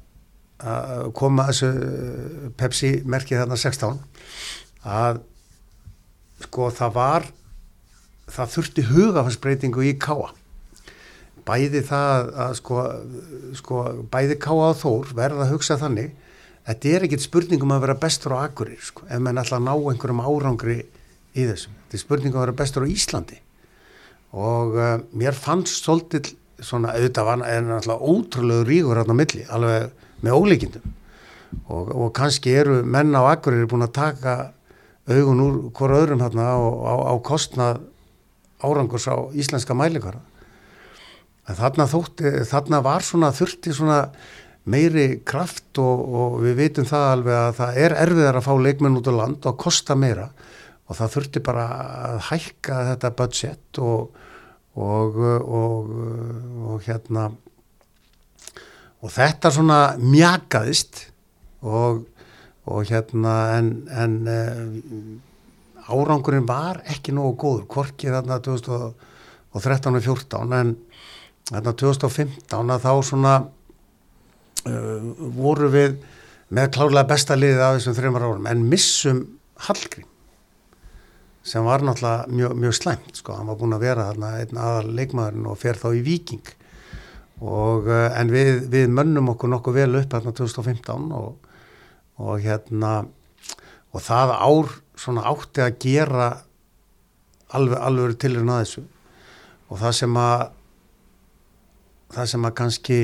að 0.64 1.08
koma 1.18 1.48
þessu 1.50 1.70
uh, 1.70 2.48
Pepsi 2.60 2.92
merkið 3.04 3.42
þarna 3.42 3.60
16 3.60 4.00
að 4.84 5.20
sko 6.44 6.70
það 6.74 6.96
var 6.96 7.28
það 8.34 8.56
þurfti 8.56 8.86
hugafansbreytingu 8.88 9.84
í 9.84 9.94
káa 10.00 10.32
bæði 11.44 11.84
það 11.84 12.30
að 12.40 12.52
sko, 12.60 12.82
sko 13.60 13.80
bæði 14.12 14.38
káa 14.40 14.72
á 14.72 14.80
þór 14.80 15.12
verða 15.16 15.44
að 15.44 15.56
hugsa 15.56 15.76
þannig 15.80 16.14
þetta 16.64 16.92
er 16.92 17.06
ekkit 17.06 17.24
spurningum 17.24 17.74
að 17.74 17.82
vera 17.84 17.96
bestur 18.00 18.36
á 18.36 18.44
Akureyri 18.46 18.80
sko, 18.80 19.04
ef 19.08 19.20
mann 19.20 19.40
ætla 19.40 19.60
að 19.60 19.66
ná 19.66 19.74
einhverjum 19.74 20.22
árangri 20.24 20.78
í 21.34 21.44
þessum, 21.48 21.74
þetta 21.84 21.98
er 21.98 22.02
spurningum 22.02 22.40
að 22.40 22.46
vera 22.46 22.56
bestur 22.62 22.86
á 22.86 22.92
Íslandi. 22.94 23.40
Og 24.34 24.78
uh, 24.78 24.96
mér 25.14 25.36
fannst 25.36 25.84
svolítið 25.84 26.32
svona 26.64 26.94
auðvitað 26.94 27.28
var 27.28 27.44
en 27.50 27.72
alltaf 27.76 28.02
ótrúlegu 28.02 28.66
ríkur 28.68 29.02
á 29.02 29.04
milli, 29.12 29.44
alveg 29.50 29.90
með 30.24 30.38
ólíkindum. 30.40 30.92
Og, 31.70 31.90
og 31.94 32.12
kannski 32.16 32.52
eru 32.58 32.80
menn 32.82 33.14
á 33.14 33.22
akkurir 33.30 33.68
búin 33.70 33.86
að 33.86 33.94
taka 34.00 34.36
augun 35.06 35.42
úr 35.44 35.58
hvora 35.76 36.00
öðrum 36.02 36.24
hérna 36.24 36.48
á, 36.50 36.58
á, 36.58 36.94
á 37.12 37.14
kostnað 37.22 37.84
árangurs 38.64 39.06
á 39.06 39.28
íslenska 39.36 39.76
mælikvara 39.76 40.22
en 41.48 41.58
þarna 41.58 41.86
þótti, 41.90 42.32
þarna 42.48 42.80
var 42.84 43.04
svona 43.04 43.30
þurfti 43.36 43.74
svona 43.76 44.00
meiri 44.70 45.20
kraft 45.28 45.78
og, 45.82 46.04
og 46.04 46.36
við 46.44 46.58
veitum 46.62 46.88
það 46.88 47.08
alveg 47.10 47.38
að 47.40 47.56
það 47.58 47.80
er 47.84 47.96
erfiðar 48.06 48.38
að 48.38 48.46
fá 48.46 48.52
leikmenn 48.66 49.00
út 49.00 49.10
á 49.12 49.14
land 49.14 49.48
og 49.50 49.58
kosta 49.60 49.96
meira. 49.98 50.30
Og 50.88 50.96
það 50.96 51.12
þurfti 51.14 51.42
bara 51.44 51.64
að 52.08 52.22
hækka 52.30 52.78
þetta 52.90 53.10
budget 53.18 53.80
og, 53.84 54.16
og, 54.80 55.20
og 55.52 56.84
hérna 56.84 57.30
og 59.04 59.12
þetta 59.12 59.52
svona 59.52 59.78
mjakaðist 60.00 61.02
og, 61.64 62.04
og 62.64 62.88
hérna 62.88 63.34
en, 63.58 63.70
en 63.92 64.14
uh, 64.24 65.92
árangurinn 65.92 66.48
var 66.48 66.80
ekki 66.88 67.12
nógu 67.12 67.34
góður, 67.42 67.66
korkið 67.68 68.16
þarna 68.16 68.40
2013 68.44 69.98
og 70.00 70.06
14 70.08 70.56
en 70.60 70.72
þarna 71.50 71.76
2015 71.84 72.74
að 72.76 72.88
þá 72.88 72.92
svona 73.04 73.36
uh, 73.44 75.12
voru 75.36 75.68
við 75.74 76.00
með 76.54 76.72
klárlega 76.76 77.10
besta 77.12 77.36
liðið 77.36 77.64
af 77.66 77.78
þessum 77.78 77.98
þreymar 78.00 78.26
árum 78.28 78.50
en 78.50 78.66
missum 78.72 79.24
Hallgrím 79.64 80.08
sem 81.44 81.64
var 81.64 81.84
náttúrulega 81.84 82.32
mjög, 82.32 82.52
mjög 82.56 82.74
slæmt 82.78 83.18
sko, 83.20 83.36
hann 83.36 83.48
var 83.50 83.58
búin 83.60 83.76
að 83.76 83.84
vera 83.84 84.08
þarna 84.08 84.30
einn 84.40 84.60
aðal 84.60 84.94
leikmaðurinn 84.96 85.48
og 85.50 85.58
fer 85.60 85.76
þá 85.76 85.90
í 85.92 86.00
Viking 86.06 86.54
og 87.44 87.90
uh, 87.90 88.08
en 88.16 88.30
við, 88.32 88.64
við 88.72 88.92
mönnum 88.94 89.32
okkur 89.34 89.52
nokkuð 89.52 89.76
vel 89.76 89.98
upp 90.00 90.16
hérna 90.16 90.32
2015 90.32 91.12
og, 91.18 91.50
og 92.22 92.44
hérna 92.44 92.94
og 93.94 94.02
það 94.02 94.34
ár 94.38 94.72
svona 94.98 95.26
átti 95.28 95.64
að 95.64 95.76
gera 95.82 96.28
alveg, 97.54 97.78
alveg 97.78 98.16
tilurinn 98.22 98.54
að 98.54 98.62
þessu. 98.64 98.84
Og 99.70 99.82
það 99.82 99.98
sem 99.98 100.16
að 100.20 100.46
það 102.14 102.30
sem 102.30 102.46
að 102.46 102.56
kannski 102.60 102.98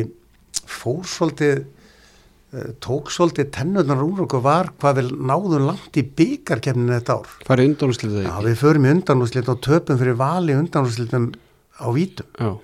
fór 0.70 1.04
svolítið 1.10 1.54
uh, 1.60 2.72
tók 2.82 3.12
svolítið 3.12 3.52
tennurnar 3.54 4.02
úr 4.06 4.24
okkur 4.24 4.44
var 4.44 4.72
hvað 4.80 5.00
við 5.00 5.14
náðum 5.18 5.68
langt 5.68 6.00
í 6.00 6.06
byggarkefninu 6.06 6.96
þetta 6.96 7.20
ár. 7.20 7.38
Færi 7.46 7.70
undanúslitið 7.70 8.28
Já, 8.28 8.34
við 8.46 8.60
förum 8.62 8.86
í 8.86 8.92
undanúslit 8.96 9.52
og 9.52 9.64
töpum 9.66 10.00
fyrir 10.00 10.18
vali 10.20 10.56
undanúslitum 10.58 11.32
á 11.80 11.88
vítum. 11.92 12.30
Já, 12.38 12.54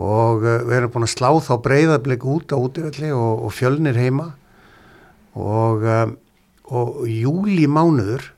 og 0.00 0.44
uh, 0.44 0.60
við 0.66 0.76
erum 0.78 0.92
búin 0.94 1.06
að 1.06 1.14
slá 1.14 1.30
þá 1.44 1.54
breyðarblik 1.64 2.26
út 2.26 2.54
á 2.54 2.58
útivelli 2.58 3.12
og, 3.14 3.46
og 3.46 3.54
fjölnir 3.54 3.98
heima. 3.98 4.32
Og, 5.34 5.82
um, 5.82 6.14
og 6.70 7.02
júli 7.10 7.66
mánuður 7.66 8.30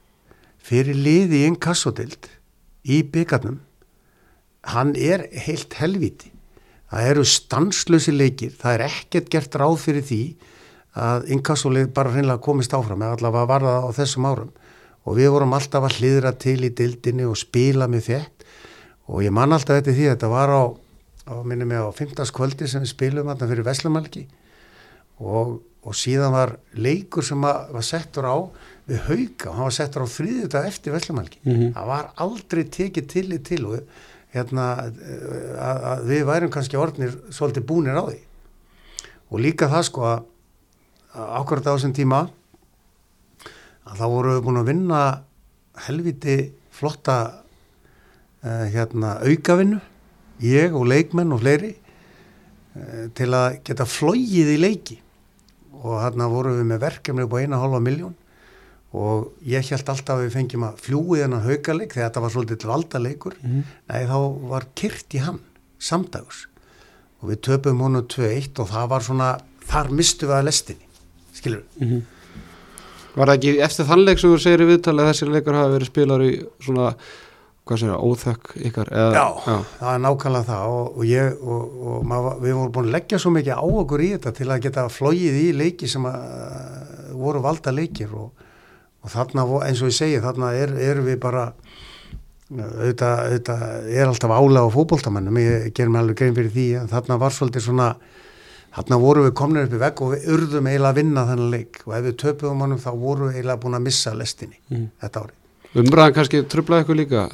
fyrir 0.66 0.96
liði 0.96 1.42
í 1.42 1.48
einn 1.48 1.60
kassodild 1.60 2.30
í 2.88 3.02
byggarnum 3.04 3.60
hann 4.66 4.96
er 4.98 5.28
heilt 5.46 5.76
helviti 5.78 6.32
það 6.90 7.10
eru 7.10 7.24
stanslösi 7.28 8.14
leikir. 8.14 8.54
Það 8.56 8.76
er 8.76 8.84
ekkert 8.86 9.32
gert 9.32 9.58
ráð 9.58 9.78
fyrir 9.82 10.06
því 10.06 10.22
að 10.96 11.28
inkassolið 11.34 11.90
bara 11.96 12.12
hreinlega 12.14 12.42
komist 12.42 12.74
áfram 12.76 13.02
eða 13.04 13.18
allavega 13.18 13.50
var 13.50 13.66
það 13.66 13.84
á 13.84 13.90
þessum 13.98 14.28
árum. 14.30 14.52
Og 15.06 15.18
við 15.18 15.30
vorum 15.34 15.54
alltaf 15.54 15.86
að 15.86 15.98
hlýðra 16.00 16.32
til 16.40 16.58
í 16.66 16.72
dildinni 16.74 17.26
og 17.28 17.38
spila 17.38 17.86
með 17.90 18.08
þett 18.10 18.46
og 19.06 19.22
ég 19.22 19.34
man 19.34 19.54
alltaf 19.54 19.78
þetta 19.78 19.94
því 19.94 20.06
að 20.06 20.14
þetta 20.16 20.30
var 20.32 20.50
á, 20.50 20.62
á 21.26 21.34
minni 21.44 21.64
mig 21.66 21.78
á 21.78 21.90
15. 21.90 22.30
kvöldi 22.34 22.68
sem 22.70 22.82
við 22.84 22.92
spilum 22.94 23.26
þarna 23.30 23.48
fyrir 23.50 23.66
Veslumalki 23.66 24.26
og, 25.20 25.56
og 25.86 25.94
síðan 25.96 26.34
var 26.34 26.56
leikur 26.74 27.24
sem 27.26 27.40
var 27.42 27.82
settur 27.86 28.26
á 28.30 28.36
við 28.86 29.00
hauga 29.08 29.48
og 29.50 29.56
hann 29.56 29.66
var 29.68 29.74
settur 29.78 30.04
á 30.06 30.14
þrýðuta 30.16 30.64
eftir 30.68 30.94
Veslumalki 30.94 31.40
Mhm. 31.44 31.72
það 31.74 31.86
var 31.90 32.10
aldrei 32.16 32.64
tekið 32.64 33.08
til 33.10 33.26
í 33.32 33.38
til 33.42 33.64
og 33.66 33.80
hérna 34.36 34.66
að, 34.84 35.82
að 35.90 36.06
við 36.10 36.24
værum 36.28 36.50
kannski 36.52 36.76
orðnir 36.78 37.14
svolítið 37.32 37.66
búnir 37.66 37.96
á 37.98 38.04
því 38.06 38.18
og 39.30 39.40
líka 39.40 39.68
það 39.72 39.82
sko 39.88 40.02
að 40.06 40.24
ákvært 41.16 41.66
á 41.66 41.74
þessum 41.74 41.94
tíma 41.96 42.20
að 43.86 43.96
þá 44.00 44.06
voru 44.12 44.34
við 44.36 44.44
búin 44.46 44.60
að 44.60 44.68
vinna 44.70 45.00
helviti 45.86 46.36
flotta 46.76 47.16
uh, 48.44 48.64
hérna 48.72 49.16
aukavinnu 49.24 49.80
ég 50.44 50.74
og 50.76 50.86
leikmenn 50.90 51.32
og 51.32 51.40
fleiri 51.42 51.72
uh, 52.76 53.08
til 53.16 53.30
að 53.36 53.60
geta 53.66 53.86
flóið 53.88 54.52
í 54.54 54.60
leiki. 54.60 55.00
Og 55.82 56.00
hérna 56.02 56.28
voru 56.32 56.54
við 56.56 56.68
með 56.70 56.82
verkefni 56.86 57.26
upp 57.26 57.36
á 57.36 57.40
eina 57.42 57.60
hálfa 57.60 57.82
miljón 57.84 58.14
og 58.96 59.32
ég 59.44 59.66
held 59.66 59.90
alltaf 59.92 60.14
að 60.14 60.22
við 60.24 60.34
fengjum 60.38 60.62
að 60.64 60.78
fljúi 60.80 61.18
þennan 61.20 61.42
haugaleik 61.44 61.92
þegar 61.92 62.06
þetta 62.06 62.20
var 62.24 62.32
svolítið 62.32 62.58
til 62.62 62.70
valdaleikur. 62.70 63.34
Mhm. 63.42 63.62
nei 63.90 64.06
þá 64.08 64.18
var 64.48 64.66
kyrt 64.78 65.16
í 65.16 65.20
hann 65.20 65.40
samdags. 65.78 66.46
Og 67.20 67.30
við 67.30 67.42
töpum 67.44 67.80
honum 67.84 68.06
2-1 68.08 68.60
og 68.62 68.70
það 68.70 68.88
var 68.88 69.00
svona 69.04 69.30
þar 69.66 69.90
mistu 69.90 70.26
við 70.30 70.38
að 70.38 70.46
lestinni 70.48 70.86
skilur 71.36 71.62
við 71.76 71.88
Mhm. 71.88 72.02
Var 73.16 73.26
það 73.26 73.36
ekki 73.36 73.60
eftir 73.64 73.86
þannleik 73.88 74.18
sem 74.20 74.30
þú 74.30 74.38
segir 74.40 74.60
í 74.60 74.68
viðtali 74.68 75.00
að 75.00 75.08
þessi 75.10 75.28
leikur 75.32 75.54
hafa 75.56 75.72
verið 75.72 75.88
spilar 75.88 76.20
í 76.20 76.32
svona, 76.60 76.94
hvað 77.66 77.80
segir 77.80 77.92
það, 77.92 78.04
óþökk 78.06 78.50
ykkar? 78.68 78.90
Eða, 78.94 79.12
Já, 79.16 79.56
það 79.80 79.92
er 79.96 80.02
nákvæmlega 80.06 80.46
það 80.50 80.74
og, 80.76 80.88
og, 80.96 81.04
ég, 81.10 81.38
og, 81.42 81.76
og 81.92 82.04
maður, 82.12 82.36
við 82.44 82.54
vorum 82.60 82.72
búin 82.76 82.86
að 82.90 82.96
leggja 82.96 83.18
svo 83.22 83.32
mikið 83.34 83.58
á 83.58 83.64
okkur 83.66 84.04
í 84.06 84.10
þetta 84.14 84.32
til 84.38 84.48
að 84.54 84.62
geta 84.68 84.84
flóið 84.96 85.38
í 85.42 85.46
leiki 85.58 85.88
sem 85.90 86.06
að, 86.06 86.26
uh, 86.36 87.14
voru 87.18 87.42
valda 87.44 87.74
leikir 87.74 88.12
og, 88.14 88.44
og 89.02 89.10
þarna, 89.12 89.46
eins 89.66 89.82
og 89.82 89.90
ég 89.90 89.98
segi, 89.98 90.20
þarna 90.22 90.52
er, 90.54 90.74
er 90.90 91.02
við 91.06 91.18
bara 91.22 91.48
auðvitað, 92.46 93.16
auðvitað 93.26 93.64
er 93.90 94.06
alltaf 94.06 94.30
álega 94.36 94.62
á 94.62 94.74
fótboltamennum, 94.76 95.38
ég 95.42 95.72
ger 95.74 95.88
mig 95.90 96.00
alveg 96.04 96.20
grein 96.20 96.36
fyrir 96.36 96.52
því 96.54 96.66
en 96.84 96.90
þarna 96.92 97.16
var 97.18 97.34
svolítið 97.34 97.64
svona 97.66 97.88
þarna 98.76 98.98
voru 99.02 99.24
við 99.26 99.34
komnir 99.40 99.66
upp 99.66 99.74
í 99.74 99.80
vegg 99.82 100.02
og 100.04 100.12
við 100.14 100.28
urðum 100.36 100.68
eiginlega 100.70 100.92
að 100.92 100.98
vinna 101.00 101.24
þennan 101.30 101.50
leik 101.56 101.80
og 101.88 101.94
ef 101.96 102.04
við 102.06 102.16
töpuðum 102.22 102.62
honum 102.66 102.78
þá 102.82 102.88
voru 103.00 103.30
við 103.30 103.38
eiginlega 103.40 103.62
búin 103.64 103.78
að 103.80 103.84
missa 103.88 104.12
lestinni 104.14 104.58
Mhm. 104.70 104.86
þetta 105.02 105.22
ári. 105.24 105.34
Umræðan 105.76 106.14
kannski 106.16 106.42
trublaði 106.52 106.84
ykkur 106.86 106.98
líka 107.00 107.24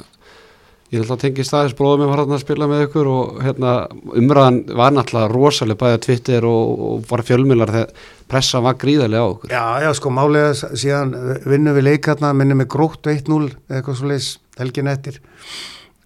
ég 0.93 1.01
held 1.01 1.13
að 1.15 1.23
tengi 1.23 1.45
staðis 1.47 1.73
bróðum 1.77 2.03
með 2.05 2.19
hann 2.21 2.35
að 2.37 2.43
spila 2.43 2.67
með 2.69 2.83
ykkur 2.87 3.09
og 3.09 3.39
hérna, 3.41 3.71
umræðan 4.21 4.59
var 4.77 4.93
náttúrulega 4.93 5.31
rosalega 5.33 5.81
bæði 5.81 5.97
að 5.97 6.03
Twitter 6.05 6.47
og, 6.49 6.83
og 6.89 7.07
var 7.09 7.23
fjölmilar 7.25 7.73
þegar 7.73 8.11
pressa 8.29 8.61
var 8.65 8.77
gríðarlega 8.81 9.25
á 9.25 9.33
okkur. 9.33 9.55
Já, 9.55 9.65
já, 9.87 9.89
sko, 9.97 10.13
málega 10.13 10.51
síðan 10.61 11.15
vinnum 11.49 11.79
við 11.79 11.87
leikarna, 11.89 12.35
minnum 12.37 12.61
við 12.61 12.69
grótt 12.77 13.09
1-0 13.09 13.39
eða 13.49 13.79
eitthvað 13.79 13.99
svo 14.03 14.11
leis 14.13 14.29
helgin 14.61 14.93
eftir. 14.93 15.17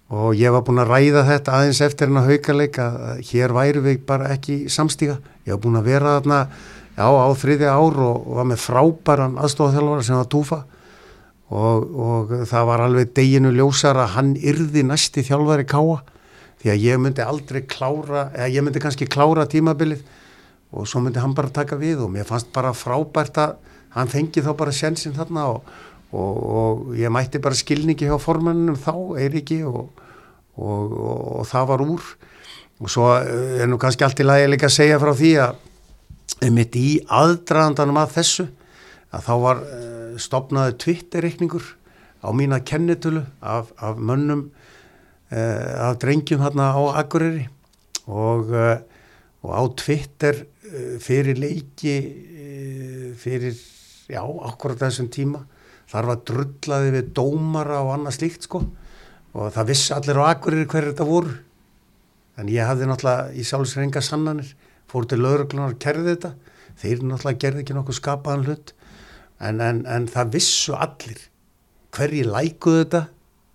Og 0.07 0.31
ég 0.39 0.55
var 0.55 0.63
búin 0.63 0.79
að 0.79 0.93
ræða 0.93 1.25
þetta 1.27 1.57
aðeins 1.57 1.83
eftir 1.83 2.07
hennar 2.07 2.29
haukaleik 2.29 2.79
að 2.79 2.97
hér 3.27 3.55
væru 3.57 3.83
við 3.83 4.01
bara 4.07 4.31
ekki 4.37 4.61
í 4.63 4.71
samstíga. 4.71 5.17
Ég 5.43 5.57
var 5.57 5.63
búin 5.65 5.81
að 5.81 5.91
vera 5.91 6.15
þarna 6.15 6.39
já, 6.95 7.07
á 7.11 7.27
þriðja 7.43 7.75
ár 7.75 8.01
og 8.07 8.33
var 8.39 8.47
með 8.47 8.63
frábæran 8.63 9.35
aðstofþjálfara 9.43 10.07
sem 10.07 10.15
var 10.15 10.31
túfa 10.31 10.63
og, 11.47 11.87
og 11.95 12.31
það 12.49 12.67
var 12.67 12.83
alveg 12.83 13.11
deginu 13.15 13.53
ljósar 13.55 13.99
að 14.01 14.13
hann 14.17 14.35
yrði 14.35 14.83
næsti 14.87 15.23
þjálfari 15.27 15.67
káa 15.69 16.01
því 16.61 16.71
að 16.73 16.83
ég 16.83 17.01
myndi 17.01 17.23
aldrei 17.23 17.61
klára 17.69 18.27
eða 18.33 18.49
ég 18.51 18.65
myndi 18.65 18.81
kannski 18.83 19.07
klára 19.07 19.45
tímabilið 19.49 20.01
og 20.75 20.87
svo 20.89 21.01
myndi 21.03 21.21
hann 21.23 21.35
bara 21.37 21.53
taka 21.53 21.77
við 21.79 22.03
og 22.03 22.11
mér 22.11 22.27
fannst 22.27 22.49
bara 22.55 22.73
frábært 22.75 23.37
að 23.39 23.55
hann 23.95 24.11
fengi 24.11 24.43
þá 24.43 24.51
bara 24.57 24.73
sjensin 24.75 25.15
þarna 25.15 25.45
og, 25.53 25.69
og, 26.11 26.41
og 26.59 26.97
ég 26.97 27.13
mætti 27.13 27.41
bara 27.43 27.57
skilningi 27.57 28.09
hjá 28.09 28.17
formannum 28.21 28.77
þá, 28.79 28.93
Eiriki 29.21 29.61
og, 29.67 29.87
og, 30.57 31.45
það 31.47 31.71
var 31.71 31.85
úr. 31.85 32.09
Og 32.77 32.91
svo 32.93 33.07
eh, 33.17 33.63
er 33.63 33.69
nú 33.69 33.79
kannski 33.81 34.05
allt 34.05 34.19
í 34.21 34.27
lagi 34.27 34.49
líka 34.51 34.67
að 34.69 34.75
segja 34.75 34.99
frá 35.01 35.13
því 35.17 35.31
að 35.47 35.63
mitt 36.53 36.75
í 36.77 36.99
aðdraðandanum 37.09 37.97
að 38.03 38.11
þessu 38.19 38.45
að 39.15 39.23
þá 39.25 39.33
var 39.41 39.61
uh, 39.63 39.96
stopnaði 40.21 40.77
Twitter-reikningur 40.83 41.65
á 42.23 42.29
mína 42.33 42.59
kennitölu 42.65 43.23
af, 43.41 43.71
af 43.77 43.97
mönnum 43.97 44.49
uh, 45.31 45.89
af 45.89 45.99
drengjum 46.01 46.41
hérna 46.41 46.71
á 46.73 46.81
Akureyri. 47.03 47.47
Og, 48.07 48.49
uh, 48.49 48.77
og 49.43 49.51
á 49.53 49.61
Twitter 49.77 50.43
uh, 50.43 50.97
fyrir 50.99 51.37
leiki 51.37 51.97
fyrir, 53.17 53.55
já, 54.09 54.21
akkurat 54.21 54.79
þessum 54.81 55.07
tíma 55.09 55.43
þar 55.87 56.09
var 56.11 56.23
drullaði 56.27 56.93
við 56.97 57.11
dómara 57.15 57.81
og 57.83 57.93
annað 57.95 58.17
slíkt 58.19 58.47
sko. 58.47 58.63
Og 59.37 59.51
það 59.55 59.69
vissi 59.71 59.93
allir 59.95 60.19
á 60.19 60.23
Akureyri 60.33 60.67
hverju 60.67 60.91
þetta 60.91 61.07
voru. 61.07 61.35
En 62.37 62.49
ég 62.51 62.67
hafði 62.67 62.89
náttúrulega 62.89 63.31
í 63.33 63.45
sjálfsreinga 63.47 64.03
sannanir. 64.03 64.49
Fór 64.87 65.07
til 65.09 65.21
lauruglunar 65.21 65.73
og 65.73 65.79
kerði 65.81 66.13
þetta. 66.13 66.33
Þeir 66.81 67.05
náttúrulega 67.05 67.41
gerði 67.43 67.63
ekki 67.63 67.77
nokkuð 67.77 67.99
skapaðan 68.01 68.45
hlut 68.47 68.73
en, 69.39 69.61
en, 69.61 69.83
en 69.85 70.07
það 70.07 70.31
vissu 70.33 70.73
allir 70.75 71.19
hverji 71.97 72.23
lækuðu 72.25 72.83
þetta 72.85 73.05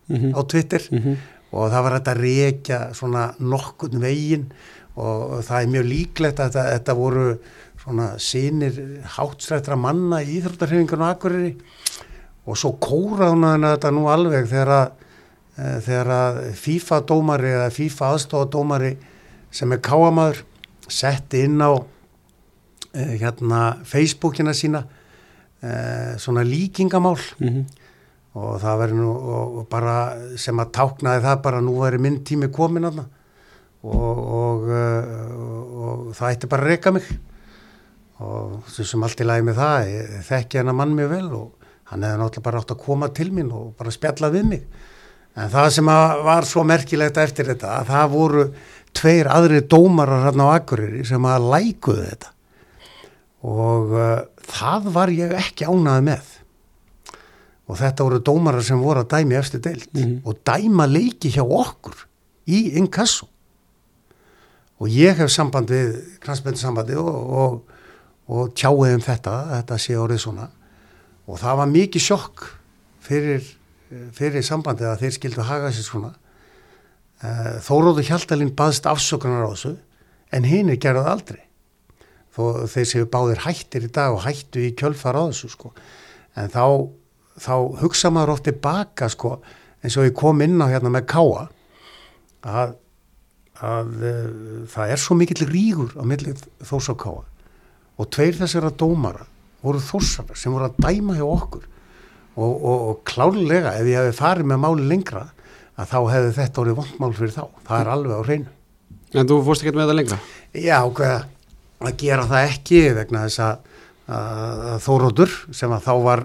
Mhm. 0.08 0.32
á 0.34 0.40
Twitter 0.50 0.82
Mhm. 0.90 1.16
og 1.52 1.70
það 1.70 1.82
var 1.82 1.92
þetta 2.00 2.14
reykja 2.18 2.78
svona 2.94 3.34
nokkurn 3.40 4.00
veginn 4.02 4.46
og 4.96 5.40
það 5.46 5.62
er 5.62 5.70
mjög 5.72 5.86
líklegt 5.88 6.38
að 6.40 6.50
þetta, 6.50 6.64
þetta 6.78 6.94
voru 6.96 7.38
svona 7.82 8.08
sinir 8.18 8.76
háttstrættra 9.16 9.76
manna 9.78 10.20
í 10.22 10.36
Íþróttarhefingun 10.40 11.00
og 11.00 11.16
Akureyri 11.16 11.56
og 12.46 12.56
svo 12.56 12.72
kóraðunaðina 12.82 13.76
þetta 13.76 13.90
nú 13.94 14.04
alveg 14.10 14.48
þegar 14.50 14.68
að, 14.68 14.90
e, 15.58 15.80
þegar 15.86 16.06
að 16.18 16.52
FIFA 16.54 17.00
dómari 17.06 17.52
eða 17.54 17.70
FIFA 17.70 18.10
aðstofadómari 18.14 18.96
sem 19.50 19.72
er 19.72 19.78
káamaður 19.78 20.42
setti 20.88 21.44
inn 21.46 21.58
á 21.62 21.72
e, 22.94 23.18
hérna 23.22 23.78
Facebookina 23.84 24.52
sína 24.52 24.84
e, 25.62 25.72
svona 26.18 26.44
líkingamál. 26.46 27.18
Mhm. 27.38 27.64
og 28.32 28.54
það 28.62 28.78
verður 28.80 28.96
nú 28.96 29.08
og, 29.12 29.56
og 29.60 29.64
bara 29.68 29.94
sem 30.40 30.56
að 30.56 30.70
táknaði 30.72 31.20
það 31.20 31.42
bara 31.44 31.58
nú 31.60 31.74
verður 31.82 32.00
minn 32.00 32.22
tími 32.24 32.48
komin 32.48 32.88
aðna 32.88 33.04
og, 33.82 34.18
og, 34.38 34.70
uh, 34.70 35.12
og, 35.36 35.74
og 35.82 36.16
það 36.16 36.36
ætti 36.36 36.50
bara 36.50 36.66
að 36.66 36.72
reyka 36.72 36.94
mig. 36.94 37.08
Og 38.22 38.70
sem 38.70 39.02
allt 39.02 39.22
í 39.22 39.26
lagi 39.26 39.44
með 39.46 39.58
það 39.58 39.90
ég 39.90 40.12
þekki 40.28 40.60
hennar 40.60 40.78
mann 40.78 40.94
mjög 40.94 41.14
vel 41.16 41.28
og 41.40 41.70
hann 41.90 42.04
hefði 42.06 42.20
náttúrulega 42.20 42.46
bara 42.46 42.60
átt 42.62 42.74
að 42.74 42.82
koma 42.84 43.08
til 43.12 43.30
mín 43.34 43.50
og 43.56 43.72
bara 43.78 43.94
spjalla 43.94 44.30
við 44.32 44.46
mig. 44.52 44.68
En 45.32 45.50
það 45.50 45.70
sem 45.78 45.88
var 46.28 46.46
svo 46.46 46.62
merkilegt 46.68 47.18
eftir 47.18 47.48
þetta 47.48 47.78
að 47.80 47.90
það 47.90 48.12
voru 48.12 48.44
tveir 48.92 49.30
aðri 49.32 49.62
dómarar 49.64 50.26
hérna 50.26 50.52
á 50.52 50.54
Akureyri 50.60 51.06
sem 51.08 51.26
að 51.26 51.48
lækuðu 51.54 52.06
þetta. 52.10 52.32
Og 53.42 53.94
uh, 53.96 54.18
það 54.52 54.88
var 54.94 55.12
ég 55.14 55.32
ekki 55.38 55.66
ánaði 55.68 56.04
með. 56.10 56.30
Og 57.70 57.78
þetta 57.78 58.04
voru 58.04 58.18
dómarar 58.26 58.64
sem 58.66 58.80
voru 58.82 59.04
að 59.04 59.12
dæmi 59.14 59.36
eftir 59.38 59.60
deilt 59.64 59.92
Mhm. 59.94 60.20
og 60.26 60.40
dæma 60.44 60.86
leiki 60.90 61.30
hjá 61.32 61.42
okkur 61.44 62.06
í 62.48 62.74
inkasso. 62.76 63.28
Og 64.80 64.88
ég 64.88 65.14
hef 65.16 65.30
samband 65.30 65.68
við 65.70 66.18
kransböndsambandi 66.20 66.96
og, 66.98 67.30
og, 67.32 67.62
og 68.28 68.54
tjáið 68.54 68.94
um 68.96 69.00
þetta 69.00 69.34
þetta 69.52 69.78
sé 69.78 69.94
orðið 69.94 70.18
svona. 70.24 70.48
Og 71.28 71.38
það 71.38 71.56
var 71.56 71.66
mikið 71.70 72.02
sjokk 72.02 72.42
fyrir, 73.00 73.44
fyrir 74.12 74.42
sambandið 74.42 74.88
að 74.90 74.98
þeir 75.04 75.14
skildu 75.16 75.42
haga 75.46 75.70
sér 75.70 75.86
svona. 75.86 76.10
Eh, 77.22 77.60
Þóróður 77.62 78.08
Hjaltalín 78.08 78.50
baðst 78.58 78.88
afsökunar 78.90 79.46
á 79.46 79.54
þessu 79.54 79.76
en 80.32 80.44
hinn 80.44 80.68
er 80.70 80.76
gerðað 80.82 81.06
aldrei 81.12 81.40
þó 82.32 82.68
þeir 82.72 82.88
séu 82.88 83.08
báðir 83.12 83.42
hættir 83.44 83.88
í 83.88 83.90
dag 83.92 84.14
og 84.16 84.24
hættu 84.26 84.62
í 84.66 84.74
kjölfar 84.78 85.18
á 85.18 85.22
þessu 85.28 85.50
sko. 85.52 85.72
En 86.38 86.48
þá, 86.52 86.64
þá 87.40 87.54
hugsa 87.82 88.12
maður 88.12 88.36
oft 88.36 88.46
tilbaka 88.48 89.10
sko 89.12 89.36
eins 89.82 89.98
og 89.98 90.08
ég 90.08 90.16
kom 90.16 90.40
inn 90.44 90.62
á 90.62 90.70
hérna 90.70 90.92
með 90.94 91.08
káa 91.12 91.48
að, 92.46 92.72
að 93.60 93.92
uh, 93.98 94.64
það 94.72 94.94
er 94.94 95.02
svo 95.02 95.18
mikill 95.18 95.44
rígur 95.50 95.92
á 95.98 96.02
milli 96.08 96.34
þós 96.64 96.88
og 96.92 98.08
tveir 98.10 98.38
þessara 98.38 98.72
dómara 98.72 99.26
voru 99.62 99.82
þósarar 99.82 100.38
sem 100.38 100.54
voru 100.54 100.68
að 100.68 100.80
dæma 100.82 101.18
hjá 101.18 101.26
okkur. 101.26 101.68
Og, 102.32 102.52
og, 102.52 102.84
og 102.88 103.00
klárlega 103.04 103.74
ef 103.76 103.88
ég 103.90 103.98
hefði 104.00 104.16
farið 104.16 104.48
með 104.48 104.62
máli 104.62 104.86
lengra 104.88 105.26
að 105.76 105.90
þá 105.90 105.98
hefði 106.14 106.32
þetta 106.38 106.62
orðið 106.62 106.78
vondmál 106.80 107.12
fyrir 107.18 107.34
þá. 107.34 107.44
Það 107.68 107.82
er 107.82 107.90
alveg 107.92 108.16
á 108.16 108.22
hreinu. 108.26 108.54
En 109.12 109.28
þú 109.28 109.38
fórst 109.44 109.64
ekki 109.64 109.76
með 109.76 109.84
þetta 109.84 109.98
lengra? 109.98 110.18
Já, 110.56 110.78
hvað, 110.96 111.26
að 111.88 111.98
gera 112.02 112.28
það 112.30 112.48
ekki 112.50 112.82
vegna 112.98 113.26
þess 113.26 113.44
að, 113.48 113.68
Þórótur 114.82 115.30
sem 115.54 115.72
að 115.72 115.84
þá 115.86 115.92
var 116.04 116.20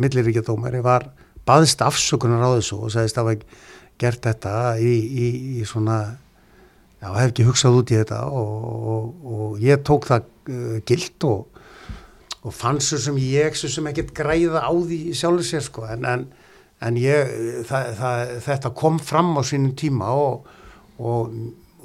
milliríkjadómari 0.00 0.78
var 0.80 1.08
baðist 1.48 1.82
afsökunar 1.84 2.44
á 2.46 2.54
þessu 2.54 2.78
og 2.78 2.92
sagðist 2.94 3.18
að 3.18 3.26
hafa 3.26 3.66
gert 3.98 4.24
þetta 4.28 4.54
í, 4.80 4.94
í, 4.94 5.28
í 5.58 5.66
svona 5.66 5.98
já, 7.02 7.10
hef 7.10 7.30
ekki 7.30 7.46
hugsað 7.48 7.78
út 7.80 7.92
í 7.92 7.98
þetta 7.98 8.20
og, 8.30 8.66
og, 8.94 9.30
og 9.34 9.62
ég 9.62 9.82
tók 9.86 10.08
það 10.08 10.28
uh, 10.50 10.76
gilt 10.88 11.26
og, 11.28 11.62
og 12.42 12.54
fann 12.54 12.80
svo 12.84 13.00
sem 13.02 13.18
ég 13.22 13.58
svo 13.58 13.70
sem 13.72 13.88
ekkert 13.90 14.14
græða 14.16 14.64
á 14.66 14.72
því 14.72 15.00
sjálfur 15.18 15.48
sér 15.48 15.64
sko. 15.66 15.86
En, 15.90 16.06
en, 16.08 16.26
en 16.84 17.00
ég, 17.00 17.32
það, 17.68 17.92
það, 17.98 18.34
þetta 18.46 18.74
kom 18.82 19.00
fram 19.02 19.34
á 19.38 19.42
sínum 19.46 19.74
tíma 19.78 20.12
og, 20.14 20.52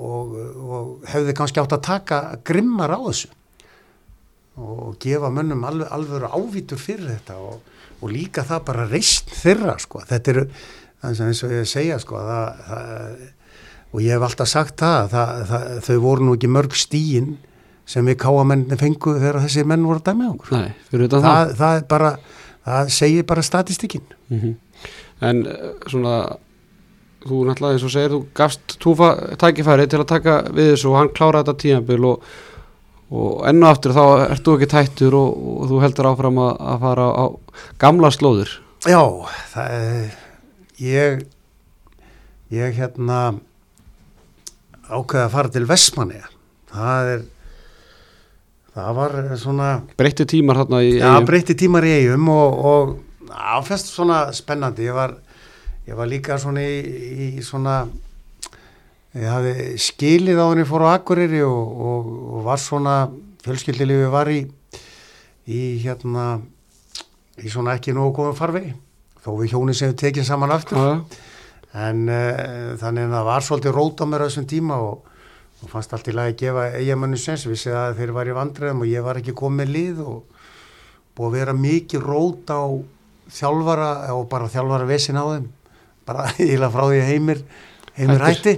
og, 0.04 0.36
og, 0.60 0.92
hefði 1.10 1.36
kannski 1.38 1.62
átt 1.64 1.78
að 1.78 1.86
taka 1.88 2.22
grimmar 2.46 2.94
á 2.94 3.00
þessu 3.08 3.32
og 4.54 4.98
gefa 5.02 5.32
mönnum 5.34 5.64
alveg, 5.66 5.88
alveg 5.90 6.28
ávítur 6.30 6.82
fyrir 6.82 7.10
þetta 7.16 7.40
og, 7.42 7.62
og 8.04 8.12
líka 8.14 8.44
það 8.46 8.66
bara 8.68 8.90
reist 8.92 9.32
þeirra 9.42 9.80
sko, 9.82 10.04
þetta 10.10 10.34
eru 10.36 10.44
er 11.04 11.24
eins 11.28 11.42
og 11.44 11.56
ég 11.56 11.66
segja 11.68 11.98
sko 12.00 12.20
það, 12.22 12.62
það, 12.68 13.24
og 13.94 14.04
ég 14.04 14.14
hef 14.16 14.28
alltaf 14.28 14.50
sagt 14.52 14.84
það, 14.84 15.10
það, 15.12 15.42
það 15.50 15.82
þau 15.88 15.98
voru 16.06 16.28
nú 16.28 16.38
ekki 16.38 16.52
mörg 16.52 16.78
stíin 16.78 17.34
sem 17.90 18.08
við 18.08 18.22
káamenninni 18.24 18.80
fengu 18.80 19.18
þegar 19.18 19.42
þessi 19.44 19.66
menn 19.68 19.84
voru 19.84 20.00
að 20.00 20.08
dæmi 20.08 20.30
á 20.30 20.32
okkur. 20.32 20.54
Nei, 20.56 20.70
það, 20.94 21.18
það, 21.26 21.54
það 21.60 21.82
bara 21.92 22.12
það 22.64 22.94
segir 22.96 23.28
bara 23.28 23.44
statistikinn. 23.44 24.06
Mhm. 24.32 24.56
En 25.24 25.46
eh, 25.48 25.68
svona 25.92 26.16
þú 27.28 27.44
náttúrulega 27.48 27.78
eins 27.78 27.86
og 27.88 27.94
segir 27.94 28.16
þú 28.16 28.22
gafst 28.38 28.76
túfa 28.84 29.12
tækifæri 29.42 29.88
til 29.92 30.02
að 30.02 30.10
taka 30.12 30.40
við 30.50 30.74
þessu 30.74 30.92
og 30.92 30.98
hann 31.00 31.14
kláraði 31.16 31.44
þetta 31.46 31.62
tímabil 31.64 32.10
og, 32.10 32.28
og 33.14 33.46
ennu 33.52 33.70
aftur 33.70 33.96
þá 33.96 34.04
ert 34.28 34.44
þú 34.44 34.58
ekki 34.58 34.72
tættur 34.74 35.18
og, 35.20 35.48
og 35.64 35.72
þú 35.72 35.82
heldur 35.86 36.12
áfram 36.12 36.44
að, 36.44 36.54
að 36.74 36.84
fara 36.88 37.08
á 37.14 37.26
gamla 37.84 38.12
slóður 38.14 38.60
Já, 38.84 39.00
það 39.54 39.74
er, 39.80 40.16
ég, 40.84 41.22
ég 42.52 42.74
hérna 42.76 43.20
ákveða 44.92 45.28
að 45.30 45.34
fara 45.38 45.52
til 45.54 45.64
Vestmanni. 45.70 46.20
Það 46.74 47.12
er, 47.14 47.24
það 48.76 48.98
var 48.98 49.16
svona, 49.40 49.70
breytti 50.00 50.28
tímar 50.34 50.60
þarna 50.64 50.82
í 50.84 50.92
já, 50.98 51.06
Eyjum. 51.14 51.30
breytti 51.30 51.56
tímar 51.64 51.88
í 51.88 51.94
eigum 52.02 52.28
og, 52.34 52.60
og 52.74 53.32
áfest 53.32 53.94
svona 53.94 54.26
spennandi. 54.36 54.90
Ég 54.90 54.98
var, 54.98 55.16
ég 55.88 55.98
var 55.98 56.10
líka 56.10 56.38
svona 56.42 56.64
í, 56.64 56.80
í 57.38 57.44
svona, 57.44 57.82
ég 59.18 59.28
hafði 59.30 59.56
skilið 59.82 60.40
á 60.40 60.46
henni 60.48 60.66
fór 60.68 60.88
á 60.88 60.96
Akureyri 60.96 61.44
og, 61.46 61.84
og, 61.90 62.10
og 62.38 62.48
var 62.48 62.62
svona, 62.62 62.96
fjölskyldilífi 63.44 64.10
var 64.14 64.32
í, 64.32 64.42
í 65.50 65.62
hérna, 65.84 66.38
í 67.44 67.52
svona 67.52 67.76
ekki 67.78 67.96
nógu 67.96 68.16
góðum 68.20 68.40
farvegi. 68.40 68.74
Þó 69.24 69.30
við 69.40 69.54
hjóni 69.54 69.76
sem 69.76 69.92
við 69.92 70.02
tekið 70.02 70.28
saman 70.28 70.52
aftur. 70.52 70.80
Já, 70.80 70.98
já. 70.98 71.30
En 71.74 72.06
uh, 72.06 72.76
þannig 72.78 73.08
að 73.08 73.16
það 73.16 73.28
var 73.32 73.46
svolítið 73.48 73.74
rót 73.74 74.04
á 74.04 74.06
mér 74.06 74.24
á 74.24 74.28
þessum 74.28 74.46
tíma 74.52 74.76
og, 74.84 75.08
og 75.64 75.72
fannst 75.72 75.96
allt 75.96 76.10
í 76.12 76.14
lagi 76.14 76.36
að 76.36 76.42
gefa 76.44 76.66
eigamönnu 76.78 77.18
sens. 77.18 77.48
Við 77.50 77.62
séð 77.64 77.80
að 77.80 78.02
þeir 78.02 78.14
var 78.14 78.30
í 78.30 78.36
vandræðum 78.38 78.84
og 78.86 78.92
ég 78.92 79.06
var 79.06 79.20
ekki 79.20 79.36
komið 79.40 79.72
lið 79.74 80.04
og 80.06 80.44
búið 81.18 81.30
að 81.30 81.38
vera 81.40 81.56
mikið 81.58 82.06
rót 82.06 82.54
á 82.54 82.62
þjálfara 83.34 83.90
og 84.14 84.28
bara 84.30 84.52
þjálfara 84.54 84.90
vesin 84.90 85.18
á 85.18 85.26
þeim. 85.32 85.50
Bara 86.08 86.28
íla 86.54 86.70
frá 86.74 86.88
því 86.90 87.02
heimir, 87.08 87.44
heimir 87.98 88.26
hætti. 88.28 88.58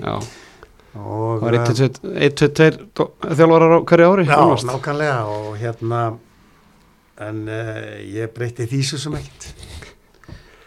Og, 0.95 1.41
það 1.41 1.43
var 1.43 1.57
eh, 1.59 2.29
1-2 2.29 3.07
þjálfarar 3.35 3.75
á 3.75 3.79
hverju 3.83 4.11
ári 4.13 4.23
Já, 4.23 4.37
nánast. 4.39 4.67
nákvæmlega 4.69 5.17
og 5.27 5.49
hérna 5.59 6.03
en 7.25 7.41
uh, 7.47 7.97
ég 8.11 8.31
breytti 8.35 8.67
því 8.71 8.79
svo 8.87 8.99
sem 9.03 9.17
ekkert. 9.19 9.91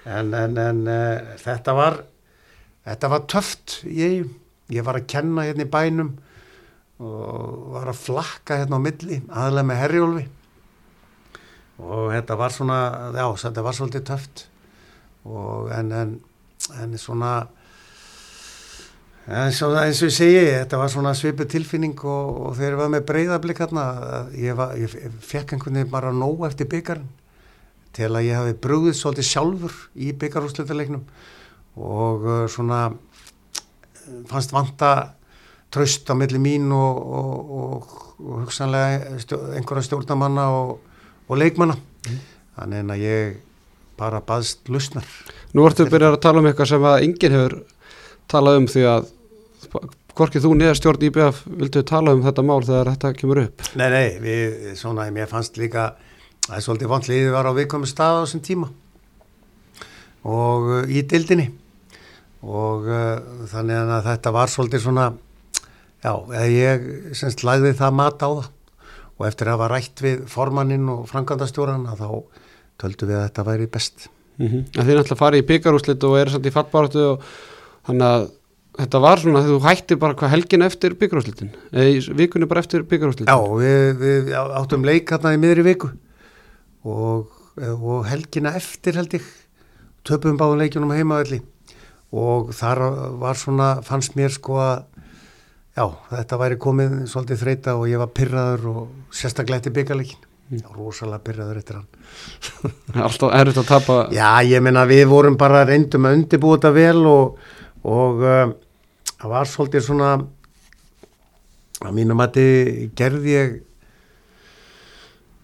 En, 0.08 0.32
en, 0.36 0.56
en 0.60 0.82
uh, 0.88 1.32
þetta 1.40 1.74
var 1.76 2.02
þetta 2.88 3.10
var 3.12 3.24
töft 3.28 3.78
ég, 3.88 4.28
ég 4.72 4.84
var 4.84 5.00
að 5.00 5.08
kenna 5.12 5.44
hérna 5.48 5.64
í 5.64 5.72
bænum 5.72 6.14
og 6.98 7.72
var 7.76 7.88
að 7.92 8.00
flakka 8.02 8.58
hérna 8.58 8.80
á 8.80 8.84
milli, 8.84 9.20
aðlega 9.30 9.68
með 9.70 9.80
herjólfi. 9.84 10.24
Og 11.78 12.08
þetta 12.10 12.36
var 12.40 12.54
svona 12.54 12.78
já, 13.14 13.26
þetta 13.44 13.64
var 13.64 13.76
svolítið 13.76 14.06
töft. 14.08 14.48
Og 15.28 15.68
en, 15.74 15.92
en, 15.94 16.16
en 16.82 16.98
svona 16.98 17.32
eins 19.28 19.60
og, 19.64 19.76
eins 19.76 20.00
og 20.00 20.08
ég 20.08 20.16
segi, 20.16 20.44
þetta 20.62 20.80
var 20.80 20.92
svona 20.92 21.14
svipu 21.16 21.44
tilfinning 21.48 21.96
og, 22.00 22.38
og 22.48 22.56
þegar 22.56 22.74
ég 22.74 22.80
var 22.80 22.92
með 22.94 23.06
breyðablik 23.10 23.60
hérna, 23.62 23.86
ég, 24.32 24.62
ég 24.80 25.18
fekk 25.20 25.54
einhvern 25.54 25.80
veginn 25.80 25.92
bara 25.92 26.12
nóg 26.16 26.46
eftir 26.48 26.70
byggarinn 26.70 27.08
til 27.96 28.08
að 28.12 28.28
ég 28.28 28.38
hafi 28.38 28.56
brúðið 28.62 28.96
svolítið 28.96 29.28
sjálfur 29.28 29.76
í 29.98 30.12
byggarúslutaleiknum 30.20 31.04
og 31.78 32.26
uh, 32.26 32.42
svona 32.50 32.88
fannst 34.30 34.54
vanta 34.54 34.92
tröst 35.74 36.08
á 36.08 36.14
milli 36.16 36.40
mín 36.40 36.70
og, 36.72 36.96
og, 36.96 37.50
og, 37.60 37.96
og 38.24 38.44
hugsanlega 38.46 39.18
stjó, 39.20 39.40
einhverja 39.52 39.84
stjórnamanna 39.90 40.46
og, 40.56 40.78
og 41.28 41.40
leikmanna. 41.40 41.76
Þannig 42.56 42.94
að 42.94 43.04
ég 43.04 43.36
bara 43.98 44.22
baðst 44.24 44.70
lusnar 44.72 45.04
Nú 45.56 45.64
ertu 45.64 45.86
að 45.86 45.94
byrja 45.94 46.10
að 46.12 46.20
tala 46.24 46.42
um 46.42 46.48
eitthvað 46.50 46.70
sem 46.72 46.84
að 46.84 47.04
enginn 47.06 47.36
hefur 47.38 47.54
talað 48.28 48.58
um 48.60 48.66
því 48.68 48.82
að 48.88 49.06
hvorki 50.18 50.42
þú 50.42 50.50
niður 50.58 50.76
stjórn 50.76 51.06
IBF 51.08 51.38
vildu 51.46 51.84
tala 51.86 52.12
um 52.16 52.24
þetta 52.24 52.44
mál 52.44 52.58
þegar 52.66 52.90
þetta 52.92 53.12
kemur 53.16 53.40
upp. 53.44 53.64
Nei, 53.78 53.86
nei, 53.94 54.08
við, 54.20 54.58
svona, 54.80 55.06
mér 55.14 55.30
fannst 55.30 55.56
líka 55.60 55.92
það 56.48 56.58
er 56.58 56.66
svolítið 56.66 56.92
vant 56.92 57.08
liðið 57.08 57.32
var 57.36 57.48
á 57.48 57.58
viðkomið 57.58 57.92
stað 57.92 58.18
á 58.18 58.22
þessum 58.24 58.44
tíma. 58.48 58.68
Og 60.28 60.68
uh, 60.68 60.82
í 60.90 61.04
dildinni 61.08 61.48
og 62.44 62.90
uh, 62.90 63.16
þannig 63.48 63.94
að 63.96 64.10
þetta 64.10 64.34
var 64.34 64.52
svolítið 64.52 64.84
svona 64.84 65.08
já, 66.04 66.12
ég 66.44 66.86
semst 67.18 67.46
lagði 67.46 67.72
það 67.78 67.98
mat 68.02 68.20
á 68.20 68.28
það. 68.28 68.52
Og 69.18 69.26
eftir 69.26 69.48
að 69.48 69.56
hafa 69.56 69.72
rætt 69.72 70.04
við 70.04 70.20
formanninn 70.30 70.92
og 70.92 71.08
frangandastjóran 71.10 71.88
þá 71.98 72.08
töldu 72.78 73.08
við 73.08 73.18
að 73.18 73.26
þetta 73.30 73.48
væri 73.48 73.72
best 73.72 74.10
mm 74.38 74.46
-hmm. 74.46 74.64
Er 74.78 74.84
náttúrulega 74.84 75.22
farið 75.22 75.42
í 75.42 75.46
byggarúslit 75.46 76.04
og 76.04 76.18
eru 76.18 76.30
samt 76.30 76.46
í 76.46 76.54
fattbáratu 76.54 77.00
og 77.12 77.22
þannig 77.86 78.06
að 78.08 78.30
þetta 78.78 79.00
var 79.00 79.18
svona 79.18 79.42
þegar 79.42 79.58
þú 79.58 79.66
hættir 79.66 79.98
bara 79.98 80.14
hvað 80.14 80.30
helgin 80.30 80.62
eftir 80.62 80.94
byggarúslitin 80.94 81.50
eða 81.72 82.14
vikunni 82.14 82.46
bara 82.46 82.60
eftir 82.60 82.82
byggarúslitin 82.82 83.26
Já, 83.26 83.38
við, 83.58 83.98
við 83.98 84.32
áttum 84.34 84.84
leik 84.84 85.10
hérna 85.10 85.34
í 85.34 85.40
miðri 85.42 85.64
viku 85.64 85.90
og, 86.84 87.28
og 87.58 88.06
helgina 88.06 88.54
eftir 88.54 88.94
held 88.94 89.14
ég 89.14 89.22
töpum 90.04 90.38
báðum 90.38 90.62
leikjunum 90.62 90.94
heimaðalli 90.94 91.42
og 92.14 92.54
þar 92.56 92.84
var 93.20 93.36
svona, 93.36 93.82
fannst 93.84 94.16
mér 94.16 94.32
sko 94.32 94.56
að 94.62 94.86
já, 95.76 95.84
þetta 96.14 96.40
væri 96.40 96.58
komið 96.62 96.94
svolítið 97.10 97.42
þreita 97.42 97.74
og 97.78 97.88
ég 97.90 98.00
var 98.00 98.14
pyrraður 98.16 98.70
og 98.72 99.12
sérstaklega 99.14 99.60
eftir 99.60 99.76
byggarleikin. 99.76 100.24
Rosalega 100.48 101.20
byrjaður 101.26 101.60
eftir 101.60 101.78
hann 101.78 103.02
Alltaf 103.04 103.34
erfitt 103.36 103.60
að 103.60 103.68
tapa 103.68 103.96
Já, 104.14 104.40
ég 104.48 104.62
meina 104.64 104.86
við 104.88 105.04
vorum 105.10 105.36
bara 105.40 105.66
reyndum 105.68 106.08
að 106.08 106.18
undirbúa 106.22 106.56
þetta 106.56 106.72
vel 106.76 107.02
og, 107.10 107.38
og 107.84 108.22
uh, 108.24 108.44
það 109.18 109.32
var 109.34 109.50
svolítið 109.50 109.84
svona 109.84 110.12
að 111.84 111.98
mínum 111.98 112.22
að 112.24 112.38
þið 112.38 112.70
gerði 112.98 113.34
ég 113.34 113.52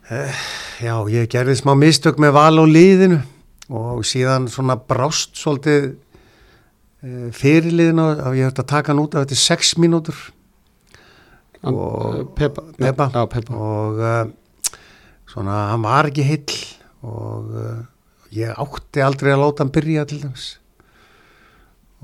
uh, 0.09 0.41
já, 0.81 0.95
ég 1.13 1.29
gerði 1.35 1.59
smá 1.61 1.75
mistök 1.79 2.23
með 2.23 2.37
val 2.39 2.57
á 2.57 2.65
liðinu 2.65 3.21
og 3.75 4.05
síðan 4.09 4.49
svona 4.53 4.79
brást 4.81 5.37
svolítið 5.41 5.91
uh, 5.93 7.29
fyrirliðinu 7.37 8.09
að 8.15 8.41
ég 8.41 8.49
höfði 8.49 8.65
að 8.65 8.73
taka 8.73 8.95
hann 8.95 9.05
út 9.05 9.19
af 9.19 9.27
þetta 9.27 9.43
sex 9.43 9.75
mínútur 9.77 10.17
og 11.65 12.35
Peppa, 12.37 12.65
Peppa. 12.77 13.07
Já, 13.13 13.23
Peppa. 13.33 13.57
og 13.57 14.01
uh, 14.01 14.25
svona 15.35 15.57
hann 15.73 15.83
var 15.85 16.09
ekki 16.09 16.27
heill 16.29 16.59
og 17.05 17.51
uh, 17.59 17.81
ég 18.35 18.55
átti 18.55 19.03
aldrei 19.05 19.35
að 19.35 19.43
láta 19.43 19.65
hann 19.65 19.75
byrja 19.75 20.07
til 20.09 20.21
dæmis. 20.23 20.47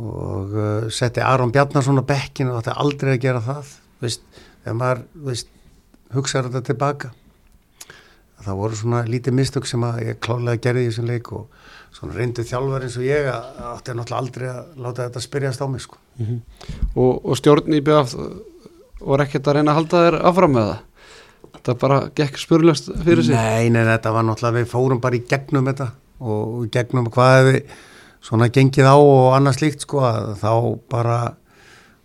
Og 0.01 0.53
uh, 0.57 0.91
setti 0.93 1.23
Aron 1.25 1.55
Bjarnarsson 1.55 2.03
á 2.03 2.05
bekkinu 2.11 2.53
og 2.53 2.61
átti 2.61 2.75
aldrei 2.75 3.15
að 3.15 3.25
gera 3.25 3.45
það. 3.47 3.73
Veist, 4.03 4.27
þegar 4.65 4.79
maður 4.83 5.03
veist, 5.31 5.51
hugsaður 6.15 6.51
þetta 6.51 6.73
tilbaka 6.73 7.15
það 8.45 8.61
voru 8.61 8.79
svona 8.79 9.01
lítið 9.09 9.37
mistök 9.37 9.67
sem 9.69 9.83
að 9.85 10.03
ég 10.07 10.21
klálega 10.25 10.63
gerði 10.65 10.85
í 10.87 10.91
þessum 10.91 11.09
leik 11.11 11.33
og 11.37 11.65
svona 11.97 12.17
reyndu 12.17 12.45
þjálfar 12.47 12.87
eins 12.87 12.97
og 12.97 13.07
ég 13.07 13.29
að 13.29 13.59
átti 13.71 13.97
náttúrulega 13.97 14.21
aldrei 14.23 14.47
að 14.51 14.85
láta 14.87 15.09
þetta 15.09 15.25
spyrjast 15.27 15.65
á 15.65 15.67
mig 15.69 15.85
sko. 15.85 15.99
og, 16.95 17.13
og 17.25 17.37
stjórn 17.41 17.77
í 17.77 17.83
BF 17.85 18.15
voru 19.01 19.25
ekkert 19.25 19.51
að 19.51 19.59
reyna 19.59 19.75
að 19.75 19.81
halda 19.81 20.05
þér 20.07 20.19
áfram 20.31 20.57
með 20.57 20.71
það 20.71 20.81
þetta 21.61 21.77
bara 21.81 22.01
gekk 22.17 22.41
spurlust 22.41 22.91
fyrir 23.05 23.23
sig. 23.27 23.37
Nei, 23.37 23.69
nei, 23.73 23.85
þetta 23.85 24.15
var 24.17 24.27
náttúrulega, 24.27 24.63
við 24.63 24.73
fórum 24.73 25.01
bara 25.05 25.19
í 25.19 25.25
gegnum 25.29 25.69
þetta 25.71 25.91
og 26.21 26.67
gegnum 26.73 27.09
hvað 27.13 27.47
við 27.49 27.61
svona 28.25 28.51
gengið 28.53 28.89
á 28.89 28.97
og 28.97 29.35
annað 29.37 29.61
slíkt 29.61 29.87
sko 29.87 30.03
að 30.05 30.33
þá 30.43 30.53
bara 30.93 31.19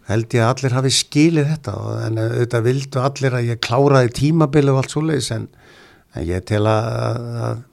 held 0.09 0.35
ég 0.37 0.43
að 0.45 0.51
allir 0.53 0.75
hafi 0.77 0.91
skilið 0.93 1.47
þetta 1.51 1.75
en 2.05 2.19
auðvitað 2.21 2.67
vildu 2.69 3.01
allir 3.01 3.37
að 3.39 3.47
ég 3.49 3.63
kláraði 3.65 4.11
tímabilið 4.19 4.75
og 4.75 4.81
allt 4.81 4.93
svoleiðis 4.95 5.31
en, 5.35 5.47
en 6.13 6.27
ég 6.29 6.45
tel 6.47 6.61
að, 6.69 7.25
að 7.47 7.63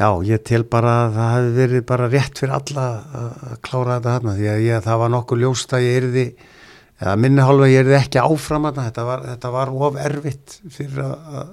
já, 0.00 0.08
ég 0.32 0.42
tel 0.48 0.62
bara 0.72 0.96
að 1.04 1.18
það 1.18 1.34
hefði 1.36 1.52
verið 1.60 1.84
bara 1.92 2.10
rétt 2.10 2.42
fyrir 2.42 2.56
alla 2.56 2.86
að, 3.20 3.30
klára 3.68 3.98
þetta 3.98 4.16
þarna 4.16 4.36
því 4.38 4.50
að 4.54 4.64
ég, 4.66 4.82
það 4.88 5.02
var 5.04 5.14
nokkuð 5.16 5.44
ljóst 5.44 5.76
að 5.76 5.86
ég 5.86 6.00
erði 6.00 6.26
eða 7.02 7.16
minni 7.18 7.42
hálfa 7.42 7.66
ég 7.72 7.82
erði 7.82 7.96
ekki 7.98 8.20
áfram 8.22 8.68
þarna, 8.68 8.86
þetta 8.88 9.04
var, 9.08 9.26
þetta 9.32 9.50
var 9.56 9.72
of 9.88 9.96
erfitt 10.06 10.56
fyrir 10.70 11.02
að, 11.02 11.34
að 11.42 11.50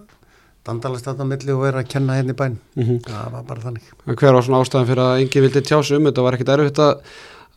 dandalast 0.70 1.08
þetta 1.10 1.26
milli 1.26 1.54
og 1.56 1.64
vera 1.64 1.82
að 1.82 1.90
kenna 1.96 2.18
henni 2.20 2.36
bæn 2.38 2.58
Mhm. 2.78 3.00
það 3.08 3.32
var 3.34 3.44
bara 3.48 3.64
þannig. 3.66 3.90
En 4.06 4.16
hver 4.20 4.34
var 4.38 4.44
svona 4.46 4.60
ástæðan 4.62 4.90
fyrir 4.92 5.04
að 5.08 5.22
engi 5.24 5.42
vildi 5.48 5.62
tjási 5.66 5.96
um 5.98 6.06
þetta? 6.10 6.26
Var 6.28 6.38
ekkert 6.38 6.52
erfitt 6.58 6.82
að, 6.84 7.14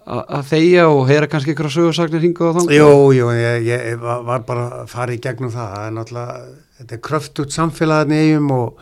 að, 0.07 0.23
að 0.39 0.47
þeia 0.53 0.87
og 0.89 1.03
heyra 1.11 1.29
kannski 1.33 1.53
ykkur 1.53 1.69
að 1.69 1.75
sögursagnir 1.77 2.25
hinga 2.25 2.47
og 2.49 2.57
þang 2.61 2.73
Jú, 2.79 2.89
jú, 3.19 3.29
ég, 3.37 3.67
ég 3.69 3.99
var 4.01 4.47
bara 4.49 4.65
að 4.81 4.89
fara 4.95 5.13
í 5.13 5.21
gegnum 5.23 5.53
það, 5.53 5.75
það 5.77 5.85
er 5.91 5.93
náttúrulega, 5.99 6.39
þetta 6.79 6.97
er 6.97 7.03
kröftut 7.11 7.53
samfélagin 7.59 8.17
í 8.17 8.23
eigum 8.31 8.51
og, 8.57 8.81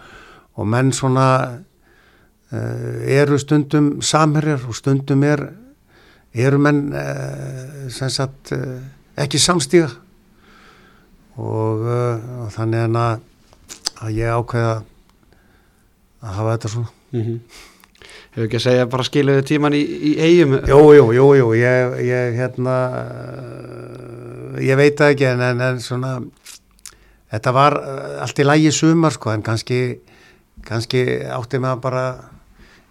og 0.61 0.71
menn 0.77 0.93
svona 0.95 1.27
uh, 2.53 2.95
eru 3.19 3.39
stundum 3.41 3.91
samherjar 4.05 4.63
og 4.69 4.77
stundum 4.79 5.25
er, 5.27 5.43
eru 6.37 6.61
menn 6.63 6.85
uh, 6.95 7.89
sem 7.93 8.13
sagt 8.13 8.53
uh, 8.57 8.79
ekki 9.25 9.41
samstíga. 9.41 9.91
Og, 11.41 11.85
uh, 11.87 12.45
og 12.45 12.55
þannig 12.55 12.87
en 12.89 13.01
að, 13.01 13.27
að 14.01 14.17
ég 14.19 14.39
ákveða 14.39 14.79
að 16.21 16.33
hafa 16.39 16.57
þetta 16.57 16.73
svona. 16.77 16.97
mm 17.17 17.43
Hefur 18.31 18.47
ekki 18.47 18.59
að 18.61 18.63
segja 18.63 18.87
bara 18.87 19.05
skiluðu 19.05 19.43
tíman 19.43 19.75
í, 19.75 19.81
í 19.83 20.11
eigum 20.23 20.53
Jú, 20.71 20.79
jú, 20.95 21.07
jú, 21.17 21.25
jú, 21.35 21.47
ég, 21.59 21.97
ég 22.07 22.37
hérna, 22.39 22.75
uh, 22.95 24.61
ég 24.63 24.79
veit 24.79 24.95
það 25.01 25.15
ekki 25.17 25.27
en, 25.33 25.43
en, 25.49 25.63
en 25.67 25.81
svona, 25.83 26.13
þetta 27.35 27.55
var 27.57 27.77
uh, 27.81 28.21
allt 28.23 28.39
í 28.39 28.47
lægi 28.47 28.71
sumar 28.77 29.17
sko 29.17 29.35
en 29.35 29.43
kannski, 29.47 29.81
kannski 30.67 31.03
átti 31.27 31.59
maður 31.63 31.83
bara 31.89 32.05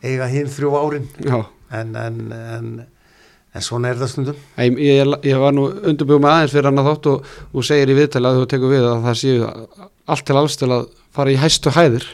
eiga 0.04 0.28
hinn 0.32 0.52
þrjú 0.52 0.76
árin. 0.80 1.08
Já, 1.24 1.40
en, 1.80 1.96
en, 2.04 2.20
en, 3.54 3.64
svona 3.66 3.92
er 3.92 4.00
það 4.00 4.12
stundum. 4.14 4.42
ég, 4.58 4.80
ég, 4.86 5.14
ég 5.30 5.42
var 5.42 5.56
nú 5.56 5.68
undirbúið 5.70 6.24
með 6.24 6.36
aðeins 6.36 6.56
fyrir 6.56 6.70
hann 6.70 6.82
að 6.82 6.90
þátt 6.92 7.12
og, 7.14 7.30
og 7.54 7.68
segir 7.70 7.94
í 7.94 7.98
viðtali 7.98 8.30
að 8.30 8.42
þú 8.42 8.50
tekur 8.54 8.74
við 8.76 8.90
að 8.90 9.08
það 9.08 9.20
séu 9.24 9.50
allt 10.10 10.28
til 10.28 10.38
alls 10.40 10.60
til 10.60 10.72
að 10.74 10.86
fara 11.16 11.34
í 11.34 11.40
hæstu 11.40 11.74
hæðir 11.74 12.06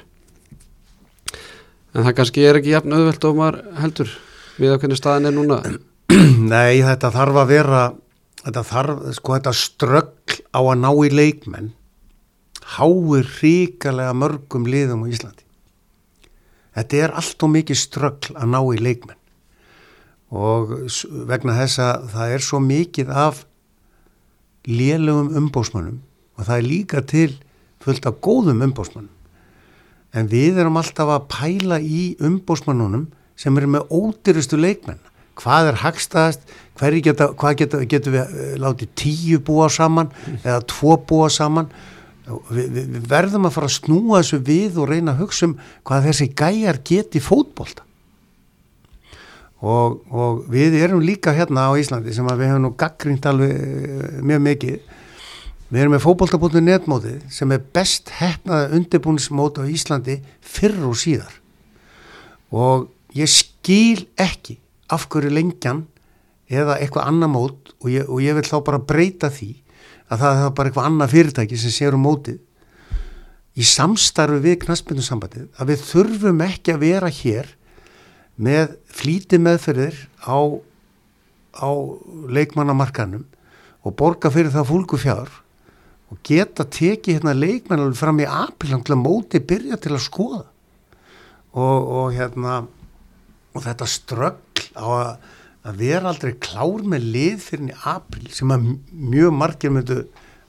en 1.95 2.05
það 2.05 2.15
kannski 2.19 2.45
er 2.47 2.59
ekki 2.59 2.73
jafn 2.75 2.95
auðvelt 2.95 3.27
og 3.27 3.37
maður 3.39 3.61
heldur 3.81 4.15
við 4.59 4.73
að 4.73 4.81
hvernig 4.83 5.01
staðin 5.01 5.29
er 5.31 5.35
núna 5.35 5.61
Nei, 6.53 6.83
þetta 6.85 7.09
þarf 7.13 7.39
að 7.41 7.49
vera, 7.49 7.81
þetta 8.43 8.63
þarf, 8.69 9.01
sko 9.17 9.33
þetta 9.35 9.53
ströggl 9.57 10.37
á 10.53 10.59
að 10.61 10.77
ná 10.83 10.91
í 10.93 11.09
leikmenn 11.11 11.71
háir 12.75 13.27
ríkalega 13.41 14.13
mörgum 14.17 14.65
liðum 14.69 15.05
á 15.05 15.11
Íslandi. 15.13 15.43
Þetta 16.75 17.01
er 17.03 17.13
allt 17.19 17.45
og 17.45 17.51
mikið 17.53 17.79
ströggl 17.79 18.35
að 18.35 18.51
ná 18.53 18.59
í 18.61 18.81
leikmenn 18.81 19.19
og 20.33 20.71
vegna 21.29 21.57
þess 21.59 21.81
að 21.83 22.07
það 22.15 22.35
er 22.35 22.45
svo 22.45 22.61
mikið 22.63 23.11
af 23.13 23.43
lélugum 24.65 25.33
umbósmönnum 25.37 25.99
og 26.35 26.47
það 26.47 26.55
er 26.57 26.69
líka 26.69 27.03
til 27.05 27.35
fullt 27.83 28.07
af 28.09 28.17
góðum 28.25 28.63
umbósmönnum 28.65 29.13
en 30.15 30.29
við 30.31 30.61
erum 30.61 30.79
alltaf 30.79 31.11
að 31.11 31.27
pæla 31.31 31.79
í 31.83 32.15
umbósmannunum 32.23 33.09
sem 33.39 33.57
eru 33.59 33.71
með 33.73 33.89
ódýrustu 33.91 34.59
leikmenn. 34.59 35.01
Hvað 35.35 35.71
er 35.73 35.81
hagstaðast 35.81 36.45
geta, 37.03 37.33
hvað 37.35 37.57
geta, 37.59 37.81
getum 37.91 38.15
við 38.15 38.21
uh, 38.23 38.53
látið 38.63 38.93
tíu 38.95 39.41
búa 39.43 39.67
saman 39.67 40.11
eða 40.37 40.61
tvo 40.71 40.95
búa 41.03 41.27
saman? 41.29 41.67
Við, 42.25 42.69
við, 42.71 43.01
verðum 43.11 43.49
að 43.49 43.57
fara 43.57 43.67
að 43.69 43.75
snúa 43.75 44.21
þessu 44.21 44.39
við 44.47 44.79
og 44.81 44.87
reyna 44.89 45.13
að 45.13 45.25
hugsa 45.25 45.49
um 45.49 45.57
hvað 45.85 46.07
þessi 46.07 46.29
gæjar 46.39 46.79
geti 46.87 47.21
fótbolta 47.21 47.83
og, 49.65 50.03
og 50.13 50.43
við 50.51 50.77
erum 50.83 51.01
líka 51.01 51.33
hérna 51.33 51.69
á 51.69 51.77
Íslandi 51.79 52.13
sem 52.13 52.27
við 52.27 52.51
hefum 52.51 52.67
nú 52.67 52.71
gaggrínt 52.77 53.25
alveg 53.25 53.55
eh, 53.55 54.19
mjög 54.21 54.43
mikið. 54.45 54.93
Við 55.71 55.81
erum 55.81 55.95
með 55.95 56.03
fótbolta.net 56.03 56.85
mótið 56.89 57.23
sem 57.33 57.51
er 57.55 57.65
best 57.73 58.11
hefnaða 58.19 58.69
undirbúnismót 58.77 59.57
á 59.57 59.63
Íslandi 59.65 60.19
fyrr 60.45 60.77
og 60.85 60.97
síðar. 61.01 61.33
Og 62.53 62.87
ég 63.17 63.31
skil 63.31 64.05
ekki 64.21 64.59
af 64.93 65.07
hverju 65.09 65.33
lengjan 65.33 65.85
eða 66.45 66.77
eitthvað 66.77 67.09
annað 67.09 67.33
mót 67.33 67.73
og 67.81 67.89
ég, 67.89 68.05
og 68.05 68.21
ég 68.21 68.37
vil 68.37 68.45
þá 68.45 68.59
bara 68.67 68.83
breyta 68.85 69.31
því 69.33 69.55
að 70.13 70.21
það 70.21 70.41
er 70.43 70.55
bara 70.59 70.69
eitthvað 70.69 70.89
annað 70.91 71.15
fyrirtæki 71.15 71.57
sem 71.57 71.73
sér 71.73 71.97
um 71.97 72.05
mótið. 72.05 72.37
Í 73.55 73.65
samstarfi 73.65 74.43
við 74.43 74.59
knaspindursambandið 74.65 75.47
að 75.57 75.71
við 75.71 75.85
þurfum 75.89 76.41
ekki 76.45 76.75
að 76.75 76.83
vera 76.85 77.09
hér 77.09 77.55
með 78.35 78.75
flíti 78.91 79.39
meðferðir 79.39 79.97
á, 80.27 80.37
á 81.55 81.69
leikmannamarkanum 82.35 83.25
og 83.85 83.95
borga 83.97 84.31
fyrir 84.33 84.53
það 84.53 84.69
fólku 84.71 84.99
fjár 84.99 85.31
og 86.11 86.19
geta 86.25 86.65
tekið 86.67 87.19
hérna 87.19 87.35
leikmenn 87.37 87.81
alveg 87.81 87.99
fram 87.99 88.19
í 88.21 88.27
apil 88.27 88.73
til 88.75 88.95
að 88.95 89.01
móti 89.01 89.41
byrja 89.41 89.79
til 89.81 89.95
að 89.95 90.03
skoða. 90.05 90.43
Og, 91.55 91.87
og 91.97 92.07
hérna 92.15 92.65
og 93.55 93.63
þetta 93.63 93.87
ströggl 93.87 94.65
á 94.75 94.85
að, 94.85 95.09
að 95.65 95.79
vera 95.79 96.11
aldrei 96.11 96.35
klár 96.43 96.83
með 96.83 97.07
lið 97.15 97.39
fyrir 97.45 97.71
í 97.71 97.79
apil 97.93 98.27
sem 98.35 98.51
að 98.51 98.67
mjög 98.91 99.35
margir 99.39 99.73
myndu 99.73 100.01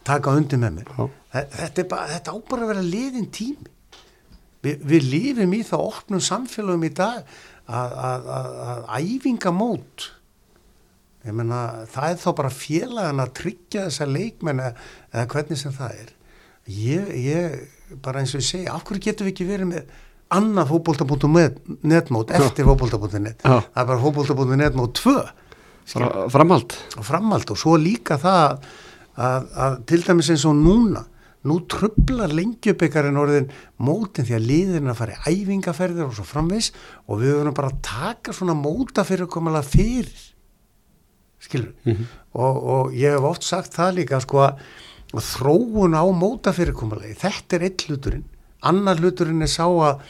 taka 0.06 0.34
undir 0.34 0.60
með 0.62 0.80
mér. 0.80 0.92
Þetta, 1.32 1.86
bara, 1.90 2.10
þetta 2.16 2.34
á 2.34 2.38
bara 2.50 2.66
að 2.66 2.72
vera 2.74 2.84
liðin 2.84 3.30
tími. 3.34 3.72
Vi, 4.64 4.72
við 4.82 5.10
lifum 5.12 5.52
í 5.54 5.62
það 5.66 5.84
opnum 5.92 6.22
samfélagum 6.24 6.86
í 6.88 6.94
dag 6.96 7.36
að, 7.66 7.96
að, 8.08 8.28
að, 8.36 8.50
að 8.66 9.06
æfingamót. 9.16 10.08
Ég 11.26 11.34
meina 11.34 11.60
það 11.90 12.12
er 12.12 12.20
þá 12.22 12.28
bara 12.38 12.52
félagan 12.54 13.22
að 13.24 13.32
tryggja 13.40 13.86
þessa 13.88 14.06
leikmenn 14.10 14.62
eða, 14.62 15.24
hvernig 15.32 15.58
sem 15.58 15.74
það 15.74 15.96
er. 16.04 16.12
Ég, 16.70 17.08
ég 17.26 17.96
bara 18.02 18.22
eins 18.22 18.34
og 18.34 18.42
ég 18.42 18.48
segi 18.48 18.68
af 18.70 18.84
hverju 18.86 19.02
getum 19.08 19.26
við 19.26 19.34
ekki 19.34 19.48
verið 19.48 19.70
með 19.72 19.96
annað 20.36 20.72
fótbolta.net 20.72 22.08
mót 22.14 22.32
eftir 22.34 22.66
fótbolta.net 22.66 23.44
Já. 23.46 23.60
það 23.62 23.82
er 23.82 23.90
bara 23.90 24.00
fótbolta.net 24.02 24.78
mót 24.78 25.02
2 25.02 25.16
Fra, 25.86 26.08
framhald. 26.34 26.72
Framhald 27.06 27.50
og 27.54 27.58
svo 27.60 27.76
líka 27.78 28.16
það 28.18 28.64
að, 29.14 29.44
að 29.54 29.76
til 29.86 30.00
dæmis 30.02 30.30
eins 30.34 30.46
og 30.48 30.56
núna 30.58 31.04
nú 31.46 31.56
trublar 31.70 32.32
lengjubikarin 32.34 33.18
orðin 33.20 33.48
mótin 33.78 34.26
því 34.28 34.34
að 34.38 34.46
liðin 34.50 34.90
að 34.92 34.98
fara 35.00 35.16
í 35.30 35.42
æfingaferðir 35.44 36.08
og 36.08 36.14
svo 36.18 36.26
framvis 36.26 36.72
og 37.06 37.20
við 37.22 37.36
verðum 37.38 37.56
bara 37.58 37.70
að 37.72 37.80
taka 37.86 38.34
svona 38.36 38.56
móta 38.58 39.04
fyrir 39.08 39.30
komalega 39.30 39.66
fyrir. 39.70 40.24
Skilur 41.46 41.72
Mhm. 41.84 42.06
og, 42.34 42.56
og 42.74 42.92
ég 42.96 43.12
hef 43.16 43.24
oft 43.28 43.44
sagt 43.44 43.74
það 43.76 43.94
líka 44.00 44.20
sko 44.24 44.42
að 44.46 44.62
þróun 45.22 45.94
á 45.96 46.04
mótafyrirkommalegi 46.10 47.14
þetta 47.20 47.56
er 47.56 47.66
eitt 47.68 47.84
hluturinn. 47.86 48.24
Annar 48.66 48.98
hluturinn 48.98 49.42
er 49.44 49.50
sá 49.52 49.64
að, 49.68 50.00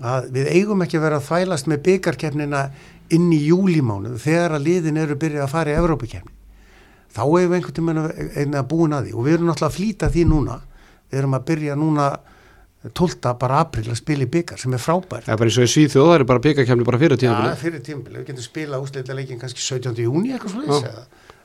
að 0.00 0.30
við 0.34 0.48
eigum 0.54 0.82
ekki 0.82 0.98
að 0.98 1.04
vera 1.06 1.18
að 1.20 1.26
þvælast 1.28 1.68
með 1.70 1.82
byggarkefnina 1.88 2.62
inn 3.14 3.28
í 3.36 3.42
júlimánu 3.50 4.14
þegar 4.18 4.56
að 4.56 4.64
liðin 4.70 5.02
eru 5.02 5.18
byrjað 5.20 5.44
að 5.44 5.52
fara 5.52 5.74
í 5.74 5.78
Evrópakefni 5.82 6.33
þá 7.14 7.22
hefur 7.22 7.50
við 7.50 7.56
einhvern 7.58 7.76
tíma 7.78 8.60
að 8.60 8.70
búin 8.70 8.94
að 8.96 9.08
því 9.08 9.16
og 9.16 9.26
við 9.26 9.36
erum 9.36 9.50
náttúrulega 9.50 9.70
að 9.70 9.76
flýta 9.78 10.10
því 10.14 10.24
núna 10.30 10.60
við 11.10 11.20
erum 11.20 11.36
að 11.38 11.44
byrja 11.50 11.76
núna 11.78 12.06
12. 12.84 13.32
bara 13.40 13.62
april 13.64 13.86
að 13.88 13.96
spila 13.96 14.26
í 14.26 14.30
byggar 14.30 14.60
sem 14.60 14.74
er 14.76 14.82
frábær 14.82 15.24
Það 15.24 15.32
er 15.32 15.38
bara 15.40 15.48
eins 15.50 15.58
og 15.60 15.64
í 15.64 15.72
Svíþjóð, 15.72 16.08
það 16.10 16.18
er 16.18 16.24
bara 16.28 16.42
byggakefni 16.44 16.84
bara 16.84 17.00
fyrir 17.00 17.16
Já, 17.16 17.20
tímafili 17.22 17.60
fyrir 17.62 17.84
tímabili, 17.86 18.18
við 18.18 18.26
getum 18.28 18.44
spila 18.44 18.80
úsleita 18.82 19.16
leikin 19.16 19.40
kannski 19.40 19.64
17. 19.64 20.02
júni 20.04 20.34
eitthvað 20.34 20.56
svona 20.58 20.80
Já. 20.82 20.90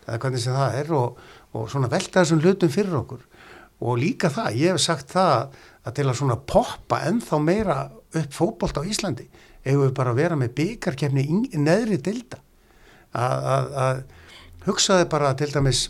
eða, 0.03 0.17
hvernig 0.17 0.43
sem 0.43 0.57
það 0.57 0.75
er 0.81 0.91
og, 0.99 1.21
og 1.55 1.69
svona 1.71 1.91
velta 1.93 2.25
þessum 2.25 2.43
hlutum 2.43 2.73
fyrir 2.73 2.97
okkur 2.99 3.23
og 3.79 4.01
líka 4.01 4.27
það, 4.35 4.59
ég 4.59 4.75
hef 4.75 4.83
sagt 4.83 5.15
það 5.15 5.55
að 5.87 5.95
til 5.95 6.07
að 6.09 6.19
svona 6.19 6.39
poppa 6.51 6.99
ennþá 7.07 7.39
meira 7.39 7.79
upp 8.19 8.35
fótbolt 8.35 8.81
á 8.81 8.83
Íslandi 8.83 9.29
eigum 9.63 9.85
við 9.85 9.95
bara 9.95 10.11
að 10.11 10.19
vera 10.19 10.39
með 10.39 10.55
byggarkefni 10.59 11.23
í 11.23 11.61
neðri 11.63 12.01
að, 13.15 13.69
að 13.79 14.03
hugsaði 14.67 15.09
bara 15.11 15.33
til 15.39 15.51
dæmis 15.53 15.89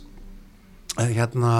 að 0.99 1.15
hérna 1.17 1.53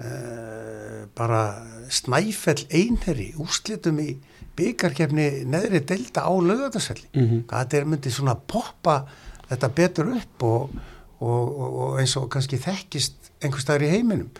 uh, 0.00 1.06
bara 1.16 1.42
snæfell 1.90 2.66
einherri 2.70 3.32
úrslitum 3.40 3.98
í 4.02 4.12
byggarkefni 4.58 5.26
neðri 5.48 5.82
delta 5.86 6.26
á 6.26 6.32
lögatarsvelli 6.32 7.08
mm 7.12 7.26
-hmm. 7.26 7.42
hvað 7.48 7.60
þetta 7.64 7.76
er 7.76 7.90
myndið 7.90 8.16
svona 8.16 8.34
poppa 8.34 9.04
þetta 9.48 9.68
betur 9.74 10.12
upp 10.16 10.42
og, 10.42 10.70
og, 11.18 11.60
og, 11.60 11.78
og 11.82 12.00
eins 12.00 12.16
og 12.16 12.30
kannski 12.30 12.58
þekkist 12.58 13.32
einhver 13.42 13.60
staðar 13.60 13.86
í 13.88 13.92
heiminum 13.94 14.30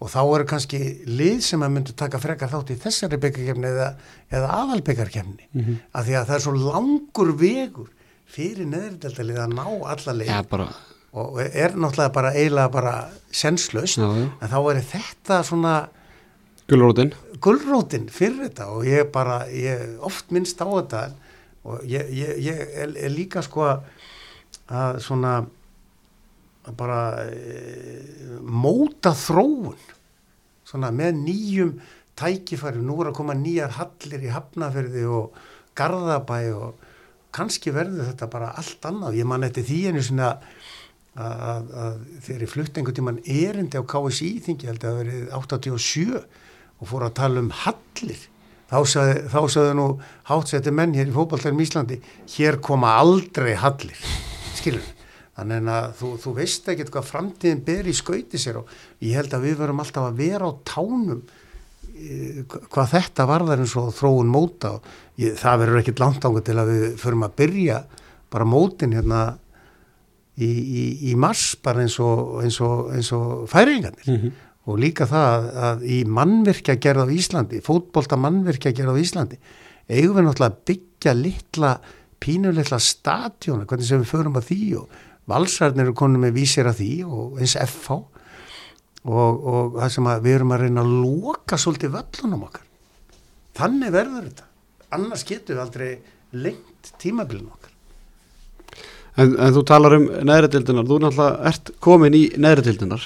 og 0.00 0.08
þá 0.08 0.20
eru 0.24 0.46
kannski 0.48 0.80
lið 1.06 1.40
sem 1.44 1.62
að 1.62 1.72
myndu 1.74 1.92
taka 1.96 2.18
frekar 2.18 2.50
þátt 2.52 2.72
í 2.72 2.78
þessari 2.80 3.18
byggarkefni 3.20 3.68
eða, 3.68 3.88
eða 4.32 4.52
aðalbyggarkefni 4.60 5.48
mm 5.52 5.64
-hmm. 5.64 5.80
af 5.92 6.06
því 6.06 6.14
að 6.20 6.26
það 6.28 6.36
er 6.36 6.44
svo 6.46 6.54
langur 6.56 7.32
vegur 7.36 7.90
fyrir 8.24 8.66
neðri 8.66 8.96
delta 9.02 9.26
lið 9.26 9.42
að 9.44 9.54
ná 9.58 9.66
alla 9.66 10.12
leið 10.12 10.30
Já, 10.30 10.42
bara, 10.48 10.68
og 11.12 11.40
er 11.42 11.72
náttúrulega 11.74 12.12
bara 12.14 12.30
eiginlega 12.36 12.70
bara 12.72 12.92
já, 13.98 14.06
en 14.42 14.48
þá 14.52 14.58
er 14.70 14.82
þetta 14.92 15.40
svona 15.44 15.74
gulrótin. 16.70 17.10
Gullrótin 17.42 18.04
fyrir 18.12 18.44
þetta 18.48 18.68
og 18.70 18.84
ég 18.86 19.08
bara, 19.12 19.40
ég 19.50 19.96
oft 20.06 20.30
minnst 20.30 20.60
á 20.62 20.66
þetta 20.70 21.00
og 21.66 21.80
ég, 21.88 22.06
ég, 22.14 22.36
ég 22.46 22.60
er, 22.84 22.92
er 22.94 23.10
líka 23.10 23.42
sko 23.42 23.64
að- 24.70 25.00
svona 25.02 25.40
að 26.68 26.76
bara 26.76 27.00
e, 27.24 28.38
móta 28.44 29.10
þróun. 29.16 29.74
Svona 30.68 30.92
með 30.94 31.16
nýjum 31.24 31.72
tækifæri, 32.20 32.78
nú 32.84 33.00
er 33.02 33.10
að 33.10 33.16
koma 33.18 33.34
nýjar 33.34 33.72
hallir 33.80 34.22
í 34.28 34.30
Hafnafyrði 34.30 35.04
og 35.08 35.32
Garðabæ 35.74 36.38
og 36.54 36.86
kannski 37.34 37.72
verður 37.74 38.10
þetta 38.12 38.28
bara 38.30 38.52
allt 38.58 38.84
annað, 38.86 39.16
ég 39.18 39.26
man 39.26 39.42
eftir 39.46 39.64
því 39.66 39.78
einu 39.90 40.02
svona 40.04 40.30
að, 41.18 41.72
að, 41.84 41.96
ég 42.30 42.50
flutt 42.50 42.76
einhvern 42.76 42.98
tímann 42.98 43.22
erindi 43.24 43.80
á 43.80 43.84
KSI 43.84 44.30
þingi 44.46 44.70
held 44.70 44.84
að 44.84 44.90
það 44.90 45.00
verið 45.00 45.32
87 45.40 46.20
og 46.80 46.90
fór 46.92 47.06
að 47.08 47.16
tala 47.18 47.42
um 47.42 47.50
hallir. 47.64 48.22
Þá 48.70 48.78
sagði 49.50 49.74
nú 49.74 49.88
hátsetti 50.30 50.70
menn 50.70 50.94
hér 50.94 51.10
í 51.10 51.14
fótballtærum 51.16 51.60
Íslandi 51.64 51.98
hér 52.36 52.60
koma 52.62 52.94
aldrei 53.00 53.56
hallir. 53.58 53.98
Skilur 54.54 54.86
þannig 55.40 55.70
að 55.72 55.92
þú, 55.98 56.10
þú 56.20 56.32
veist 56.36 56.70
ekkert 56.70 56.92
hvað 56.94 57.06
framtíðin 57.08 57.62
ber 57.64 57.88
í 57.88 57.94
skauti 57.96 58.40
sér 58.40 58.60
og 58.60 58.72
ég 59.04 59.16
held 59.16 59.34
að 59.36 59.46
við 59.46 59.60
verum 59.62 59.82
alltaf 59.82 60.08
að 60.10 60.18
vera 60.20 60.50
á 60.50 60.52
tánum 60.68 61.22
eh, 61.94 62.42
hvað 62.46 62.92
þetta 62.94 63.28
varðar 63.30 63.62
eins 63.62 63.76
og 63.80 63.92
þróun 63.96 64.32
móta 64.32 64.74
og 64.76 64.90
ég, 65.20 65.36
það 65.40 65.62
verður 65.64 65.80
ekkert 65.82 66.02
langt 66.02 66.26
ánga 66.26 66.44
til 66.44 66.58
að 66.60 66.72
við 66.74 66.84
förum 67.00 67.26
að 67.26 67.36
byrja 67.40 67.78
bara 68.30 68.48
mótin 68.48 68.96
hérna 68.96 69.22
í, 70.40 70.50
í, 70.80 70.84
í 71.10 71.16
mars 71.20 71.54
bara 71.62 71.84
eins 71.84 71.98
og, 72.02 72.40
eins 72.44 72.60
og, 72.64 72.90
eins 72.96 73.10
og 73.16 73.46
færingarnir 73.50 74.08
Mhm. 74.10 74.32
og 74.70 74.78
líka 74.78 75.06
það 75.08 75.26
að, 75.34 75.48
að 75.68 75.84
í 75.90 75.98
mannvirkja 76.06 76.76
gerð 76.80 77.04
á 77.04 77.14
Íslandi, 77.16 77.60
fótbolta 77.64 78.16
mannvirkja 78.20 78.72
gerð 78.76 78.94
á 78.94 79.02
Íslandi, 79.02 79.38
eigum 79.90 80.16
við 80.20 80.26
náttúrulega 80.28 80.52
að 80.52 80.60
byggja 80.70 81.14
litla, 81.16 81.72
pínulitla 82.20 82.78
stadjóna, 82.78 83.64
hvernig 83.66 83.86
sem 83.88 84.02
við 84.02 84.10
förum 84.12 84.36
að 84.38 84.48
því 84.50 84.60
og 84.82 84.88
valsarnir 85.30 85.86
eru 85.88 85.94
konum 85.94 86.20
með 86.24 86.34
vísir 86.36 86.66
að 86.68 86.80
því 86.82 86.90
og 87.08 87.38
eins 87.40 87.56
FH 87.56 87.90
og, 89.04 89.44
og 89.46 89.76
það 89.80 89.92
sem 89.94 90.08
að 90.12 90.22
við 90.26 90.34
erum 90.38 90.52
að 90.52 90.60
reyna 90.66 90.82
að 90.84 90.94
loka 91.00 91.56
svolítið 91.56 91.94
völlunum 91.96 92.42
okkar. 92.48 92.66
Þannig 93.56 93.92
verður 93.94 94.26
þetta. 94.28 94.44
Annars 94.96 95.24
getum 95.24 95.56
við 95.56 95.62
aldrei 95.64 95.90
lengt 96.32 96.92
tímabilin 97.00 97.48
okkar 97.50 97.59
en, 99.20 99.34
en 99.36 99.54
þú 99.56 99.62
talar 99.68 99.96
um 99.98 100.06
neðri 100.28 100.50
dildinar 100.56 100.88
þú 100.88 100.98
náttúrulega 101.04 101.50
ert 101.52 101.72
komin 101.84 102.16
í 102.18 102.24
neðri 102.40 102.66
dildinar 102.70 103.04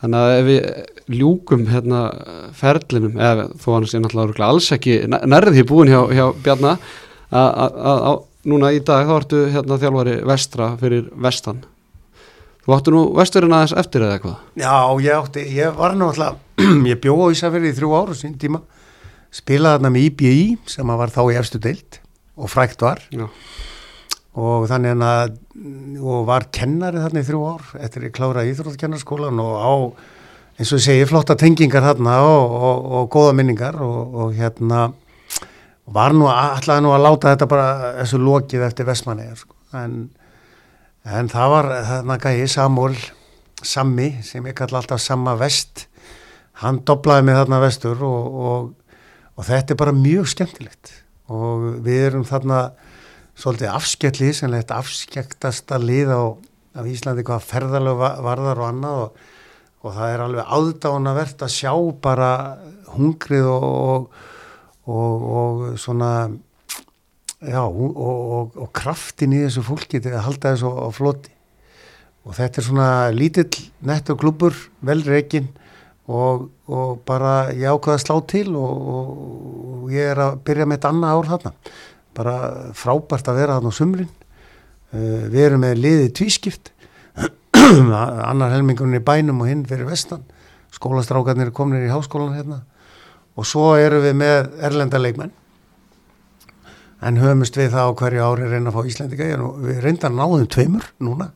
þannig 0.00 0.24
að 0.24 0.34
ef 0.38 0.46
við 0.48 1.18
ljúkum 1.20 1.66
hérna 1.68 2.00
ferlinum 2.56 3.18
eða 3.20 3.48
þó 3.60 3.68
hann 3.76 3.88
sé 3.90 4.00
náttúrulega 4.00 4.48
alls 4.48 4.70
ekki 4.76 5.00
nær- 5.12 5.26
nærri 5.28 5.52
því 5.58 5.66
búin 5.68 5.92
hjá, 5.92 6.00
hjá 6.16 6.26
Bjarna 6.44 6.76
að- 7.30 8.24
núna 8.48 8.70
í 8.72 8.80
dag 8.80 9.04
þá 9.04 9.12
ertu 9.20 9.38
hérna 9.52 9.76
þjálfari 9.76 10.14
vestra 10.24 10.70
fyrir 10.80 11.10
vestan. 11.20 11.58
Þú 12.64 12.72
áttu 12.76 12.92
nú 12.94 13.02
vesturinn 13.16 13.52
aðeins 13.52 13.74
eftir 13.76 14.00
eða 14.06 14.14
eitthvað? 14.16 14.38
Já, 14.56 14.72
ég 15.04 15.18
átti, 15.18 15.42
ég 15.58 15.74
var 15.76 15.92
náttúrulega, 15.92 16.38
ég 16.92 17.00
bjó 17.04 17.16
á 17.20 17.26
Ísafirði 17.34 17.72
í 17.72 17.76
þrjú 17.76 17.90
ára 17.98 18.16
sín 18.16 18.38
tíma, 18.40 18.62
spilaði 19.32 19.76
þarna 19.76 19.92
með 19.92 20.06
IBI 20.08 20.32
sem 20.72 20.92
var 21.02 21.12
þá 21.12 21.20
í 21.28 21.36
efstu 21.40 21.60
deild 21.60 22.00
og 22.40 22.48
frækt 22.48 22.80
var. 22.84 23.02
Já. 23.12 23.26
Og 24.38 24.68
þannig 24.70 25.02
að, 25.02 25.34
og 25.98 26.24
var 26.28 26.46
kennari 26.54 27.02
þarna 27.02 27.22
í 27.22 27.26
þrjú 27.26 27.42
ár 27.50 27.64
eftir 27.82 28.06
ég 28.06 28.14
kláraði 28.14 28.54
íþróttkennarskólan 28.54 29.42
og 29.42 29.56
á, 29.58 29.72
eins 30.60 30.70
og 30.70 30.78
ég 30.78 30.86
segi, 30.86 31.08
flotta 31.10 31.34
tengingar 31.38 31.82
þarna 31.88 32.20
og, 32.28 32.54
og, 32.60 32.86
og 33.00 33.10
góða 33.10 33.34
minningar 33.40 33.80
og, 33.82 34.14
og 34.14 34.38
hérna, 34.38 34.86
var 35.90 36.14
nú, 36.14 36.30
ætlaði 36.30 36.86
nú 36.86 36.94
að 36.94 37.04
láta 37.08 37.34
þetta 37.34 37.50
bara 37.50 37.68
þessu 37.98 38.22
lokið 38.22 38.66
eftir 38.68 38.86
Vestmannegar, 38.86 39.42
sko, 39.42 39.58
en 39.74 40.00
En 41.08 41.30
það 41.32 41.52
var 41.54 41.68
þarna 41.88 42.16
gæði 42.20 42.48
Samúl 42.52 42.94
Sammi 43.64 44.10
sem 44.24 44.44
ég 44.48 44.56
kalla 44.56 44.80
alltaf 44.80 45.00
Samma 45.00 45.34
Vest. 45.40 45.86
Hann 46.60 46.82
doblaði 46.84 47.24
mig 47.24 47.38
þarna 47.38 47.60
vestur 47.62 48.02
og 48.04 49.40
þetta 49.46 49.72
er 49.72 49.80
bara 49.80 49.96
mjög 49.96 50.28
skemmtilegt. 50.34 50.92
Og 51.32 51.80
við 51.84 52.06
erum 52.10 52.26
þarna 52.28 52.60
svolítið 53.40 53.72
afskjalli 53.72 54.30
sannlega 54.36 54.78
afskjæktasta 54.80 55.78
lið 55.80 56.12
á, 56.12 56.22
á 56.76 56.80
Íslandi 56.84 57.24
hvað 57.26 57.46
ferðalög 57.48 57.98
va- 58.00 58.18
varðar 58.24 58.60
og 58.60 58.68
annað 58.68 59.00
og, 59.06 59.24
og 59.80 59.96
það 59.96 60.12
er 60.14 60.24
alveg 60.26 60.52
aðdánavert 60.58 61.44
að 61.46 61.54
sjá 61.56 61.72
bara 62.04 62.30
hungrið 62.92 63.48
og, 63.54 64.06
og, 64.84 65.26
og 65.40 65.66
svona 65.80 66.12
Já, 67.40 67.62
og, 67.64 67.94
og, 67.96 68.56
og 68.60 68.66
kraftin 68.76 69.32
í 69.32 69.38
þessu 69.46 69.62
fólki 69.64 69.96
til 70.04 70.10
að 70.12 70.26
halda 70.26 70.50
þessu 70.52 70.72
á, 70.76 70.88
floti. 70.92 71.30
Og 72.28 72.34
þetta 72.36 72.60
er 72.60 72.66
svona 72.66 72.88
lítill 73.16 73.62
netto 73.88 74.12
klubur, 74.20 74.52
vel 74.84 75.00
reikin 75.06 75.46
og, 76.04 76.50
og 76.68 77.00
bara 77.08 77.48
ég 77.56 77.72
ákvaða 77.72 77.96
að 77.96 78.02
slá 78.04 78.18
til 78.28 78.50
og, 78.60 78.90
og, 78.92 79.14
og 79.86 79.94
ég 79.94 80.12
er 80.12 80.20
að 80.26 80.36
byrja 80.44 80.66
með 80.68 80.80
þetta 80.82 80.92
annað 80.92 81.16
ár 81.16 81.30
þarna 81.30 81.54
bara 82.16 82.34
frábært 82.76 83.30
að 83.30 83.40
vera 83.40 83.56
þarna 83.58 83.72
á 83.72 83.78
sumrin. 83.78 84.10
Uh, 84.90 85.26
við 85.30 85.46
erum 85.46 85.64
með 85.64 85.82
liðið 85.84 86.12
tvískipt. 86.20 86.72
Annar 88.30 88.54
helmingurinn 88.54 88.98
í 88.98 89.04
bænum 89.04 89.42
og 89.44 89.50
hinn 89.50 89.66
fyrir 89.68 89.88
vestan. 89.88 90.24
Skólastrákarnir 90.74 91.50
er 91.50 91.54
komnir 91.54 91.86
í 91.86 91.92
háskólan 91.92 92.36
hérna. 92.38 92.62
Og 93.38 93.46
svo 93.48 93.72
erum 93.78 94.04
við 94.04 94.16
með 94.20 94.50
erlenda 94.66 95.00
leikmenn. 95.00 95.34
En 97.00 97.16
höfumst 97.16 97.56
við 97.56 97.72
það 97.72 97.90
á 97.90 97.96
hverju 97.96 98.24
ári 98.26 98.48
reyna 98.50 98.70
að 98.70 98.76
fá 98.76 98.88
Íslendinga 98.90 99.28
og 99.40 99.60
við 99.64 99.78
reynda 99.84 100.10
að 100.10 100.18
náðum 100.18 100.48
tveimur 100.52 100.88
núna 101.00 101.30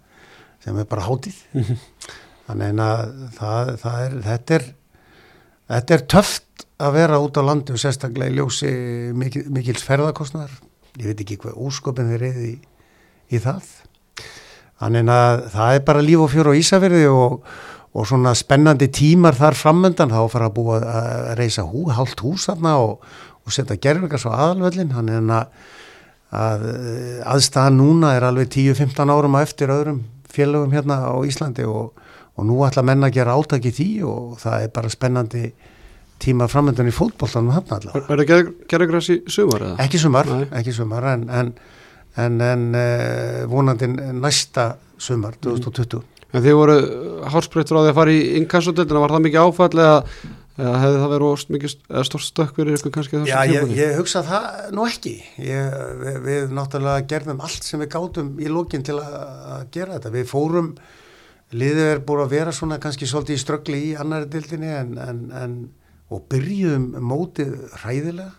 sem 0.64 0.76
er 0.76 0.88
bara 0.88 1.06
hátíð. 1.06 1.38
Þannig 2.46 2.80
að 2.84 3.12
það, 3.38 3.70
það 3.80 4.01
er, 4.02 4.16
þetta 4.26 4.59
er 4.59 4.66
þetta 5.70 5.96
er 5.96 6.05
töft 6.12 6.44
að 6.85 6.97
vera 6.98 7.20
út 7.23 7.39
á 7.40 7.43
landi 7.44 7.74
og 7.74 7.81
sérstaklega 7.81 8.32
í 8.32 8.39
ljósi 8.39 8.70
mikil, 9.16 9.44
mikils 9.52 9.85
ferðarkostnar 9.86 10.52
ég 11.01 11.11
veit 11.11 11.23
ekki 11.24 11.39
hvað 11.43 11.61
úrsköpin 11.66 12.11
þeir 12.12 12.23
reyði 12.23 12.48
í, 12.52 12.56
í 13.35 13.40
það. 13.43 13.70
Þannig 14.82 15.12
að 15.15 15.44
það 15.55 15.77
er 15.77 15.86
bara 15.89 16.05
líf 16.05 16.24
og 16.24 16.32
fjör 16.32 16.51
á 16.51 16.59
Ísafirði 16.59 17.05
og, 17.11 17.36
og 17.94 18.09
svona 18.11 18.35
spennandi 18.39 18.90
tímar 18.94 19.39
þar 19.39 19.59
framöndan 19.59 20.12
þá 20.12 20.20
fara 20.31 20.51
að 20.51 20.56
búa 20.59 20.81
að 20.82 21.31
reysa 21.40 21.65
hú, 21.66 21.86
hálft 21.94 22.23
hús 22.23 22.48
þarna 22.51 22.77
og, 22.82 23.05
og 23.44 23.55
setja 23.55 23.78
gerfingar 23.81 24.23
svo 24.23 24.35
aðalvöllin 24.35 24.94
þannig 24.94 25.35
að, 25.35 25.69
að 26.44 26.66
aðstæðan 27.35 27.78
núna 27.81 28.15
er 28.19 28.28
alveg 28.28 28.51
10-15 28.55 29.15
árum 29.15 29.39
á 29.39 29.40
eftir 29.43 29.74
öðrum 29.74 30.02
félögum 30.35 30.74
hérna 30.74 30.98
á 31.06 31.15
Íslandi 31.27 31.66
og, 31.70 31.94
og 32.35 32.47
nú 32.48 32.59
ætla 32.66 32.82
menna 32.86 33.11
að 33.11 33.20
gera 33.20 33.39
átaki 33.39 33.70
því 33.74 33.90
og 34.11 34.35
það 34.43 34.66
er 34.66 34.74
bara 34.74 34.93
spennandi 34.93 35.47
tíma 36.23 36.49
framöndan 36.51 36.89
í 36.89 36.95
fótbolltanum 36.95 37.55
hann 37.55 37.74
allavega. 37.77 38.07
Verður 38.09 38.53
gerðugræs 38.70 39.11
í 39.12 39.20
sumar 39.32 39.66
eða? 39.66 39.78
Ekki 39.85 40.01
sumar, 40.01 40.31
Nei. 40.31 40.47
ekki 40.61 40.74
sumar 40.77 41.09
en, 41.12 41.27
en, 41.28 41.53
en, 42.20 42.41
en 42.53 42.66
uh, 42.78 43.45
vonandi 43.51 43.91
næsta 43.91 44.74
sumar 45.01 45.36
2020. 45.43 46.05
En 46.35 46.43
þið 46.43 46.57
voru 46.59 46.78
hálsbreyttur 47.31 47.78
á 47.78 47.82
því 47.85 47.91
að 47.93 47.99
fara 48.01 48.15
í 48.15 48.23
inkassodöldina, 48.41 49.03
var 49.05 49.15
það 49.15 49.27
mikið 49.28 49.45
áfall 49.45 49.82
eða, 49.85 50.01
eða 50.59 50.73
hefði 50.82 51.03
það 51.03 51.12
verið 51.12 51.69
eða 51.69 52.03
stórt 52.09 52.27
stökk 52.27 52.57
fyrir 52.59 52.78
ykkur 52.78 52.95
kannski 52.97 53.20
þessu 53.20 53.31
Já, 53.31 53.53
ég, 53.53 53.74
ég 53.78 53.95
hugsa 54.01 54.24
það 54.27 54.49
nú 54.74 54.89
ekki. 54.89 55.15
Ég, 55.39 55.78
við, 56.01 56.19
við 56.24 56.57
náttúrulega 56.59 57.07
gerðum 57.12 57.45
allt 57.47 57.69
sem 57.69 57.85
við 57.85 57.93
gátum 57.95 58.35
í 58.43 58.51
lókin 58.51 58.86
til 58.86 58.99
að, 58.99 59.15
að 59.55 59.65
gera 59.77 59.99
þetta. 60.01 60.15
Við 60.16 60.27
fórum, 60.32 60.73
liðið 61.55 61.93
er 61.93 62.05
búin 62.09 62.24
að 62.24 62.35
vera 62.35 62.57
svona 62.59 62.81
kannski 62.82 63.07
svolítið 63.11 63.39
í 63.39 63.45
ströggli 63.45 63.82
í 63.93 63.95
annari 64.03 64.31
dildinni 64.35 64.74
en, 64.74 64.93
en, 65.07 65.24
en, 65.39 65.57
og 66.15 66.24
byrjuðum 66.31 66.89
mótið 67.11 67.55
hræðilega 67.82 68.32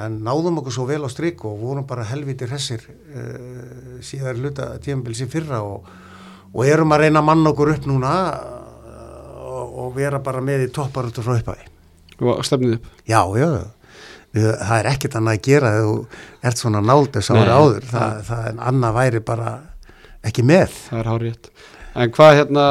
en 0.00 0.20
náðum 0.24 0.60
okkur 0.60 0.72
svo 0.76 0.84
vel 0.88 1.02
á 1.02 1.10
strik 1.10 1.42
og 1.44 1.58
vorum 1.60 1.86
bara 1.88 2.04
helviti 2.06 2.46
hressir 2.48 2.84
uh, 2.86 3.98
síðar 4.06 4.38
hluta 4.38 4.68
tímabils 4.82 5.20
í 5.24 5.28
fyrra 5.30 5.58
og, 5.66 5.88
og 6.54 6.62
erum 6.66 6.94
að 6.94 7.04
reyna 7.06 7.20
að 7.22 7.26
manna 7.30 7.50
okkur 7.52 7.72
upp 7.74 7.88
núna 7.90 8.12
uh, 8.30 9.42
og, 9.42 9.74
og 9.84 9.92
vera 9.98 10.22
bara 10.22 10.40
með 10.46 10.68
í 10.68 10.70
topparötu 10.76 11.24
frá 11.26 11.34
upphæði. 11.40 11.66
Og 12.20 12.44
stefnið 12.46 12.76
upp? 12.78 12.88
Já, 13.08 13.20
já, 13.40 13.48
það 14.36 14.74
er 14.78 14.88
ekkert 14.92 15.14
annað 15.18 15.38
að 15.38 15.44
gera 15.48 15.70
þegar 15.74 15.86
þú 15.90 16.48
ert 16.50 16.60
svona 16.62 16.82
náldis 16.86 17.30
ára 17.34 17.54
áður, 17.58 17.86
það- 17.90 18.18
það, 18.28 18.42
er 18.52 18.60
annað 18.70 18.96
væri 19.00 19.22
bara 19.32 19.52
ekki 20.30 20.44
með. 20.46 20.74
Það 20.90 21.00
er 21.02 21.08
hár 21.10 21.24
rétt. 21.26 21.50
En 21.98 22.12
hvað 22.14 22.36
hérna, 22.38 22.66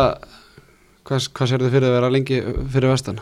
hvað, 1.09 1.25
hvað 1.35 1.49
sér 1.51 1.65
þið 1.65 1.73
fyrir 1.75 1.89
að 1.89 1.95
vera 1.97 2.11
lengi 2.15 2.37
fyrir 2.71 2.93
vestan? 2.93 3.19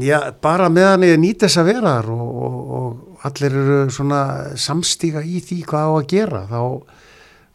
Já, 0.00 0.32
bara 0.40 0.70
meðan 0.72 1.04
ég 1.04 1.18
nýt 1.20 1.42
þess 1.44 1.60
að 1.60 1.68
vera 1.68 1.90
þar 1.98 2.06
og, 2.14 2.28
og, 2.46 2.54
og 2.76 3.26
allir 3.28 3.56
eru 3.60 3.76
svona 3.92 4.20
samstíga 4.60 5.20
í 5.20 5.42
því 5.44 5.58
hvað 5.68 5.84
á 5.84 5.92
að 5.92 6.08
gera, 6.12 6.40
þá, 6.48 6.62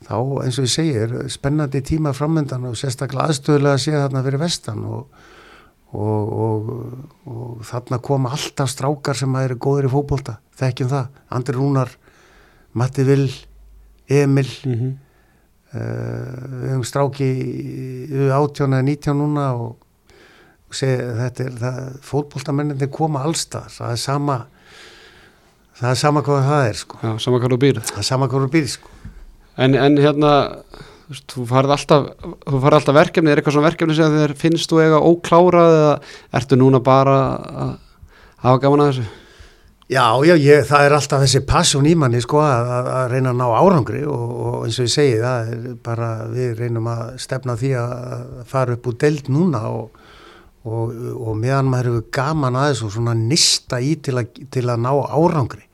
þá 0.06 0.16
eins 0.44 0.60
og 0.62 0.68
ég 0.68 0.74
segir, 0.76 1.16
spennandi 1.34 1.82
tíma 1.86 2.14
framöndan 2.14 2.70
og 2.70 2.78
sérstaklega 2.78 3.32
aðstöðulega 3.32 3.74
að 3.74 3.84
sé 3.86 3.96
þarna 3.98 4.24
fyrir 4.28 4.44
vestan 4.44 4.86
og, 4.86 5.28
og, 5.98 6.34
og, 6.46 6.72
og 7.26 7.68
þarna 7.72 8.02
koma 8.06 8.34
alltaf 8.38 8.70
strákar 8.70 9.18
sem 9.18 9.42
eru 9.42 9.58
góðir 9.66 9.90
í 9.90 9.94
fótbolta, 9.96 10.38
þekkjum 10.62 10.94
það, 10.94 11.22
Andri 11.38 11.58
Rúnar, 11.58 11.96
Matti 12.78 13.08
Vil, 13.08 13.32
Emil, 14.12 14.50
Mm 14.66 14.74
-hmm. 14.78 14.98
uh, 15.74 16.60
við 16.62 16.70
höfum 16.70 16.84
stráki 16.86 17.26
í 17.26 18.28
18 18.30 18.74
eða 18.74 18.84
19 18.86 19.18
núna 19.18 19.54
og 19.56 19.78
er 21.76 21.92
fótboltamenninni 22.06 22.90
koma 22.94 23.26
allstað, 23.28 23.70
það 23.78 23.94
er 23.96 24.02
sama 24.02 24.38
það 25.82 25.92
er 25.92 26.02
sama 26.02 26.24
hvað 26.26 26.48
það 26.48 26.66
er 26.70 26.82
sko, 26.82 27.00
Já, 27.02 27.12
sama 27.26 27.42
hvað 27.42 27.54
þú 27.56 27.62
býrð. 27.66 27.86
það 27.92 28.02
er 28.04 28.10
sama 28.12 28.32
hvað 28.32 28.48
þú 28.48 28.52
býr 28.56 28.74
sko 28.76 28.98
En, 29.62 29.76
en 29.76 29.98
hérna, 30.00 30.30
þú 31.30 31.44
farið 31.50 31.74
alltaf, 31.76 32.06
alltaf 32.48 32.96
verkefni, 32.96 33.32
er 33.34 33.42
eitthvað 33.42 33.58
svona 33.58 33.68
verkefni 33.68 33.96
sem 33.98 34.14
þér 34.16 34.34
finnst 34.40 34.72
þú 34.72 34.80
eiga 34.80 35.02
óklárað 35.04 35.74
eða 35.76 35.96
ertu 36.40 36.58
núna 36.58 36.80
bara 36.84 37.18
að 37.66 37.74
hafa 38.46 38.62
gaman 38.64 38.86
að 38.86 38.94
þessu? 38.94 39.10
Já, 39.92 40.06
já, 40.24 40.38
ég, 40.40 40.62
það 40.70 40.86
er 40.88 40.94
alltaf 40.96 41.24
þessi 41.26 41.42
passion 41.44 41.88
í 41.90 41.98
manni 42.00 42.22
sko 42.24 42.40
að, 42.40 42.70
að, 42.80 43.02
reyna 43.12 43.34
að 43.34 43.42
ná 43.42 43.48
árangri 43.60 44.06
og, 44.08 44.30
og 44.32 44.54
eins 44.64 44.78
og 44.80 44.88
ég 44.88 44.94
segi 44.94 45.18
það 45.20 45.50
er 45.52 45.66
bara 45.84 46.12
við 46.32 46.54
reynum 46.62 46.88
að 46.88 47.02
stefna 47.20 47.58
því 47.60 47.72
að 47.82 47.96
að 48.08 48.46
fara 48.54 48.78
upp 48.78 48.88
úr 48.88 48.96
deild 49.04 49.28
núna 49.36 49.66
og, 49.68 50.00
og, 50.68 50.92
og 51.18 51.38
meðan 51.40 51.70
maður 51.72 51.90
hefur 51.92 52.10
gaman 52.18 52.60
að 52.60 52.72
þessu 52.72 52.88
og 52.88 52.94
svona 52.98 53.16
nista 53.18 53.80
í 53.82 53.96
til 54.04 54.18
að, 54.22 54.42
til 54.54 54.68
að 54.70 54.84
ná 54.84 54.92
árangri 54.92 55.66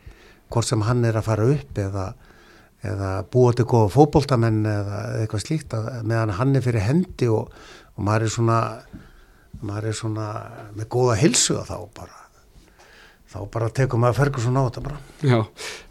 hvort 0.47 0.67
sem 0.67 0.85
hann 0.87 1.03
er 1.07 1.17
að 1.19 1.27
fara 1.27 1.49
upp 1.51 1.81
eða, 1.83 2.05
eða 2.87 3.09
búa 3.33 3.55
til 3.55 3.67
góða 3.67 3.91
fótboltamenn 3.97 4.61
eða 4.71 5.01
eitthvað 5.23 5.43
slíkt 5.43 5.75
að, 5.75 5.89
meðan 6.07 6.37
hann 6.39 6.55
er 6.55 6.63
fyrir 6.63 6.87
hendi 6.87 7.27
og, 7.31 7.51
og 7.97 8.07
maður 8.07 8.29
er 8.29 8.35
svona 8.37 8.61
maður 9.57 9.89
er 9.89 9.97
svona 9.97 10.29
með 10.77 10.89
góða 10.93 11.19
hilsu 11.19 11.57
og 11.57 11.67
þá 11.67 11.77
bara 11.97 12.23
þá 13.27 13.39
bara 13.51 13.69
tekum 13.75 14.03
maður 14.03 14.21
Ferguson 14.21 14.55
á 14.55 14.63
þetta 14.67 14.83
bara. 14.85 14.99
Já, 15.19 15.39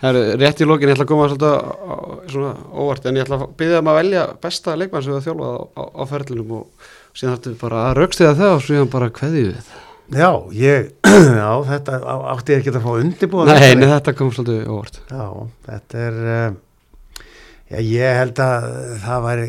það 0.01 0.19
er 0.23 0.39
rétt 0.41 0.63
í 0.63 0.69
lokin, 0.69 0.89
ég 0.89 0.97
ætla 0.97 1.05
að 1.05 1.11
koma 1.11 1.27
svolítið 1.29 2.31
svona 2.33 2.53
óvart, 2.73 3.09
en 3.09 3.19
ég 3.19 3.27
ætla 3.27 3.39
að 3.43 3.51
byggja 3.61 3.81
um 3.83 3.91
að 3.93 3.99
velja 4.01 4.23
besta 4.47 4.77
leikmann 4.79 5.05
sem 5.05 5.13
við 5.13 5.19
að 5.19 5.27
þjálfa 5.27 5.51
á, 5.53 5.57
á, 5.77 5.83
á 5.85 6.03
ferlinum 6.13 6.55
og 6.57 6.87
síðan 7.17 7.43
við 7.47 7.59
bara 7.63 7.83
að 7.89 7.99
raukstiða 8.01 8.37
það 8.39 8.55
og 8.55 8.65
síðan 8.67 8.93
bara 8.93 9.11
kveðið 9.17 9.51
við. 9.51 9.75
Já, 10.17 10.31
ég, 10.55 10.91
já, 11.41 11.51
þetta 11.67 12.01
átti 12.31 12.55
ég 12.55 12.61
ekki 12.61 12.73
að 12.77 12.85
fá 12.85 12.93
undirbúa 12.95 13.47
Nei, 13.49 13.73
nei, 13.75 13.89
þetta 13.91 14.13
kom 14.15 14.29
svolítið 14.35 14.69
óvart. 14.71 15.01
Já, 15.11 15.25
þetta 15.67 16.03
er, 16.05 16.19
uh, 16.31 17.25
já, 17.73 17.79
ég 17.83 18.19
held 18.21 18.43
að 18.45 18.67
það 19.03 19.25
væri, 19.25 19.49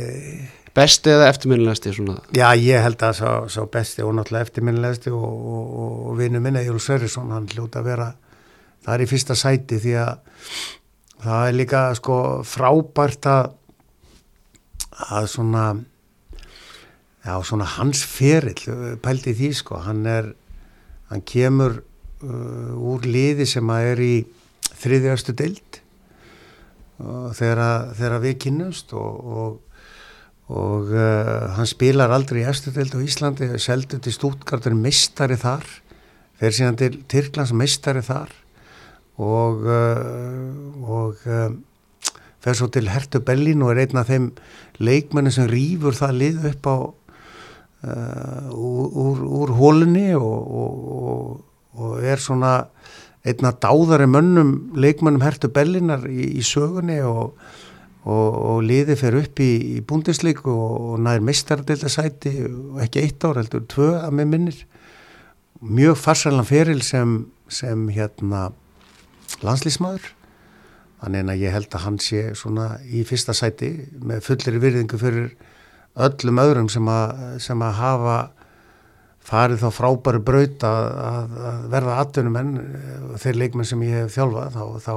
Besti 0.78 1.10
eða 1.10 1.28
eftirminnilegasti 1.32 1.92
svona? 1.96 2.20
já, 2.38 2.48
ég 2.62 2.84
held 2.86 3.02
að 3.02 3.14
sá, 3.18 3.30
sá 3.50 3.64
besti 3.74 4.04
og 4.06 4.12
náttúrulega 4.14 4.46
eftirminnilegsti 4.46 5.14
og, 5.14 5.24
og, 5.26 5.70
og, 5.84 5.94
og 6.12 6.18
vinnu 6.20 6.42
minna, 6.42 6.62
Jón 6.66 6.82
Sörrisson, 6.82 7.32
hann 7.34 7.48
hljóta 7.50 7.82
að 7.82 7.88
vera, 7.90 8.10
það 8.86 8.94
er 8.94 9.04
í 9.06 9.08
fyrsta 9.10 9.38
sæti 9.38 9.80
því 9.82 9.96
að 10.04 10.12
það 11.24 11.48
er 11.48 11.58
líka, 11.58 11.82
sko, 11.98 12.18
frábært 12.46 13.30
að, 13.30 13.50
að 15.18 15.30
svona, 15.34 15.66
já, 17.28 17.36
svona 17.44 17.68
hans 17.68 18.06
ferill, 18.08 18.98
pældi 19.04 19.36
því, 19.36 19.52
sko, 19.60 19.82
hann 19.84 20.06
er, 20.08 20.32
hann 21.12 21.24
kemur 21.28 21.82
uh, 22.24 22.74
úr 22.76 23.08
liði 23.08 23.48
sem 23.50 23.68
að 23.74 23.92
er 23.92 24.04
í 24.04 24.14
þriðjastu 24.78 25.36
deild 25.38 25.82
og 27.04 27.34
þegar, 27.38 28.20
við 28.24 28.38
kynnumst 28.46 28.94
og, 28.98 29.18
og, 29.42 29.82
og 30.48 30.94
uh, 30.96 31.52
hann 31.58 31.70
spilar 31.70 32.14
aldrei 32.16 32.42
í 32.46 32.48
efstu 32.50 32.72
deild 32.76 32.96
á 32.96 33.04
Íslandi, 33.04 33.52
seldur 33.62 34.02
til 34.02 34.16
Stútgartur 34.16 34.78
mistari 34.78 35.38
þar, 35.40 35.68
fer 36.40 36.56
síðan 36.56 36.80
til 36.80 37.02
Tyrklands 37.12 37.54
mistari 37.54 38.06
þar 38.06 38.32
og, 39.20 39.68
uh, 39.68 40.88
og 40.88 41.28
uh, 41.28 41.50
fer 42.40 42.56
svo 42.56 42.70
til 42.72 42.88
Hertu 42.94 43.20
Bellin 43.26 43.66
og 43.66 43.74
er 43.74 43.84
einn 43.84 44.00
af 44.00 44.08
þeim 44.08 44.32
leikmenni 44.80 45.34
sem 45.34 45.50
rýfur 45.52 45.98
það 45.98 46.18
lið 46.22 46.50
upp 46.54 46.72
á 46.72 46.78
uh, 47.84 48.50
úr, 48.54 48.88
úr, 49.04 49.22
úr 49.42 49.54
hólunni 49.58 50.10
og, 50.16 50.24
og, 50.62 51.46
og, 51.78 51.94
er 52.02 52.22
svona 52.22 52.68
einna 53.28 53.52
dáðari 53.52 54.08
mönnum 54.10 54.52
leikmönnum 54.78 55.26
hertu 55.26 55.52
bellinar 55.54 56.08
í, 56.10 56.38
í 56.40 56.44
sögunni 56.46 57.00
og, 57.06 57.38
og, 58.08 58.62
liði 58.64 58.96
fer 59.00 59.18
upp 59.20 59.42
í, 59.44 59.52
í 59.78 59.82
búndisleik 59.86 60.46
og, 60.48 60.98
nær 61.04 61.24
meistardildasæti 61.26 62.36
og 62.48 62.82
ekki 62.86 63.04
eitt 63.04 63.28
ár 63.28 63.42
heldur 63.42 63.68
tvö 63.70 63.94
að 64.00 64.20
með 64.20 64.32
minnir. 64.34 64.62
Mjög 65.62 65.98
farsalan 66.00 66.46
feril 66.48 66.84
sem, 66.86 67.20
sem 67.50 67.88
hérna 67.90 68.52
landslísmaður 69.44 70.14
þannig 71.02 71.30
að 71.30 71.44
ég 71.44 71.54
held 71.54 71.76
að 71.76 71.84
hann 71.84 72.00
sé 72.02 72.24
svona 72.38 72.68
í 72.86 73.04
fyrsta 73.06 73.36
sæti 73.38 73.70
með 74.02 74.24
fullir 74.26 74.58
virðingu 74.62 75.00
fyrir 75.02 75.30
öllum 76.06 76.42
öðrum 76.44 76.68
sem 76.72 76.90
að, 76.92 77.14
sem 77.44 77.64
að 77.66 77.80
hafa 77.82 78.18
farið 79.28 79.64
þá 79.66 79.70
frábæru 79.76 80.22
braut 80.24 80.66
að, 80.68 80.90
að, 81.04 81.38
að 81.50 81.64
verða 81.74 81.96
atvinnum 82.04 82.38
en 82.40 82.52
þeir 83.20 83.40
leikmenn 83.42 83.68
sem 83.68 83.84
ég 83.84 84.04
hef 84.06 84.14
þjálfað 84.16 84.56
þá, 84.56 84.64
þá, 84.86 84.96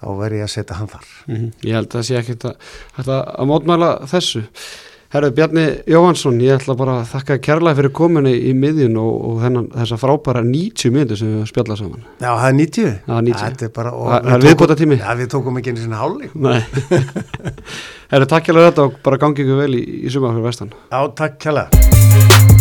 þá 0.00 0.06
verð 0.22 0.38
ég 0.40 0.46
að 0.48 0.54
setja 0.56 0.78
hann 0.80 0.90
þar. 0.94 1.08
Mm 1.28 1.44
Ég 1.68 1.78
held 1.78 1.88
að 1.88 1.98
það 1.98 2.06
sé 2.08 2.18
hægt 2.18 2.48
að, 2.48 2.70
að 3.14 3.50
mótmæla 3.52 3.90
þessu. 4.10 4.44
Herru 5.08 5.30
Bjarni 5.32 5.62
Jóhansson, 5.88 6.36
ég 6.44 6.58
ætla 6.58 6.74
bara 6.76 6.98
að 7.00 7.06
þakka 7.14 7.36
kærlega 7.46 7.78
fyrir 7.78 7.92
kominu 7.96 8.28
í 8.28 8.50
miðjun 8.52 8.98
og, 9.00 9.14
og 9.30 9.38
þennan, 9.40 9.68
þessa 9.72 9.96
frábæra 10.02 10.42
90 10.44 10.92
minnir 10.92 11.16
sem 11.16 11.30
við 11.32 11.46
spjalla 11.48 11.78
saman. 11.80 12.02
Já, 12.20 12.28
það 12.34 12.44
er 12.50 12.58
90. 12.58 12.92
Það 13.06 13.16
er 13.16 13.26
90. 13.30 13.46
Þetta 13.46 13.68
er 13.70 13.72
bara... 13.80 13.94
og 13.96 14.10
Það- 14.10 14.12
það 14.12 14.28
er 14.28 14.36
tókum- 14.36 14.50
viðbótartími. 14.50 15.00
Já, 15.00 15.08
við 15.22 15.32
tókum 15.32 15.58
ekki 15.62 15.72
einu 15.72 15.84
sinni 15.86 16.02
hálfleik. 16.02 16.36
Nei. 16.36 16.60
Herru, 18.12 18.28
takk 18.34 18.48
kærlega 18.50 18.68
þetta 18.74 18.86
og 18.90 19.00
bara 19.08 19.22
gangi 19.24 19.46
ykkur 19.46 19.62
vel 19.64 19.72
í, 19.80 19.82
í 20.04 20.12
sumar 20.12 20.36
fyrir 20.36 20.50
vestan. 20.50 20.76
Já, 20.92 21.00
takk 21.24 21.40
kjærlega. 21.40 22.57